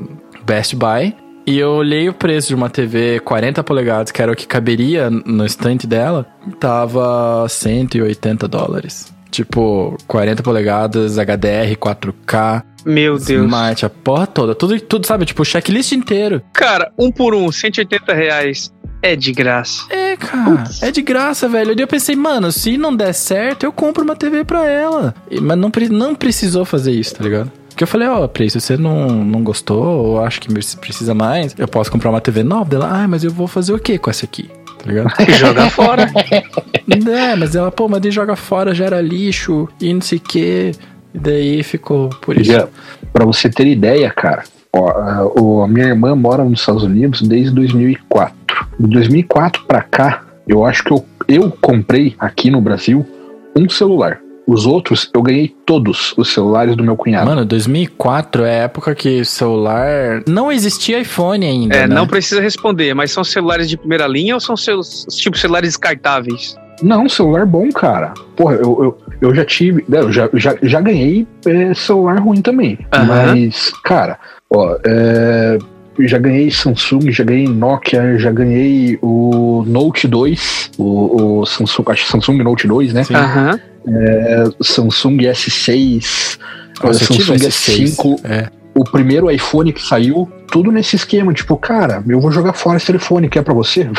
Best 0.45 0.75
Buy. 0.75 1.15
E 1.47 1.57
eu 1.57 1.69
olhei 1.69 2.09
o 2.09 2.13
preço 2.13 2.49
de 2.49 2.55
uma 2.55 2.69
TV 2.69 3.21
40 3.21 3.63
polegadas, 3.63 4.11
que 4.11 4.21
era 4.21 4.29
o 4.29 4.35
que 4.35 4.45
caberia 4.45 5.09
no 5.09 5.45
estante 5.45 5.87
dela, 5.87 6.25
tava 6.59 7.47
180 7.47 8.45
dólares. 8.49 9.13
Tipo, 9.31 9.97
40 10.07 10.43
polegadas, 10.43 11.17
HDR, 11.17 11.77
4K, 11.77 12.63
Meu 12.85 13.17
Deus. 13.17 13.45
Smart, 13.45 13.85
a 13.85 13.89
porra 13.89 14.27
toda. 14.27 14.53
Tudo, 14.53 14.77
tudo 14.81 15.07
sabe? 15.07 15.25
Tipo, 15.25 15.43
o 15.43 15.45
checklist 15.45 15.93
inteiro. 15.93 16.41
Cara, 16.51 16.91
um 16.97 17.09
por 17.09 17.33
um, 17.33 17.49
180 17.49 18.13
reais. 18.13 18.73
É 19.01 19.15
de 19.15 19.31
graça. 19.31 19.85
É, 19.89 20.17
cara. 20.17 20.65
É 20.81 20.91
de 20.91 21.01
graça, 21.01 21.47
velho. 21.47 21.73
E 21.77 21.81
eu 21.81 21.87
pensei, 21.87 22.15
mano, 22.15 22.51
se 22.51 22.77
não 22.77 22.93
der 22.93 23.13
certo, 23.13 23.63
eu 23.63 23.71
compro 23.71 24.03
uma 24.03 24.17
TV 24.17 24.43
pra 24.43 24.65
ela. 24.65 25.15
Mas 25.41 25.57
não, 25.57 25.71
não 25.91 26.13
precisou 26.13 26.65
fazer 26.65 26.91
isso, 26.91 27.15
tá 27.15 27.23
ligado? 27.23 27.49
Porque 27.77 27.83
eu 27.83 27.87
falei, 27.87 28.07
ó, 28.07 28.27
Pri, 28.27 28.49
se 28.49 28.59
você 28.59 28.75
não, 28.75 29.07
não 29.07 29.43
gostou, 29.43 29.85
ou 29.85 30.19
acha 30.19 30.41
que 30.41 30.51
precisa 30.77 31.13
mais, 31.13 31.53
eu 31.59 31.67
posso 31.67 31.91
comprar 31.91 32.09
uma 32.09 32.19
TV 32.19 32.41
nova 32.41 32.67
dela. 32.67 32.89
Ah, 32.91 33.07
mas 33.07 33.23
eu 33.23 33.29
vou 33.29 33.47
fazer 33.47 33.71
o 33.71 33.77
que 33.77 33.99
com 33.99 34.09
essa 34.09 34.25
aqui? 34.25 34.49
Tá 34.79 34.87
ligado? 34.87 35.11
Jogar 35.37 35.69
fora. 35.69 36.09
é, 36.09 37.35
mas 37.35 37.55
ela, 37.55 37.71
pô, 37.71 37.87
mas 37.87 38.01
daí 38.01 38.09
joga 38.09 38.35
fora, 38.35 38.73
gera 38.73 38.99
lixo 38.99 39.69
e 39.79 39.93
não 39.93 40.01
sei 40.01 40.17
o 40.17 40.21
quê. 40.21 40.71
E 41.13 41.19
daí 41.19 41.61
ficou 41.61 42.09
por 42.09 42.35
isso. 42.35 42.51
Já, 42.51 42.67
pra 43.13 43.23
você 43.25 43.47
ter 43.47 43.67
ideia, 43.67 44.09
cara, 44.09 44.43
ó, 44.73 45.63
a 45.63 45.67
minha 45.67 45.85
irmã 45.85 46.15
mora 46.15 46.43
nos 46.43 46.61
Estados 46.61 46.81
Unidos 46.81 47.21
desde 47.21 47.51
2004. 47.51 48.35
De 48.79 48.87
2004 48.87 49.65
pra 49.67 49.83
cá, 49.83 50.23
eu 50.47 50.65
acho 50.65 50.83
que 50.83 50.91
eu, 50.91 51.05
eu 51.27 51.51
comprei 51.61 52.15
aqui 52.17 52.49
no 52.49 52.59
Brasil 52.59 53.05
um 53.55 53.69
celular. 53.69 54.19
Os 54.47 54.65
outros, 54.65 55.09
eu 55.13 55.21
ganhei 55.21 55.53
todos 55.65 56.13
os 56.15 56.31
celulares 56.31 56.73
do 56.77 56.81
meu 56.81 56.95
cunhado. 56.95 57.25
Mano, 57.25 57.43
2004 57.43 58.45
é 58.45 58.61
a 58.61 58.63
época 58.63 58.95
que 58.95 59.25
celular. 59.25 60.23
Não 60.25 60.49
existia 60.49 60.99
iPhone 60.99 61.45
ainda. 61.45 61.75
É, 61.75 61.85
né? 61.85 61.93
não 61.93 62.07
precisa 62.07 62.39
responder, 62.39 62.93
mas 62.93 63.11
são 63.11 63.25
celulares 63.25 63.67
de 63.67 63.75
primeira 63.75 64.07
linha 64.07 64.35
ou 64.35 64.39
são 64.39 64.55
seus, 64.55 65.05
tipo 65.09 65.37
celulares 65.37 65.71
descartáveis? 65.71 66.55
Não, 66.81 67.09
celular 67.09 67.45
bom, 67.45 67.69
cara. 67.71 68.13
Porra, 68.37 68.55
eu, 68.55 68.83
eu, 68.83 68.97
eu 69.19 69.35
já 69.35 69.43
tive. 69.43 69.83
né, 69.89 69.99
Eu 69.99 70.11
já, 70.13 70.29
já, 70.33 70.55
já 70.61 70.79
ganhei 70.79 71.27
é, 71.45 71.73
celular 71.73 72.17
ruim 72.19 72.41
também. 72.41 72.79
Aham. 72.93 73.05
Mas, 73.05 73.73
cara, 73.83 74.17
ó, 74.49 74.77
é, 74.85 75.57
já 75.99 76.17
ganhei 76.17 76.51
Samsung, 76.51 77.11
já 77.11 77.23
ganhei 77.23 77.47
Nokia, 77.47 78.17
já 78.17 78.31
ganhei 78.31 78.99
o 79.01 79.63
Note 79.65 80.07
2, 80.07 80.71
o, 80.77 81.39
o 81.39 81.45
Samsung, 81.45 81.83
acho 81.87 82.05
que 82.05 82.11
Samsung 82.11 82.43
Note 82.43 82.67
2, 82.67 82.93
né? 82.93 83.03
Sim. 83.03 83.15
Aham. 83.87 84.51
Samsung 84.61 85.17
S6, 85.17 86.37
Nossa, 86.83 87.03
eu 87.03 87.07
tive 87.07 87.23
Samsung 87.39 87.47
S6. 87.47 87.95
S5, 87.95 88.25
É. 88.25 88.49
o 88.75 88.83
primeiro 88.83 89.31
iPhone 89.31 89.71
que 89.71 89.81
saiu, 89.81 90.29
tudo 90.51 90.71
nesse 90.71 90.95
esquema, 90.95 91.33
tipo, 91.33 91.55
cara, 91.57 92.03
eu 92.07 92.19
vou 92.19 92.31
jogar 92.31 92.53
fora 92.53 92.77
esse 92.77 92.85
telefone, 92.87 93.29
que 93.29 93.39
é 93.39 93.41
pra 93.41 93.53
você? 93.53 93.89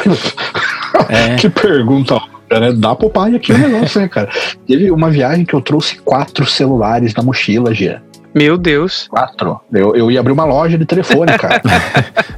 É. 1.09 1.37
que 1.37 1.49
pergunta 1.49 2.21
né? 2.51 2.73
Dá 2.73 2.95
pro 2.95 3.11
pai 3.11 3.35
aqui 3.35 3.53
o 3.53 3.59
negócio, 3.59 4.01
né, 4.01 4.09
cara? 4.09 4.31
Teve 4.67 4.91
uma 4.91 5.11
viagem 5.11 5.45
que 5.45 5.55
eu 5.55 5.61
trouxe 5.61 5.97
quatro 5.99 6.47
celulares 6.47 7.15
na 7.15 7.23
mochila, 7.23 7.75
Gia. 7.75 8.03
Meu 8.35 8.59
Deus. 8.59 9.07
Quatro. 9.09 9.61
Eu, 9.73 9.95
eu 9.95 10.11
ia 10.11 10.21
abrir 10.21 10.33
uma 10.33 10.45
loja 10.45 10.77
de 10.79 10.85
telefone, 10.85 11.37
cara. 11.39 11.61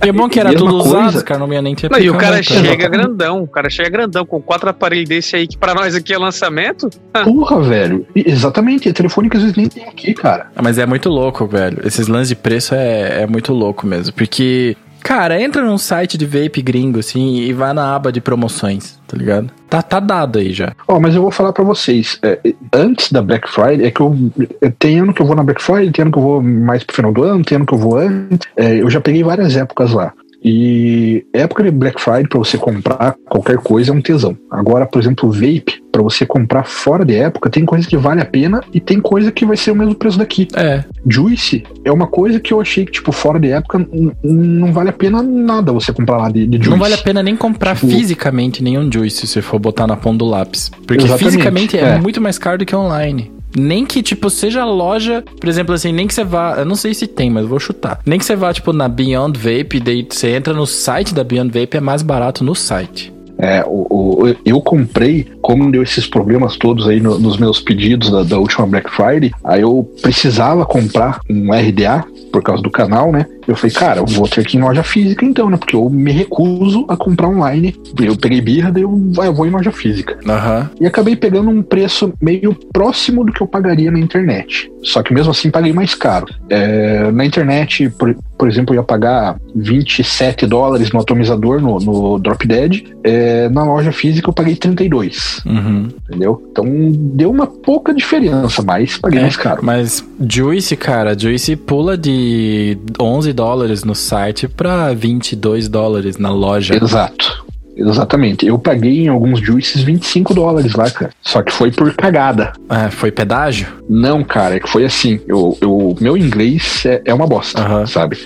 E 0.04 0.08
é 0.08 0.12
bom 0.12 0.28
que 0.28 0.40
era 0.40 0.54
tudo 0.54 0.78
coisa. 0.78 0.88
usado, 0.88 1.24
cara, 1.24 1.40
não 1.40 1.52
ia 1.52 1.60
nem 1.60 1.74
ter 1.74 1.90
Não, 1.90 1.98
e 1.98 2.08
o 2.08 2.16
cara 2.16 2.42
chega 2.42 2.88
grandão, 2.88 3.42
o 3.42 3.48
cara 3.48 3.68
chega 3.68 3.90
grandão 3.90 4.24
com 4.24 4.40
quatro 4.40 4.70
aparelhos 4.70 5.08
desse 5.08 5.36
aí 5.36 5.46
que 5.46 5.58
pra 5.58 5.74
nós 5.74 5.94
aqui 5.94 6.12
é 6.14 6.18
lançamento. 6.18 6.88
Porra, 7.24 7.60
velho. 7.60 8.06
Exatamente, 8.14 8.88
é 8.88 8.92
telefone 8.92 9.28
que 9.28 9.36
às 9.36 9.42
vezes 9.42 9.56
nem 9.56 9.68
tem 9.68 9.84
aqui, 9.84 10.14
cara. 10.14 10.46
Ah, 10.56 10.62
Mas 10.62 10.78
é 10.78 10.86
muito 10.86 11.08
louco, 11.08 11.46
velho. 11.46 11.78
Esses 11.84 12.06
lances 12.06 12.28
de 12.28 12.36
preço 12.36 12.74
é, 12.74 13.22
é 13.22 13.26
muito 13.26 13.52
louco 13.52 13.86
mesmo. 13.86 14.14
Porque, 14.14 14.76
cara, 15.02 15.40
entra 15.40 15.62
num 15.64 15.78
site 15.78 16.16
de 16.18 16.26
vape 16.26 16.62
gringo, 16.62 16.98
assim, 16.98 17.36
e 17.40 17.52
vai 17.52 17.72
na 17.72 17.94
aba 17.94 18.12
de 18.12 18.20
promoções, 18.20 18.98
tá 19.06 19.16
ligado? 19.16 19.50
Tá, 19.68 19.82
tá 19.82 20.00
dado 20.00 20.38
aí 20.38 20.52
já. 20.52 20.72
Ó, 20.88 20.98
mas 21.00 21.14
eu 21.14 21.22
vou 21.22 21.30
falar 21.30 21.52
pra 21.52 21.64
vocês. 21.64 22.18
é, 22.22 22.38
antes 22.72 23.10
da 23.12 23.22
Black 23.22 23.48
Friday, 23.48 23.86
é 23.86 23.90
que 23.90 24.00
eu, 24.00 24.16
eu- 24.60 24.72
tem 24.78 24.98
ano 25.00 25.12
que 25.14 25.22
eu 25.22 25.26
vou 25.26 25.36
na 25.36 25.42
Black 25.44 25.62
Friday, 25.62 25.90
tem 25.90 26.02
ano 26.02 26.12
que 26.12 26.18
eu 26.18 26.22
vou 26.22 26.42
mais 26.42 26.82
pro 26.84 26.96
final 26.96 27.12
do 27.12 27.22
ano, 27.22 27.44
tem 27.44 27.56
ano 27.56 27.66
que 27.66 27.74
eu 27.74 27.78
vou 27.78 27.96
antes. 27.96 28.48
É, 28.56 28.82
eu 28.82 28.90
já 28.90 29.00
peguei 29.00 29.22
várias 29.22 29.56
épocas 29.56 29.92
lá. 29.92 30.12
E 30.42 31.24
época 31.34 31.62
de 31.62 31.70
Black 31.70 32.00
Friday 32.00 32.26
pra 32.26 32.38
você 32.38 32.56
comprar 32.56 33.14
qualquer 33.28 33.58
coisa 33.58 33.90
é 33.90 33.94
um 33.94 34.00
tesão. 34.00 34.36
Agora, 34.50 34.86
por 34.86 34.98
exemplo, 35.00 35.30
vape, 35.30 35.79
pra 35.90 36.02
você 36.02 36.24
comprar 36.24 36.64
fora 36.64 37.04
de 37.04 37.14
época, 37.14 37.50
tem 37.50 37.64
coisa 37.64 37.86
que 37.88 37.96
vale 37.96 38.20
a 38.20 38.24
pena 38.24 38.62
e 38.72 38.80
tem 38.80 39.00
coisa 39.00 39.30
que 39.32 39.44
vai 39.44 39.56
ser 39.56 39.70
o 39.70 39.76
mesmo 39.76 39.94
preço 39.94 40.18
daqui. 40.18 40.46
É, 40.54 40.84
Juice 41.06 41.64
é 41.84 41.90
uma 41.92 42.06
coisa 42.06 42.38
que 42.40 42.52
eu 42.52 42.60
achei 42.60 42.84
que, 42.84 42.92
tipo, 42.92 43.12
fora 43.12 43.38
de 43.38 43.50
época, 43.50 43.84
não 44.22 44.72
vale 44.72 44.90
a 44.90 44.92
pena 44.92 45.22
nada 45.22 45.72
você 45.72 45.92
comprar 45.92 46.16
lá 46.18 46.30
de, 46.30 46.46
de 46.46 46.56
Juice. 46.58 46.70
não 46.70 46.78
vale 46.78 46.94
a 46.94 46.98
pena 46.98 47.22
nem 47.22 47.36
comprar 47.36 47.74
Tipo- 47.74 47.88
fisicamente 47.88 48.62
nenhum 48.62 48.90
juice 48.90 49.18
se 49.18 49.26
você 49.26 49.42
for 49.42 49.58
botar 49.58 49.86
na 49.86 49.96
ponta 49.96 50.18
do 50.18 50.26
lápis. 50.26 50.70
Porque 50.86 51.04
Exatamente, 51.04 51.24
fisicamente 51.32 51.78
é, 51.78 51.80
é. 51.96 51.98
muito 51.98 52.20
mais 52.20 52.38
caro 52.38 52.58
do 52.58 52.64
que 52.66 52.74
online. 52.74 53.30
Nem 53.56 53.84
que, 53.84 54.00
tipo, 54.00 54.30
seja 54.30 54.64
loja, 54.64 55.24
por 55.40 55.48
exemplo, 55.48 55.74
assim, 55.74 55.92
nem 55.92 56.06
que 56.06 56.14
você 56.14 56.22
vá. 56.22 56.54
Eu 56.58 56.64
não 56.64 56.76
sei 56.76 56.94
se 56.94 57.08
tem, 57.08 57.28
mas 57.28 57.44
vou 57.46 57.58
chutar. 57.58 57.98
Nem 58.06 58.16
que 58.16 58.24
você 58.24 58.36
vá, 58.36 58.52
tipo, 58.52 58.72
na 58.72 58.86
Beyond 58.88 59.36
Vape, 59.36 59.80
daí 59.80 60.06
você 60.08 60.28
entra 60.30 60.54
no 60.54 60.66
site 60.66 61.12
da 61.12 61.24
Beyond 61.24 61.48
Vape, 61.58 61.76
é 61.76 61.80
mais 61.80 62.00
barato 62.02 62.44
no 62.44 62.54
site. 62.54 63.12
É, 63.40 63.64
o, 63.66 64.24
o- 64.26 64.36
eu 64.44 64.60
comprei, 64.60 65.26
como 65.40 65.70
deu 65.70 65.82
esses 65.82 66.06
problemas 66.06 66.56
todos 66.56 66.86
aí 66.88 67.00
no- 67.00 67.18
nos 67.18 67.38
meus 67.38 67.58
pedidos 67.60 68.10
da, 68.10 68.22
da 68.22 68.38
última 68.38 68.66
Black 68.66 68.90
Friday, 68.90 69.30
aí 69.42 69.62
eu 69.62 69.88
precisava 70.02 70.64
comprar 70.66 71.20
um 71.28 71.52
RDA 71.52 72.04
por 72.32 72.42
causa 72.42 72.62
do 72.62 72.70
canal, 72.70 73.10
né? 73.10 73.26
Eu 73.50 73.56
falei, 73.56 73.74
cara, 73.74 73.98
eu 74.00 74.06
vou 74.06 74.28
ter 74.28 74.44
que 74.46 74.56
ir 74.56 74.60
em 74.60 74.62
loja 74.62 74.82
física 74.84 75.24
então, 75.24 75.50
né? 75.50 75.56
Porque 75.56 75.74
eu 75.74 75.90
me 75.90 76.12
recuso 76.12 76.84
a 76.88 76.96
comprar 76.96 77.28
online. 77.28 77.74
Eu 78.00 78.16
peguei 78.16 78.40
birra, 78.40 78.70
daí 78.70 78.84
eu, 78.84 79.12
ah, 79.20 79.26
eu 79.26 79.34
vou 79.34 79.46
em 79.46 79.50
loja 79.50 79.72
física. 79.72 80.16
Aham. 80.26 80.70
E 80.80 80.86
acabei 80.86 81.16
pegando 81.16 81.50
um 81.50 81.60
preço 81.62 82.12
meio 82.22 82.54
próximo 82.72 83.24
do 83.24 83.32
que 83.32 83.40
eu 83.40 83.46
pagaria 83.48 83.90
na 83.90 83.98
internet. 83.98 84.70
Só 84.82 85.02
que 85.02 85.12
mesmo 85.12 85.32
assim 85.32 85.50
paguei 85.50 85.72
mais 85.72 85.94
caro. 85.94 86.26
É, 86.48 87.10
na 87.10 87.24
internet, 87.24 87.90
por, 87.90 88.16
por 88.38 88.48
exemplo, 88.48 88.74
eu 88.74 88.78
ia 88.80 88.84
pagar 88.84 89.36
27 89.54 90.46
dólares 90.46 90.90
no 90.92 91.00
atomizador 91.00 91.60
no, 91.60 91.78
no 91.80 92.18
Drop 92.18 92.46
Dead. 92.46 92.84
É, 93.04 93.48
na 93.48 93.64
loja 93.64 93.92
física 93.92 94.28
eu 94.28 94.32
paguei 94.32 94.54
32, 94.56 95.42
Uhum. 95.44 95.88
entendeu? 96.08 96.42
Então 96.52 96.64
deu 96.92 97.30
uma 97.30 97.46
pouca 97.46 97.92
diferença, 97.92 98.62
mas 98.62 98.96
paguei 98.96 99.18
É, 99.18 99.22
mais 99.22 99.36
caro. 99.36 99.60
Mas 99.62 100.04
Juice, 100.28 100.76
cara, 100.76 101.18
Juice 101.18 101.56
pula 101.56 101.96
de 101.98 102.78
11 103.00 103.32
dólares 103.40 103.84
no 103.84 103.94
site 103.94 104.46
pra 104.46 104.92
22 104.92 105.66
dólares 105.66 106.18
na 106.18 106.30
loja. 106.30 106.76
Exato. 106.76 107.42
Exatamente. 107.74 108.44
Eu 108.44 108.58
paguei 108.58 109.04
em 109.04 109.08
alguns 109.08 109.40
juices 109.40 109.80
25 109.80 110.34
dólares 110.34 110.74
lá, 110.74 110.90
cara. 110.90 111.10
Só 111.22 111.40
que 111.40 111.50
foi 111.50 111.70
por 111.70 111.90
cagada. 111.94 112.52
Ah, 112.68 112.90
foi 112.90 113.10
pedágio? 113.10 113.66
Não, 113.88 114.22
cara, 114.22 114.56
é 114.56 114.60
que 114.60 114.68
foi 114.68 114.84
assim. 114.84 115.20
Eu, 115.26 115.56
eu, 115.62 115.96
meu 115.98 116.18
inglês 116.18 116.84
é, 116.84 117.00
é 117.06 117.14
uma 117.14 117.26
bosta, 117.26 117.62
Aham. 117.62 117.86
sabe? 117.86 118.18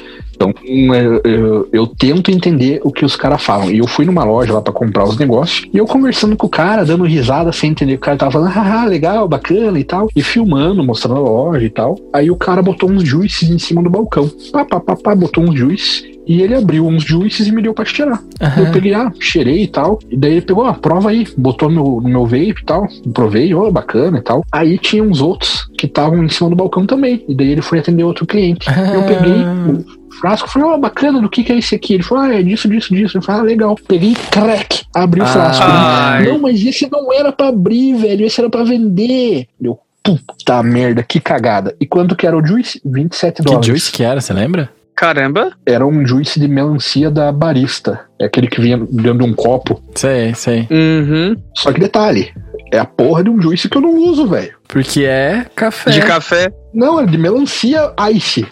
Então 0.51 0.55
eu, 0.65 1.21
eu- 1.25 1.69
eu 1.73 1.87
tento 1.87 2.31
entender 2.31 2.81
o 2.85 2.91
que 2.93 3.05
os 3.05 3.17
caras 3.17 3.43
falam. 3.43 3.71
E 3.71 3.79
eu 3.79 3.87
fui 3.87 4.05
numa 4.05 4.25
loja 4.25 4.53
lá 4.53 4.61
pra 4.63 4.73
comprar 4.73 5.05
os 5.05 5.17
negócios. 5.19 5.67
E 5.73 5.79
eu 5.79 5.87
conversando 5.87 6.37
com 6.37 6.47
o 6.47 6.51
cara, 6.51 6.85
dando 6.85 7.05
risada 7.05 7.53
sem 7.53 7.71
entender 7.71 7.95
o 7.95 7.97
que 7.97 8.03
o 8.03 8.05
cara 8.07 8.17
tava 8.19 8.33
falando. 8.33 8.51
Haha, 8.53 8.85
legal, 8.87 9.29
bacana 9.29 9.79
e 9.79 9.85
tal. 9.85 10.09
E 10.15 10.23
filmando, 10.23 10.83
mostrando 10.85 11.17
a 11.21 11.23
loja 11.23 11.65
e 11.65 11.71
tal. 11.71 11.97
Aí 12.13 12.31
o 12.31 12.37
cara 12.37 12.63
botou 12.63 12.91
uns 12.91 13.03
juices 13.09 13.49
em 13.51 13.59
cima 13.59 13.83
do 13.83 13.91
balcão. 13.91 14.31
Pá, 14.53 14.65
pá, 14.65 14.81
pá, 14.81 14.97
pá, 14.97 15.15
botou 15.15 15.45
uns 15.45 15.59
juices. 15.59 16.05
E 16.27 16.41
ele 16.41 16.55
abriu 16.55 16.87
uns 16.87 17.05
juices 17.05 17.47
e 17.47 17.53
me 17.53 17.61
deu 17.61 17.75
pra 17.75 17.85
cheirar. 17.85 18.19
Eu 18.57 18.73
peguei, 18.73 18.95
ah, 18.95 19.13
cheirei 19.21 19.65
e 19.65 19.67
tal. 19.67 19.99
E 20.11 20.17
daí 20.17 20.33
ele 20.33 20.41
pegou, 20.41 20.65
ah, 20.65 20.73
prova 20.73 21.11
aí. 21.11 21.27
Botou 21.37 21.69
no, 21.71 22.01
no 22.01 22.09
meu 22.09 22.25
vape 22.25 22.55
e 22.63 22.65
tal. 22.65 22.89
Provei, 23.13 23.53
ó, 23.55 23.71
bacana 23.71 24.19
e 24.19 24.23
tal. 24.23 24.43
Aí 24.51 24.79
tinha 24.79 25.03
uns 25.03 25.21
outros 25.21 25.69
que 25.77 25.85
estavam 25.85 26.25
em 26.25 26.29
cima 26.31 26.49
do 26.49 26.57
balcão 26.57 26.87
também. 26.87 27.23
E 27.29 27.35
daí 27.35 27.51
ele 27.51 27.61
foi 27.61 27.79
atender 27.79 28.05
outro 28.05 28.25
cliente. 28.25 28.67
Eu 28.71 29.03
peguei 29.03 29.85
o 30.15 30.21
frasco, 30.21 30.49
falei, 30.49 30.69
ó, 30.69 30.79
bacana, 30.79 31.21
do 31.21 31.29
que 31.29 31.43
que 31.43 31.53
é 31.53 31.59
esse 31.59 31.75
aqui? 31.75 31.95
Ele 31.95 32.03
falou, 32.03 32.25
ah, 32.25 32.35
é 32.35 32.43
disso, 32.43 32.69
disso, 32.69 32.95
disso. 32.95 33.19
Eu 33.19 33.23
falei, 33.23 33.41
ah, 33.41 33.45
legal. 33.45 33.75
Peguei, 33.87 34.15
crack, 34.31 34.83
abri 34.95 35.21
o 35.21 35.27
frasco. 35.27 35.65
Ai. 35.67 36.27
Não, 36.27 36.39
mas 36.39 36.65
esse 36.65 36.89
não 36.91 37.13
era 37.13 37.33
pra 37.33 37.49
abrir, 37.49 37.95
velho. 37.95 38.25
Esse 38.25 38.41
era 38.41 38.49
pra 38.49 38.65
vender. 38.65 39.47
Eu, 39.61 39.79
puta 40.03 40.63
merda, 40.63 41.03
que 41.03 41.21
cagada. 41.21 41.75
E 41.81 41.87
quanto 41.87 42.15
que 42.15 42.27
era 42.27 42.37
o 42.37 42.47
juice? 42.47 42.81
27 42.85 43.37
Que 43.37 43.43
dólares. 43.43 43.67
Juice 43.67 43.93
que 43.93 44.03
era, 44.03 44.21
você 44.21 44.33
lembra? 44.33 44.71
Caramba. 44.95 45.53
Era 45.67 45.85
um 45.85 46.07
juice 46.07 46.39
de 46.39 46.47
melancia 46.47 47.11
da 47.11 47.33
barista. 47.33 48.01
É 48.21 48.27
aquele 48.27 48.47
que 48.47 48.61
vinha 48.61 48.77
dentro 48.79 49.19
de 49.19 49.25
um 49.25 49.35
copo. 49.35 49.83
Sei, 49.95 50.35
sei. 50.35 50.69
Uhum. 50.71 51.37
Só 51.57 51.73
que 51.73 51.81
detalhe, 51.81 52.33
é 52.73 52.79
a 52.79 52.85
porra 52.85 53.25
de 53.25 53.31
um 53.31 53.41
juice 53.43 53.69
que 53.69 53.77
eu 53.77 53.83
não 53.83 53.97
uso, 53.97 54.27
velho. 54.27 54.55
Porque 54.69 55.05
é 55.05 55.47
café. 55.55 55.91
De 55.91 56.01
café. 56.01 56.53
Não, 56.73 57.01
é 57.01 57.07
de 57.07 57.19
melancia 57.19 57.93
ice. 58.13 58.47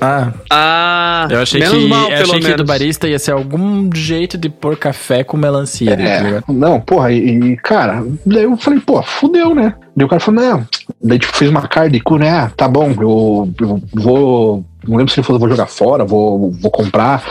Ah, 0.00 0.32
Ah, 0.50 1.28
eu 1.30 1.40
achei 1.40 1.60
menos 1.60 1.76
que, 1.78 1.88
mal, 1.88 2.02
eu 2.02 2.08
pelo 2.08 2.22
achei 2.22 2.38
que 2.40 2.44
menos. 2.46 2.56
do 2.56 2.64
barista 2.64 3.08
ia 3.08 3.18
ser 3.18 3.30
algum 3.32 3.88
jeito 3.94 4.36
de 4.36 4.48
pôr 4.48 4.76
café 4.76 5.22
com 5.22 5.36
melancia, 5.36 5.96
tá 5.96 6.02
É, 6.02 6.20
ligado? 6.22 6.44
não, 6.48 6.80
porra, 6.80 7.12
e, 7.12 7.18
e, 7.52 7.56
cara, 7.56 8.04
daí 8.26 8.42
eu 8.44 8.56
falei, 8.56 8.80
pô, 8.80 9.00
fudeu, 9.02 9.54
né? 9.54 9.74
Daí 9.96 10.04
o 10.04 10.08
cara 10.08 10.20
falou, 10.20 10.40
não, 10.42 10.66
daí 11.02 11.18
tipo, 11.18 11.36
fez 11.36 11.50
uma 11.50 11.62
cara 11.68 11.88
de 11.88 12.00
cu, 12.00 12.18
né? 12.18 12.28
Ah, 12.30 12.50
tá 12.56 12.66
bom, 12.66 12.90
eu, 13.00 13.52
eu 13.60 13.82
vou. 13.94 14.64
Não 14.86 14.96
lembro 14.96 15.12
se 15.12 15.20
ele 15.20 15.26
falou, 15.26 15.40
vou 15.40 15.48
jogar 15.48 15.66
fora, 15.66 16.04
vou, 16.04 16.50
vou 16.50 16.70
comprar. 16.70 17.22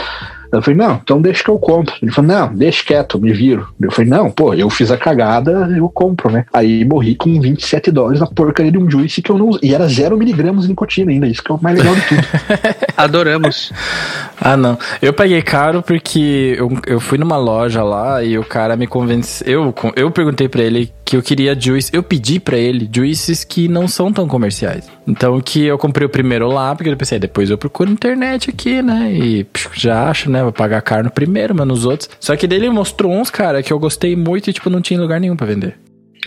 Eu 0.57 0.61
falei, 0.61 0.77
não, 0.77 0.99
então 1.03 1.21
deixa 1.21 1.43
que 1.43 1.49
eu 1.49 1.57
compro. 1.57 1.93
Ele 2.01 2.11
falou, 2.11 2.31
não, 2.31 2.53
deixa 2.53 2.83
quieto, 2.83 3.19
me 3.19 3.33
viro. 3.33 3.67
Eu 3.81 3.91
falei, 3.91 4.09
não, 4.09 4.29
pô, 4.29 4.53
eu 4.53 4.69
fiz 4.69 4.91
a 4.91 4.97
cagada, 4.97 5.73
eu 5.75 5.89
compro, 5.89 6.31
né? 6.31 6.45
Aí 6.53 6.85
morri 6.85 7.15
com 7.15 7.39
27 7.41 7.91
dólares 7.91 8.19
na 8.19 8.27
porcaria 8.27 8.71
de 8.71 8.77
um 8.77 8.89
juice 8.89 9.21
que 9.21 9.31
eu 9.31 9.37
não 9.37 9.57
E 9.61 9.73
era 9.73 9.87
zero 9.87 10.17
miligramas 10.17 10.63
de 10.63 10.69
nicotina 10.69 11.11
ainda, 11.11 11.27
isso 11.27 11.43
que 11.43 11.51
é 11.51 11.55
o 11.55 11.61
mais 11.61 11.77
legal 11.77 11.95
de 11.95 12.01
tudo. 12.07 12.21
Adoramos. 12.95 13.71
Ah, 14.39 14.55
não. 14.55 14.77
Eu 15.01 15.13
paguei 15.13 15.41
caro 15.41 15.81
porque 15.81 16.55
eu, 16.57 16.71
eu 16.85 16.99
fui 16.99 17.17
numa 17.17 17.37
loja 17.37 17.83
lá 17.83 18.23
e 18.23 18.37
o 18.37 18.43
cara 18.43 18.75
me 18.75 18.85
convenceu. 18.85 19.47
Eu, 19.47 19.75
eu 19.95 20.11
perguntei 20.11 20.47
pra 20.47 20.61
ele 20.61 20.91
que 21.03 21.15
eu 21.15 21.21
queria 21.21 21.59
juice. 21.59 21.89
Eu 21.93 22.03
pedi 22.03 22.39
pra 22.39 22.57
ele 22.57 22.89
juices 22.93 23.43
que 23.43 23.67
não 23.67 23.87
são 23.87 24.11
tão 24.11 24.27
comerciais. 24.27 24.89
Então 25.07 25.39
que 25.41 25.63
eu 25.63 25.77
comprei 25.77 26.05
o 26.05 26.09
primeiro 26.09 26.47
lá, 26.47 26.75
porque 26.75 26.89
eu 26.89 26.97
pensei, 26.97 27.19
depois 27.19 27.49
eu 27.49 27.57
procuro 27.57 27.89
na 27.89 27.93
internet 27.93 28.49
aqui, 28.49 28.81
né? 28.81 29.11
E 29.11 29.45
já 29.73 30.09
acho, 30.09 30.29
né? 30.29 30.42
Vou 30.43 30.53
pagar 30.53 30.81
caro 30.81 31.03
no 31.05 31.11
primeiro, 31.11 31.55
mas 31.55 31.67
nos 31.67 31.85
outros. 31.85 32.09
Só 32.19 32.35
que 32.35 32.47
daí 32.47 32.59
ele 32.59 32.69
mostrou 32.69 33.11
uns, 33.11 33.29
cara, 33.29 33.63
que 33.63 33.71
eu 33.71 33.79
gostei 33.79 34.15
muito 34.15 34.49
e, 34.49 34.53
tipo, 34.53 34.69
não 34.69 34.81
tinha 34.81 34.99
lugar 34.99 35.19
nenhum 35.19 35.35
pra 35.35 35.47
vender. 35.47 35.75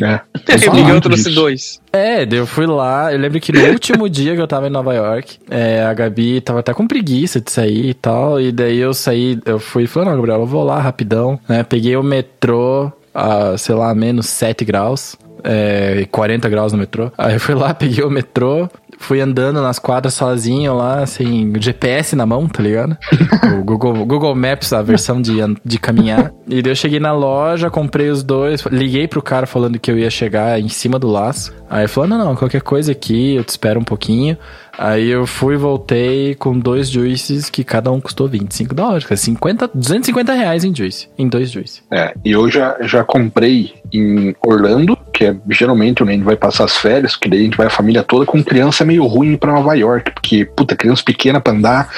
É. 0.03 0.21
O 0.69 0.75
Miguel 0.75 1.01
trouxe 1.01 1.25
disso. 1.25 1.35
dois. 1.35 1.81
É, 1.93 2.27
daí 2.27 2.39
eu 2.39 2.47
fui 2.47 2.67
lá. 2.67 3.13
Eu 3.13 3.19
lembro 3.19 3.41
que 3.41 3.53
no 3.53 3.65
último 3.69 4.09
dia 4.11 4.35
que 4.35 4.41
eu 4.41 4.47
tava 4.47 4.67
em 4.67 4.71
Nova 4.71 4.95
York, 4.95 5.39
é, 5.51 5.83
a 5.85 5.95
Gabi 5.95 6.41
tava 6.41 6.61
até 6.61 6.75
com 6.75 6.87
preguiça 6.87 7.41
de 7.41 7.51
sair 7.51 7.91
e 7.91 7.95
tal. 7.95 8.41
E 8.41 8.53
daí 8.53 8.79
eu 8.79 8.93
saí, 8.93 9.39
eu 9.45 9.59
fui 9.59 9.85
e 9.85 9.87
falei, 9.87 10.09
não, 10.11 10.17
Gabriel, 10.17 10.41
eu 10.41 10.47
vou 10.47 10.65
lá 10.65 10.81
rapidão, 10.81 11.39
né? 11.49 11.63
Peguei 11.63 11.97
o 11.97 12.03
metrô 12.03 12.93
a, 13.15 13.57
sei 13.57 13.75
lá, 13.75 13.95
menos 13.95 14.27
7 14.27 14.65
graus. 14.65 15.17
É, 15.43 16.07
40 16.11 16.49
graus 16.49 16.73
no 16.73 16.79
metrô. 16.79 17.11
Aí 17.17 17.35
eu 17.35 17.41
fui 17.41 17.55
lá, 17.55 17.73
peguei 17.75 18.05
o 18.05 18.11
metrô, 18.11 18.69
fui 18.99 19.21
andando 19.21 19.63
nas 19.63 19.79
quadras 19.79 20.15
sozinho 20.15 20.75
lá, 20.75 21.01
assim, 21.03 21.53
GPS 21.59 22.17
na 22.17 22.27
mão, 22.27 22.47
tá 22.49 22.63
ligado? 22.63 22.97
o 23.59 23.65
Google, 23.65 24.05
Google 24.07 24.35
Maps, 24.35 24.73
a 24.73 24.83
versão 24.83 25.21
de, 25.21 25.35
de 25.65 25.79
caminhar. 25.79 26.33
E 26.49 26.63
daí 26.63 26.73
eu 26.73 26.77
cheguei 26.77 27.01
na 27.01 27.13
loja, 27.13 27.71
comprei 27.71 28.09
os 28.09 28.23
dois, 28.23 28.63
liguei 28.67 29.07
pro 29.07 29.23
cara 29.23 29.47
falando 29.47 29.79
que 29.79 29.91
eu 29.91 29.99
ia 29.99 30.11
chegar 30.11 30.61
em 30.61 30.69
cima 30.69 30.99
do 30.99 31.09
laço. 31.09 31.55
Aí 31.69 31.83
ele 31.83 31.89
falou: 31.89 32.09
não, 32.09 32.19
não, 32.19 32.37
qualquer 32.37 32.63
coisa 32.63 32.93
aqui, 32.93 33.35
eu 33.35 33.45
te 33.45 33.51
espero 33.51 33.81
um 33.81 33.85
pouquinho. 33.85 34.37
Aí 34.79 35.09
eu 35.09 35.27
fui 35.27 35.55
e 35.55 35.59
voltei 35.59 36.35
com 36.35 36.59
dois 36.59 36.91
juices 36.91 37.49
que 37.49 37.65
cada 37.65 37.91
um 37.91 38.01
custou 38.01 38.29
25 38.29 38.75
dólares, 38.75 39.05
cara, 39.05 39.17
50, 39.17 39.71
250 39.75 40.33
reais 40.33 40.65
em 40.65 40.75
juice, 40.75 41.09
em 41.19 41.29
dois 41.29 41.51
juice. 41.51 41.83
É, 41.91 42.15
e 42.25 42.33
eu 42.33 42.51
já, 42.51 42.77
já 42.83 43.03
comprei 43.03 43.75
em 43.93 44.35
Orlando, 44.45 44.97
que 45.13 45.25
é 45.25 45.37
geralmente 45.51 46.03
onde 46.03 46.13
a 46.13 46.15
gente 46.15 46.25
vai 46.25 46.37
passar 46.37 46.65
as 46.65 46.77
férias, 46.77 47.17
que 47.17 47.29
daí 47.29 47.41
a 47.41 47.45
gente 47.45 47.57
vai 47.57 47.67
a 47.67 47.71
família 47.71 48.03
toda, 48.03 48.27
com 48.27 48.43
criança 48.43 48.85
meio 48.85 49.07
ruim 49.07 49.37
pra 49.37 49.53
Nova 49.53 49.75
York, 49.75 50.13
porque, 50.13 50.45
puta, 50.45 50.77
criança 50.77 51.03
pequena 51.05 51.41
pra 51.41 51.53
andar 51.53 51.91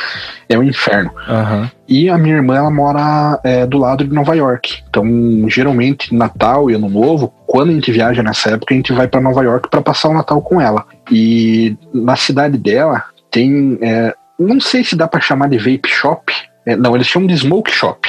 é 0.49 0.59
um 0.59 0.63
inferno. 0.63 1.11
Aham. 1.29 1.71
E 1.87 2.09
a 2.09 2.17
minha 2.19 2.37
irmã, 2.37 2.57
ela 2.57 2.71
mora 2.71 3.39
é, 3.45 3.67
do 3.67 3.79
lado 3.79 4.05
de 4.05 4.13
Nova 4.15 4.35
York. 4.35 4.83
Então, 4.89 5.05
geralmente, 5.49 6.15
Natal 6.15 6.71
e 6.71 6.75
Ano 6.75 6.89
Novo, 6.89 7.33
quando 7.47 7.71
a 7.71 7.73
gente 7.73 7.91
viaja 7.93 8.23
nessa 8.23 8.51
época, 8.51 8.73
a 8.75 8.77
gente 8.77 8.93
vai 8.93 9.09
pra 9.09 9.21
Nova 9.21 9.43
York 9.43 9.69
pra 9.71 9.81
passar 9.83 10.09
o 10.09 10.15
Natal 10.15 10.41
com 10.43 10.61
ela. 10.61 10.85
E 11.11 11.77
na 11.93 12.17
cidade 12.17 12.57
dela 12.59 13.05
tem, 13.31 13.79
é, 13.83 14.15
não 14.39 14.61
sei 14.61 14.85
se 14.85 14.97
dá 14.97 15.07
pra 15.09 15.21
chamar 15.21 15.49
de 15.49 15.59
vape 15.59 15.89
shop. 15.89 16.33
É, 16.67 16.77
não, 16.77 16.95
eles 16.95 17.07
chamam 17.07 17.27
de 17.29 17.37
smoke 17.39 17.71
shop. 17.71 18.09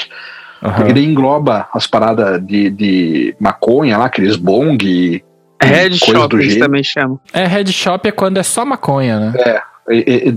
aham. 0.62 0.74
Porque 0.76 0.92
ele 0.92 1.06
engloba 1.06 1.68
as 1.74 1.88
paradas 1.88 2.42
de, 2.46 2.70
de 2.70 3.36
maconha 3.40 3.98
lá, 3.98 4.06
aqueles 4.06 4.36
bong. 4.36 4.78
e 4.86 5.24
Red 5.62 5.90
coisa 5.90 6.06
Shop, 6.06 6.36
eles 6.38 6.58
também 6.58 6.84
chamam. 6.84 7.20
É, 7.34 7.46
head 7.46 7.72
shop 7.74 8.08
é 8.08 8.12
quando 8.12 8.38
é 8.38 8.44
só 8.44 8.64
maconha, 8.66 9.20
né? 9.20 9.34
E- 9.38 9.69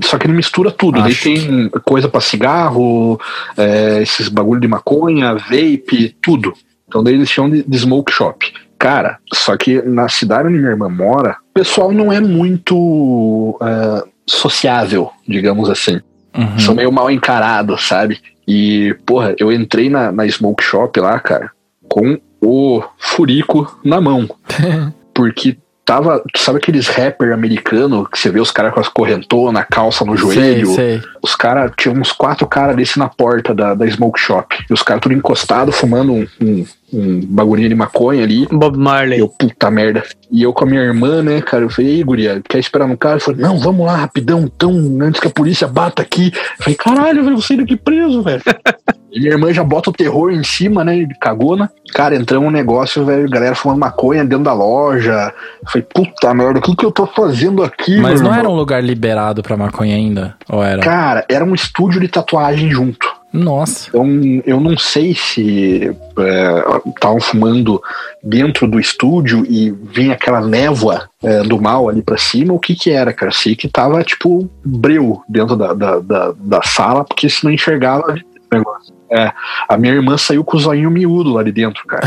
Só 0.05 0.19
que 0.19 0.27
ele 0.27 0.35
mistura 0.35 0.71
tudo. 0.71 1.01
Daí 1.01 1.13
Acho 1.13 1.25
tem 1.25 1.69
coisa 1.85 2.09
pra 2.09 2.21
cigarro, 2.21 3.21
é, 3.57 4.03
esses 4.03 4.29
bagulho 4.29 4.61
de 4.61 4.69
maconha, 4.69 5.35
vape, 5.35 6.17
tudo. 6.23 6.53
Então 6.89 7.03
daí 7.03 7.15
eles 7.15 7.31
chamam 7.31 7.51
de, 7.51 7.63
de 7.63 7.79
smoke 7.79 8.13
shop. 8.13 8.53
Cara, 8.79 9.19
só 9.33 9.57
que 9.57 9.81
na 9.83 10.09
cidade 10.09 10.49
onde 10.49 10.59
minha 10.59 10.71
irmã 10.71 10.89
mora, 10.89 11.37
o 11.51 11.55
pessoal 11.55 11.93
não 11.93 12.13
é 12.13 12.21
muito 12.21 13.57
é, 13.63 14.05
sociável, 14.27 15.11
digamos 15.27 15.71
assim. 15.71 16.01
Uhum. 16.37 16.59
São 16.59 16.75
meio 16.75 16.91
mal 16.91 17.11
encarados, 17.11 17.83
sabe? 17.83 18.21
E, 18.47 18.97
porra, 19.07 19.35
eu 19.39 19.53
entrei 19.53 19.89
na, 19.89 20.11
na 20.11 20.29
smoke 20.29 20.65
shop 20.65 20.99
lá, 20.99 21.21
cara, 21.21 21.51
com 21.89 22.19
o 22.41 22.83
furico 22.99 23.79
na 23.85 24.01
mão. 24.01 24.29
Porque 25.15 25.57
tava, 25.85 26.22
sabe 26.37 26.59
aqueles 26.59 26.89
rapper 26.89 27.33
americano 27.33 28.07
que 28.09 28.18
você 28.18 28.30
vê 28.30 28.41
os 28.41 28.51
caras 28.51 28.72
com 28.72 28.80
as 28.80 28.89
correntonas, 28.89 29.66
calça 29.70 30.05
no 30.05 30.16
joelho? 30.16 30.74
Sei, 30.74 30.99
sei. 30.99 31.11
Os 31.20 31.35
caras, 31.35 31.72
tinha 31.76 31.93
uns 31.95 32.12
quatro 32.12 32.47
caras 32.47 32.76
desse 32.76 32.99
na 32.99 33.09
porta 33.09 33.55
da, 33.55 33.74
da 33.74 33.87
smoke 33.89 34.18
shop. 34.18 34.64
E 34.68 34.72
os 34.72 34.83
caras 34.83 35.03
tudo 35.03 35.14
encostado, 35.14 35.72
fumando 35.72 36.12
um, 36.12 36.26
um, 36.41 36.66
um 36.93 37.20
bagulhinho 37.24 37.68
de 37.68 37.74
maconha 37.74 38.22
ali. 38.22 38.47
Bob 38.51 38.76
Marley. 38.76 39.20
Eu, 39.20 39.28
puta 39.28 39.70
merda. 39.70 40.03
E 40.30 40.43
eu 40.43 40.53
com 40.53 40.64
a 40.64 40.66
minha 40.66 40.82
irmã, 40.82 41.22
né, 41.22 41.40
cara, 41.40 41.64
eu 41.64 41.70
falei, 41.70 41.97
ei, 41.97 42.03
guria, 42.03 42.43
quer 42.49 42.59
esperar 42.59 42.86
no 42.86 42.97
carro? 42.97 43.14
Ele 43.14 43.20
falou, 43.20 43.40
não, 43.40 43.59
vamos 43.59 43.86
lá, 43.86 43.97
rapidão, 43.97 44.40
então, 44.40 44.72
antes 45.01 45.20
que 45.20 45.26
a 45.26 45.30
polícia 45.30 45.66
bata 45.68 46.03
aqui. 46.03 46.32
Eu 46.34 46.64
falei, 46.64 46.74
caralho, 46.74 47.22
velho, 47.22 47.28
eu 47.28 47.34
vou 47.34 47.43
sair 47.43 47.59
daqui 47.59 47.76
preso, 47.76 48.22
velho. 48.22 48.43
e 49.12 49.20
minha 49.20 49.32
irmã 49.32 49.53
já 49.53 49.62
bota 49.62 49.90
o 49.90 49.93
terror 49.93 50.30
em 50.32 50.43
cima, 50.43 50.82
né, 50.84 51.05
de 51.05 51.18
cagona. 51.18 51.70
Cara, 51.95 52.16
entramos 52.16 52.49
um 52.49 52.53
negócio, 52.53 53.05
velho, 53.05 53.28
galera 53.28 53.55
fumando 53.55 53.80
maconha 53.80 54.24
dentro 54.24 54.45
da 54.45 54.55
loja. 54.55 55.34
Eu 55.62 55.70
falei, 55.70 55.86
puta 55.95 56.32
merda, 56.32 56.59
o 56.59 56.62
que 56.62 56.74
que 56.74 56.84
eu 56.84 56.93
tô 56.93 57.07
fazendo 57.07 57.62
aqui, 57.62 57.99
Mas 57.99 58.20
não 58.20 58.30
era 58.30 58.40
irmão? 58.40 58.55
um 58.55 58.57
lugar 58.57 58.82
liberado 58.82 59.43
pra 59.43 59.57
maconha 59.57 59.95
ainda? 59.95 60.34
Ou 60.49 60.62
era? 60.62 60.80
Cara, 60.82 61.24
era 61.28 61.45
um 61.45 61.55
estúdio 61.55 62.01
de 62.01 62.09
tatuagem 62.09 62.70
junto. 62.70 63.07
Nossa. 63.33 63.89
Então, 63.89 64.07
eu 64.45 64.61
não 64.61 64.76
sei 64.76 65.14
se 65.14 65.95
estavam 66.87 67.20
fumando 67.20 67.83
dentro 68.22 68.68
do 68.68 68.78
estúdio 68.78 69.47
e 69.49 69.70
vinha 69.70 70.12
aquela 70.12 70.41
névoa 70.41 71.09
é, 71.22 71.43
do 71.43 71.61
mal 71.61 71.89
ali 71.89 72.03
pra 72.03 72.18
cima, 72.18 72.53
o 72.53 72.59
que 72.59 72.74
que 72.74 72.91
era, 72.91 73.12
cara? 73.12 73.33
Sei 73.33 73.57
que 73.57 73.68
tava, 73.68 74.03
tipo, 74.05 74.51
breu 74.64 75.22
dentro 75.28 75.57
da, 75.57 75.72
da, 75.72 75.99
da, 75.99 76.35
da 76.37 76.62
sala, 76.62 77.05
porque 77.05 77.28
se 77.28 77.45
não 77.45 77.51
enxergava 77.51 78.12
o 78.12 78.55
negócio. 78.55 78.93
É, 79.14 79.30
a 79.68 79.76
minha 79.76 79.93
irmã 79.93 80.16
saiu 80.16 80.43
com 80.43 80.57
o 80.57 80.61
zoinho 80.61 80.91
miúdo 80.91 81.35
lá 81.35 81.43
de 81.43 81.53
dentro, 81.53 81.87
cara. 81.87 82.03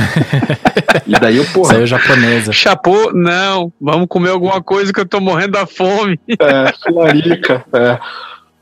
e 1.06 1.12
daí 1.20 1.38
eu, 1.38 1.46
porra, 1.46 1.76
Saiu 1.76 1.86
japonesa. 1.86 2.52
Chapô, 2.52 3.12
não. 3.14 3.72
Vamos 3.80 4.08
comer 4.08 4.32
alguma 4.32 4.60
coisa 4.60 4.92
que 4.92 5.00
eu 5.00 5.06
tô 5.06 5.20
morrendo 5.20 5.52
da 5.52 5.68
fome. 5.68 6.20
É, 6.28 6.92
Larica. 6.92 7.64
É. 7.72 8.00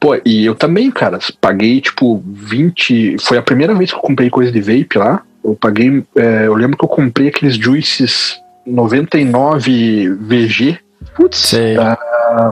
Pô, 0.03 0.19
e 0.25 0.45
eu 0.45 0.53
também, 0.53 0.91
cara, 0.91 1.17
paguei 1.39 1.79
tipo 1.79 2.21
20. 2.27 3.15
Foi 3.21 3.37
a 3.37 3.41
primeira 3.41 3.73
vez 3.73 3.89
que 3.89 3.95
eu 3.95 4.01
comprei 4.01 4.29
coisa 4.29 4.51
de 4.51 4.59
vape 4.59 4.97
lá. 4.97 5.21
Eu 5.41 5.55
paguei. 5.55 6.03
é, 6.17 6.45
eu 6.45 6.53
lembro 6.55 6.77
que 6.77 6.83
eu 6.83 6.89
comprei 6.89 7.29
aqueles 7.29 7.55
juices 7.55 8.37
99 8.65 10.09
VG 10.09 10.77
Putz. 11.15 11.53
Tá. 11.77 12.51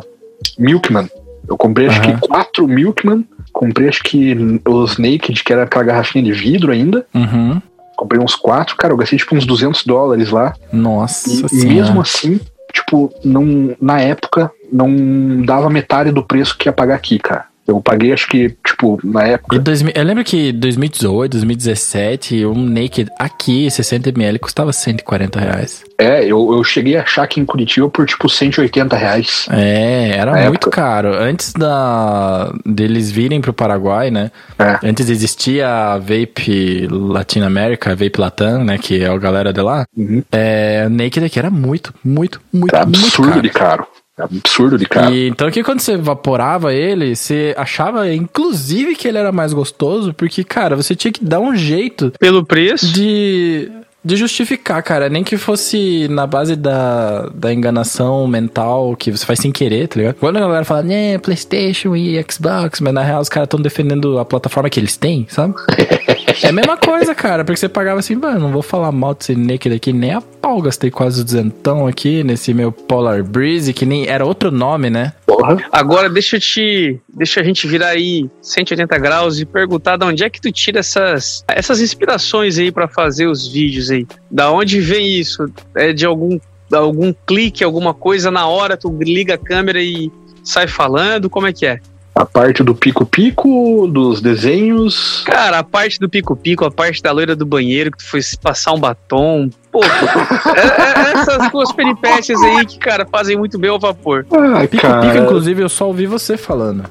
Milkman. 0.58 1.10
Eu 1.46 1.58
comprei 1.58 1.88
acho 1.88 2.00
Aham. 2.02 2.16
que 2.20 2.28
quatro 2.28 2.66
Milkman. 2.66 3.26
Comprei 3.52 3.90
acho 3.90 4.02
que 4.04 4.34
os 4.66 4.98
Naked, 4.98 5.44
que 5.44 5.52
era 5.52 5.64
aquela 5.64 5.84
garrafinha 5.84 6.24
de 6.24 6.32
vidro 6.32 6.72
ainda. 6.72 7.06
Uhum. 7.14 7.62
Comprei 7.98 8.22
uns 8.22 8.34
quatro, 8.34 8.78
cara, 8.78 8.94
eu 8.94 8.98
gastei 8.98 9.20
tipo 9.20 9.36
uns 9.36 9.46
200 9.46 9.84
dólares 9.86 10.30
lá. 10.30 10.54
Nossa 10.72 11.30
E 11.30 11.50
senhora. 11.50 11.74
mesmo 11.74 12.02
assim, 12.02 12.40
tipo, 12.72 13.14
não, 13.24 13.76
na 13.80 14.00
época, 14.02 14.52
não 14.72 15.42
dava 15.44 15.70
metade 15.70 16.12
do 16.12 16.24
preço 16.24 16.58
que 16.58 16.68
ia 16.68 16.74
pagar 16.74 16.96
aqui, 16.96 17.20
cara. 17.20 17.46
Eu 17.68 17.80
paguei, 17.80 18.12
acho 18.12 18.28
que, 18.28 18.56
tipo, 18.82 19.00
na 19.04 19.24
época. 19.24 19.60
2000, 19.60 19.94
eu 19.96 20.04
lembro 20.04 20.24
que 20.24 20.52
2018, 20.52 21.32
2017, 21.32 22.46
um 22.46 22.56
Naked 22.66 23.10
aqui, 23.20 23.68
60ml, 23.68 24.40
custava 24.40 24.74
140 24.74 25.40
reais. 25.40 25.84
É, 25.98 26.24
eu, 26.24 26.54
eu 26.54 26.64
cheguei 26.64 26.98
a 26.98 27.04
achar 27.04 27.24
aqui 27.24 27.40
em 27.40 27.46
Curitiba 27.46 27.88
por, 27.90 28.06
tipo, 28.08 28.28
180 28.28 28.96
reais. 28.96 29.46
É, 29.52 30.14
era 30.18 30.32
muito 30.32 30.68
época. 30.68 30.72
caro. 30.72 31.14
Antes 31.14 31.54
da 31.54 32.52
deles 32.66 33.12
virem 33.12 33.40
pro 33.40 33.54
Paraguai, 33.54 34.10
né? 34.10 34.32
É. 34.58 34.80
Antes 34.84 35.10
existia 35.10 35.68
a 35.68 35.98
Vape 35.98 36.88
Latinoamérica, 36.90 37.92
a 37.92 37.96
Vape 37.96 38.20
Latam, 38.20 38.64
né? 38.64 38.78
Que 38.78 39.04
é 39.04 39.08
a 39.08 39.18
galera 39.18 39.54
de 39.54 39.62
lá. 39.62 39.86
Uhum. 39.96 40.24
É, 40.32 40.90
Naked 40.90 41.26
aqui 41.26 41.38
era 41.38 41.52
muito, 41.52 41.94
muito, 42.04 42.42
muito, 42.52 42.72
Tá 42.72 42.84
muito 42.86 42.98
absurdo 42.98 43.30
caro. 43.32 43.42
de 43.42 43.50
caro. 43.50 43.88
É 44.18 44.24
absurdo 44.24 44.78
de 44.78 44.86
caro. 44.86 45.14
E, 45.14 45.28
então 45.28 45.50
que 45.50 45.64
quando 45.64 45.80
você 45.80 45.94
evaporava 45.94 46.74
ele, 46.74 47.16
você 47.16 47.56
achava 47.58 48.14
inclusive 48.14 48.96
que 48.96 49.08
ele 49.08 49.18
era 49.18 49.32
mais 49.32 49.54
gostoso, 49.54 50.14
porque, 50.14 50.44
cara, 50.44 50.76
você 50.76 50.96
tinha 50.96 51.12
que 51.12 51.24
dar 51.24 51.40
um 51.40 51.56
jeito 51.56 52.12
Pelo 52.20 52.46
preço. 52.46 52.92
de, 52.92 53.72
de 54.04 54.16
justificar, 54.18 54.84
cara. 54.84 55.08
Nem 55.10 55.24
que 55.24 55.38
fosse 55.38 56.08
na 56.10 56.28
base 56.28 56.56
da, 56.56 57.30
da 57.34 57.54
enganação 57.54 58.28
mental 58.28 58.96
que 58.98 59.12
você 59.12 59.26
faz 59.26 59.40
sem 59.40 59.52
querer, 59.52 59.88
tá 59.88 60.00
ligado? 60.00 60.16
Quando 60.16 60.38
a 60.38 60.42
galera 60.42 60.66
fala, 60.66 60.84
né, 60.84 61.18
PlayStation 61.18 61.96
e 61.96 62.24
Xbox, 62.30 62.82
mas 62.82 62.94
na 62.94 63.04
real 63.04 63.22
os 63.22 63.30
caras 63.30 63.48
estão 63.48 63.62
defendendo 63.62 64.20
a 64.20 64.26
plataforma 64.26 64.70
que 64.70 64.80
eles 64.80 64.98
têm, 64.98 65.26
sabe? 65.30 65.54
é 66.44 66.50
a 66.50 66.52
mesma 66.52 66.78
coisa, 66.78 67.14
cara, 67.14 67.44
porque 67.44 67.60
você 67.60 67.70
pagava 67.70 68.00
assim, 68.00 68.16
mano, 68.16 68.40
não 68.40 68.52
vou 68.52 68.62
falar 68.62 68.92
mal 68.92 69.14
desse 69.14 69.36
Naked 69.36 69.76
aqui, 69.76 69.94
nem 69.94 70.14
a 70.14 70.22
pau, 70.22 70.62
gastei 70.62 70.90
quase 70.90 71.22
o 71.22 71.24
duzentão 71.24 71.88
aqui 71.88 72.24
nesse 72.24 72.54
meu 72.54 72.72
Polar 72.72 73.24
Breeze, 73.24 73.74
que 73.74 73.86
nem 73.86 74.08
era 74.08 74.26
outro 74.26 74.52
nome, 74.52 74.90
né? 74.90 75.14
Porra. 75.26 75.58
Agora 75.72 76.10
deixa 76.10 76.38
eu 76.38 76.40
te. 76.40 77.00
Deixa 77.14 77.42
a 77.42 77.44
gente 77.44 77.68
virar 77.68 77.90
aí 77.90 78.30
180 78.42 78.98
graus 78.98 79.40
e 79.40 79.46
perguntar 79.46 79.98
de 79.98 80.06
onde 80.06 80.24
é 80.24 80.30
que 80.30 80.42
tu 80.42 80.52
tira 80.52 80.80
essas, 80.80 81.44
essas 81.48 81.82
inspirações 81.82 82.58
aí 82.58 82.72
pra 82.72 82.88
fazer 82.88 83.28
os 83.28 83.48
vídeos 83.48 83.90
aí. 83.90 84.06
Da 84.30 84.52
onde 84.52 84.80
vem 84.80 85.20
isso? 85.20 85.46
É 85.76 85.94
de 85.94 86.06
algum, 86.06 86.40
algum 86.72 87.14
clique, 87.26 87.64
alguma 87.64 87.94
coisa 87.94 88.30
na 88.30 88.48
hora, 88.48 88.78
tu 88.78 88.96
liga 89.02 89.36
a 89.36 89.38
câmera 89.38 89.82
e 89.82 90.12
sai 90.44 90.68
falando? 90.68 91.30
Como 91.30 91.48
é 91.48 91.54
que 91.54 91.66
é? 91.66 91.80
A 92.14 92.26
parte 92.26 92.62
do 92.62 92.76
pico-pico, 92.76 93.88
dos 93.88 94.22
desenhos. 94.22 95.24
Cara, 95.26 95.60
a 95.60 95.64
parte 95.64 95.98
do 95.98 96.10
pico-pico, 96.10 96.66
a 96.66 96.72
parte 96.72 97.02
da 97.02 97.12
loira 97.12 97.36
do 97.36 97.46
banheiro, 97.46 97.90
que 97.92 97.98
tu 98.00 98.06
foi 98.06 98.20
passar 98.42 98.74
um 98.74 98.80
batom. 98.80 99.50
Pô, 99.72 99.80
é- 99.84 99.88
é- 99.88 101.12
essas 101.22 101.50
duas 101.52 101.72
peripécias 101.72 102.42
aí 102.42 102.66
que, 102.66 102.78
cara, 102.78 103.08
fazem 103.10 103.38
muito 103.38 103.58
bem 103.58 103.70
ao 103.70 103.80
vapor. 103.80 104.26
Ah, 104.32 104.68
Pico 104.68 104.82
cara. 104.82 105.02
Pico, 105.02 105.24
inclusive, 105.24 105.64
eu 105.64 105.70
só 105.70 105.88
ouvi 105.88 106.06
você 106.06 106.36
falando. 106.36 106.84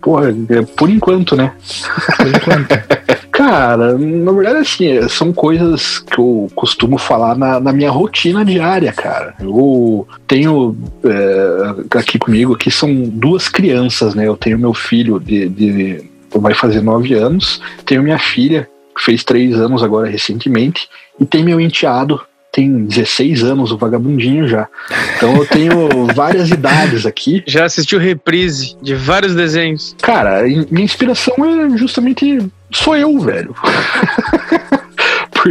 Porra, 0.00 0.28
é 0.48 0.62
por 0.62 0.88
enquanto, 0.88 1.34
né? 1.34 1.52
Por 2.16 2.28
enquanto. 2.28 2.68
Cara, 3.38 3.96
na 3.96 4.32
verdade, 4.32 4.58
assim, 4.58 4.88
é, 4.88 5.06
são 5.08 5.32
coisas 5.32 6.00
que 6.00 6.18
eu 6.18 6.50
costumo 6.56 6.98
falar 6.98 7.36
na, 7.38 7.60
na 7.60 7.72
minha 7.72 7.88
rotina 7.88 8.44
diária, 8.44 8.92
cara. 8.92 9.32
Eu 9.38 10.08
tenho 10.26 10.76
é, 11.04 11.96
aqui 11.96 12.18
comigo, 12.18 12.54
aqui 12.54 12.68
são 12.68 12.92
duas 12.92 13.48
crianças, 13.48 14.12
né? 14.16 14.26
Eu 14.26 14.36
tenho 14.36 14.58
meu 14.58 14.74
filho 14.74 15.20
de, 15.20 15.48
de 15.48 16.04
vai 16.34 16.52
fazer 16.52 16.80
nove 16.82 17.14
anos, 17.14 17.60
tenho 17.86 18.02
minha 18.02 18.18
filha, 18.18 18.68
que 18.96 19.04
fez 19.04 19.22
três 19.22 19.54
anos 19.54 19.84
agora 19.84 20.08
recentemente, 20.10 20.88
e 21.20 21.24
tem 21.24 21.44
meu 21.44 21.60
enteado, 21.60 22.20
tem 22.50 22.86
16 22.86 23.44
anos, 23.44 23.70
o 23.70 23.78
vagabundinho 23.78 24.48
já. 24.48 24.66
Então 25.16 25.36
eu 25.36 25.46
tenho 25.46 25.88
várias 26.12 26.50
idades 26.50 27.06
aqui. 27.06 27.44
Já 27.46 27.66
assistiu 27.66 28.00
reprise 28.00 28.76
de 28.82 28.96
vários 28.96 29.32
desenhos. 29.36 29.94
Cara, 30.02 30.48
in- 30.48 30.66
minha 30.72 30.84
inspiração 30.84 31.34
é 31.44 31.78
justamente 31.78 32.50
sou 32.72 32.96
eu, 32.96 33.18
velho. 33.18 33.54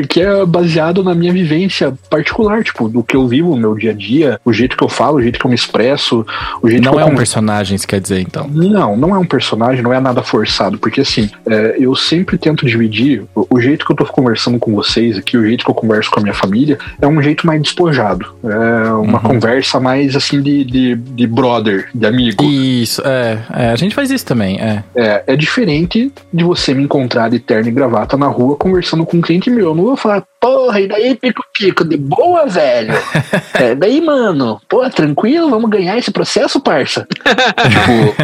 Porque 0.01 0.21
é 0.21 0.45
baseado 0.45 1.03
na 1.03 1.13
minha 1.15 1.31
vivência 1.33 1.93
particular, 2.09 2.63
tipo, 2.63 2.87
do 2.89 3.03
que 3.03 3.15
eu 3.15 3.27
vivo 3.27 3.49
no 3.51 3.57
meu 3.57 3.75
dia 3.75 3.91
a 3.91 3.93
dia, 3.93 4.39
o 4.45 4.51
jeito 4.53 4.75
que 4.77 4.83
eu 4.83 4.89
falo, 4.89 5.17
o 5.17 5.21
jeito 5.21 5.39
que 5.39 5.45
eu 5.45 5.49
me 5.49 5.55
expresso, 5.55 6.25
o 6.61 6.69
jeito 6.69 6.83
Não 6.83 6.93
que 6.93 6.99
é 6.99 7.01
eu 7.01 7.07
um 7.07 7.11
con- 7.11 7.17
personagem, 7.17 7.75
isso 7.75 7.87
quer 7.87 7.99
dizer, 7.99 8.19
então. 8.21 8.47
Não, 8.47 8.95
não 8.95 9.15
é 9.15 9.19
um 9.19 9.25
personagem, 9.25 9.81
não 9.83 9.93
é 9.93 9.99
nada 9.99 10.21
forçado, 10.21 10.77
porque 10.77 11.01
assim, 11.01 11.29
é, 11.45 11.75
eu 11.79 11.95
sempre 11.95 12.37
tento 12.37 12.65
dividir 12.65 13.23
o, 13.35 13.47
o 13.49 13.59
jeito 13.61 13.85
que 13.85 13.91
eu 13.91 13.95
tô 13.95 14.05
conversando 14.05 14.59
com 14.59 14.73
vocês 14.73 15.17
aqui, 15.17 15.37
o 15.37 15.45
jeito 15.45 15.63
que 15.65 15.71
eu 15.71 15.75
converso 15.75 16.09
com 16.11 16.19
a 16.19 16.23
minha 16.23 16.33
família, 16.35 16.77
é 17.01 17.07
um 17.07 17.21
jeito 17.21 17.45
mais 17.45 17.61
despojado. 17.61 18.25
É 18.43 18.91
uma 18.91 19.17
Uhum. 19.17 19.23
conversa 19.23 19.79
mais 19.79 20.15
assim 20.15 20.41
de, 20.41 20.63
de, 20.63 20.95
de 20.95 21.27
brother, 21.27 21.89
de 21.93 22.05
amigo. 22.05 22.43
Isso, 22.43 23.01
é, 23.05 23.37
é. 23.53 23.69
A 23.71 23.75
gente 23.75 23.95
faz 23.95 24.11
isso 24.11 24.25
também, 24.25 24.59
é. 24.59 24.83
É, 24.95 25.23
é 25.27 25.35
diferente 25.35 26.11
de 26.33 26.43
você 26.43 26.73
me 26.73 26.83
encontrar 26.83 27.29
de 27.29 27.39
terno 27.39 27.67
e 27.69 27.71
gravata 27.71 28.15
na 28.17 28.27
rua 28.27 28.55
conversando 28.55 29.05
com 29.05 29.17
um 29.17 29.21
cliente 29.21 29.49
meu. 29.49 29.67
Eu 29.67 29.75
não 29.75 29.86
vou 29.87 29.97
falar, 29.97 30.23
porra, 30.39 30.79
e 30.81 30.87
daí, 30.87 31.15
pico-pico, 31.15 31.83
de 31.83 31.97
boa, 31.97 32.45
velho? 32.47 32.93
é, 33.55 33.75
daí, 33.75 34.01
mano, 34.01 34.59
pô, 34.69 34.87
tranquilo, 34.89 35.49
vamos 35.49 35.69
ganhar 35.69 35.97
esse 35.97 36.11
processo, 36.11 36.59
parça. 36.59 37.07
tipo, 37.09 38.15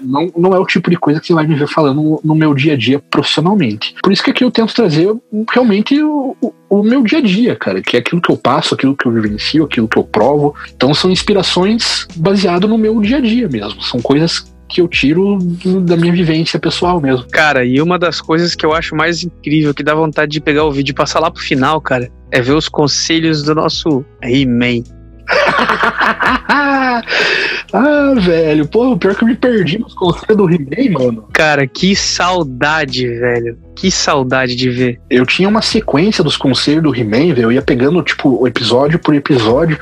não, 0.00 0.30
não 0.36 0.54
é 0.54 0.58
o 0.58 0.66
tipo 0.66 0.90
de 0.90 0.96
coisa 0.96 1.20
que 1.20 1.26
você 1.26 1.34
vai 1.34 1.46
me 1.46 1.54
ver 1.54 1.68
falando 1.68 2.20
no, 2.22 2.34
meu 2.34 2.54
dia 2.54 2.74
a 2.74 2.76
dia 2.76 2.98
profissionalmente. 3.10 3.94
Por 4.02 4.12
isso 4.12 4.22
que 4.22 4.30
aqui 4.30 4.44
eu 4.44 4.50
tento 4.50 4.74
trazer 4.74 5.08
realmente 5.52 6.00
o, 6.02 6.36
o- 6.40 6.52
o 6.70 6.82
meu 6.82 7.02
dia 7.02 7.18
a 7.18 7.22
dia, 7.22 7.56
cara, 7.56 7.80
que 7.80 7.96
é 7.96 8.00
aquilo 8.00 8.20
que 8.20 8.30
eu 8.30 8.36
passo, 8.36 8.74
aquilo 8.74 8.94
que 8.94 9.06
eu 9.06 9.12
vivencio, 9.12 9.64
aquilo 9.64 9.88
que 9.88 9.96
eu 9.96 10.04
provo. 10.04 10.54
Então 10.76 10.92
são 10.92 11.10
inspirações 11.10 12.06
baseadas 12.16 12.68
no 12.68 12.76
meu 12.76 13.00
dia 13.00 13.16
a 13.16 13.20
dia 13.20 13.48
mesmo. 13.48 13.80
São 13.82 14.00
coisas 14.00 14.44
que 14.68 14.80
eu 14.80 14.88
tiro 14.88 15.38
do- 15.38 15.80
da 15.80 15.96
minha 15.96 16.12
vivência 16.12 16.58
pessoal 16.58 17.00
mesmo. 17.00 17.26
Cara, 17.30 17.64
e 17.64 17.80
uma 17.80 17.98
das 17.98 18.20
coisas 18.20 18.54
que 18.54 18.66
eu 18.66 18.74
acho 18.74 18.94
mais 18.94 19.22
incrível, 19.22 19.72
que 19.72 19.82
dá 19.82 19.94
vontade 19.94 20.32
de 20.32 20.40
pegar 20.40 20.64
o 20.64 20.72
vídeo 20.72 20.92
e 20.92 20.94
passar 20.94 21.20
lá 21.20 21.30
pro 21.30 21.42
final, 21.42 21.80
cara, 21.80 22.10
é 22.30 22.42
ver 22.42 22.52
os 22.52 22.68
conselhos 22.68 23.42
do 23.42 23.54
nosso 23.54 24.04
He-Man. 24.22 24.82
ah, 27.72 28.14
velho, 28.16 28.66
pô, 28.66 28.96
pior 28.96 29.14
que 29.14 29.24
eu 29.24 29.28
me 29.28 29.34
perdi 29.34 29.78
nos 29.78 29.94
conselhos 29.94 30.36
do 30.36 30.50
He-Man, 30.50 30.98
mano. 30.98 31.28
Cara, 31.32 31.66
que 31.66 31.94
saudade, 31.94 33.06
velho. 33.06 33.58
Que 33.74 33.90
saudade 33.90 34.56
de 34.56 34.70
ver. 34.70 35.00
Eu 35.08 35.24
tinha 35.24 35.48
uma 35.48 35.62
sequência 35.62 36.24
dos 36.24 36.36
conselhos 36.36 36.82
do 36.82 36.94
He-Man, 36.94 37.34
velho. 37.34 37.42
Eu 37.42 37.52
ia 37.52 37.62
pegando, 37.62 38.02
tipo, 38.02 38.46
episódio 38.46 38.98
por 38.98 39.14
episódio. 39.14 39.78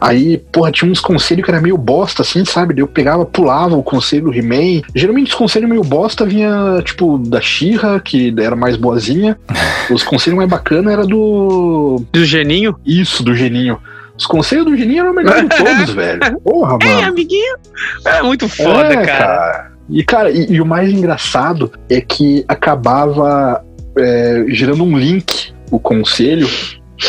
Aí, 0.00 0.38
porra, 0.52 0.70
tinha 0.70 0.90
uns 0.90 1.00
conselhos 1.00 1.44
que 1.44 1.50
era 1.50 1.60
meio 1.60 1.76
bosta, 1.76 2.22
assim, 2.22 2.44
sabe? 2.44 2.80
Eu 2.80 2.86
pegava, 2.86 3.24
pulava 3.24 3.74
o 3.74 3.82
conselho 3.82 4.24
do 4.24 4.34
He-Man. 4.34 4.82
Geralmente 4.94 5.28
os 5.28 5.34
conselhos 5.34 5.68
meio 5.68 5.82
bosta 5.82 6.24
vinha, 6.24 6.80
tipo, 6.84 7.18
da 7.18 7.40
She-Ra, 7.40 7.98
que 7.98 8.32
era 8.38 8.54
mais 8.54 8.76
boazinha. 8.76 9.36
Os 9.90 10.04
conselhos 10.04 10.36
mais 10.36 10.48
bacanas 10.48 10.92
era 10.92 11.04
do. 11.04 12.04
Do 12.12 12.24
Geninho? 12.24 12.76
Isso, 12.86 13.24
do 13.24 13.34
Geninho. 13.34 13.78
Os 14.20 14.26
conselhos 14.26 14.66
do 14.66 14.76
Geninho 14.76 15.00
eram 15.00 15.12
o 15.12 15.14
melhor 15.14 15.42
de 15.42 15.48
todos, 15.48 15.90
velho. 15.96 16.40
Porra, 16.40 16.76
mano. 16.78 17.08
amiguinho. 17.08 17.56
É 18.04 18.20
muito 18.20 18.46
foda, 18.50 18.92
É, 18.92 19.06
cara. 19.06 19.70
E, 19.88 20.04
cara, 20.04 20.30
e, 20.30 20.52
e 20.52 20.60
o 20.60 20.66
mais 20.66 20.92
engraçado 20.92 21.72
é 21.88 22.02
que 22.02 22.44
acabava 22.46 23.64
é, 23.98 24.44
gerando 24.48 24.84
um 24.84 24.96
link, 24.96 25.54
o 25.70 25.80
conselho, 25.80 26.46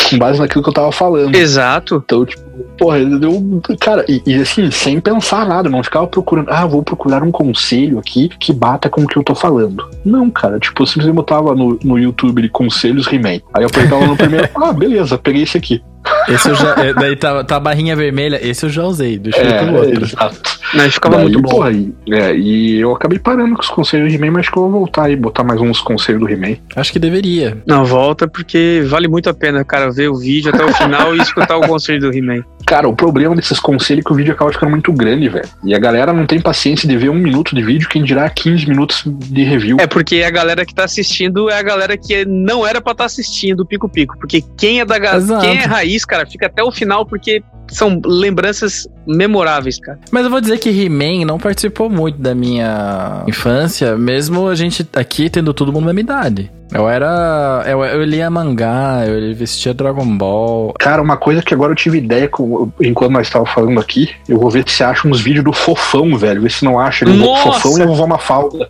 com 0.09 0.17
base 0.17 0.39
naquilo 0.39 0.63
que 0.63 0.69
eu 0.69 0.73
tava 0.73 0.91
falando. 0.91 1.35
Exato. 1.35 2.01
Então, 2.03 2.25
tipo, 2.25 2.41
porra, 2.77 2.99
eu, 2.99 3.61
cara, 3.77 4.05
e, 4.07 4.21
e 4.25 4.35
assim, 4.35 4.71
sem 4.71 5.01
pensar 5.01 5.45
nada, 5.45 5.69
não 5.69 5.83
ficava 5.83 6.07
procurando, 6.07 6.49
ah, 6.49 6.65
vou 6.65 6.81
procurar 6.81 7.21
um 7.23 7.31
conselho 7.31 7.99
aqui 7.99 8.29
que 8.39 8.53
bata 8.53 8.89
com 8.89 9.01
o 9.01 9.07
que 9.07 9.17
eu 9.17 9.23
tô 9.23 9.35
falando. 9.35 9.85
Não, 10.05 10.29
cara, 10.29 10.59
tipo, 10.59 10.81
eu 10.81 10.87
simplesmente 10.87 11.15
botava 11.15 11.53
no, 11.53 11.77
no 11.83 11.99
YouTube 11.99 12.41
de 12.41 12.47
conselhos 12.47 13.05
He-Man. 13.05 13.41
Aí 13.53 13.63
eu 13.63 13.67
apertava 13.67 14.07
no 14.07 14.15
primeiro, 14.15 14.49
ah, 14.55 14.71
beleza, 14.71 15.17
peguei 15.17 15.43
esse 15.43 15.57
aqui. 15.57 15.83
Esse 16.27 16.49
eu 16.49 16.55
já. 16.55 16.73
é, 16.83 16.93
daí 16.93 17.15
tá, 17.15 17.43
tá 17.43 17.55
a 17.57 17.59
barrinha 17.59 17.95
vermelha, 17.95 18.39
esse 18.41 18.65
eu 18.65 18.69
já 18.69 18.83
usei, 18.83 19.17
deixa 19.19 19.39
eu 19.39 19.65
pro 19.67 19.75
outro. 19.77 20.03
exato. 20.03 20.39
Mas 20.73 20.93
ficava 20.93 21.15
Daí, 21.17 21.25
muito 21.25 21.41
bom. 21.41 21.49
porra, 21.49 21.71
e, 21.71 21.93
é, 22.11 22.33
e 22.35 22.79
eu 22.79 22.93
acabei 22.93 23.19
parando 23.19 23.55
com 23.55 23.61
os 23.61 23.67
conselhos 23.69 24.09
do 24.11 24.15
He-Man, 24.15 24.31
mas 24.31 24.41
acho 24.41 24.51
que 24.51 24.57
eu 24.57 24.63
vou 24.63 24.71
voltar 24.71 25.09
e 25.11 25.15
botar 25.17 25.43
mais 25.43 25.59
uns 25.59 25.81
conselhos 25.81 26.21
do 26.21 26.29
He-Man. 26.29 26.55
Acho 26.75 26.93
que 26.93 26.99
deveria. 26.99 27.61
Não, 27.67 27.83
volta 27.83 28.25
porque 28.27 28.81
vale 28.85 29.07
muito 29.09 29.29
a 29.29 29.33
pena, 29.33 29.65
cara, 29.65 29.91
ver 29.91 30.09
o 30.09 30.15
vídeo 30.15 30.51
até 30.53 30.63
o 30.63 30.73
final 30.73 31.13
e 31.15 31.19
escutar 31.19 31.57
o 31.57 31.61
conselho 31.67 31.99
do 31.99 32.13
He-Man. 32.17 32.43
Cara, 32.65 32.87
o 32.87 32.95
problema 32.95 33.35
desses 33.35 33.59
conselhos 33.59 34.01
é 34.05 34.07
que 34.07 34.13
o 34.13 34.15
vídeo 34.15 34.31
acaba 34.33 34.51
ficando 34.53 34.69
muito 34.69 34.93
grande, 34.93 35.27
velho. 35.27 35.47
E 35.63 35.75
a 35.75 35.79
galera 35.79 36.13
não 36.13 36.25
tem 36.25 36.39
paciência 36.39 36.87
de 36.87 36.95
ver 36.95 37.09
um 37.09 37.15
minuto 37.15 37.53
de 37.53 37.61
vídeo, 37.61 37.89
quem 37.89 38.01
dirá 38.03 38.29
15 38.29 38.65
minutos 38.69 39.03
de 39.05 39.43
review. 39.43 39.75
É 39.79 39.87
porque 39.87 40.23
a 40.23 40.29
galera 40.29 40.65
que 40.65 40.73
tá 40.73 40.85
assistindo 40.85 41.49
é 41.49 41.59
a 41.59 41.63
galera 41.63 41.97
que 41.97 42.23
não 42.23 42.65
era 42.65 42.79
pra 42.79 42.93
estar 42.93 43.05
assistindo 43.05 43.61
o 43.61 43.65
Pico 43.65 43.89
Pico. 43.89 44.15
Porque 44.17 44.41
quem 44.57 44.79
é 44.79 44.85
da 44.85 44.97
ga- 44.97 45.17
Exato. 45.17 45.41
quem 45.45 45.57
é 45.57 45.65
raiz, 45.65 45.90
cara, 46.05 46.25
fica 46.25 46.47
até 46.47 46.63
o 46.63 46.71
final 46.71 47.05
porque 47.05 47.43
são 47.67 48.01
lembranças 48.05 48.87
memoráveis, 49.07 49.79
cara. 49.79 49.99
Mas 50.11 50.25
eu 50.25 50.29
vou 50.29 50.41
dizer 50.41 50.59
que 50.59 50.69
He-Man 50.69 51.25
não 51.25 51.39
participou 51.39 51.89
muito 51.89 52.19
da 52.19 52.35
minha 52.35 53.23
infância, 53.27 53.97
mesmo 53.97 54.47
a 54.47 54.55
gente 54.55 54.87
aqui 54.93 55.29
tendo 55.29 55.53
todo 55.53 55.71
mundo 55.71 55.85
da 55.85 55.93
minha 55.93 56.03
idade. 56.03 56.51
Eu 56.73 56.87
era. 56.87 57.63
Eu, 57.65 57.83
eu 57.83 58.03
lia 58.03 58.29
mangá, 58.29 59.05
eu 59.05 59.35
vestia 59.35 59.73
Dragon 59.73 60.05
Ball. 60.17 60.73
Cara, 60.79 61.01
uma 61.01 61.17
coisa 61.17 61.41
que 61.41 61.53
agora 61.53 61.73
eu 61.73 61.75
tive 61.75 61.97
ideia 61.97 62.29
com, 62.29 62.71
enquanto 62.79 63.11
nós 63.11 63.27
estávamos 63.27 63.53
falando 63.53 63.79
aqui, 63.79 64.09
eu 64.27 64.39
vou 64.39 64.49
ver 64.49 64.67
se 64.67 64.83
acha 64.83 65.07
uns 65.07 65.19
vídeos 65.19 65.43
do 65.43 65.51
Fofão, 65.51 66.17
velho. 66.17 66.41
Ver 66.41 66.51
se 66.51 66.63
não 66.63 66.79
acha 66.79 67.03
ali 67.03 67.13
o 67.13 67.17
Nossa! 67.17 67.59
Fofão 67.59 67.77
e 67.77 67.81
a 67.81 67.85
vovó 67.85 68.07
Mafalda. 68.07 68.69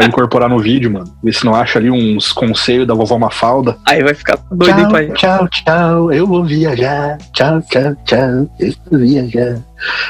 Pra 0.00 0.08
incorporar 0.08 0.48
no 0.48 0.58
vídeo, 0.58 0.90
mano. 0.90 1.12
Ver 1.22 1.32
se 1.32 1.44
não 1.44 1.54
acha 1.54 1.78
ali 1.78 1.90
uns 1.90 2.32
conselhos 2.32 2.86
da 2.86 2.94
vovó 2.94 3.18
Mafalda. 3.18 3.76
Aí 3.86 4.02
vai 4.02 4.14
ficar 4.14 4.38
doido, 4.50 4.80
hein, 4.80 4.88
pai? 4.90 5.08
tchau, 5.12 5.48
tchau, 5.48 6.12
eu 6.12 6.26
vou 6.26 6.44
viajar. 6.44 7.18
Tchau, 7.32 7.60
tchau, 7.62 7.94
tchau, 8.04 8.50
eu 8.58 8.74
vou 8.90 9.00
viajar. 9.00 9.58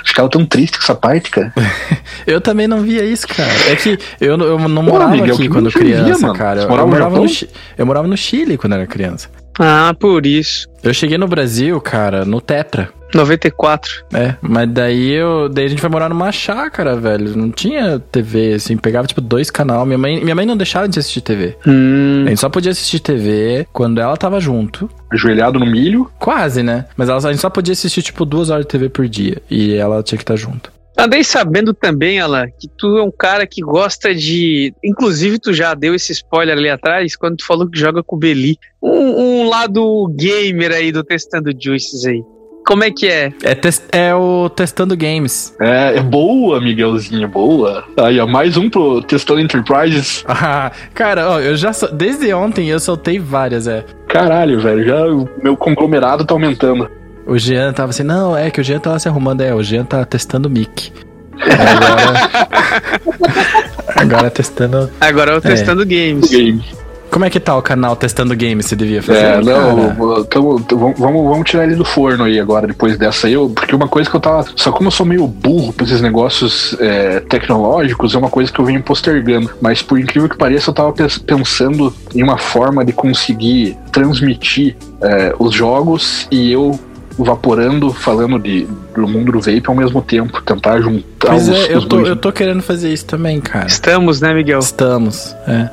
Ficava 0.05 0.29
tão 0.29 0.45
triste 0.45 0.77
com 0.79 0.85
essa 0.85 0.95
parte, 0.95 1.31
cara. 1.31 1.53
Eu 2.27 2.41
também 2.41 2.67
não 2.67 2.81
via 2.83 3.05
isso, 3.05 3.27
cara. 3.27 3.51
É 3.69 3.77
que 3.77 3.99
eu, 4.21 4.37
não- 4.37 4.47
eu 4.47 4.59
não 4.69 4.85
Pô, 4.85 4.91
morava 4.93 5.13
Miguel, 5.13 5.35
aqui 5.35 5.45
que 5.45 5.49
quando 5.49 5.71
via, 5.71 5.79
criança, 5.81 6.21
mano? 6.27 6.35
cara. 6.39 6.61
Você 6.63 6.67
Eu, 6.67 6.87
morava 6.87 7.19
no 7.19 7.27
eu 7.79 7.87
morava 7.87 8.07
no 8.09 8.17
Chile 8.17 8.57
quando 8.59 8.75
era 8.75 8.87
criança. 8.87 9.29
Ah, 9.59 9.95
por 9.99 10.25
isso. 10.27 10.69
Eu 10.83 10.93
cheguei 10.95 11.19
no 11.19 11.27
Brasil, 11.29 11.81
cara, 11.81 12.25
no 12.25 12.41
Tetra. 12.41 12.91
94. 13.15 14.05
É, 14.15 14.35
mas 14.41 14.69
daí 14.71 15.11
eu. 15.11 15.49
Daí 15.49 15.65
a 15.65 15.69
gente 15.69 15.81
foi 15.81 15.91
morar 15.91 16.09
numa 16.09 16.31
chácara, 16.31 16.95
velho. 16.97 17.37
Não 17.37 17.51
tinha 17.51 17.99
TV, 17.99 18.55
assim, 18.55 18.77
pegava 18.77 19.07
tipo 19.07 19.21
dois 19.21 19.51
canal. 19.51 19.85
Minha 19.85 19.99
mãe, 19.99 20.21
minha 20.23 20.35
mãe 20.35 20.47
não 20.47 20.57
deixava 20.57 20.89
de 20.89 20.99
assistir 20.99 21.21
TV. 21.21 21.57
Hum. 21.67 22.23
A 22.27 22.29
gente 22.31 22.41
só 22.41 22.49
podia 22.49 22.71
assistir 22.71 23.01
TV 23.01 23.67
quando 23.73 24.01
ela 24.01 24.17
tava 24.17 24.41
junto. 24.41 24.89
Ajoelhado 25.13 25.59
no 25.59 25.67
milho. 25.67 26.11
Quase, 26.19 26.63
né? 26.63 26.87
Mas 26.97 27.09
ela, 27.09 27.19
a 27.19 27.33
gente 27.33 27.41
só 27.41 27.51
podia 27.51 27.73
assistir, 27.73 28.03
tipo, 28.03 28.25
duas 28.25 28.51
horas 28.51 28.65
de 28.65 28.71
TV 28.71 28.89
por 28.89 29.09
dia. 29.09 29.43
E 29.51 29.75
ela 29.75 30.03
tinha 30.03 30.19
que 30.19 30.23
estar 30.23 30.37
junto. 30.37 30.73
Andei 30.99 31.25
sabendo 31.25 31.73
também, 31.73 32.21
Alan, 32.21 32.47
que 32.59 32.69
tu 32.69 32.99
é 32.99 33.03
um 33.03 33.11
cara 33.11 33.47
que 33.47 33.63
gosta 33.63 34.15
de. 34.15 34.75
Inclusive, 34.85 35.39
tu 35.39 35.53
já 35.53 35.73
deu 35.73 35.95
esse 35.95 36.13
spoiler 36.13 36.57
ali 36.57 36.69
atrás, 36.69 37.17
quando 37.17 37.39
tu 37.39 37.47
falou 37.47 37.69
que 37.69 37.79
joga 37.79 38.03
com 38.03 38.17
o 38.17 38.19
Beli. 38.19 38.59
Um, 38.83 38.91
um 38.91 39.49
lado 39.49 40.09
gamer 40.15 40.73
aí 40.73 40.93
do 40.93 41.03
Testando 41.03 41.53
Juices 41.59 42.05
aí. 42.05 42.23
Como 42.67 42.85
é 42.85 42.91
que 42.91 43.09
é? 43.09 43.33
É, 43.43 44.09
é 44.09 44.15
o 44.15 44.49
Testando 44.49 44.97
Games. 44.97 45.55
É, 45.61 45.97
é 45.97 46.03
boa, 46.03 46.61
Miguelzinho, 46.61 47.27
boa. 47.27 47.85
Aí, 47.97 48.21
ó, 48.21 48.27
mais 48.27 48.57
um 48.57 48.71
pro 48.71 49.03
Testando 49.03 49.41
Enterprises. 49.41 50.25
Ah, 50.43 50.73
cara, 50.95 51.29
ó, 51.29 51.41
eu 51.41 51.55
já. 51.57 51.71
Desde 51.93 52.33
ontem 52.33 52.69
eu 52.69 52.81
soltei 52.81 53.19
várias, 53.19 53.67
é. 53.67 53.85
Caralho, 54.09 54.59
velho, 54.59 54.85
já 54.85 55.07
o 55.07 55.29
meu 55.43 55.57
conglomerado 55.57 56.25
tá 56.25 56.33
aumentando. 56.33 56.89
O 57.27 57.37
Jean 57.37 57.73
tava 57.73 57.91
assim, 57.91 58.03
não, 58.03 58.37
é 58.37 58.51
que 58.51 58.61
o 58.61 58.65
Jean 58.65 58.79
tava 58.79 58.99
se 58.99 59.09
arrumando, 59.09 59.43
é, 59.43 59.55
o 59.55 59.63
Jean 59.63 59.85
tá 59.85 60.05
testando 60.05 60.49
o 60.49 60.51
mic. 60.51 60.93
Agora. 61.41 62.31
agora 63.97 64.31
testando. 64.31 64.91
Agora 65.01 65.33
eu 65.33 65.41
testando 65.41 65.85
games. 65.85 66.31
Game. 66.31 66.65
Como 67.11 67.25
é 67.25 67.31
que 67.31 67.41
tá 67.41 67.57
o 67.57 67.63
canal 67.63 67.97
Testando 67.97 68.37
Games? 68.37 68.67
Você 68.67 68.77
devia 68.77 69.03
fazer? 69.03 69.19
É, 69.19 69.23
cara? 69.33 69.43
não, 69.43 70.25
tamo- 70.25 70.61
tamo- 70.61 70.95
vamos, 70.97 71.25
vamos 71.29 71.51
tirar 71.51 71.65
ele 71.65 71.75
do 71.75 71.85
forno 71.85 72.25
aí 72.25 72.39
agora, 72.39 72.67
depois 72.69 72.97
dessa 72.97 73.27
aí, 73.27 73.33
eu- 73.33 73.49
porque 73.51 73.75
uma 73.75 73.89
coisa 73.89 74.09
que 74.09 74.15
eu 74.17 74.21
tava. 74.21 74.47
Só 74.57 74.71
como 74.71 74.87
eu 74.89 74.93
sou 74.93 75.05
meio 75.05 75.27
burro 75.27 75.73
pra 75.73 75.85
esses 75.85 76.01
negócios 76.01 76.77
é, 76.81 77.21
tecnológicos, 77.21 78.15
é 78.15 78.19
uma 78.19 78.31
coisa 78.31 78.53
que 78.53 78.61
eu 78.61 78.65
venho 78.65 78.83
postergando. 78.83 79.51
Mas 79.61 79.83
por 79.83 79.99
incrível 79.99 80.29
que 80.29 80.37
pareça, 80.37 80.71
eu 80.71 80.75
tava 80.75 80.93
pens- 80.93 81.19
pensando 81.19 81.93
em 82.15 82.23
uma 82.23 82.39
forma 82.39 82.85
de 82.85 82.93
conseguir 82.93 83.77
transmitir 83.93 84.77
é, 85.03 85.35
os 85.39 85.53
jogos 85.55 86.29
e 86.31 86.53
eu 86.53 86.79
vaporando, 87.19 87.93
falando 87.93 88.39
de, 88.39 88.67
do 88.95 89.07
mundo 89.09 89.33
do 89.33 89.41
vape 89.41 89.63
ao 89.67 89.75
mesmo 89.75 90.01
tempo, 90.01 90.41
tentar 90.43 90.81
juntar 90.81 91.29
Pois 91.31 91.49
os, 91.49 91.55
é, 91.55 91.73
eu 91.75 91.79
os 91.79 91.85
tô, 91.85 91.97
dois. 91.97 92.09
eu 92.09 92.17
tô 92.17 92.33
querendo 92.33 92.63
fazer 92.63 92.93
isso 92.93 93.05
também, 93.05 93.41
cara. 93.41 93.67
Estamos, 93.67 94.21
né, 94.21 94.33
Miguel? 94.33 94.59
Estamos, 94.61 95.35
é. 95.47 95.69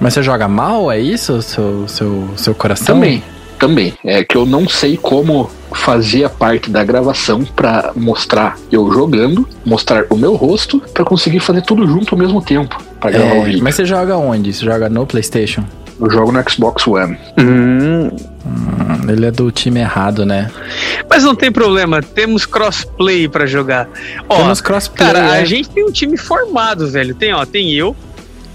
Mas 0.00 0.14
você 0.14 0.22
joga 0.22 0.46
mal, 0.48 0.90
é 0.90 0.98
isso? 1.00 1.40
Seu, 1.42 1.88
seu, 1.88 2.28
seu 2.36 2.54
coração? 2.54 2.86
Também, 2.96 3.22
também. 3.58 3.94
É 4.04 4.22
que 4.24 4.36
eu 4.36 4.44
não 4.44 4.68
sei 4.68 4.96
como 4.96 5.50
fazer 5.72 6.24
a 6.24 6.28
parte 6.30 6.70
da 6.70 6.84
gravação 6.84 7.44
pra 7.44 7.92
mostrar 7.96 8.56
eu 8.70 8.90
jogando, 8.92 9.46
mostrar 9.64 10.04
o 10.10 10.16
meu 10.16 10.34
rosto, 10.34 10.80
pra 10.92 11.04
conseguir 11.04 11.40
fazer 11.40 11.62
tudo 11.62 11.86
junto 11.86 12.14
ao 12.14 12.18
mesmo 12.18 12.40
tempo 12.42 12.80
pra 13.00 13.10
gravar 13.10 13.34
o 13.34 13.38
É, 13.38 13.44
vídeo. 13.44 13.64
mas 13.64 13.74
você 13.74 13.84
joga 13.84 14.16
onde? 14.16 14.52
Você 14.52 14.64
joga 14.64 14.88
no 14.88 15.06
PlayStation? 15.06 15.64
Eu 15.98 16.10
jogo 16.10 16.30
no 16.30 16.50
Xbox 16.50 16.86
One. 16.86 17.16
Hum, 17.38 18.10
Hum, 18.46 19.10
ele 19.10 19.26
é 19.26 19.30
do 19.30 19.50
time 19.50 19.80
errado, 19.80 20.24
né? 20.24 20.50
mas 21.10 21.24
não 21.24 21.34
tem 21.34 21.50
problema, 21.50 22.00
temos 22.00 22.46
crossplay 22.46 23.26
pra 23.28 23.44
jogar. 23.46 23.88
Ó, 24.28 24.36
Temos 24.36 24.60
crossplay. 24.60 25.06
cara, 25.06 25.32
a 25.32 25.40
é. 25.40 25.44
gente 25.46 25.68
tem 25.70 25.84
um 25.84 25.90
time 25.90 26.16
formado, 26.16 26.88
velho. 26.88 27.12
Tem, 27.14 27.32
ó, 27.34 27.44
tem 27.44 27.72
eu, 27.72 27.96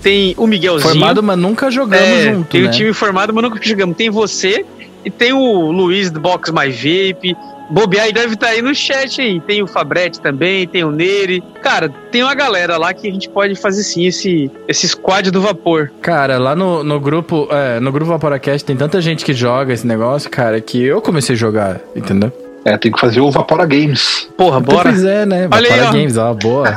tem 0.01 0.33
o 0.37 0.47
Miguelzinho. 0.47 0.93
Formado, 0.93 1.23
mas 1.23 1.37
nunca 1.37 1.69
jogamos 1.69 2.07
é, 2.07 2.33
junto, 2.33 2.49
tem 2.49 2.61
né? 2.61 2.67
um 2.67 2.71
time 2.71 2.93
formado, 2.93 3.33
mas 3.33 3.43
nunca 3.43 3.59
jogamos. 3.63 3.95
Tem 3.95 4.09
você 4.09 4.65
e 5.03 5.09
tem 5.09 5.33
o 5.33 5.71
Luiz 5.71 6.11
do 6.11 6.19
Box 6.19 6.51
My 6.51 6.69
Vape. 6.69 7.35
Bobear 7.69 8.09
e 8.09 8.11
deve 8.11 8.33
estar 8.33 8.47
aí 8.47 8.61
no 8.61 8.75
chat 8.75 9.21
aí. 9.21 9.39
Tem 9.39 9.63
o 9.63 9.67
Fabretti 9.67 10.19
também, 10.19 10.67
tem 10.67 10.83
o 10.83 10.91
Neri. 10.91 11.41
Cara, 11.61 11.87
tem 12.11 12.21
uma 12.21 12.35
galera 12.35 12.77
lá 12.77 12.93
que 12.93 13.07
a 13.07 13.11
gente 13.11 13.29
pode 13.29 13.55
fazer 13.55 13.81
sim 13.83 14.05
esse, 14.05 14.51
esse 14.67 14.89
squad 14.89 15.31
do 15.31 15.39
vapor. 15.39 15.89
Cara, 16.01 16.37
lá 16.37 16.53
no, 16.53 16.83
no 16.83 16.99
grupo, 16.99 17.47
é, 17.49 17.79
no 17.79 17.89
grupo 17.89 18.11
Vaporacast 18.11 18.65
tem 18.65 18.75
tanta 18.75 18.99
gente 18.99 19.23
que 19.23 19.33
joga 19.33 19.73
esse 19.73 19.87
negócio, 19.87 20.29
cara, 20.29 20.59
que 20.59 20.83
eu 20.83 21.01
comecei 21.01 21.33
a 21.33 21.37
jogar, 21.37 21.79
entendeu? 21.95 22.33
É, 22.63 22.77
tem 22.77 22.91
que 22.91 22.99
fazer 22.99 23.21
o 23.21 23.31
Vapora 23.31 23.65
Games. 23.65 24.29
Porra, 24.37 24.59
bora. 24.59 24.89
Pois 24.89 25.03
é, 25.03 25.25
né? 25.25 25.47
Olha 25.51 25.67
aí, 25.67 25.79
Vapora 25.79 25.89
ó. 25.89 25.91
Games, 25.91 26.17
ó, 26.17 26.33
boa. 26.33 26.69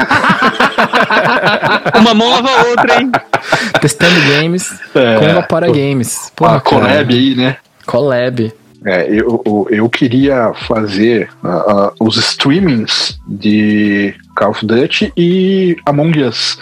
Uma 2.01 2.15
mão 2.15 2.31
lava 2.31 2.51
a 2.51 2.63
outra, 2.65 3.01
hein? 3.01 3.13
Testando 3.81 4.15
games 4.29 4.71
É, 4.95 5.19
com 5.19 5.35
Vapora 5.35 5.67
Games. 5.71 6.33
Porra, 6.35 6.57
a 6.57 6.61
collab 6.61 6.89
cara. 6.89 7.13
aí, 7.13 7.35
né? 7.35 7.57
Collab. 7.87 8.53
É, 8.87 9.07
eu, 9.09 9.43
eu, 9.47 9.67
eu 9.71 9.89
queria 9.89 10.53
fazer 10.67 11.29
ah, 11.43 11.65
ah, 11.69 11.93
os 12.01 12.17
streamings 12.17 13.19
de 13.27 14.15
Call 14.37 14.51
of 14.51 14.67
Duty 14.67 15.13
e 15.17 15.77
Among 15.87 16.23
Us. 16.23 16.59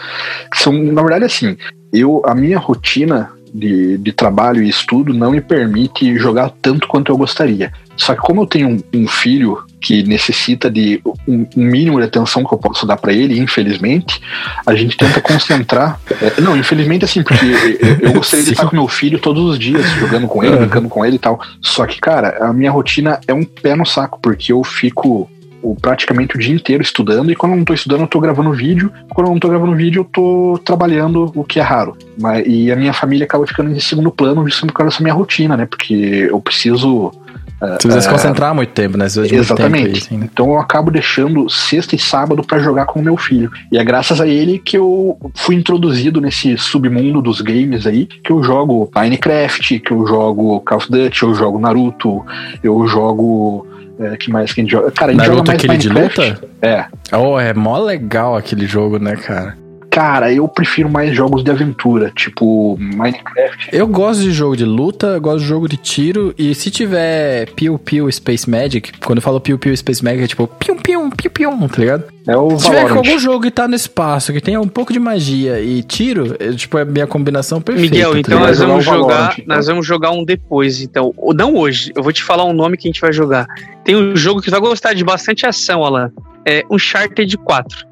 Que 0.50 0.58
são, 0.58 0.72
na 0.72 1.02
verdade, 1.02 1.24
assim, 1.24 1.56
eu, 1.92 2.22
a 2.24 2.34
minha 2.34 2.58
rotina 2.58 3.30
de, 3.52 3.98
de 3.98 4.12
trabalho 4.12 4.62
e 4.62 4.68
estudo 4.68 5.12
não 5.12 5.32
me 5.32 5.40
permite 5.40 6.16
jogar 6.16 6.50
tanto 6.62 6.88
quanto 6.88 7.12
eu 7.12 7.16
gostaria. 7.16 7.72
Só 7.96 8.14
que 8.14 8.20
como 8.20 8.42
eu 8.42 8.46
tenho 8.46 8.68
um, 8.68 9.00
um 9.00 9.06
filho 9.06 9.62
que 9.80 10.02
necessita 10.04 10.70
de 10.70 11.00
um, 11.26 11.46
um 11.56 11.64
mínimo 11.64 11.98
de 11.98 12.06
atenção 12.06 12.44
que 12.44 12.52
eu 12.54 12.58
posso 12.58 12.86
dar 12.86 12.96
pra 12.96 13.12
ele, 13.12 13.38
infelizmente, 13.38 14.20
a 14.66 14.74
gente 14.74 14.96
tenta 14.96 15.20
concentrar. 15.22 16.00
é, 16.20 16.40
não, 16.40 16.56
infelizmente 16.56 17.04
assim, 17.04 17.22
porque 17.22 17.44
eu, 17.44 18.08
eu 18.08 18.12
gostaria 18.14 18.44
de 18.44 18.50
Sim. 18.50 18.52
estar 18.52 18.66
com 18.66 18.76
meu 18.76 18.88
filho 18.88 19.18
todos 19.18 19.44
os 19.44 19.58
dias, 19.58 19.84
jogando 19.98 20.26
com 20.26 20.42
ele, 20.42 20.56
brincando 20.56 20.88
com 20.88 21.04
ele 21.04 21.16
e 21.16 21.18
tal. 21.18 21.40
Só 21.60 21.86
que, 21.86 22.00
cara, 22.00 22.38
a 22.44 22.52
minha 22.52 22.70
rotina 22.70 23.20
é 23.26 23.34
um 23.34 23.44
pé 23.44 23.76
no 23.76 23.84
saco, 23.84 24.18
porque 24.22 24.52
eu 24.52 24.64
fico 24.64 25.30
o- 25.62 25.74
praticamente 25.74 26.36
o 26.36 26.38
dia 26.38 26.54
inteiro 26.54 26.82
estudando 26.82 27.30
e 27.30 27.36
quando 27.36 27.52
eu 27.52 27.58
não 27.58 27.64
tô 27.64 27.72
estudando 27.74 28.00
eu 28.02 28.06
tô 28.06 28.20
gravando 28.20 28.52
vídeo, 28.52 28.92
quando 29.14 29.28
eu 29.28 29.32
não 29.32 29.40
tô 29.40 29.48
gravando 29.48 29.74
vídeo 29.74 30.00
eu 30.00 30.04
tô 30.04 30.60
trabalhando, 30.64 31.30
o 31.34 31.44
que 31.44 31.58
é 31.58 31.62
raro. 31.62 31.96
Mas, 32.20 32.44
e 32.46 32.70
a 32.70 32.76
minha 32.76 32.92
família 32.92 33.24
acaba 33.24 33.46
ficando 33.46 33.70
em 33.70 33.80
segundo 33.80 34.10
plano 34.10 34.44
justamente 34.46 34.72
por 34.72 34.78
causa 34.78 34.90
dessa 34.90 35.02
minha 35.02 35.14
rotina, 35.14 35.56
né? 35.56 35.66
Porque 35.66 36.28
eu 36.30 36.40
preciso 36.40 37.12
Você 37.60 37.88
precisa 37.88 38.00
se 38.00 38.08
concentrar 38.08 38.52
muito 38.54 38.70
tempo, 38.72 38.98
né? 38.98 39.04
Muito 39.04 39.22
tempo 39.28 39.40
Exatamente. 39.40 39.86
aí, 39.86 39.92
assim, 39.92 40.18
né? 40.18 40.28
Então 40.32 40.46
eu 40.50 40.58
acabo 40.58 40.90
deixando 40.90 41.48
sexta 41.48 41.94
e 41.94 41.98
sábado 41.98 42.42
pra 42.42 42.58
jogar 42.58 42.86
com 42.86 42.98
o 42.98 43.02
meu 43.02 43.16
filho. 43.16 43.50
E 43.70 43.78
é 43.78 43.84
graças 43.84 44.20
a 44.20 44.26
ele 44.26 44.58
que 44.58 44.76
eu 44.76 45.16
fui 45.36 45.54
introduzido 45.54 46.20
nesse 46.20 46.58
submundo 46.58 47.22
dos 47.22 47.40
games 47.40 47.86
aí, 47.86 48.06
que 48.06 48.32
eu 48.32 48.42
jogo 48.42 48.90
Minecraft, 48.94 49.78
que 49.78 49.92
eu 49.92 50.04
jogo 50.06 50.60
Call 50.60 50.78
of 50.78 50.90
Duty, 50.90 51.22
eu 51.22 51.34
jogo 51.34 51.58
Naruto, 51.58 52.24
eu 52.64 52.84
jogo. 52.86 53.66
É, 54.02 54.16
que 54.16 54.30
mais 54.30 54.52
que 54.52 54.60
a 54.60 54.64
gente 54.64 54.70
joga? 54.72 54.90
Cara, 54.90 55.10
a 55.10 55.14
gente 55.14 55.20
Naruto 55.20 55.38
joga 55.38 55.48
mais 55.52 55.58
aquele 55.58 55.78
de 55.78 55.88
Minecraft. 55.88 56.30
luta? 56.30 56.48
É. 56.62 56.86
Oh, 57.16 57.38
é 57.38 57.54
mó 57.54 57.78
legal 57.78 58.36
aquele 58.36 58.66
jogo, 58.66 58.98
né, 58.98 59.16
cara? 59.16 59.56
Cara, 59.92 60.32
eu 60.32 60.48
prefiro 60.48 60.88
mais 60.88 61.14
jogos 61.14 61.44
de 61.44 61.50
aventura, 61.50 62.10
tipo 62.16 62.78
Minecraft. 62.80 63.68
Eu 63.70 63.86
gosto 63.86 64.22
de 64.22 64.32
jogo 64.32 64.56
de 64.56 64.64
luta, 64.64 65.08
eu 65.08 65.20
gosto 65.20 65.40
de 65.40 65.44
jogo 65.44 65.68
de 65.68 65.76
tiro, 65.76 66.34
e 66.38 66.54
se 66.54 66.70
tiver 66.70 67.50
Piu 67.50 67.78
Piu 67.78 68.10
Space 68.10 68.48
Magic, 68.48 68.90
quando 69.04 69.18
eu 69.18 69.22
falo 69.22 69.38
Piu 69.38 69.58
Piu 69.58 69.76
Space 69.76 70.02
Magic 70.02 70.24
é 70.24 70.26
tipo 70.26 70.46
Piu 70.46 70.76
Piu 70.76 71.10
Piu 71.10 71.30
Piu, 71.30 71.50
tá 71.68 71.78
ligado? 71.78 72.04
É 72.26 72.34
o 72.34 72.58
Se 72.58 72.64
tiver 72.64 72.88
algum 72.88 73.18
jogo 73.18 73.42
que 73.42 73.50
tá 73.50 73.68
no 73.68 73.74
espaço, 73.74 74.32
que 74.32 74.40
tenha 74.40 74.62
um 74.62 74.68
pouco 74.68 74.94
de 74.94 74.98
magia 74.98 75.60
e 75.60 75.82
tiro, 75.82 76.36
é, 76.40 76.52
tipo, 76.52 76.78
é 76.78 76.82
a 76.82 76.84
minha 76.86 77.06
combinação 77.06 77.60
perfeita. 77.60 77.94
Miguel, 77.94 78.12
tá 78.12 78.18
então 78.18 78.38
ligado? 78.38 78.48
nós 78.48 78.58
vamos 78.60 78.84
jogar 78.86 78.98
Valorant, 78.98 79.32
então. 79.38 79.56
nós 79.56 79.66
vamos 79.66 79.86
jogar 79.86 80.10
um 80.12 80.24
depois, 80.24 80.80
então. 80.80 81.12
Ou 81.18 81.34
não 81.34 81.54
hoje, 81.54 81.92
eu 81.94 82.02
vou 82.02 82.14
te 82.14 82.22
falar 82.22 82.46
um 82.46 82.54
nome 82.54 82.78
que 82.78 82.88
a 82.88 82.90
gente 82.90 83.00
vai 83.00 83.12
jogar. 83.12 83.46
Tem 83.84 83.94
um 83.94 84.16
jogo 84.16 84.40
que 84.40 84.46
tu 84.46 84.52
vai 84.52 84.60
gostar 84.60 84.94
de 84.94 85.04
bastante 85.04 85.44
ação, 85.44 85.84
Alan. 85.84 86.10
É 86.46 86.62
Uncharted 86.70 87.36
4. 87.36 87.91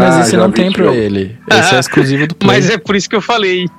Mas 0.00 0.14
Ah, 0.16 0.20
esse 0.20 0.36
não 0.36 0.50
tem 0.50 0.70
pra 0.72 0.84
jogo. 0.84 0.96
ele. 0.96 1.38
Esse 1.50 1.74
é 1.74 1.78
exclusivo 1.80 2.26
do 2.26 2.34
Play. 2.36 2.46
Mas 2.56 2.70
é 2.70 2.78
por 2.78 2.96
isso 2.96 3.08
que 3.08 3.16
eu 3.16 3.20
falei. 3.22 3.66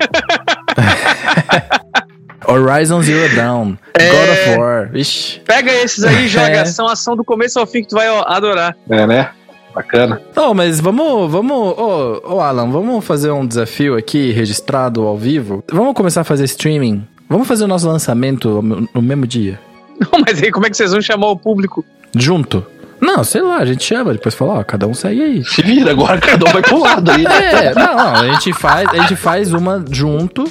Horizon 2.45 3.01
Zero 3.01 3.35
Dawn, 3.35 3.75
É. 3.93 4.09
God 4.09 4.29
of 4.29 4.59
War. 4.59 4.89
Ixi. 4.93 5.41
Pega 5.45 5.71
esses 5.71 6.03
aí 6.03 6.25
e 6.25 6.27
joga 6.27 6.47
É. 6.57 6.59
ação, 6.61 6.87
ação 6.87 7.15
do 7.15 7.23
começo 7.23 7.57
ao 7.59 7.65
fim 7.65 7.81
que 7.81 7.87
tu 7.89 7.95
vai 7.95 8.09
ó, 8.09 8.23
adorar. 8.27 8.75
É, 8.89 9.07
né? 9.07 9.29
Bacana. 9.73 10.21
Não, 10.35 10.53
mas 10.53 10.79
vamos, 10.79 11.31
vamos, 11.31 11.57
ô, 11.57 12.21
ô 12.35 12.39
Alan, 12.41 12.69
vamos 12.69 13.03
fazer 13.03 13.31
um 13.31 13.45
desafio 13.47 13.95
aqui 13.97 14.31
registrado 14.31 15.01
ao 15.07 15.17
vivo. 15.17 15.63
Vamos 15.71 15.93
começar 15.95 16.21
a 16.21 16.23
fazer 16.25 16.43
streaming. 16.43 17.07
Vamos 17.29 17.47
fazer 17.47 17.63
o 17.63 17.67
nosso 17.67 17.87
lançamento 17.87 18.61
no- 18.61 18.87
no 18.93 19.01
mesmo 19.01 19.25
dia. 19.25 19.59
Não, 19.99 20.19
mas 20.27 20.43
aí 20.43 20.51
como 20.51 20.67
é 20.67 20.69
que 20.69 20.77
vocês 20.77 20.91
vão 20.91 21.01
chamar 21.01 21.27
o 21.31 21.37
público? 21.37 21.83
Junto. 22.15 22.63
Não, 23.03 23.23
sei 23.23 23.41
lá, 23.41 23.57
a 23.57 23.65
gente 23.65 23.83
chama, 23.83 24.13
depois 24.13 24.33
fala, 24.33 24.59
ó, 24.59 24.63
cada 24.63 24.87
um 24.87 24.93
segue 24.93 25.21
aí. 25.21 25.43
Se 25.43 25.61
vira 25.61 25.91
agora, 25.91 26.17
cada 26.19 26.45
um 26.47 26.51
vai 26.53 26.61
pro 26.61 26.79
lado 26.79 27.11
aí. 27.11 27.23
né? 27.23 27.65
É, 27.65 27.75
não, 27.75 27.95
não, 27.95 28.15
a 28.15 28.27
gente 28.33 28.53
faz, 28.53 28.87
a 28.89 28.97
gente 29.01 29.15
faz 29.15 29.53
uma 29.53 29.83
junto 29.91 30.45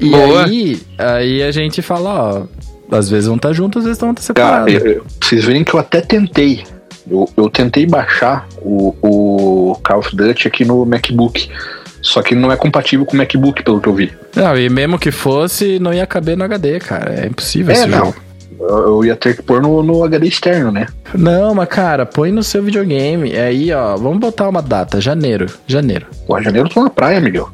e 0.00 0.10
Boa. 0.10 0.44
aí, 0.46 0.80
aí 0.98 1.42
a 1.42 1.50
gente 1.50 1.82
fala, 1.82 2.46
ó, 2.90 2.96
às 2.96 3.10
vezes 3.10 3.26
vão 3.26 3.36
estar 3.36 3.52
juntos, 3.52 3.80
às 3.80 3.86
vezes 3.86 4.00
vão 4.00 4.12
estar 4.12 4.32
Cara, 4.34 4.64
separados. 4.70 4.96
eu- 4.96 5.04
vocês 5.20 5.44
verem 5.44 5.64
que 5.64 5.74
eu 5.74 5.80
até 5.80 6.00
tentei. 6.00 6.62
Eu, 7.10 7.28
eu 7.36 7.48
tentei 7.48 7.86
baixar 7.86 8.46
o, 8.62 8.94
o 9.02 9.76
Call 9.82 10.00
of 10.00 10.14
Duty 10.16 10.48
aqui 10.48 10.64
no 10.64 10.84
MacBook. 10.84 11.48
Só 12.02 12.22
que 12.22 12.34
não 12.36 12.52
é 12.52 12.56
compatível 12.56 13.04
com 13.04 13.14
o 13.14 13.16
MacBook, 13.16 13.62
pelo 13.64 13.80
que 13.80 13.88
eu 13.88 13.94
vi. 13.94 14.12
Não, 14.36 14.56
e 14.56 14.68
mesmo 14.68 14.96
que 14.98 15.10
fosse, 15.10 15.78
não 15.80 15.92
ia 15.92 16.06
caber 16.06 16.36
no 16.36 16.44
HD, 16.44 16.78
cara. 16.78 17.12
É 17.22 17.26
impossível 17.26 17.74
É, 17.74 17.78
esse 17.78 17.86
não. 17.88 17.98
jogo. 17.98 18.16
Eu, 18.58 19.04
ia 19.04 19.14
ter 19.16 19.36
que 19.36 19.42
pôr 19.42 19.60
no, 19.62 19.82
no 19.82 20.02
HD 20.04 20.26
externo, 20.28 20.70
né? 20.72 20.86
Não, 21.14 21.54
mas 21.54 21.68
cara, 21.68 22.06
põe 22.06 22.30
no 22.32 22.42
seu 22.42 22.62
videogame. 22.62 23.36
Aí, 23.36 23.72
ó, 23.72 23.96
vamos 23.96 24.18
botar 24.18 24.48
uma 24.48 24.62
data, 24.62 25.00
janeiro. 25.00 25.46
Janeiro. 25.66 26.06
Pô, 26.26 26.40
janeiro 26.40 26.68
eu 26.68 26.72
tô 26.72 26.82
na 26.82 26.90
praia, 26.90 27.20
Miguel. 27.20 27.50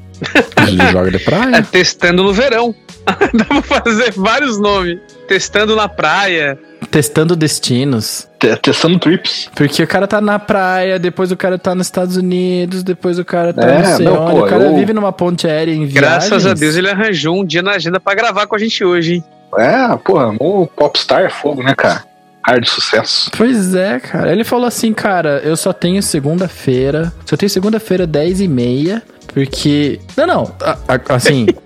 Joga 0.92 1.10
de 1.10 1.16
É, 1.18 1.20
praia. 1.20 1.62
testando 1.70 2.22
no 2.22 2.32
verão. 2.32 2.74
Dá 3.34 3.44
pra 3.44 3.62
fazer 3.62 4.12
vários 4.12 4.58
nomes. 4.60 4.98
Testando 5.26 5.74
na 5.74 5.88
praia. 5.88 6.56
Testando 6.90 7.34
destinos. 7.34 8.28
Te- 8.38 8.54
Testando 8.56 8.98
trips. 8.98 9.50
Porque 9.54 9.82
o 9.82 9.86
cara 9.88 10.06
tá 10.06 10.20
na 10.20 10.38
praia, 10.38 10.98
depois 10.98 11.32
o 11.32 11.36
cara 11.36 11.58
tá 11.58 11.74
nos 11.74 11.86
Estados 11.88 12.16
Unidos, 12.16 12.82
depois 12.84 13.18
o 13.18 13.24
cara 13.24 13.52
tá 13.52 13.62
É, 13.68 13.78
não 13.82 13.96
sei 13.96 14.06
não, 14.06 14.22
onde. 14.22 14.30
pô, 14.40 14.46
o 14.46 14.48
cara 14.48 14.64
eu- 14.64 14.76
vive 14.76 14.92
numa 14.92 15.12
ponte 15.12 15.46
aérea 15.48 15.72
em 15.72 15.86
viagens. 15.86 16.28
Graças 16.28 16.46
a 16.46 16.54
Deus 16.54 16.76
ele 16.76 16.88
arranjou 16.88 17.40
um 17.40 17.44
dia 17.44 17.62
na 17.62 17.72
agenda 17.72 17.98
pra 17.98 18.14
gravar 18.14 18.46
com 18.46 18.54
a 18.54 18.58
gente 18.58 18.84
hoje, 18.84 19.14
hein? 19.14 19.24
É, 19.58 19.96
porra, 19.98 20.34
o 20.40 20.66
Popstar 20.66 21.22
é 21.22 21.28
fogo, 21.30 21.62
né, 21.62 21.74
cara? 21.74 22.04
Cara 22.44 22.60
de 22.60 22.68
sucesso. 22.68 23.30
Pois 23.36 23.74
é, 23.74 24.00
cara. 24.00 24.32
Ele 24.32 24.42
falou 24.44 24.66
assim, 24.66 24.92
cara, 24.92 25.40
eu 25.44 25.56
só 25.56 25.72
tenho 25.72 26.02
segunda-feira. 26.02 27.12
Só 27.24 27.36
tenho 27.36 27.48
segunda-feira 27.50 28.06
10 28.06 28.40
e 28.40 28.48
meia. 28.48 29.02
Porque. 29.32 30.00
Não, 30.16 30.26
não. 30.26 30.52
a- 30.60 30.76
a- 30.88 31.14
assim. 31.14 31.46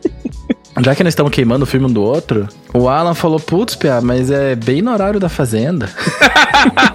Já 0.84 0.94
que 0.94 1.02
nós 1.02 1.12
estamos 1.12 1.32
queimando 1.32 1.62
o 1.62 1.66
filme 1.66 1.86
um 1.86 1.90
do 1.92 2.02
outro, 2.02 2.46
o 2.74 2.86
Alan 2.86 3.14
falou, 3.14 3.40
putz, 3.40 3.74
Pia, 3.74 3.98
mas 4.02 4.30
é 4.30 4.54
bem 4.54 4.82
no 4.82 4.92
horário 4.92 5.18
da 5.18 5.30
fazenda. 5.30 5.88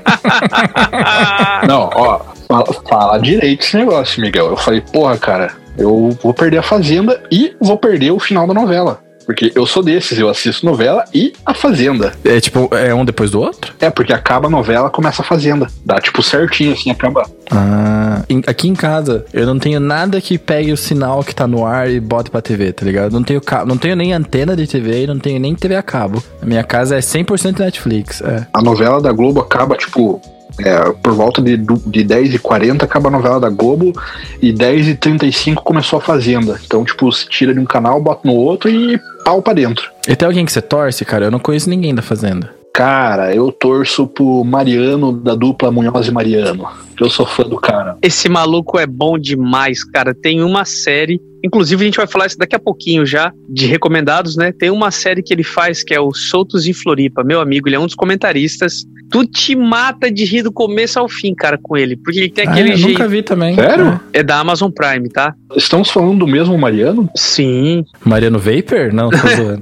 Não, 1.68 1.90
ó, 1.96 2.20
fala, 2.48 2.66
fala 2.88 3.18
direito 3.18 3.64
esse 3.64 3.76
negócio, 3.78 4.22
Miguel. 4.22 4.48
Eu 4.52 4.58
falei, 4.58 4.82
porra, 4.82 5.18
cara, 5.18 5.52
eu 5.78 6.16
vou 6.22 6.32
perder 6.34 6.60
a 6.60 6.64
Fazenda 6.64 7.22
e 7.32 7.56
vou 7.60 7.76
perder 7.78 8.12
o 8.12 8.20
final 8.20 8.46
da 8.46 8.54
novela. 8.54 9.00
Porque 9.32 9.50
eu 9.56 9.66
sou 9.66 9.82
desses, 9.82 10.20
eu 10.20 10.28
assisto 10.28 10.66
novela 10.66 11.06
e 11.14 11.32
a 11.46 11.54
Fazenda. 11.54 12.12
É 12.26 12.38
tipo, 12.42 12.70
é 12.76 12.94
um 12.94 13.06
depois 13.06 13.32
do 13.32 13.40
outro? 13.40 13.74
É, 13.80 13.90
porque 13.90 14.12
acaba 14.12 14.48
a 14.48 14.50
novela, 14.50 14.90
começa 14.90 15.22
a 15.22 15.26
Fazenda. 15.26 15.68
Dá 15.86 16.00
tipo 16.02 16.22
certinho, 16.22 16.74
assim, 16.74 16.92
acaba. 16.92 17.24
Ah, 17.50 18.24
em- 18.30 18.44
aqui 18.46 18.68
em 18.68 18.76
casa, 18.76 19.24
eu 19.32 19.46
não 19.46 19.58
tenho 19.58 19.80
nada 19.80 20.20
que 20.20 20.38
pegue 20.38 20.74
o 20.74 20.78
sinal 20.78 21.24
que 21.24 21.34
tá 21.34 21.48
no 21.48 21.66
ar 21.66 21.90
e 21.90 21.98
bote 22.02 22.30
pra 22.30 22.42
TV, 22.42 22.74
tá 22.74 22.86
ligado? 22.86 23.14
Não 23.14 23.24
tenho, 23.24 23.40
não 23.66 23.78
tenho 23.78 23.96
nem 23.96 24.12
antena 24.12 24.54
de 24.54 24.68
TV 24.68 25.04
e 25.04 25.08
não 25.08 25.18
tenho 25.18 25.40
nem 25.40 25.56
TV 25.56 25.76
a 25.78 25.82
cabo. 25.84 26.22
A 26.42 26.46
minha 26.46 26.64
casa 26.64 26.98
é 26.98 27.00
100% 27.00 27.60
Netflix, 27.60 28.22
é. 28.22 28.46
A 28.54 28.62
novela 28.62 29.02
da 29.02 29.14
Globo 29.14 29.40
acaba, 29.40 29.78
tipo, 29.78 30.22
é, 30.60 30.92
por 31.02 31.14
volta 31.14 31.42
de, 31.42 31.56
de 31.56 32.04
10h40 32.04 32.84
acaba 32.84 33.08
a 33.08 33.12
novela 33.12 33.40
da 33.40 33.50
Globo 33.50 33.94
e 34.42 34.52
10h35 34.54 35.56
começou 35.64 35.98
a 35.98 36.02
Fazenda. 36.02 36.60
Então, 36.66 36.84
tipo, 36.84 37.10
se 37.12 37.28
tira 37.30 37.54
de 37.54 37.60
um 37.60 37.66
canal, 37.66 38.02
bota 38.02 38.28
no 38.28 38.36
outro 38.36 38.70
e 38.70 39.00
pau 39.24 39.42
pra 39.42 39.54
dentro. 39.54 39.90
E 40.08 40.16
tem 40.16 40.26
alguém 40.28 40.46
que 40.46 40.52
você 40.52 40.62
torce, 40.62 41.06
cara? 41.06 41.26
Eu 41.26 41.32
não 41.32 41.40
conheço 41.40 41.70
ninguém 41.70 41.94
da 41.94 42.02
Fazenda. 42.02 42.50
Cara, 42.74 43.36
eu 43.36 43.52
torço 43.52 44.08
pro 44.08 44.44
Mariano 44.44 45.12
da 45.12 45.36
dupla 45.36 45.72
Munhoz 45.72 46.08
e 46.08 46.12
Mariano. 46.12 46.68
Eu 47.02 47.10
sou 47.10 47.26
fã 47.26 47.44
do 47.44 47.58
cara. 47.58 47.98
Esse 48.02 48.30
maluco 48.30 48.78
é 48.80 48.86
bom 48.86 49.18
demais, 49.18 49.84
cara. 49.84 50.14
Tem 50.14 50.44
uma 50.44 50.64
série, 50.66 51.20
inclusive 51.44 51.82
a 51.82 51.86
gente 51.86 51.98
vai 51.98 52.06
falar 52.08 52.28
isso 52.28 52.38
daqui 52.38 52.56
a 52.56 52.60
pouquinho 52.60 53.06
já, 53.06 53.34
de 53.50 53.66
recomendados, 53.66 54.38
né? 54.38 54.52
Tem 54.52 54.70
uma 54.70 54.92
série 54.92 55.24
que 55.24 55.34
ele 55.34 55.44
faz 55.44 55.84
que 55.84 55.94
é 55.94 56.00
o 56.00 56.14
Soltos 56.14 56.68
em 56.68 56.74
Floripa. 56.74 57.24
Meu 57.24 57.42
amigo, 57.42 57.68
ele 57.68 57.76
é 57.76 57.80
um 57.80 57.86
dos 57.88 57.96
comentaristas. 57.96 58.84
Tu 59.10 59.26
te 59.26 59.56
mata 59.58 60.10
de 60.10 60.24
rir 60.24 60.42
do 60.44 60.52
começo 60.54 60.98
ao 61.00 61.10
fim, 61.10 61.34
cara, 61.36 61.58
com 61.62 61.76
ele. 61.76 61.98
Porque 61.98 62.18
ele 62.20 62.30
tem 62.30 62.48
Ah, 62.48 62.52
aquele 62.52 62.72
eu 62.72 62.78
jeito. 62.78 62.92
nunca 62.92 63.08
vi 63.10 63.22
também. 63.24 63.56
Sério? 63.56 64.00
É 64.14 64.24
da 64.24 64.40
Amazon 64.40 64.72
Prime, 64.72 65.10
tá? 65.10 65.34
Estamos 65.56 65.90
falando 65.90 66.20
do 66.20 66.28
mesmo 66.28 66.58
Mariano? 66.58 67.10
Sim. 67.18 67.84
Mariano 68.06 68.40
Vapor? 68.40 68.94
Não, 68.94 69.10
tô 69.10 69.18
zoando. 69.36 69.62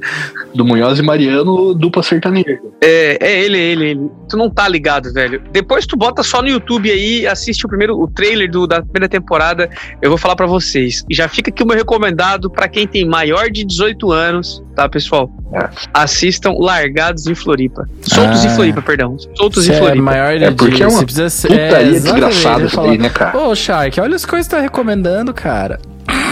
Do 0.53 0.65
Munhoz 0.65 0.99
e 0.99 1.01
Mariano, 1.01 1.73
dupla 1.73 2.03
sertaneja. 2.03 2.59
É, 2.81 3.17
é 3.19 3.43
ele, 3.43 3.57
é 3.57 3.61
ele, 3.61 3.85
é 3.85 3.89
ele. 3.91 4.01
Tu 4.29 4.37
não 4.37 4.49
tá 4.51 4.67
ligado, 4.67 5.11
velho. 5.13 5.41
Depois 5.51 5.85
tu 5.87 5.95
bota 5.97 6.21
só 6.21 6.41
no 6.43 6.47
YouTube 6.49 6.91
aí, 6.91 7.25
assiste 7.31 7.65
o 7.65 7.69
primeiro, 7.69 7.99
o 7.99 8.07
trailer 8.07 8.49
do, 8.49 8.65
da 8.67 8.81
primeira 8.81 9.07
temporada. 9.09 9.69
Eu 10.01 10.09
vou 10.09 10.17
falar 10.17 10.35
pra 10.35 10.45
vocês. 10.47 11.03
E 11.09 11.15
já 11.15 11.27
fica 11.27 11.49
aqui 11.49 11.63
o 11.63 11.65
meu 11.67 11.75
recomendado 11.77 12.49
pra 12.49 12.67
quem 12.67 12.87
tem 12.87 13.05
maior 13.05 13.49
de 13.49 13.63
18 13.63 14.11
anos, 14.11 14.63
tá, 14.75 14.87
pessoal? 14.89 15.29
É. 15.53 15.69
Assistam 15.93 16.53
Largados 16.59 17.25
em 17.27 17.33
Floripa. 17.35 17.87
Soltos 18.01 18.43
Ah. 18.45 18.47
em 18.47 18.55
Floripa, 18.55 18.81
perdão. 18.81 19.17
Soltos 19.35 19.65
Você 19.65 19.71
em 19.71 19.75
é 19.75 19.79
Floripa. 19.79 20.03
maior 20.03 20.33
É, 20.35 20.49
de... 20.49 20.55
porque 20.55 20.83
é 20.83 20.87
uma 20.87 20.97
você 20.99 21.05
precisa 21.05 21.29
ser... 21.29 21.47
Putaria 21.47 21.87
exatamente, 21.87 22.01
desgraçada 22.29 22.65
isso 22.65 22.75
falar. 22.75 22.97
né, 22.97 23.09
cara? 23.09 23.37
Ô, 23.37 23.55
Shark, 23.55 23.99
olha 23.99 24.15
as 24.15 24.25
coisas 24.25 24.47
que 24.47 24.55
tá 24.55 24.61
recomendando, 24.61 25.33
cara. 25.33 25.79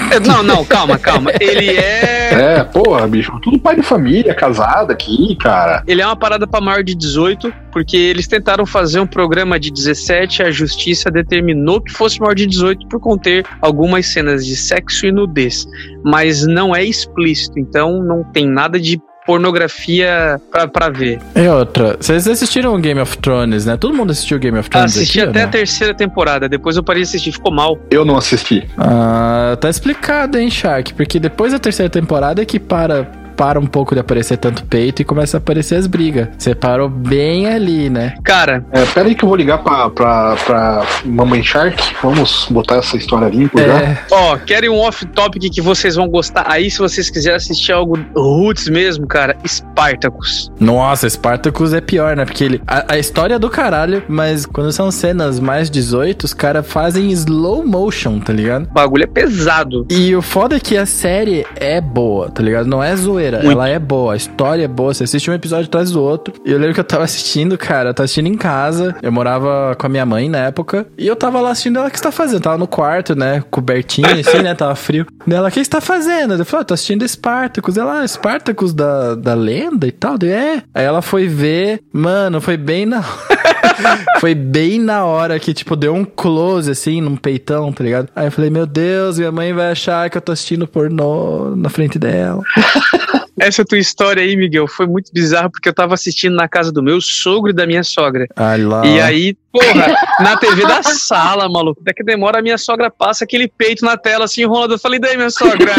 Não, 0.25 0.43
não, 0.43 0.65
calma, 0.65 0.97
calma. 0.97 1.31
Ele 1.39 1.69
é. 1.69 2.57
É, 2.57 2.63
porra, 2.63 3.07
bicho, 3.07 3.37
tudo 3.41 3.59
pai 3.59 3.75
de 3.75 3.81
família, 3.81 4.33
casado 4.33 4.91
aqui, 4.91 5.35
cara. 5.35 5.83
Ele 5.87 6.01
é 6.01 6.05
uma 6.05 6.15
parada 6.15 6.47
pra 6.47 6.59
maior 6.59 6.83
de 6.83 6.95
18, 6.95 7.53
porque 7.71 7.97
eles 7.97 8.27
tentaram 8.27 8.65
fazer 8.65 8.99
um 8.99 9.07
programa 9.07 9.59
de 9.59 9.71
17, 9.71 10.43
a 10.43 10.51
justiça 10.51 11.09
determinou 11.09 11.81
que 11.81 11.91
fosse 11.91 12.19
maior 12.19 12.33
de 12.35 12.45
18 12.45 12.87
por 12.87 12.99
conter 12.99 13.45
algumas 13.61 14.07
cenas 14.07 14.45
de 14.45 14.55
sexo 14.55 15.05
e 15.05 15.11
nudez, 15.11 15.67
mas 16.03 16.45
não 16.45 16.75
é 16.75 16.83
explícito, 16.83 17.59
então 17.59 18.01
não 18.03 18.23
tem 18.23 18.47
nada 18.47 18.79
de 18.79 18.99
pornografia 19.27 20.41
pra, 20.49 20.67
pra 20.67 20.89
ver. 20.89 21.19
E 21.35 21.47
outra, 21.49 21.97
vocês 21.99 22.25
assistiram 22.27 22.73
o 22.73 22.79
Game 22.79 22.99
of 22.99 23.17
Thrones, 23.17 23.65
né? 23.65 23.75
Todo 23.75 23.93
mundo 23.93 24.11
assistiu 24.11 24.39
Game 24.39 24.57
of 24.57 24.69
Thrones 24.69 24.95
Assisti 24.95 25.19
aqui, 25.19 25.29
até 25.29 25.43
a 25.43 25.47
terceira 25.47 25.93
temporada, 25.93 26.47
depois 26.47 26.77
eu 26.77 26.83
parei 26.83 27.03
de 27.03 27.09
assistir, 27.09 27.33
ficou 27.33 27.51
mal. 27.53 27.77
Eu 27.91 28.05
não 28.05 28.15
assisti. 28.15 28.65
Ah, 28.77 29.57
tá 29.59 29.69
explicado, 29.69 30.37
hein, 30.39 30.49
Shark? 30.49 30.93
Porque 30.93 31.19
depois 31.19 31.51
da 31.51 31.59
terceira 31.59 31.89
temporada 31.89 32.41
é 32.41 32.45
que 32.45 32.59
para, 32.59 33.11
para 33.37 33.59
um 33.59 33.65
pouco 33.67 33.93
de 33.93 34.01
aparecer 34.01 34.37
tanto 34.37 34.65
peito 34.65 35.01
e 35.01 35.05
começa 35.05 35.37
a 35.37 35.39
aparecer 35.39 35.75
as 35.75 35.85
brigas. 35.87 36.27
Você 36.37 36.55
parou 36.55 36.89
bem 36.89 37.47
ali, 37.47 37.89
né? 37.89 38.15
Cara, 38.23 38.65
É, 38.71 38.83
pera 38.85 39.07
aí 39.07 39.15
que 39.15 39.23
eu 39.23 39.29
vou 39.29 39.37
ligar 39.37 39.59
pra, 39.59 39.89
pra, 39.91 40.35
pra 40.45 40.85
Mamãe 41.05 41.43
Shark. 41.43 41.95
Vamos 42.01 42.47
botar 42.49 42.77
essa 42.77 42.97
história 42.97 43.27
já. 43.55 43.61
É, 43.61 43.97
ó, 44.11 44.37
querem 44.37 44.69
um 44.69 44.79
off-topic 44.79 45.49
que 45.53 45.61
vocês 45.61 45.95
vão 45.95 46.07
gostar? 46.09 46.45
Aí, 46.47 46.69
se 46.71 46.79
vocês 46.79 47.09
quiserem 47.09 47.37
assistir 47.37 47.71
algo 47.71 47.97
roots 48.15 48.67
mesmo, 48.67 49.05
cara, 49.07 49.37
Spartacus. 49.45 50.51
Nossa, 50.59 51.07
Spartacus 51.07 51.73
é 51.73 51.81
pior, 51.81 52.15
né? 52.15 52.25
Porque 52.25 52.43
ele. 52.43 52.61
A, 52.65 52.93
a 52.93 52.97
história 52.97 53.35
é 53.35 53.39
do 53.39 53.49
caralho, 53.49 54.03
mas 54.07 54.45
quando 54.45 54.71
são 54.71 54.89
cenas 54.89 55.39
mais 55.39 55.69
18, 55.69 56.23
os 56.23 56.33
caras 56.33 56.65
fazem 56.65 57.11
slow 57.11 57.65
motion, 57.65 58.19
tá 58.19 58.33
ligado? 58.33 58.65
O 58.65 58.73
bagulho 58.73 59.03
é 59.03 59.07
pesado. 59.07 59.85
E 59.89 60.15
o 60.15 60.21
foda 60.21 60.55
é 60.55 60.59
que 60.59 60.75
a 60.77 60.85
série 60.85 61.45
é 61.55 61.79
boa, 61.79 62.29
tá 62.29 62.41
ligado? 62.41 62.65
Não 62.67 62.81
é 62.83 62.95
zoeira, 62.95 63.26
Muito. 63.35 63.51
ela 63.51 63.67
é 63.67 63.77
boa, 63.77 64.13
a 64.13 64.15
história 64.15 64.63
é 64.63 64.67
boa. 64.67 64.93
Você 64.93 65.03
assiste 65.03 65.29
um 65.29 65.33
episódio 65.33 65.65
atrás 65.65 65.91
do 65.91 66.01
outro. 66.01 66.33
E 66.45 66.51
eu 66.51 66.57
lembro 66.57 66.73
que 66.73 66.79
eu 66.79 66.83
tava 66.83 67.03
assistindo, 67.03 67.57
cara, 67.57 67.89
eu 67.89 67.93
tava 67.93 68.05
assistindo 68.05 68.27
em 68.27 68.37
casa. 68.37 68.95
Eu 69.01 69.11
morava 69.11 69.75
com 69.77 69.85
a 69.85 69.89
minha 69.89 70.05
mãe 70.05 70.29
na 70.29 70.39
época. 70.39 70.87
E 70.97 71.05
eu 71.05 71.15
tava 71.15 71.41
lá 71.41 71.51
assistindo 71.51 71.77
ela, 71.77 71.87
o 71.87 71.91
que 71.91 71.97
você 71.97 72.03
tá 72.03 72.11
fazendo? 72.11 72.41
Tava 72.41 72.57
no 72.57 72.67
quarto, 72.67 73.15
né? 73.15 73.43
Cobertinho, 73.51 74.07
assim, 74.19 74.41
né? 74.41 74.53
Tava 74.55 74.75
frio. 74.75 75.05
Dela, 75.25 75.49
o 75.49 75.51
que 75.51 75.63
você 75.63 75.69
tá 75.69 75.81
fazendo? 75.81 76.35
Eu 76.35 76.45
falei, 76.45 76.61
ah, 76.61 76.65
tô 76.65 76.73
assistindo 76.73 77.07
Spartacus. 77.07 77.77
Ela, 77.77 78.01
ah, 78.01 78.07
Spartacus 78.07 78.73
da, 78.73 79.15
da 79.15 79.33
lenda 79.33 79.87
e 79.87 79.91
tal. 79.91 80.15
Eu, 80.21 80.29
é. 80.29 80.63
Aí 80.73 80.85
ela 80.85 81.01
foi 81.01 81.27
ver, 81.27 81.81
mano, 81.91 82.39
foi 82.39 82.57
bem 82.57 82.85
na 82.85 83.03
foi 84.19 84.35
bem 84.35 84.79
na 84.79 85.05
hora 85.05 85.39
que, 85.39 85.53
tipo, 85.53 85.75
deu 85.75 85.93
um 85.93 86.05
close, 86.05 86.69
assim, 86.69 87.01
num 87.01 87.15
peitão, 87.15 87.71
tá 87.71 87.83
ligado? 87.83 88.09
Aí 88.15 88.27
eu 88.27 88.31
falei, 88.31 88.49
meu 88.49 88.65
Deus, 88.65 89.17
minha 89.17 89.31
mãe 89.31 89.53
vai 89.53 89.71
achar 89.71 90.09
que 90.09 90.17
eu 90.17 90.21
tô 90.21 90.31
assistindo 90.31 90.67
pornô 90.67 91.55
na 91.55 91.69
frente 91.69 91.99
dela. 91.99 92.41
Essa 93.39 93.63
tua 93.63 93.77
história 93.77 94.23
aí, 94.23 94.35
Miguel, 94.35 94.67
foi 94.67 94.87
muito 94.87 95.11
bizarra 95.13 95.49
porque 95.49 95.69
eu 95.69 95.73
tava 95.73 95.93
assistindo 95.93 96.35
na 96.35 96.47
casa 96.47 96.71
do 96.71 96.81
meu 96.81 96.99
sogro 96.99 97.51
e 97.51 97.53
da 97.53 97.67
minha 97.67 97.83
sogra. 97.83 98.27
Olha 98.35 98.67
lá. 98.67 98.85
E 98.85 98.99
aí, 98.99 99.37
porra, 99.51 99.95
na 100.19 100.37
TV 100.37 100.65
da 100.65 100.81
sala, 100.83 101.47
maluco. 101.49 101.83
Daqui 101.83 102.03
demora, 102.03 102.39
a 102.39 102.41
minha 102.41 102.57
sogra 102.57 102.89
passa 102.89 103.23
aquele 103.23 103.47
peito 103.47 103.85
na 103.85 103.97
tela, 103.97 104.25
assim, 104.25 104.41
enrolando. 104.41 104.71
Eu 104.71 104.79
falei, 104.79 104.99
daí, 104.99 105.15
minha 105.15 105.29
sogra? 105.29 105.73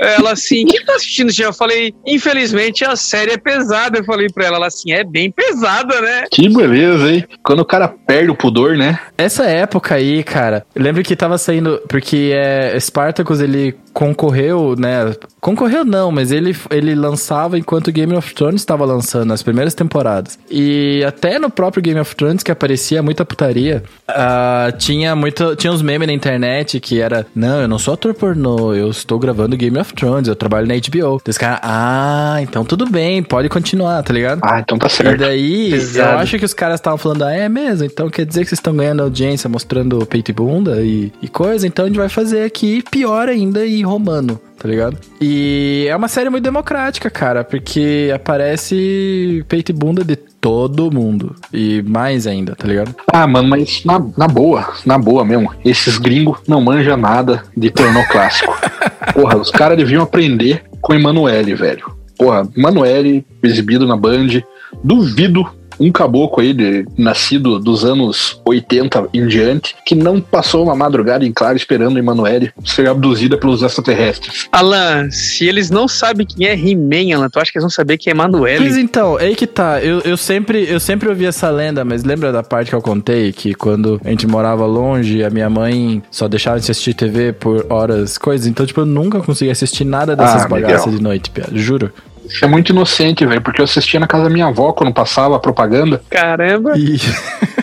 ela 0.00 0.32
assim, 0.32 0.64
quem 0.64 0.84
tá 0.84 0.94
assistindo, 0.94 1.32
Jean? 1.32 1.46
Eu 1.46 1.52
falei, 1.52 1.94
infelizmente 2.06 2.84
a 2.84 2.96
série 2.96 3.32
é 3.32 3.36
pesada. 3.36 3.98
Eu 3.98 4.04
falei 4.04 4.28
pra 4.28 4.44
ela, 4.44 4.56
ela 4.56 4.66
assim, 4.66 4.92
é 4.92 5.04
bem 5.04 5.30
pesada, 5.30 6.00
né? 6.00 6.24
Que 6.30 6.48
beleza, 6.48 7.12
hein? 7.12 7.24
Quando 7.42 7.60
o 7.60 7.64
cara 7.64 7.88
perde 7.88 8.30
o 8.30 8.36
pudor, 8.36 8.76
né? 8.76 8.98
Essa 9.16 9.44
época 9.44 9.94
aí, 9.94 10.22
cara, 10.22 10.64
eu 10.74 10.82
lembro 10.82 11.02
que 11.02 11.16
tava 11.16 11.38
saindo. 11.38 11.80
Porque 11.88 12.32
é, 12.34 12.78
Spartacus 12.78 13.40
ele 13.40 13.74
concorreu, 13.92 14.74
né? 14.76 15.14
Concorreu 15.40 15.84
não, 15.84 16.10
mas 16.10 16.32
ele, 16.32 16.56
ele 16.70 16.91
lançava 16.94 17.58
enquanto 17.58 17.90
Game 17.92 18.14
of 18.14 18.34
Thrones 18.34 18.60
estava 18.62 18.84
lançando 18.84 19.32
as 19.32 19.42
primeiras 19.42 19.74
temporadas. 19.74 20.38
E 20.50 21.02
até 21.06 21.38
no 21.38 21.50
próprio 21.50 21.82
Game 21.82 21.98
of 22.00 22.14
Thrones, 22.16 22.42
que 22.42 22.50
aparecia 22.50 23.02
muita 23.02 23.24
putaria, 23.24 23.82
ah, 24.08 24.72
tinha 24.78 25.14
muito. 25.16 25.54
Tinha 25.56 25.72
uns 25.72 25.82
memes 25.82 26.06
na 26.06 26.12
internet 26.14 26.78
que 26.80 27.00
era: 27.00 27.26
Não, 27.34 27.60
eu 27.62 27.68
não 27.68 27.78
sou 27.78 27.94
ator 27.94 28.14
pornô, 28.14 28.74
eu 28.74 28.90
estou 28.90 29.18
gravando 29.18 29.56
Game 29.56 29.78
of 29.78 29.92
Thrones, 29.94 30.28
eu 30.28 30.36
trabalho 30.36 30.66
na 30.66 30.74
HBO. 30.74 31.20
Os 31.26 31.38
caras, 31.38 31.60
ah, 31.62 32.38
então 32.42 32.64
tudo 32.64 32.88
bem, 32.88 33.22
pode 33.22 33.48
continuar, 33.48 34.02
tá 34.02 34.12
ligado? 34.12 34.40
Ah, 34.42 34.60
então 34.60 34.78
tá 34.78 34.86
E 34.86 34.90
certo. 34.90 35.18
daí, 35.20 35.70
Pesado. 35.70 36.12
eu 36.12 36.18
acho 36.18 36.38
que 36.38 36.44
os 36.44 36.54
caras 36.54 36.76
estavam 36.80 36.98
falando, 36.98 37.22
ah, 37.24 37.32
é 37.32 37.48
mesmo? 37.48 37.84
Então 37.84 38.08
quer 38.10 38.24
dizer 38.26 38.40
que 38.42 38.48
vocês 38.48 38.58
estão 38.58 38.74
ganhando 38.76 39.02
audiência 39.02 39.48
mostrando 39.48 40.04
peito 40.06 40.30
e 40.30 40.34
bunda 40.34 40.80
e, 40.82 41.12
e 41.22 41.28
coisa? 41.28 41.66
Então 41.66 41.84
a 41.84 41.88
gente 41.88 41.96
vai 41.98 42.08
fazer 42.08 42.44
aqui 42.44 42.82
pior 42.90 43.28
ainda 43.28 43.64
e 43.64 43.82
romano, 43.82 44.40
tá 44.62 44.68
ligado? 44.68 44.96
E 45.20 45.86
é 45.88 45.96
uma 45.96 46.06
série 46.06 46.30
muito 46.30 46.44
democrática, 46.44 47.10
cara, 47.10 47.42
porque 47.42 48.12
aparece 48.14 49.44
peito 49.48 49.70
e 49.70 49.72
bunda 49.72 50.04
de 50.04 50.14
todo 50.14 50.92
mundo. 50.92 51.34
E 51.52 51.82
mais 51.82 52.28
ainda, 52.28 52.54
tá 52.54 52.68
ligado? 52.68 52.94
Ah, 53.12 53.26
mano, 53.26 53.48
mas 53.48 53.84
na, 53.84 54.00
na 54.16 54.28
boa, 54.28 54.72
na 54.86 54.96
boa 54.96 55.24
mesmo. 55.24 55.52
Esses 55.64 55.98
gringos 55.98 56.38
não 56.46 56.60
manjam 56.60 56.96
nada 56.96 57.42
de 57.56 57.72
pornô 57.72 58.04
clássico. 58.06 58.56
Porra, 59.12 59.36
os 59.36 59.50
caras 59.50 59.76
deviam 59.76 60.04
aprender 60.04 60.62
com 60.80 60.94
Emanuele, 60.94 61.56
velho. 61.56 61.92
Porra, 62.16 62.48
Emanuele, 62.56 63.26
exibido 63.42 63.84
na 63.84 63.96
Band. 63.96 64.42
Duvido 64.84 65.44
um 65.78 65.90
caboclo 65.90 66.42
aí, 66.42 66.52
de, 66.52 66.86
nascido 66.96 67.58
dos 67.58 67.84
anos 67.84 68.40
80 68.44 69.08
em 69.12 69.26
diante, 69.26 69.74
que 69.84 69.94
não 69.94 70.20
passou 70.20 70.64
uma 70.64 70.74
madrugada 70.74 71.24
em 71.24 71.32
claro 71.32 71.56
esperando 71.56 71.98
Emanuele 71.98 72.52
ser 72.64 72.88
abduzida 72.88 73.36
pelos 73.36 73.62
extraterrestres. 73.62 74.48
Alan, 74.52 75.10
se 75.10 75.46
eles 75.46 75.70
não 75.70 75.86
sabem 75.88 76.26
quem 76.26 76.46
é 76.46 76.54
He-Man, 76.54 77.14
Alan, 77.16 77.28
tu 77.28 77.38
acha 77.38 77.50
que 77.50 77.58
eles 77.58 77.64
vão 77.64 77.70
saber 77.70 77.98
quem 77.98 78.10
é 78.10 78.14
Mas 78.14 78.26
Emanuele? 78.28 78.80
então, 78.80 79.18
é 79.18 79.26
aí 79.26 79.36
que 79.36 79.46
tá. 79.46 79.80
Eu, 79.82 80.00
eu, 80.00 80.16
sempre, 80.16 80.64
eu 80.68 80.78
sempre 80.80 81.08
ouvi 81.08 81.24
essa 81.26 81.50
lenda, 81.50 81.84
mas 81.84 82.04
lembra 82.04 82.32
da 82.32 82.42
parte 82.42 82.68
que 82.70 82.74
eu 82.74 82.82
contei? 82.82 83.32
Que 83.32 83.54
quando 83.54 84.00
a 84.04 84.10
gente 84.10 84.26
morava 84.26 84.66
longe, 84.66 85.22
a 85.24 85.30
minha 85.30 85.48
mãe 85.50 86.02
só 86.10 86.28
deixava 86.28 86.58
de 86.58 86.70
assistir 86.70 86.94
TV 86.94 87.32
por 87.32 87.66
horas, 87.70 88.18
coisas. 88.18 88.46
Então, 88.46 88.64
tipo, 88.66 88.80
eu 88.80 88.86
nunca 88.86 89.20
consegui 89.20 89.50
assistir 89.50 89.84
nada 89.84 90.14
dessas 90.16 90.42
Ah, 90.44 90.48
bagaças 90.48 90.86
Miguel. 90.86 90.98
de 90.98 91.02
noite, 91.02 91.30
piada. 91.30 91.50
Juro. 91.56 91.92
Isso 92.24 92.44
é 92.44 92.48
muito 92.48 92.70
inocente, 92.70 93.26
velho, 93.26 93.40
porque 93.40 93.60
eu 93.60 93.64
assistia 93.64 94.00
na 94.00 94.06
casa 94.06 94.24
da 94.24 94.30
minha 94.30 94.46
avó 94.46 94.72
quando 94.72 94.92
passava 94.92 95.36
a 95.36 95.38
propaganda. 95.38 96.02
Caramba. 96.10 96.76
E... 96.76 96.98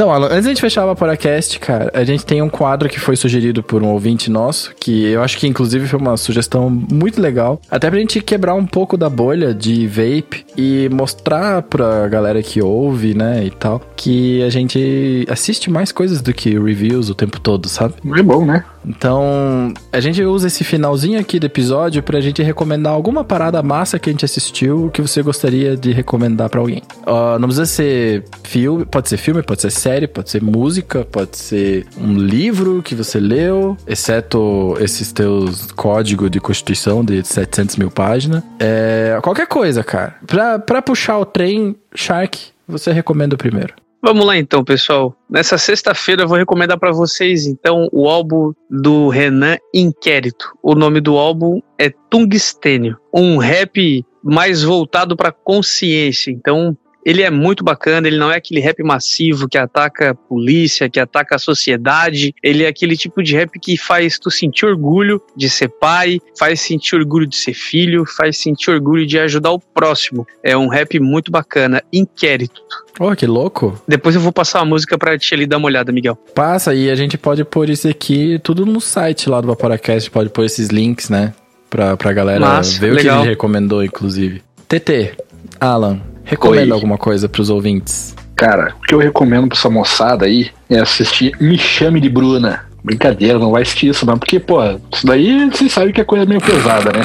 Então, 0.00 0.10
Alan, 0.10 0.28
antes 0.28 0.44
da 0.44 0.48
gente 0.48 0.62
fechar 0.62 0.84
o 0.84 0.86
Vaporacast, 0.86 1.60
cara, 1.60 1.90
a 1.92 2.02
gente 2.04 2.24
tem 2.24 2.40
um 2.40 2.48
quadro 2.48 2.88
que 2.88 2.98
foi 2.98 3.16
sugerido 3.16 3.62
por 3.62 3.82
um 3.82 3.88
ouvinte 3.88 4.30
nosso, 4.30 4.74
que 4.80 5.04
eu 5.08 5.22
acho 5.22 5.36
que 5.36 5.46
inclusive 5.46 5.86
foi 5.86 6.00
uma 6.00 6.16
sugestão 6.16 6.70
muito 6.70 7.20
legal, 7.20 7.60
até 7.70 7.90
pra 7.90 7.98
gente 7.98 8.18
quebrar 8.22 8.54
um 8.54 8.64
pouco 8.64 8.96
da 8.96 9.10
bolha 9.10 9.52
de 9.52 9.86
vape 9.86 10.46
e 10.56 10.88
mostrar 10.90 11.60
pra 11.60 12.08
galera 12.08 12.42
que 12.42 12.62
ouve, 12.62 13.12
né, 13.12 13.44
e 13.44 13.50
tal, 13.50 13.82
que 13.94 14.42
a 14.42 14.48
gente 14.48 15.26
assiste 15.28 15.70
mais 15.70 15.92
coisas 15.92 16.22
do 16.22 16.32
que 16.32 16.58
reviews 16.58 17.10
o 17.10 17.14
tempo 17.14 17.38
todo, 17.38 17.68
sabe? 17.68 17.92
É 18.16 18.22
bom, 18.22 18.46
né? 18.46 18.64
Então, 18.84 19.72
a 19.92 20.00
gente 20.00 20.22
usa 20.22 20.46
esse 20.46 20.64
finalzinho 20.64 21.20
aqui 21.20 21.38
do 21.38 21.46
episódio 21.46 22.02
pra 22.02 22.20
gente 22.20 22.42
recomendar 22.42 22.92
alguma 22.92 23.24
parada 23.24 23.62
massa 23.62 23.98
que 23.98 24.08
a 24.08 24.12
gente 24.12 24.24
assistiu 24.24 24.90
que 24.92 25.02
você 25.02 25.22
gostaria 25.22 25.76
de 25.76 25.92
recomendar 25.92 26.48
pra 26.48 26.60
alguém. 26.60 26.82
Ó, 27.06 27.38
não 27.38 27.48
precisa 27.48 27.66
ser 27.66 28.24
filme, 28.44 28.84
pode 28.84 29.08
ser 29.08 29.16
filme, 29.16 29.42
pode 29.42 29.60
ser 29.60 29.70
série, 29.70 30.06
pode 30.06 30.30
ser 30.30 30.42
música, 30.42 31.04
pode 31.04 31.36
ser 31.36 31.86
um 31.98 32.14
livro 32.14 32.82
que 32.82 32.94
você 32.94 33.20
leu, 33.20 33.76
exceto 33.86 34.76
esses 34.80 35.12
teus 35.12 35.70
códigos 35.72 36.30
de 36.30 36.40
constituição 36.40 37.04
de 37.04 37.26
700 37.26 37.76
mil 37.76 37.90
páginas. 37.90 38.42
É, 38.58 39.18
qualquer 39.22 39.46
coisa, 39.46 39.84
cara. 39.84 40.16
Pra, 40.26 40.58
pra 40.58 40.82
puxar 40.82 41.18
o 41.18 41.24
trem, 41.24 41.76
Shark, 41.94 42.38
você 42.66 42.92
recomenda 42.92 43.34
o 43.34 43.38
primeiro. 43.38 43.74
Vamos 44.02 44.24
lá 44.24 44.36
então, 44.36 44.64
pessoal. 44.64 45.14
Nessa 45.28 45.58
sexta-feira 45.58 46.22
eu 46.22 46.28
vou 46.28 46.38
recomendar 46.38 46.78
pra 46.78 46.90
vocês 46.90 47.46
então 47.46 47.86
o 47.92 48.08
álbum 48.08 48.52
do 48.70 49.08
Renan 49.08 49.58
Inquérito. 49.74 50.52
O 50.62 50.74
nome 50.74 51.00
do 51.00 51.18
álbum 51.18 51.60
é 51.78 51.90
Tungstênio, 52.08 52.96
um 53.12 53.36
rap 53.36 54.04
mais 54.22 54.62
voltado 54.62 55.16
pra 55.16 55.30
consciência. 55.30 56.30
Então, 56.30 56.76
ele 57.04 57.22
é 57.22 57.30
muito 57.30 57.64
bacana, 57.64 58.06
ele 58.06 58.18
não 58.18 58.30
é 58.30 58.36
aquele 58.36 58.60
rap 58.60 58.82
massivo 58.82 59.48
que 59.48 59.58
ataca 59.58 60.10
a 60.10 60.14
polícia, 60.14 60.88
que 60.88 61.00
ataca 61.00 61.36
a 61.36 61.38
sociedade. 61.38 62.34
Ele 62.42 62.64
é 62.64 62.68
aquele 62.68 62.96
tipo 62.96 63.22
de 63.22 63.34
rap 63.34 63.58
que 63.58 63.76
faz 63.76 64.18
tu 64.18 64.30
sentir 64.30 64.66
orgulho 64.66 65.20
de 65.36 65.48
ser 65.48 65.68
pai, 65.68 66.20
faz 66.38 66.60
sentir 66.60 66.96
orgulho 66.96 67.26
de 67.26 67.36
ser 67.36 67.54
filho, 67.54 68.04
faz 68.04 68.38
sentir 68.38 68.70
orgulho 68.70 69.06
de 69.06 69.18
ajudar 69.18 69.52
o 69.52 69.58
próximo. 69.58 70.26
É 70.42 70.56
um 70.56 70.68
rap 70.68 70.98
muito 71.00 71.30
bacana. 71.30 71.82
Inquérito. 71.92 72.60
Oh, 72.98 73.14
que 73.16 73.26
louco. 73.26 73.80
Depois 73.88 74.14
eu 74.14 74.20
vou 74.20 74.32
passar 74.32 74.60
a 74.60 74.64
música 74.64 74.98
pra 74.98 75.18
ti 75.18 75.32
ali 75.32 75.46
dar 75.46 75.56
uma 75.56 75.66
olhada, 75.66 75.90
Miguel. 75.90 76.16
Passa 76.34 76.74
e 76.74 76.90
a 76.90 76.94
gente 76.94 77.16
pode 77.16 77.44
pôr 77.44 77.70
isso 77.70 77.88
aqui 77.88 78.38
tudo 78.42 78.66
no 78.66 78.80
site 78.80 79.28
lá 79.28 79.40
do 79.40 79.46
Vaporacast, 79.46 80.10
pode 80.10 80.28
pôr 80.28 80.44
esses 80.44 80.68
links, 80.68 81.08
né? 81.08 81.32
Pra, 81.70 81.96
pra 81.96 82.12
galera 82.12 82.40
Massa, 82.40 82.80
ver 82.80 82.92
o 82.92 82.96
que 82.96 83.02
legal. 83.02 83.20
ele 83.20 83.30
recomendou, 83.30 83.82
inclusive. 83.84 84.42
TT, 84.68 85.14
Alan, 85.60 86.00
recomenda 86.30 86.66
Oi. 86.66 86.72
alguma 86.72 86.96
coisa 86.96 87.28
pros 87.28 87.50
ouvintes? 87.50 88.14
Cara, 88.36 88.74
o 88.78 88.86
que 88.86 88.94
eu 88.94 88.98
recomendo 88.98 89.48
pra 89.48 89.58
essa 89.58 89.68
moçada 89.68 90.24
aí 90.24 90.50
é 90.68 90.78
assistir 90.78 91.36
Me 91.40 91.58
Chame 91.58 92.00
de 92.00 92.08
Bruna. 92.08 92.69
Brincadeira, 92.82 93.38
não 93.38 93.50
vai 93.50 93.62
assistir 93.62 93.88
isso 93.88 94.06
não, 94.06 94.18
porque, 94.18 94.40
pô, 94.40 94.58
isso 94.92 95.06
daí 95.06 95.48
vocês 95.50 95.72
sabem 95.72 95.92
que 95.92 96.00
é 96.00 96.04
coisa 96.04 96.24
meio 96.24 96.40
pesada, 96.40 96.92
né? 96.92 97.02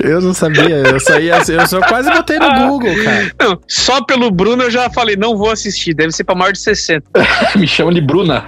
Eu 0.00 0.20
não 0.20 0.32
sabia, 0.32 0.76
eu 0.76 1.00
só, 1.00 1.18
ia, 1.18 1.38
eu 1.48 1.66
só 1.66 1.80
quase 1.80 2.10
botei 2.10 2.38
no 2.38 2.68
Google, 2.68 2.94
cara. 3.02 3.32
Não, 3.40 3.60
só 3.66 4.02
pelo 4.02 4.30
Bruno 4.30 4.62
eu 4.62 4.70
já 4.70 4.88
falei, 4.90 5.16
não 5.16 5.36
vou 5.36 5.50
assistir, 5.50 5.94
deve 5.94 6.12
ser 6.12 6.24
pra 6.24 6.34
maior 6.34 6.52
de 6.52 6.58
60. 6.58 7.04
Me 7.56 7.66
chama 7.66 7.92
de 7.92 8.00
Bruna, 8.00 8.44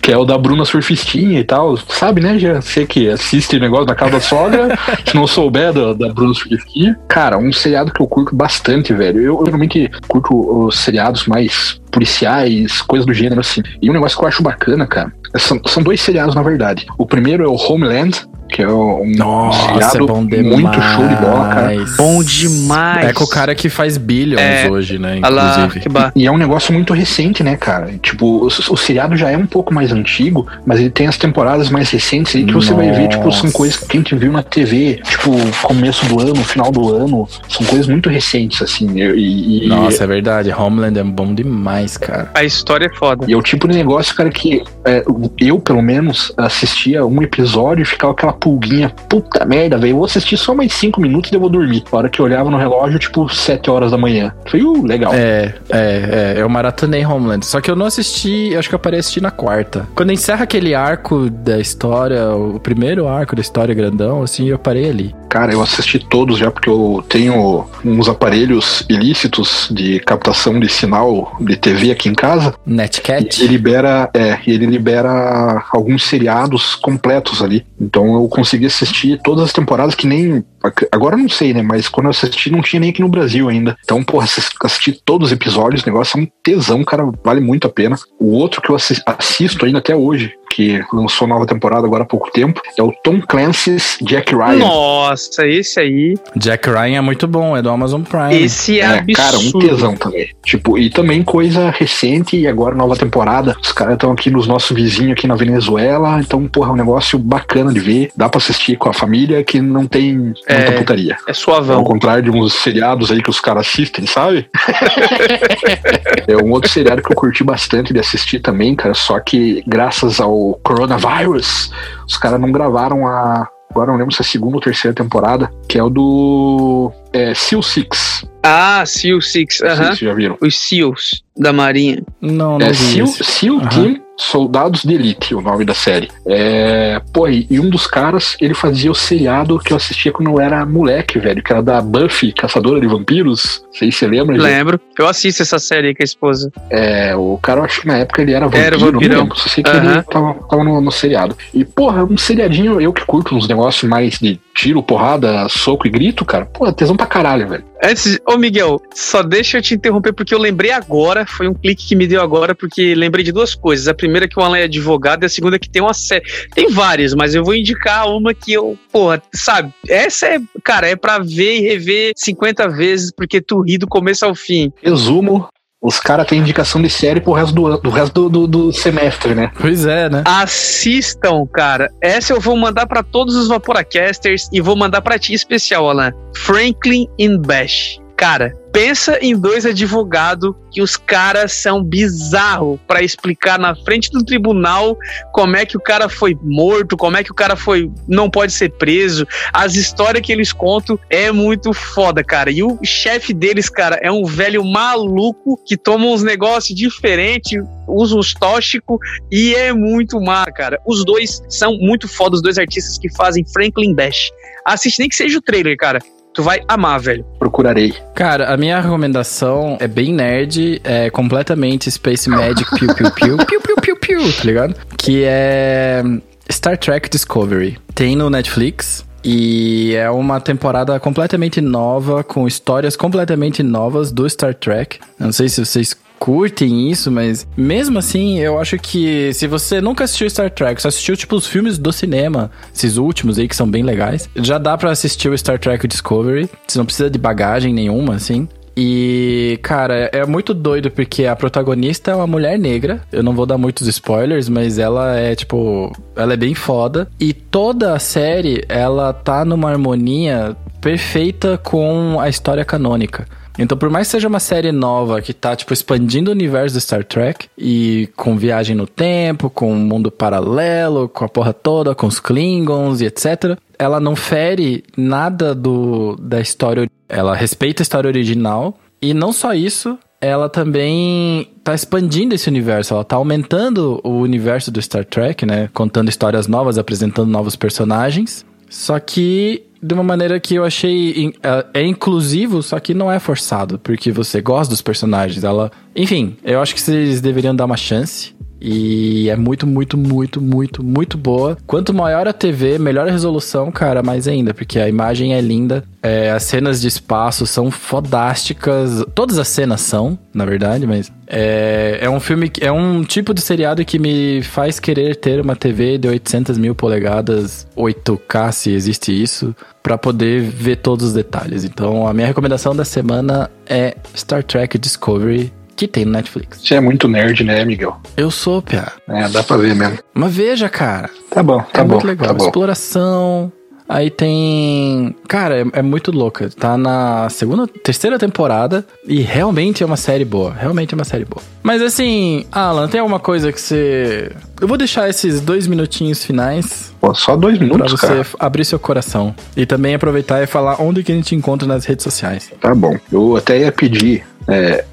que 0.00 0.12
é 0.12 0.16
o 0.16 0.24
da 0.24 0.36
Bruna 0.36 0.64
Surfistinha 0.64 1.40
e 1.40 1.44
tal. 1.44 1.76
Sabe, 1.76 2.20
né, 2.20 2.38
já 2.38 2.60
Você 2.60 2.86
que 2.86 3.08
assiste 3.08 3.56
o 3.56 3.60
negócio 3.60 3.86
na 3.86 3.94
casa 3.94 4.12
da 4.12 4.20
sogra, 4.20 4.78
se 5.06 5.14
não 5.14 5.26
souber 5.26 5.72
da, 5.72 5.92
da 5.94 6.12
Bruna 6.12 6.34
Surfistinha. 6.34 6.98
Cara, 7.08 7.38
um 7.38 7.52
seriado 7.52 7.92
que 7.92 8.00
eu 8.00 8.06
curto 8.06 8.34
bastante, 8.34 8.92
velho. 8.92 9.20
Eu, 9.20 9.38
eu 9.40 9.46
geralmente 9.46 9.90
curto 10.08 10.66
os 10.66 10.78
seriados 10.78 11.26
mais 11.26 11.80
policiais, 11.90 12.80
coisas 12.82 13.06
do 13.06 13.12
gênero, 13.12 13.40
assim. 13.40 13.62
E 13.80 13.88
um 13.88 13.92
negócio 13.92 14.18
que 14.18 14.24
eu 14.24 14.28
acho 14.28 14.42
bacana, 14.42 14.86
cara, 14.86 15.12
são, 15.38 15.60
são 15.66 15.82
dois 15.82 16.00
seriados, 16.00 16.34
na 16.34 16.42
verdade. 16.42 16.86
O 16.98 17.06
primeiro 17.06 17.44
é 17.44 17.48
o 17.48 17.56
Homeland, 17.56 18.26
que 18.52 18.62
é 18.62 18.68
um 18.68 19.10
Nossa, 19.16 19.66
seriado 19.68 19.96
é 19.96 20.06
bom 20.06 20.26
demais. 20.26 20.60
muito 20.60 20.80
show 20.82 21.08
de 21.08 21.16
bola, 21.16 21.48
cara. 21.48 21.72
Bom 21.96 22.22
demais. 22.22 23.06
É 23.08 23.12
com 23.12 23.24
o 23.24 23.28
cara 23.28 23.54
que 23.54 23.68
faz 23.68 23.96
Billions 23.96 24.40
É. 24.40 24.70
hoje, 24.70 24.98
né? 24.98 25.20
Lá, 25.22 25.54
Inclusive. 25.60 25.80
que 25.80 25.88
ba... 25.88 26.12
E 26.14 26.26
é 26.26 26.30
um 26.30 26.36
negócio 26.36 26.72
muito 26.72 26.92
recente, 26.92 27.42
né, 27.42 27.56
cara? 27.56 27.92
Tipo, 28.02 28.26
o, 28.26 28.46
o 28.46 28.76
seriado 28.76 29.16
já 29.16 29.30
é 29.30 29.36
um 29.36 29.46
pouco 29.46 29.72
mais 29.72 29.90
antigo, 29.92 30.46
mas 30.66 30.78
ele 30.80 30.90
tem 30.90 31.06
as 31.06 31.16
temporadas 31.16 31.70
mais 31.70 31.90
recentes 31.90 32.36
aí 32.36 32.44
que 32.44 32.52
você 32.52 32.74
vai 32.74 32.90
ver, 32.92 33.08
tipo, 33.08 33.30
são 33.32 33.44
Nossa. 33.44 33.56
coisas 33.56 33.76
que 33.78 33.96
a 33.96 34.00
gente 34.00 34.14
viu 34.14 34.30
na 34.32 34.42
TV, 34.42 35.00
tipo, 35.08 35.30
começo 35.62 36.04
do 36.06 36.20
ano, 36.20 36.36
final 36.44 36.70
do 36.70 36.94
ano. 36.94 37.26
São 37.48 37.66
coisas 37.66 37.86
muito 37.86 38.08
recentes, 38.10 38.60
assim. 38.60 38.88
E, 39.00 39.64
e- 39.64 39.68
Nossa, 39.68 40.04
é 40.04 40.06
verdade. 40.06 40.50
Homeland 40.52 40.98
é 40.98 41.02
bom 41.04 41.34
demais, 41.34 41.96
cara. 41.96 42.30
A 42.34 42.44
história 42.44 42.86
é 42.86 42.96
foda. 42.96 43.24
E 43.28 43.32
é 43.32 43.36
o 43.36 43.42
tipo 43.42 43.66
de 43.66 43.74
negócio, 43.74 44.14
cara, 44.14 44.28
que 44.30 44.62
é, 44.84 45.02
eu, 45.40 45.58
pelo 45.58 45.80
menos, 45.82 46.32
assistia 46.36 47.04
um 47.06 47.22
episódio 47.22 47.82
e 47.82 47.86
ficava 47.86 48.12
aquela 48.12 48.32
pulguinha, 48.42 48.92
puta 49.08 49.44
merda, 49.44 49.78
velho, 49.78 49.92
eu 49.92 49.96
vou 49.96 50.04
assistir 50.04 50.36
só 50.36 50.52
mais 50.52 50.72
cinco 50.72 51.00
minutos 51.00 51.30
e 51.30 51.34
eu 51.36 51.40
vou 51.40 51.48
dormir. 51.48 51.84
A 51.92 51.96
hora 51.96 52.08
que 52.08 52.20
eu 52.20 52.24
olhava 52.24 52.50
no 52.50 52.56
relógio, 52.56 52.98
tipo, 52.98 53.32
sete 53.32 53.70
horas 53.70 53.92
da 53.92 53.96
manhã. 53.96 54.34
Falei, 54.44 54.66
uh, 54.66 54.84
legal. 54.84 55.14
É, 55.14 55.54
é, 55.70 56.34
é. 56.36 56.42
Eu 56.42 56.48
maratonei 56.48 57.06
Homeland. 57.06 57.46
Só 57.46 57.60
que 57.60 57.70
eu 57.70 57.76
não 57.76 57.86
assisti, 57.86 58.50
eu 58.52 58.58
acho 58.58 58.68
que 58.68 58.74
eu 58.74 58.78
parei 58.80 58.98
assistir 58.98 59.22
na 59.22 59.30
quarta. 59.30 59.86
Quando 59.94 60.12
encerra 60.12 60.42
aquele 60.42 60.74
arco 60.74 61.30
da 61.30 61.60
história, 61.60 62.34
o 62.34 62.58
primeiro 62.58 63.06
arco 63.06 63.36
da 63.36 63.40
história 63.40 63.74
grandão, 63.74 64.22
assim, 64.22 64.48
eu 64.48 64.58
parei 64.58 64.90
ali. 64.90 65.14
Cara, 65.28 65.52
eu 65.52 65.62
assisti 65.62 65.98
todos 65.98 66.38
já, 66.38 66.50
porque 66.50 66.68
eu 66.68 67.02
tenho 67.08 67.64
uns 67.84 68.08
aparelhos 68.08 68.84
ilícitos 68.88 69.68
de 69.70 69.98
captação 70.00 70.60
de 70.60 70.68
sinal 70.68 71.36
de 71.40 71.56
TV 71.56 71.90
aqui 71.90 72.08
em 72.08 72.14
casa. 72.14 72.54
E 72.66 72.72
Netcat? 72.72 73.42
ele 73.42 73.52
libera, 73.52 74.10
é, 74.12 74.38
e 74.46 74.52
ele 74.52 74.66
libera 74.66 75.64
alguns 75.72 76.04
seriados 76.04 76.74
completos 76.74 77.42
ali. 77.42 77.64
Então 77.80 78.14
eu 78.14 78.28
consegui 78.32 78.66
assistir 78.66 79.20
todas 79.22 79.44
as 79.44 79.52
temporadas 79.52 79.94
que 79.94 80.06
nem. 80.06 80.44
Agora 80.90 81.16
não 81.16 81.28
sei, 81.28 81.52
né? 81.52 81.62
Mas 81.62 81.88
quando 81.88 82.06
eu 82.06 82.10
assisti 82.10 82.50
não 82.50 82.62
tinha 82.62 82.80
nem 82.80 82.90
aqui 82.90 83.00
no 83.00 83.08
Brasil 83.08 83.48
ainda. 83.48 83.76
Então, 83.84 84.02
porra, 84.02 84.24
assis- 84.24 84.50
assisti 84.62 84.92
todos 85.04 85.28
os 85.28 85.32
episódios, 85.32 85.82
o 85.82 85.86
negócio 85.86 86.18
é 86.18 86.22
um 86.22 86.26
tesão, 86.42 86.82
cara, 86.84 87.04
vale 87.24 87.40
muito 87.40 87.66
a 87.66 87.70
pena. 87.70 87.96
O 88.18 88.32
outro 88.32 88.60
que 88.62 88.70
eu 88.70 88.76
assis- 88.76 89.02
assisto 89.06 89.64
ainda 89.64 89.78
até 89.78 89.94
hoje, 89.94 90.32
que 90.54 90.82
lançou 90.92 91.26
nova 91.26 91.46
temporada 91.46 91.86
agora 91.86 92.02
há 92.02 92.06
pouco 92.06 92.30
tempo, 92.30 92.60
é 92.78 92.82
o 92.82 92.92
Tom 93.02 93.20
Clancy's 93.20 93.96
Jack 94.02 94.34
Ryan. 94.34 94.56
Nossa, 94.58 95.46
esse 95.46 95.80
aí, 95.80 96.14
Jack 96.36 96.68
Ryan 96.68 96.98
é 96.98 97.00
muito 97.00 97.26
bom, 97.26 97.56
é 97.56 97.62
do 97.62 97.70
Amazon 97.70 98.02
Prime. 98.02 98.34
esse 98.42 98.80
é, 98.80 98.84
É, 98.84 98.86
absurdo. 98.98 99.12
cara, 99.14 99.38
um 99.38 99.58
tesão 99.58 99.96
também. 99.96 100.28
Tipo, 100.44 100.78
e 100.78 100.90
também 100.90 101.22
coisa 101.22 101.70
recente 101.70 102.36
e 102.36 102.46
agora 102.46 102.74
nova 102.74 102.96
temporada. 102.96 103.56
Os 103.62 103.72
caras 103.72 103.94
estão 103.94 104.12
aqui 104.12 104.30
nos 104.30 104.46
nossos 104.46 104.74
vizinhos 104.76 105.12
aqui 105.12 105.26
na 105.26 105.34
Venezuela, 105.36 106.20
então, 106.20 106.46
porra, 106.46 106.70
é 106.70 106.72
um 106.72 106.76
negócio 106.76 107.18
bacana 107.18 107.72
de 107.72 107.80
ver. 107.80 108.10
Dá 108.16 108.28
pra 108.28 108.38
assistir 108.38 108.76
com 108.76 108.88
a 108.88 108.92
família 108.92 109.42
que 109.44 109.60
não 109.60 109.86
tem 109.86 110.16
muita 110.16 110.34
É. 110.46 110.70
putaria. 110.72 111.16
É 111.26 111.30
Ao 111.30 111.34
suavão. 111.34 111.84
contrário 111.84 112.22
de 112.24 112.30
uns 112.30 112.52
seriados 112.54 113.10
aí 113.10 113.22
que 113.22 113.30
os 113.30 113.40
caras 113.40 113.66
assistem, 113.66 114.06
sabe? 114.06 114.46
é 116.26 116.36
um 116.36 116.50
outro 116.52 116.68
seriado 116.70 117.02
que 117.02 117.10
eu 117.12 117.16
curti 117.16 117.42
bastante 117.44 117.92
de 117.92 118.00
assistir 118.00 118.40
também, 118.40 118.74
cara. 118.74 118.94
Só 118.94 119.18
que 119.20 119.62
graças 119.66 120.20
ao 120.20 120.32
coronavírus, 120.62 121.70
os 122.06 122.16
caras 122.16 122.40
não 122.40 122.50
gravaram 122.52 123.06
a. 123.06 123.48
Agora 123.70 123.90
não 123.90 123.98
lembro 123.98 124.12
se 124.14 124.20
é 124.20 124.24
a 124.24 124.28
segunda 124.28 124.56
ou 124.56 124.60
terceira 124.60 124.94
temporada, 124.94 125.50
que 125.66 125.78
é 125.78 125.82
o 125.82 125.88
do 125.88 126.92
é, 127.10 127.32
Seal 127.34 127.62
Six. 127.62 128.22
Ah, 128.42 128.84
Seal 128.84 129.18
Six, 129.22 129.62
aham. 129.62 129.76
se 129.76 129.82
vocês 129.86 129.98
já 130.00 130.12
viram. 130.14 130.36
Os 130.42 130.58
Seals 130.58 131.22
da 131.34 131.54
Marinha. 131.54 132.02
Não, 132.20 132.58
não 132.58 132.66
É 132.66 132.70
vi 132.70 132.74
SEAL. 132.76 133.06
SEAL 133.06 133.56
Aham. 133.60 133.68
Team 133.70 134.00
Soldados 134.30 134.82
de 134.82 134.94
Elite, 134.94 135.34
o 135.34 135.40
nome 135.40 135.64
da 135.64 135.74
série. 135.74 136.08
É, 136.26 137.00
pô, 137.12 137.28
e 137.28 137.58
um 137.58 137.68
dos 137.68 137.86
caras, 137.86 138.36
ele 138.40 138.54
fazia 138.54 138.90
o 138.90 138.94
seriado 138.94 139.58
que 139.58 139.72
eu 139.72 139.76
assistia 139.76 140.12
quando 140.12 140.30
eu 140.30 140.40
era 140.40 140.64
moleque, 140.64 141.18
velho, 141.18 141.42
que 141.42 141.52
era 141.52 141.62
da 141.62 141.80
Buffy, 141.82 142.32
Caçadora 142.32 142.80
de 142.80 142.86
Vampiros. 142.86 143.62
Não 143.66 143.72
sei 143.74 143.90
se 143.90 143.98
você 143.98 144.06
lembra. 144.06 144.36
gente. 144.36 144.44
Lembro. 144.44 144.80
Eu 144.98 145.08
assisto 145.08 145.42
essa 145.42 145.58
série 145.58 145.88
aí 145.88 145.94
com 145.94 146.02
a 146.02 146.04
esposa. 146.04 146.52
É, 146.70 147.14
o 147.16 147.38
cara, 147.42 147.60
eu 147.60 147.64
acho 147.64 147.80
que 147.80 147.86
na 147.86 147.98
época 147.98 148.22
ele 148.22 148.32
era 148.32 148.46
vampiro, 148.46 148.64
Era 148.64 148.78
não 148.78 148.92
vampirão. 148.92 149.20
lembro. 149.22 149.38
Só 149.38 149.48
sei 149.48 149.64
que 149.64 149.70
Aham. 149.70 149.92
ele 149.94 150.02
tava, 150.02 150.34
tava 150.48 150.64
no, 150.64 150.80
no 150.80 150.92
seriado. 150.92 151.36
E, 151.52 151.64
porra, 151.64 152.04
um 152.04 152.16
seriadinho, 152.16 152.80
eu 152.80 152.92
que 152.92 153.04
curto 153.04 153.34
uns 153.34 153.48
negócios 153.48 153.88
mais 153.90 154.18
de 154.18 154.38
tiro, 154.54 154.82
porrada, 154.82 155.48
soco 155.48 155.86
e 155.86 155.90
grito, 155.90 156.24
cara, 156.24 156.46
pô, 156.46 156.66
é 156.66 156.72
tesão 156.72 156.96
pra 156.96 157.06
caralho, 157.06 157.48
velho. 157.48 157.64
Antes, 157.84 158.18
ô 158.28 158.36
Miguel, 158.36 158.80
só 158.94 159.22
deixa 159.22 159.58
eu 159.58 159.62
te 159.62 159.74
interromper 159.74 160.12
porque 160.12 160.32
eu 160.32 160.38
lembrei 160.38 160.70
agora, 160.70 161.26
foi 161.26 161.48
um 161.48 161.54
clique 161.54 161.88
que 161.88 161.96
me 161.96 162.06
deu 162.06 162.22
agora, 162.22 162.54
porque 162.54 162.94
lembrei 162.94 163.24
de 163.24 163.32
duas 163.32 163.54
coisas. 163.54 163.88
A 163.88 163.94
primeira 163.94 164.26
é 164.26 164.28
que 164.28 164.38
o 164.38 164.42
Alan 164.42 164.58
é 164.58 164.64
advogado 164.64 165.24
e 165.24 165.26
a 165.26 165.28
segunda 165.28 165.56
é 165.56 165.58
que 165.58 165.68
tem 165.68 165.82
uma 165.82 165.94
série. 165.94 166.24
Tem 166.54 166.70
várias, 166.70 167.12
mas 167.12 167.34
eu 167.34 167.42
vou 167.42 167.54
indicar 167.54 168.08
uma 168.08 168.32
que 168.32 168.52
eu, 168.52 168.78
porra, 168.92 169.20
sabe? 169.34 169.72
Essa 169.88 170.26
é, 170.26 170.40
cara, 170.62 170.88
é 170.88 170.94
pra 170.94 171.18
ver 171.18 171.58
e 171.58 171.60
rever 171.60 172.12
50 172.16 172.68
vezes, 172.68 173.10
porque 173.10 173.40
tu 173.40 173.62
ri 173.62 173.78
do 173.78 173.88
começo 173.88 174.24
ao 174.24 174.34
fim. 174.34 174.72
Resumo, 174.80 175.48
os 175.82 175.98
caras 175.98 176.28
têm 176.28 176.38
indicação 176.38 176.80
de 176.80 176.88
série 176.88 177.20
pro 177.20 177.32
resto 177.32 177.52
do, 177.52 177.76
do 177.76 177.90
resto 177.90 178.12
do, 178.12 178.28
do, 178.28 178.46
do 178.46 178.72
semestre, 178.72 179.34
né? 179.34 179.50
Pois 179.60 179.84
é, 179.84 180.08
né? 180.08 180.22
Assistam, 180.24 181.44
cara. 181.52 181.90
Essa 182.00 182.32
eu 182.32 182.40
vou 182.40 182.56
mandar 182.56 182.86
pra 182.86 183.02
todos 183.02 183.34
os 183.34 183.48
Vaporacasters 183.48 184.48
e 184.52 184.60
vou 184.60 184.76
mandar 184.76 185.02
pra 185.02 185.18
ti 185.18 185.34
especial, 185.34 185.90
Alan. 185.90 186.12
Franklin 186.36 187.08
in 187.18 187.36
Bash. 187.38 187.98
Cara, 188.16 188.52
pensa 188.72 189.18
em 189.20 189.36
dois 189.36 189.66
advogados 189.66 190.54
que 190.70 190.80
os 190.80 190.96
caras 190.96 191.52
são 191.52 191.84
bizarros 191.84 192.80
para 192.88 193.02
explicar 193.02 193.58
na 193.58 193.76
frente 193.76 194.10
do 194.10 194.24
tribunal 194.24 194.96
como 195.32 195.56
é 195.56 195.66
que 195.66 195.76
o 195.76 195.80
cara 195.80 196.08
foi 196.08 196.36
morto, 196.42 196.96
como 196.96 197.16
é 197.16 197.22
que 197.22 197.30
o 197.30 197.34
cara 197.34 197.54
foi 197.54 197.90
não 198.08 198.30
pode 198.30 198.52
ser 198.52 198.70
preso. 198.70 199.26
As 199.52 199.74
histórias 199.74 200.24
que 200.24 200.32
eles 200.32 200.52
contam 200.52 200.98
é 201.10 201.30
muito 201.30 201.74
foda, 201.74 202.24
cara. 202.24 202.50
E 202.50 202.62
o 202.62 202.78
chefe 202.82 203.34
deles, 203.34 203.68
cara, 203.68 203.98
é 204.02 204.10
um 204.10 204.24
velho 204.24 204.64
maluco 204.64 205.60
que 205.66 205.76
toma 205.76 206.06
uns 206.06 206.22
negócios 206.22 206.76
diferentes, 206.76 207.62
usa 207.86 208.16
uns 208.16 208.32
tóxicos 208.32 208.98
e 209.30 209.54
é 209.54 209.72
muito 209.72 210.18
má, 210.20 210.46
cara. 210.46 210.80
Os 210.86 211.04
dois 211.04 211.42
são 211.48 211.76
muito 211.76 212.08
foda, 212.08 212.36
os 212.36 212.42
dois 212.42 212.56
artistas 212.56 212.98
que 212.98 213.14
fazem 213.14 213.44
Franklin 213.52 213.94
Bash. 213.94 214.30
Assiste 214.64 215.00
nem 215.00 215.08
que 215.08 215.16
seja 215.16 215.38
o 215.38 215.42
trailer, 215.42 215.76
cara. 215.76 215.98
Tu 216.34 216.42
vai 216.42 216.60
amar, 216.66 216.98
velho. 216.98 217.24
Procurarei. 217.38 217.94
Cara, 218.14 218.52
a 218.52 218.56
minha 218.56 218.80
recomendação 218.80 219.76
é 219.78 219.86
bem 219.86 220.12
nerd, 220.12 220.80
é 220.82 221.10
completamente 221.10 221.90
Space 221.90 222.28
Magic 222.28 222.64
Piu 222.78 222.94
Piu 222.94 223.10
Piu 223.10 223.36
Piu 223.36 223.60
Piu 223.60 223.76
Piu 223.76 223.96
Piu, 223.96 224.32
tá 224.32 224.44
ligado? 224.44 224.74
Que 224.96 225.24
é 225.24 226.02
Star 226.50 226.78
Trek 226.78 227.10
Discovery. 227.10 227.78
Tem 227.94 228.16
no 228.16 228.30
Netflix. 228.30 229.04
E 229.24 229.94
é 229.94 230.10
uma 230.10 230.40
temporada 230.40 230.98
completamente 230.98 231.60
nova, 231.60 232.24
com 232.24 232.46
histórias 232.48 232.96
completamente 232.96 233.62
novas 233.62 234.10
do 234.10 234.28
Star 234.28 234.52
Trek. 234.52 234.98
Eu 235.20 235.26
não 235.26 235.32
sei 235.32 235.48
se 235.48 235.64
vocês 235.64 235.96
curtem 236.22 236.88
isso, 236.88 237.10
mas 237.10 237.48
mesmo 237.56 237.98
assim, 237.98 238.38
eu 238.38 238.60
acho 238.60 238.78
que 238.78 239.34
se 239.34 239.48
você 239.48 239.80
nunca 239.80 240.04
assistiu 240.04 240.30
Star 240.30 240.48
Trek, 240.48 240.80
só 240.80 240.86
assistiu 240.86 241.16
tipo 241.16 241.34
os 241.34 241.48
filmes 241.48 241.78
do 241.78 241.92
cinema, 241.92 242.48
esses 242.72 242.96
últimos 242.96 243.40
aí 243.40 243.48
que 243.48 243.56
são 243.56 243.68
bem 243.68 243.82
legais, 243.82 244.30
já 244.36 244.56
dá 244.56 244.78
para 244.78 244.92
assistir 244.92 245.28
o 245.28 245.36
Star 245.36 245.58
Trek 245.58 245.84
Discovery. 245.88 246.48
Você 246.64 246.78
não 246.78 246.86
precisa 246.86 247.10
de 247.10 247.18
bagagem 247.18 247.74
nenhuma, 247.74 248.14
assim. 248.14 248.46
E, 248.76 249.58
cara, 249.64 250.10
é 250.12 250.24
muito 250.24 250.54
doido 250.54 250.92
porque 250.92 251.26
a 251.26 251.34
protagonista 251.34 252.12
é 252.12 252.14
uma 252.14 252.26
mulher 252.28 252.56
negra. 252.56 253.02
Eu 253.10 253.24
não 253.24 253.34
vou 253.34 253.44
dar 253.44 253.58
muitos 253.58 253.88
spoilers, 253.88 254.48
mas 254.48 254.78
ela 254.78 255.16
é, 255.16 255.34
tipo, 255.34 255.92
ela 256.14 256.34
é 256.34 256.36
bem 256.36 256.54
foda. 256.54 257.08
E 257.18 257.32
toda 257.32 257.94
a 257.94 257.98
série, 257.98 258.64
ela 258.68 259.12
tá 259.12 259.44
numa 259.44 259.70
harmonia 259.70 260.56
perfeita 260.80 261.58
com 261.58 262.20
a 262.20 262.28
história 262.28 262.64
canônica. 262.64 263.26
Então, 263.58 263.76
por 263.76 263.90
mais 263.90 264.06
que 264.06 264.12
seja 264.12 264.28
uma 264.28 264.40
série 264.40 264.72
nova 264.72 265.20
que 265.20 265.34
tá, 265.34 265.54
tipo, 265.54 265.72
expandindo 265.72 266.30
o 266.30 266.34
universo 266.34 266.74
do 266.74 266.80
Star 266.80 267.04
Trek 267.04 267.48
e 267.56 268.08
com 268.16 268.36
viagem 268.36 268.74
no 268.74 268.86
tempo, 268.86 269.50
com 269.50 269.72
um 269.72 269.78
mundo 269.78 270.10
paralelo, 270.10 271.08
com 271.08 271.24
a 271.24 271.28
porra 271.28 271.52
toda, 271.52 271.94
com 271.94 272.06
os 272.06 272.18
Klingons 272.18 273.00
e 273.00 273.06
etc., 273.06 273.58
ela 273.78 274.00
não 274.00 274.16
fere 274.16 274.84
nada 274.96 275.54
do, 275.54 276.16
da 276.16 276.40
história. 276.40 276.88
Ela 277.08 277.34
respeita 277.34 277.82
a 277.82 277.84
história 277.84 278.08
original. 278.08 278.78
E 279.00 279.12
não 279.12 279.32
só 279.32 279.52
isso, 279.52 279.98
ela 280.20 280.48
também 280.48 281.50
tá 281.64 281.74
expandindo 281.74 282.32
esse 282.32 282.48
universo, 282.48 282.94
ela 282.94 283.04
tá 283.04 283.16
aumentando 283.16 284.00
o 284.04 284.20
universo 284.20 284.70
do 284.70 284.80
Star 284.80 285.04
Trek, 285.04 285.44
né? 285.44 285.68
Contando 285.74 286.08
histórias 286.08 286.46
novas, 286.46 286.78
apresentando 286.78 287.28
novos 287.28 287.56
personagens. 287.56 288.46
Só 288.72 288.98
que 288.98 289.64
de 289.82 289.92
uma 289.92 290.02
maneira 290.02 290.40
que 290.40 290.54
eu 290.54 290.64
achei 290.64 291.34
é, 291.42 291.80
é 291.82 291.86
inclusivo, 291.86 292.62
só 292.62 292.80
que 292.80 292.94
não 292.94 293.12
é 293.12 293.18
forçado, 293.18 293.78
porque 293.78 294.10
você 294.10 294.40
gosta 294.40 294.70
dos 294.70 294.80
personagens. 294.80 295.44
Ela, 295.44 295.70
enfim, 295.94 296.38
eu 296.42 296.58
acho 296.58 296.74
que 296.74 296.80
vocês 296.80 297.20
deveriam 297.20 297.54
dar 297.54 297.66
uma 297.66 297.76
chance. 297.76 298.34
E 298.64 299.28
é 299.28 299.34
muito, 299.34 299.66
muito, 299.66 299.98
muito, 299.98 300.40
muito, 300.40 300.84
muito 300.84 301.18
boa. 301.18 301.58
Quanto 301.66 301.92
maior 301.92 302.28
a 302.28 302.32
TV, 302.32 302.78
melhor 302.78 303.08
a 303.08 303.10
resolução, 303.10 303.72
cara, 303.72 304.04
mais 304.04 304.28
ainda, 304.28 304.54
porque 304.54 304.78
a 304.78 304.88
imagem 304.88 305.34
é 305.34 305.40
linda. 305.40 305.82
É, 306.00 306.30
as 306.30 306.44
cenas 306.44 306.80
de 306.80 306.86
espaço 306.86 307.44
são 307.44 307.72
fodásticas. 307.72 309.04
Todas 309.16 309.38
as 309.38 309.48
cenas 309.48 309.80
são, 309.80 310.16
na 310.32 310.44
verdade, 310.44 310.86
mas 310.86 311.10
é, 311.26 311.98
é 312.02 312.08
um 312.08 312.20
filme, 312.20 312.52
é 312.60 312.70
um 312.70 313.02
tipo 313.02 313.34
de 313.34 313.40
seriado 313.40 313.84
que 313.84 313.98
me 313.98 314.42
faz 314.42 314.78
querer 314.78 315.16
ter 315.16 315.40
uma 315.40 315.56
TV 315.56 315.98
de 315.98 316.06
800 316.06 316.56
mil 316.56 316.74
polegadas, 316.74 317.66
8K, 317.76 318.52
se 318.52 318.70
existe 318.70 319.10
isso, 319.10 319.56
para 319.82 319.98
poder 319.98 320.40
ver 320.40 320.76
todos 320.76 321.08
os 321.08 321.12
detalhes. 321.12 321.64
Então, 321.64 322.06
a 322.06 322.14
minha 322.14 322.28
recomendação 322.28 322.76
da 322.76 322.84
semana 322.84 323.50
é 323.66 323.96
Star 324.14 324.44
Trek 324.44 324.78
Discovery 324.78 325.52
que 325.76 325.88
tem 325.88 326.04
no 326.04 326.12
Netflix. 326.12 326.60
Você 326.62 326.74
é 326.74 326.80
muito 326.80 327.08
nerd, 327.08 327.44
né, 327.44 327.64
Miguel? 327.64 327.96
Eu 328.16 328.30
sou, 328.30 328.62
Pia. 328.62 328.92
É, 329.08 329.28
dá 329.28 329.42
pra 329.42 329.56
ver 329.56 329.74
mesmo. 329.74 329.98
Mas 330.14 330.34
veja, 330.34 330.68
cara. 330.68 331.10
Tá 331.30 331.42
bom, 331.42 331.60
tá 331.60 331.80
é 331.80 331.84
bom. 331.84 331.90
muito 331.94 332.06
legal. 332.06 332.28
Tá 332.28 332.34
bom. 332.34 332.44
Exploração. 332.44 333.52
Aí 333.92 334.10
tem. 334.10 335.14
Cara, 335.28 335.60
é, 335.60 335.64
é, 335.74 335.82
muito 335.82 336.10
louca. 336.10 336.48
Tá 336.48 336.78
na 336.78 337.28
segunda, 337.28 337.66
terceira 337.66 338.18
temporada 338.18 338.86
e 339.06 339.20
realmente 339.20 339.82
é 339.82 339.86
uma 339.86 339.98
série 339.98 340.24
boa. 340.24 340.50
Realmente 340.54 340.94
é 340.94 340.96
uma 340.96 341.04
série 341.04 341.26
boa. 341.26 341.42
Mas 341.62 341.82
assim, 341.82 342.46
Alan, 342.50 342.88
tem 342.88 343.00
alguma 343.00 343.20
coisa 343.20 343.52
que 343.52 343.60
você. 343.60 344.32
Eu 344.58 344.66
vou 344.66 344.78
deixar 344.78 345.10
esses 345.10 345.42
dois 345.42 345.66
minutinhos 345.66 346.24
finais. 346.24 346.94
Pô, 346.98 347.12
só 347.12 347.36
dois 347.36 347.58
minutos, 347.58 347.92
pra 347.92 348.08
você 348.08 348.14
cara. 348.14 348.26
abrir 348.38 348.64
seu 348.64 348.78
coração. 348.78 349.34
E 349.54 349.66
também 349.66 349.94
aproveitar 349.94 350.42
e 350.42 350.46
falar 350.46 350.80
onde 350.80 351.02
que 351.02 351.12
a 351.12 351.14
gente 351.14 351.34
encontra 351.34 351.68
nas 351.68 351.84
redes 351.84 352.04
sociais. 352.04 352.50
Tá 352.60 352.74
bom. 352.74 352.96
Eu 353.12 353.36
até 353.36 353.58
ia 353.58 353.72
pedir. 353.72 354.24
É, 354.48 354.84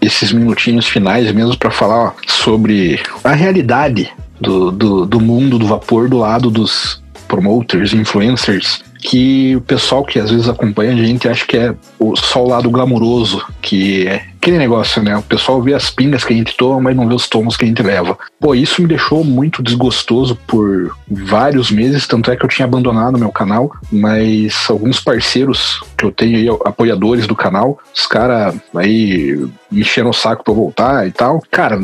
esses 0.00 0.32
minutinhos 0.32 0.86
finais 0.86 1.30
mesmo 1.32 1.56
para 1.56 1.70
falar 1.70 2.08
ó, 2.08 2.12
sobre 2.26 3.00
a 3.24 3.32
realidade 3.32 4.10
do, 4.40 4.70
do, 4.70 5.06
do 5.06 5.20
mundo 5.20 5.58
do 5.58 5.66
vapor 5.66 6.08
do 6.08 6.18
lado 6.18 6.50
dos 6.50 7.02
promoters, 7.26 7.92
influencers, 7.92 8.82
que 9.00 9.56
o 9.56 9.60
pessoal 9.60 10.04
que 10.04 10.18
às 10.18 10.30
vezes 10.30 10.48
acompanha 10.48 10.92
a 10.92 11.06
gente 11.06 11.28
acha 11.28 11.46
que 11.46 11.56
é 11.56 11.74
só 12.16 12.44
o 12.44 12.48
lado 12.48 12.70
glamuroso, 12.70 13.44
que 13.60 14.06
é 14.06 14.24
aquele 14.46 14.58
negócio, 14.58 15.02
né? 15.02 15.16
O 15.16 15.22
pessoal 15.22 15.60
vê 15.60 15.74
as 15.74 15.90
pingas 15.90 16.22
que 16.22 16.32
a 16.32 16.36
gente 16.36 16.56
toma, 16.56 16.80
mas 16.80 16.96
não 16.96 17.08
vê 17.08 17.14
os 17.14 17.28
tomos 17.28 17.56
que 17.56 17.64
a 17.64 17.68
gente 17.68 17.82
leva. 17.82 18.16
Pô, 18.38 18.54
isso 18.54 18.80
me 18.80 18.86
deixou 18.86 19.24
muito 19.24 19.60
desgostoso 19.60 20.38
por 20.46 20.96
vários 21.10 21.68
meses, 21.68 22.06
tanto 22.06 22.30
é 22.30 22.36
que 22.36 22.44
eu 22.44 22.48
tinha 22.48 22.64
abandonado 22.64 23.18
meu 23.18 23.32
canal, 23.32 23.72
mas 23.90 24.70
alguns 24.70 25.00
parceiros 25.00 25.82
que 25.98 26.04
eu 26.04 26.12
tenho 26.12 26.36
aí, 26.36 26.60
apoiadores 26.64 27.26
do 27.26 27.34
canal, 27.34 27.80
os 27.92 28.06
caras 28.06 28.54
aí 28.72 29.36
encheram 29.72 30.10
o 30.10 30.14
saco 30.14 30.44
pra 30.44 30.52
eu 30.52 30.56
voltar 30.56 31.08
e 31.08 31.10
tal. 31.10 31.42
Cara, 31.50 31.82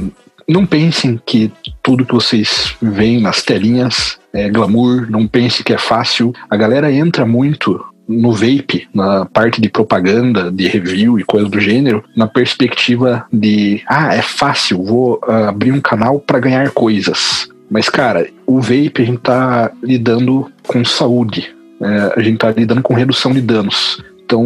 não 0.48 0.64
pensem 0.64 1.20
que 1.26 1.50
tudo 1.82 2.04
que 2.06 2.14
vocês 2.14 2.76
veem 2.80 3.20
nas 3.20 3.42
telinhas 3.42 4.18
é 4.32 4.48
glamour, 4.48 5.10
não 5.10 5.26
pense 5.26 5.64
que 5.64 5.72
é 5.72 5.78
fácil. 5.78 6.32
A 6.48 6.56
galera 6.56 6.92
entra 6.92 7.26
muito 7.26 7.84
no 8.08 8.32
vape, 8.32 8.88
na 8.94 9.24
parte 9.26 9.60
de 9.60 9.68
propaganda, 9.68 10.50
de 10.50 10.66
review 10.68 11.18
e 11.18 11.24
coisa 11.24 11.48
do 11.48 11.60
gênero, 11.60 12.04
na 12.16 12.26
perspectiva 12.26 13.26
de, 13.32 13.82
ah, 13.86 14.14
é 14.14 14.22
fácil, 14.22 14.82
vou 14.82 15.20
uh, 15.26 15.48
abrir 15.48 15.72
um 15.72 15.80
canal 15.80 16.18
para 16.18 16.40
ganhar 16.40 16.70
coisas. 16.70 17.48
Mas, 17.70 17.88
cara, 17.88 18.28
o 18.46 18.60
vape 18.60 19.00
a 19.02 19.04
gente 19.04 19.20
tá 19.20 19.72
lidando 19.82 20.52
com 20.66 20.84
saúde, 20.84 21.54
é, 21.80 22.12
a 22.14 22.20
gente 22.20 22.36
tá 22.36 22.50
lidando 22.50 22.82
com 22.82 22.92
redução 22.92 23.32
de 23.32 23.40
danos. 23.40 24.02
Então, 24.24 24.44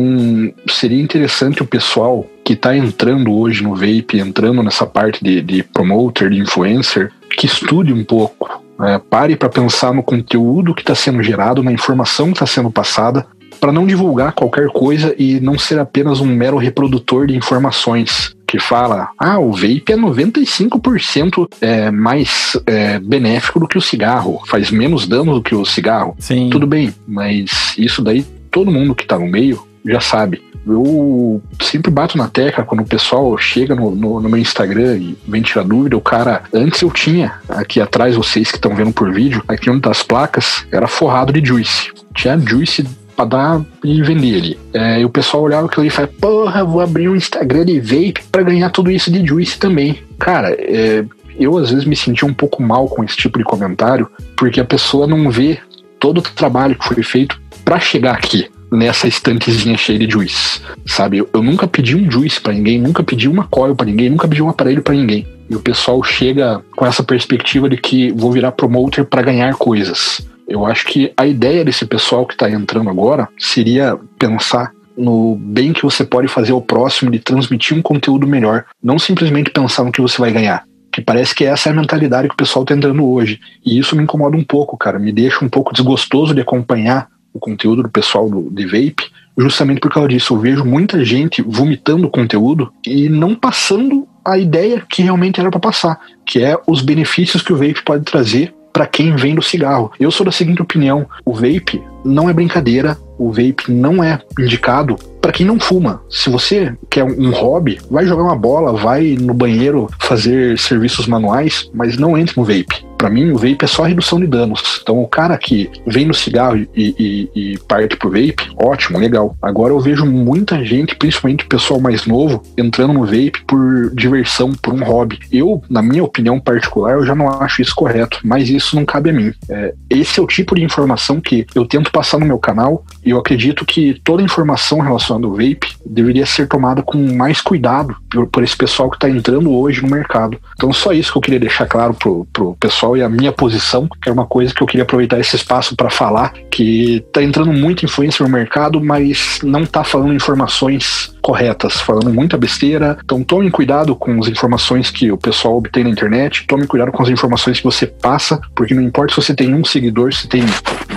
seria 0.68 1.02
interessante 1.02 1.62
o 1.62 1.66
pessoal 1.66 2.24
que 2.44 2.54
está 2.54 2.76
entrando 2.76 3.32
hoje 3.32 3.62
no 3.62 3.74
vape, 3.74 4.18
entrando 4.18 4.62
nessa 4.62 4.86
parte 4.86 5.22
de, 5.22 5.42
de 5.42 5.62
promoter, 5.62 6.30
de 6.30 6.38
influencer, 6.38 7.12
que 7.36 7.46
estude 7.46 7.92
um 7.92 8.04
pouco. 8.04 8.62
É, 8.80 8.98
pare 8.98 9.36
para 9.36 9.48
pensar 9.48 9.94
no 9.94 10.02
conteúdo 10.02 10.74
que 10.74 10.82
está 10.82 10.94
sendo 10.94 11.22
gerado, 11.22 11.62
na 11.62 11.72
informação 11.72 12.26
que 12.26 12.34
está 12.34 12.46
sendo 12.46 12.70
passada, 12.70 13.26
para 13.56 13.72
não 13.72 13.86
divulgar 13.86 14.32
qualquer 14.32 14.68
coisa 14.68 15.14
e 15.18 15.40
não 15.40 15.58
ser 15.58 15.78
apenas 15.78 16.20
um 16.20 16.26
mero 16.26 16.56
reprodutor 16.56 17.26
de 17.26 17.36
informações 17.36 18.34
que 18.46 18.60
fala, 18.60 19.08
ah, 19.18 19.38
o 19.38 19.52
vape 19.52 19.84
é 19.88 19.96
95% 19.96 21.48
é, 21.60 21.90
mais 21.90 22.56
é, 22.64 22.98
benéfico 23.00 23.58
do 23.58 23.66
que 23.66 23.76
o 23.76 23.82
cigarro, 23.82 24.40
faz 24.46 24.70
menos 24.70 25.06
dano 25.06 25.34
do 25.34 25.42
que 25.42 25.54
o 25.54 25.64
cigarro. 25.64 26.14
Sim. 26.18 26.48
Tudo 26.50 26.66
bem, 26.66 26.94
mas 27.06 27.74
isso 27.76 28.02
daí 28.02 28.24
todo 28.50 28.70
mundo 28.70 28.94
que 28.94 29.02
está 29.02 29.18
no 29.18 29.26
meio 29.26 29.66
já 29.84 30.00
sabe. 30.00 30.42
Eu 30.66 31.40
sempre 31.62 31.92
bato 31.92 32.18
na 32.18 32.26
tecla 32.26 32.64
quando 32.64 32.80
o 32.80 32.86
pessoal 32.86 33.36
chega 33.38 33.74
no, 33.74 33.94
no, 33.94 34.20
no 34.20 34.28
meu 34.28 34.38
Instagram 34.38 34.96
e 34.96 35.16
vem 35.26 35.40
tirar 35.40 35.62
dúvida. 35.62 35.96
O 35.96 36.00
cara, 36.00 36.42
antes 36.52 36.82
eu 36.82 36.90
tinha, 36.90 37.34
aqui 37.48 37.80
atrás, 37.80 38.16
vocês 38.16 38.50
que 38.50 38.56
estão 38.56 38.74
vendo 38.74 38.92
por 38.92 39.12
vídeo, 39.12 39.44
aqui 39.46 39.70
uma 39.70 39.78
das 39.78 40.02
placas 40.02 40.66
era 40.72 40.88
forrado 40.88 41.32
de 41.32 41.46
juice. 41.46 41.92
Tinha 42.12 42.36
juice 42.36 42.84
pra 43.16 43.24
dar 43.24 43.64
e 43.82 44.02
vender 44.02 44.36
ali. 44.36 44.58
É, 44.74 45.00
e 45.00 45.04
o 45.04 45.10
pessoal 45.10 45.42
olhava 45.42 45.66
aquilo 45.66 45.86
e 45.86 45.90
falava, 45.90 46.12
porra, 46.20 46.64
vou 46.64 46.80
abrir 46.80 47.08
um 47.08 47.16
Instagram 47.16 47.64
de 47.64 47.80
vape 47.80 48.22
para 48.30 48.42
ganhar 48.42 48.70
tudo 48.70 48.90
isso 48.90 49.10
de 49.10 49.26
juice 49.26 49.58
também. 49.58 49.98
Cara, 50.18 50.50
é, 50.50 51.04
eu 51.38 51.56
às 51.56 51.70
vezes 51.70 51.84
me 51.84 51.96
sentia 51.96 52.28
um 52.28 52.34
pouco 52.34 52.62
mal 52.62 52.86
com 52.88 53.02
esse 53.02 53.16
tipo 53.16 53.38
de 53.38 53.44
comentário, 53.44 54.08
porque 54.36 54.60
a 54.60 54.64
pessoa 54.64 55.06
não 55.06 55.30
vê 55.30 55.58
todo 55.98 56.18
o 56.18 56.22
trabalho 56.22 56.76
que 56.76 56.86
foi 56.86 57.02
feito 57.02 57.40
para 57.64 57.80
chegar 57.80 58.14
aqui 58.14 58.48
nessa 58.70 59.06
estantezinha 59.06 59.76
cheia 59.76 59.98
de 59.98 60.10
juice, 60.10 60.60
sabe? 60.84 61.18
Eu, 61.18 61.28
eu 61.32 61.42
nunca 61.42 61.66
pedi 61.66 61.96
um 61.96 62.10
juice 62.10 62.40
para 62.40 62.52
ninguém, 62.52 62.80
nunca 62.80 63.02
pedi 63.02 63.28
uma 63.28 63.44
coil 63.44 63.74
para 63.74 63.86
ninguém, 63.86 64.10
nunca 64.10 64.28
pedi 64.28 64.42
um 64.42 64.48
aparelho 64.48 64.82
para 64.82 64.94
ninguém. 64.94 65.26
E 65.48 65.54
o 65.54 65.60
pessoal 65.60 66.02
chega 66.02 66.60
com 66.76 66.84
essa 66.84 67.02
perspectiva 67.02 67.68
de 67.68 67.76
que 67.76 68.12
vou 68.12 68.32
virar 68.32 68.52
promoter 68.52 69.04
para 69.04 69.22
ganhar 69.22 69.54
coisas. 69.54 70.26
Eu 70.48 70.64
acho 70.64 70.86
que 70.86 71.12
a 71.16 71.26
ideia 71.26 71.64
desse 71.64 71.84
pessoal 71.86 72.24
que 72.24 72.34
está 72.34 72.48
entrando 72.50 72.88
agora 72.88 73.28
seria 73.38 73.98
pensar 74.18 74.72
no 74.96 75.36
bem 75.36 75.72
que 75.72 75.82
você 75.82 76.04
pode 76.04 76.28
fazer 76.28 76.52
ao 76.52 76.62
próximo 76.62 77.10
de 77.10 77.18
transmitir 77.18 77.76
um 77.76 77.82
conteúdo 77.82 78.26
melhor, 78.26 78.64
não 78.82 78.98
simplesmente 78.98 79.50
pensar 79.50 79.84
no 79.84 79.92
que 79.92 80.00
você 80.00 80.18
vai 80.18 80.32
ganhar. 80.32 80.64
Que 80.90 81.02
parece 81.02 81.34
que 81.34 81.44
essa 81.44 81.68
é 81.68 81.72
a 81.72 81.74
mentalidade 81.74 82.28
que 82.28 82.34
o 82.34 82.38
pessoal 82.38 82.62
está 82.62 82.74
entrando 82.74 83.04
hoje. 83.04 83.38
E 83.64 83.78
isso 83.78 83.94
me 83.94 84.02
incomoda 84.02 84.36
um 84.36 84.44
pouco, 84.44 84.78
cara. 84.78 84.98
Me 84.98 85.12
deixa 85.12 85.44
um 85.44 85.48
pouco 85.48 85.74
desgostoso 85.74 86.34
de 86.34 86.40
acompanhar 86.40 87.08
o 87.34 87.38
conteúdo 87.38 87.82
do 87.82 87.90
pessoal 87.90 88.30
do, 88.30 88.48
de 88.50 88.64
vape, 88.64 89.10
justamente 89.36 89.80
por 89.80 89.92
causa 89.92 90.08
disso. 90.08 90.32
Eu 90.32 90.40
vejo 90.40 90.64
muita 90.64 91.04
gente 91.04 91.42
vomitando 91.42 92.08
conteúdo 92.08 92.72
e 92.86 93.10
não 93.10 93.34
passando 93.34 94.08
a 94.24 94.38
ideia 94.38 94.82
que 94.88 95.02
realmente 95.02 95.38
era 95.38 95.50
para 95.50 95.60
passar, 95.60 96.00
que 96.24 96.42
é 96.42 96.56
os 96.66 96.80
benefícios 96.80 97.42
que 97.42 97.52
o 97.52 97.56
vape 97.56 97.84
pode 97.84 98.04
trazer 98.04 98.54
para 98.76 98.86
quem 98.86 99.16
vende 99.16 99.38
o 99.38 99.42
cigarro. 99.42 99.90
Eu 99.98 100.10
sou 100.10 100.26
da 100.26 100.30
seguinte 100.30 100.60
opinião: 100.60 101.06
o 101.24 101.32
vape 101.32 101.82
não 102.04 102.28
é 102.28 102.32
brincadeira, 102.34 102.98
o 103.18 103.30
vape 103.30 103.70
não 103.72 104.04
é 104.04 104.20
indicado 104.38 104.96
para 105.26 105.32
quem 105.32 105.44
não 105.44 105.58
fuma. 105.58 106.04
Se 106.08 106.30
você 106.30 106.72
quer 106.88 107.02
um 107.02 107.32
hobby, 107.32 107.80
vai 107.90 108.06
jogar 108.06 108.22
uma 108.22 108.36
bola, 108.36 108.72
vai 108.72 109.16
no 109.20 109.34
banheiro 109.34 109.88
fazer 109.98 110.56
serviços 110.56 111.08
manuais, 111.08 111.68
mas 111.74 111.98
não 111.98 112.16
entre 112.16 112.36
no 112.36 112.44
vape. 112.44 112.86
Para 112.96 113.10
mim, 113.10 113.30
o 113.30 113.36
vape 113.36 113.58
é 113.62 113.66
só 113.66 113.82
redução 113.82 114.18
de 114.18 114.26
danos. 114.26 114.80
Então, 114.82 115.02
o 115.02 115.06
cara 115.06 115.36
que 115.36 115.70
vem 115.86 116.06
no 116.06 116.14
cigarro 116.14 116.56
e, 116.56 116.68
e, 116.74 117.30
e, 117.34 117.58
parte 117.68 117.96
pro 117.96 118.08
vape, 118.08 118.50
ótimo, 118.56 118.98
legal. 118.98 119.36
Agora 119.42 119.72
eu 119.72 119.80
vejo 119.80 120.06
muita 120.06 120.64
gente, 120.64 120.96
principalmente 120.96 121.44
o 121.44 121.48
pessoal 121.48 121.78
mais 121.78 122.06
novo, 122.06 122.42
entrando 122.56 122.94
no 122.94 123.04
vape 123.04 123.44
por 123.46 123.94
diversão, 123.94 124.52
por 124.52 124.72
um 124.72 124.82
hobby. 124.82 125.18
Eu, 125.30 125.62
na 125.68 125.82
minha 125.82 126.02
opinião 126.02 126.40
particular, 126.40 126.94
eu 126.94 127.04
já 127.04 127.14
não 127.14 127.28
acho 127.28 127.60
isso 127.60 127.74
correto, 127.74 128.20
mas 128.24 128.48
isso 128.48 128.74
não 128.74 128.84
cabe 128.84 129.10
a 129.10 129.12
mim. 129.12 129.32
É, 129.50 129.74
esse 129.90 130.18
é 130.18 130.22
o 130.22 130.26
tipo 130.26 130.54
de 130.54 130.64
informação 130.64 131.20
que 131.20 131.46
eu 131.54 131.66
tento 131.66 131.92
passar 131.92 132.18
no 132.18 132.26
meu 132.26 132.38
canal 132.38 132.84
e 133.04 133.10
eu 133.10 133.18
acredito 133.18 133.64
que 133.66 134.00
toda 134.02 134.22
informação 134.22 134.80
relacionada 134.80 135.15
ao 135.24 135.32
vape 135.32 135.76
deveria 135.84 136.26
ser 136.26 136.46
tomada 136.46 136.82
com 136.82 136.98
mais 137.14 137.40
cuidado 137.40 137.96
por, 138.10 138.26
por 138.26 138.42
esse 138.42 138.56
pessoal 138.56 138.90
que 138.90 138.96
está 138.96 139.08
entrando 139.08 139.52
hoje 139.52 139.82
no 139.82 139.88
mercado. 139.88 140.38
Então, 140.54 140.72
só 140.72 140.92
isso 140.92 141.12
que 141.12 141.18
eu 141.18 141.22
queria 141.22 141.40
deixar 141.40 141.66
claro 141.66 141.94
pro, 141.94 142.26
pro 142.32 142.56
pessoal 142.56 142.96
e 142.96 143.02
a 143.02 143.08
minha 143.08 143.32
posição, 143.32 143.88
que 144.02 144.08
é 144.08 144.12
uma 144.12 144.26
coisa 144.26 144.52
que 144.54 144.62
eu 144.62 144.66
queria 144.66 144.82
aproveitar 144.82 145.18
esse 145.18 145.36
espaço 145.36 145.76
para 145.76 145.90
falar, 145.90 146.32
que 146.50 147.04
tá 147.12 147.22
entrando 147.22 147.52
muita 147.52 147.84
influência 147.84 148.24
no 148.24 148.30
mercado, 148.30 148.80
mas 148.82 149.38
não 149.42 149.64
tá 149.64 149.84
falando 149.84 150.14
informações 150.14 151.14
corretas, 151.26 151.80
falando 151.80 152.14
muita 152.14 152.38
besteira. 152.38 152.96
Então 153.04 153.24
tome 153.24 153.50
cuidado 153.50 153.96
com 153.96 154.16
as 154.20 154.28
informações 154.28 154.90
que 154.90 155.10
o 155.10 155.18
pessoal 155.18 155.56
obtém 155.56 155.82
na 155.82 155.90
internet, 155.90 156.46
tome 156.46 156.68
cuidado 156.68 156.92
com 156.92 157.02
as 157.02 157.08
informações 157.08 157.58
que 157.58 157.64
você 157.64 157.84
passa, 157.84 158.40
porque 158.54 158.74
não 158.74 158.82
importa 158.82 159.12
se 159.12 159.20
você 159.20 159.34
tem 159.34 159.52
um 159.52 159.64
seguidor, 159.64 160.14
se 160.14 160.28
tem 160.28 160.44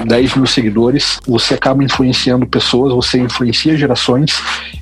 10 0.05 0.35
mil 0.35 0.45
seguidores, 0.45 1.19
você 1.27 1.55
acaba 1.55 1.83
influenciando 1.83 2.45
pessoas, 2.45 2.93
você 2.93 3.17
influencia 3.17 3.75
gerações, 3.75 3.99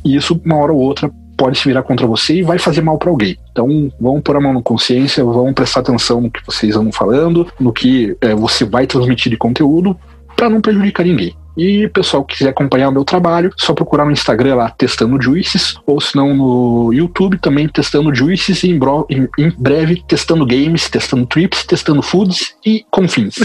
e 0.03 0.15
isso, 0.15 0.39
uma 0.45 0.57
hora 0.57 0.71
ou 0.71 0.79
outra, 0.79 1.11
pode 1.37 1.59
se 1.59 1.65
virar 1.65 1.83
contra 1.83 2.07
você 2.07 2.37
e 2.37 2.43
vai 2.43 2.57
fazer 2.57 2.81
mal 2.81 2.97
para 2.97 3.09
alguém. 3.09 3.37
Então, 3.51 3.91
vão 3.99 4.19
pôr 4.19 4.35
a 4.35 4.41
mão 4.41 4.53
na 4.53 4.61
consciência, 4.61 5.23
vão 5.23 5.53
prestar 5.53 5.81
atenção 5.81 6.19
no 6.19 6.31
que 6.31 6.43
vocês 6.45 6.75
vão 6.75 6.91
falando, 6.91 7.47
no 7.59 7.71
que 7.71 8.17
é, 8.19 8.33
você 8.33 8.65
vai 8.65 8.87
transmitir 8.87 9.29
de 9.29 9.37
conteúdo, 9.37 9.95
para 10.35 10.49
não 10.49 10.59
prejudicar 10.59 11.05
ninguém. 11.05 11.35
E 11.57 11.87
pessoal 11.89 12.23
que 12.23 12.37
quiser 12.37 12.51
acompanhar 12.51 12.89
o 12.89 12.91
meu 12.91 13.03
trabalho, 13.03 13.51
só 13.57 13.73
procurar 13.73 14.05
no 14.05 14.11
Instagram 14.11 14.55
lá 14.55 14.69
testando 14.69 15.21
juices, 15.21 15.75
ou 15.85 15.99
se 15.99 16.15
não 16.15 16.33
no 16.33 16.93
YouTube 16.93 17.39
também 17.39 17.67
testando 17.67 18.13
juices 18.13 18.63
e 18.63 18.69
em, 18.69 18.77
bro, 18.77 19.05
em, 19.09 19.27
em, 19.37 19.51
breve 19.57 20.03
testando 20.07 20.45
games, 20.45 20.89
testando 20.89 21.25
trips, 21.25 21.65
testando 21.65 22.01
foods 22.01 22.55
e 22.65 22.85
confins. 22.91 23.35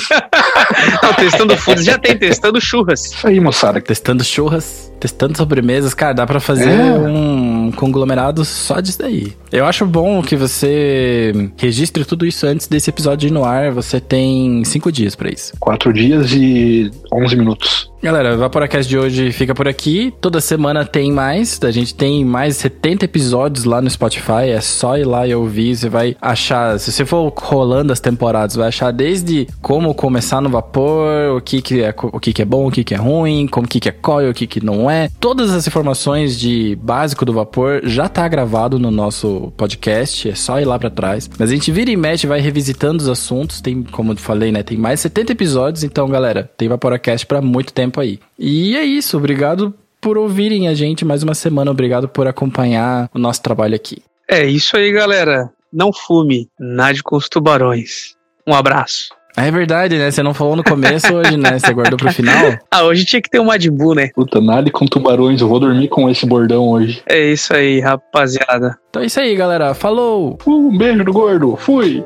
não, 1.03 1.15
testando 1.15 1.57
foods 1.57 1.85
já 1.85 1.99
tem, 1.99 2.17
testando 2.17 2.61
churras. 2.61 3.07
Isso 3.07 3.27
aí, 3.27 3.41
moçada. 3.41 3.81
Testando 3.81 4.23
churras, 4.23 4.93
testando 5.01 5.37
sobremesas, 5.37 5.95
cara, 5.95 6.13
dá 6.13 6.27
para 6.27 6.41
fazer 6.41 6.71
é. 6.71 6.93
um 6.93 7.73
conglomerado 7.73 8.45
só 8.45 8.81
disso 8.81 8.99
daí. 8.99 9.33
Eu 9.51 9.67
acho 9.67 9.87
bom 9.87 10.23
que 10.23 10.37
você 10.37 11.33
registre 11.57 12.05
tudo 12.05 12.27
isso 12.27 12.47
antes 12.47 12.67
desse 12.67 12.91
episódio 12.91 13.29
ir 13.29 13.31
no 13.31 13.45
ar. 13.45 13.71
Você 13.73 14.01
tem 14.01 14.65
cinco 14.65 14.91
dias 14.91 15.15
para 15.15 15.31
isso. 15.31 15.53
Quatro 15.59 15.93
dias 15.93 16.33
e 16.33 16.91
onze 17.13 17.37
minutos. 17.37 17.91
Galera, 18.03 18.35
o 18.35 18.39
Vaporacast 18.39 18.89
de 18.89 18.99
hoje 18.99 19.31
fica 19.31 19.55
por 19.55 19.69
aqui. 19.69 20.13
Toda 20.21 20.41
semana 20.41 20.85
tem 20.85 21.13
mais. 21.13 21.61
A 21.63 21.71
gente 21.71 21.95
tem 21.95 22.25
mais 22.25 22.57
70 22.57 23.05
episódios 23.05 23.65
lá 23.65 23.81
no 23.81 23.89
Spotify. 23.89 24.49
É 24.49 24.61
só 24.61 24.99
ir 24.99 25.05
lá 25.05 25.25
e 25.25 25.33
ouvir. 25.33 25.77
Você 25.77 25.89
vai 25.89 26.17
achar. 26.21 26.81
Se 26.81 26.91
você 26.91 27.07
for 27.07 27.33
rolando 27.37 27.93
as 27.93 28.01
temporadas, 28.01 28.57
vai 28.57 28.67
achar 28.67 28.91
desde 28.91 29.47
como 29.61 29.95
começar 29.95 30.41
no 30.41 30.51
vapor, 30.51 31.37
o 31.37 31.41
que, 31.41 31.63
que, 31.63 31.81
é, 31.81 31.95
o 31.97 32.19
que, 32.19 32.33
que 32.33 32.43
é 32.43 32.45
bom, 32.45 32.67
o 32.67 32.73
que, 32.73 32.83
que 32.83 32.93
é 32.93 32.97
ruim, 32.97 33.47
como 33.47 33.69
que, 33.69 33.79
que 33.79 33.89
é 33.89 33.93
coil, 33.93 34.33
o 34.33 34.35
que, 34.35 34.49
que 34.49 34.65
não 34.65 34.91
é. 34.91 35.09
Todas 35.21 35.53
as 35.53 35.69
informações 35.69 36.37
de 36.37 36.77
básico 36.83 37.25
do 37.25 37.33
vapor 37.33 37.83
já 37.85 38.09
tá 38.09 38.27
gravado 38.27 38.81
no 38.81 38.91
nosso 38.91 39.53
podcast. 39.57 40.29
É 40.29 40.35
só 40.35 40.61
ir 40.61 40.65
lá 40.65 40.77
para 40.77 40.91
trás. 40.91 41.31
Mas 41.39 41.51
a 41.51 41.55
gente 41.55 41.71
vira 41.71 41.89
e 41.89 41.97
mexe, 41.97 42.27
vai 42.27 42.41
revisitando 42.41 43.01
os 43.01 43.09
assuntos. 43.09 43.61
Tem, 43.61 43.81
como 43.81 44.11
eu 44.11 44.17
falei, 44.17 44.51
né? 44.51 44.65
Tem 44.65 44.77
mais 44.77 44.99
70 44.99 45.31
episódios. 45.31 45.85
Então, 45.85 46.09
galera, 46.09 46.51
tem 46.59 46.69
Vaporacast 46.69 47.25
para 47.29 47.41
muito 47.41 47.73
tempo 47.73 47.92
tempo 47.93 48.01
aí. 48.01 48.19
E 48.39 48.75
é 48.77 48.83
isso, 48.83 49.17
obrigado 49.17 49.75
por 50.01 50.17
ouvirem 50.17 50.67
a 50.67 50.75
gente 50.75 51.05
mais 51.05 51.23
uma 51.23 51.35
semana, 51.35 51.71
obrigado 51.71 52.09
por 52.09 52.27
acompanhar 52.27 53.09
o 53.15 53.19
nosso 53.19 53.43
trabalho 53.43 53.77
aqui. 53.77 54.03
É 54.29 54.45
isso 54.45 54.77
aí, 54.77 54.91
galera. 54.91 55.51
Não 55.73 55.93
fume, 55.93 56.49
nade 56.59 57.03
com 57.03 57.17
os 57.17 57.29
tubarões. 57.29 58.17
Um 58.47 58.55
abraço. 58.55 59.11
É 59.37 59.51
verdade, 59.51 59.97
né? 59.97 60.11
Você 60.11 60.23
não 60.23 60.35
falou 60.35 60.57
no 60.57 60.63
começo 60.63 61.15
hoje, 61.15 61.39
né? 61.39 61.59
Você 61.59 61.73
guardou 61.73 61.99
pro 61.99 62.13
final. 62.13 62.59
ah, 62.71 62.85
hoje 62.85 63.05
tinha 63.05 63.23
que 63.23 63.31
ter 63.31 63.41
um 63.41 63.47
Madimbu, 63.47 63.95
né? 63.95 64.11
Puta, 64.15 64.41
nada 64.43 64.71
com 64.71 64.85
tubarões. 64.85 65.41
Eu 65.41 65.49
vou 65.49 65.59
dormir 65.59 65.89
com 65.89 66.11
esse 66.11 66.27
bordão 66.27 66.69
hoje. 66.69 67.03
É 67.07 67.33
isso 67.33 67.55
aí, 67.55 67.81
rapaziada. 67.81 68.79
Então 68.91 69.03
é 69.03 69.07
isso 69.07 69.21
aí, 69.21 69.35
galera. 69.35 69.73
Falou! 69.73 70.39
Uh, 70.45 70.69
um 70.69 70.77
beijo 70.77 71.03
do 71.03 71.13
gordo. 71.13 71.57
Fui! 71.57 72.05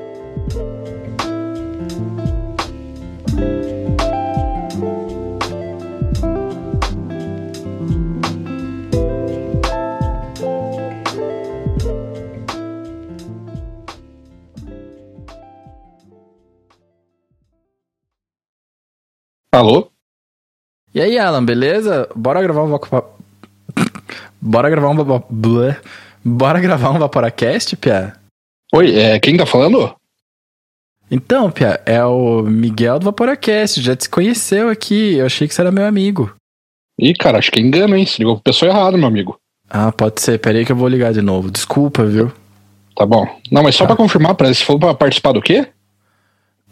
Alô? 19.56 19.90
E 20.94 21.00
aí, 21.00 21.18
Alan, 21.18 21.42
beleza? 21.42 22.06
Bora 22.14 22.42
gravar 22.42 22.64
um 22.64 22.78
Bora 24.38 24.68
gravar 24.68 24.90
um 24.90 25.74
Bora 26.22 26.60
gravar 26.60 26.90
um 26.90 26.98
Vaporacast, 26.98 27.74
Pia? 27.78 28.12
Oi, 28.74 28.94
é, 28.94 29.18
quem 29.18 29.34
tá 29.34 29.46
falando? 29.46 29.96
Então, 31.10 31.50
Pia, 31.50 31.80
é 31.86 32.04
o 32.04 32.42
Miguel 32.42 32.98
do 32.98 33.06
Vaporacast, 33.06 33.80
já 33.80 33.96
te 33.96 34.10
conheceu 34.10 34.68
aqui, 34.68 35.14
eu 35.14 35.24
achei 35.24 35.48
que 35.48 35.54
você 35.54 35.62
era 35.62 35.72
meu 35.72 35.86
amigo. 35.86 36.36
Ih, 37.00 37.14
cara, 37.14 37.38
acho 37.38 37.50
que 37.50 37.58
é 37.58 37.62
engano, 37.62 37.96
hein? 37.96 38.04
Você 38.04 38.18
ligou 38.18 38.34
pra 38.34 38.52
pessoa 38.52 38.70
errada, 38.70 38.98
meu 38.98 39.08
amigo. 39.08 39.40
Ah, 39.70 39.90
pode 39.90 40.20
ser, 40.20 40.38
pera 40.38 40.58
aí 40.58 40.66
que 40.66 40.72
eu 40.72 40.76
vou 40.76 40.86
ligar 40.86 41.14
de 41.14 41.22
novo. 41.22 41.50
Desculpa, 41.50 42.04
viu? 42.04 42.30
Tá 42.94 43.06
bom. 43.06 43.26
Não, 43.50 43.62
mas 43.62 43.74
só 43.74 43.84
tá. 43.84 43.88
pra 43.94 43.96
confirmar, 43.96 44.34
pra, 44.34 44.52
você 44.52 44.62
falou 44.62 44.80
pra 44.80 44.92
participar 44.92 45.32
do 45.32 45.40
quê? 45.40 45.66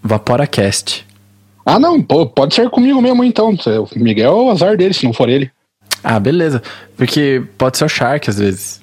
Vaporacast. 0.03 1.14
Ah, 1.65 1.79
não, 1.79 2.03
pode 2.03 2.55
ser 2.55 2.69
comigo 2.69 3.01
mesmo 3.01 3.25
então. 3.25 3.51
O 3.51 3.99
Miguel 3.99 4.31
é 4.31 4.35
o 4.35 4.51
azar 4.51 4.77
dele, 4.77 4.93
se 4.93 5.05
não 5.05 5.13
for 5.13 5.29
ele. 5.29 5.51
Ah, 6.03 6.21
beleza. 6.21 6.63
Porque 6.97 7.43
pode 7.57 7.79
ser 7.79 7.85
o 7.85 7.89
Shark 7.89 8.29
às 8.29 8.39
vezes. 8.39 8.83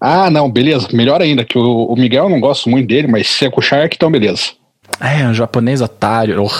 Ah, 0.00 0.28
não, 0.28 0.50
beleza. 0.50 0.88
Melhor 0.92 1.22
ainda, 1.22 1.44
que 1.44 1.56
o, 1.56 1.84
o 1.84 1.96
Miguel 1.96 2.24
eu 2.24 2.30
não 2.30 2.40
gosto 2.40 2.68
muito 2.68 2.88
dele, 2.88 3.06
mas 3.06 3.28
se 3.28 3.44
é 3.44 3.50
com 3.50 3.60
o 3.60 3.62
Shark, 3.62 3.94
então 3.94 4.10
beleza. 4.10 4.50
É, 5.00 5.26
um 5.26 5.34
japonês 5.34 5.80
otário. 5.80 6.44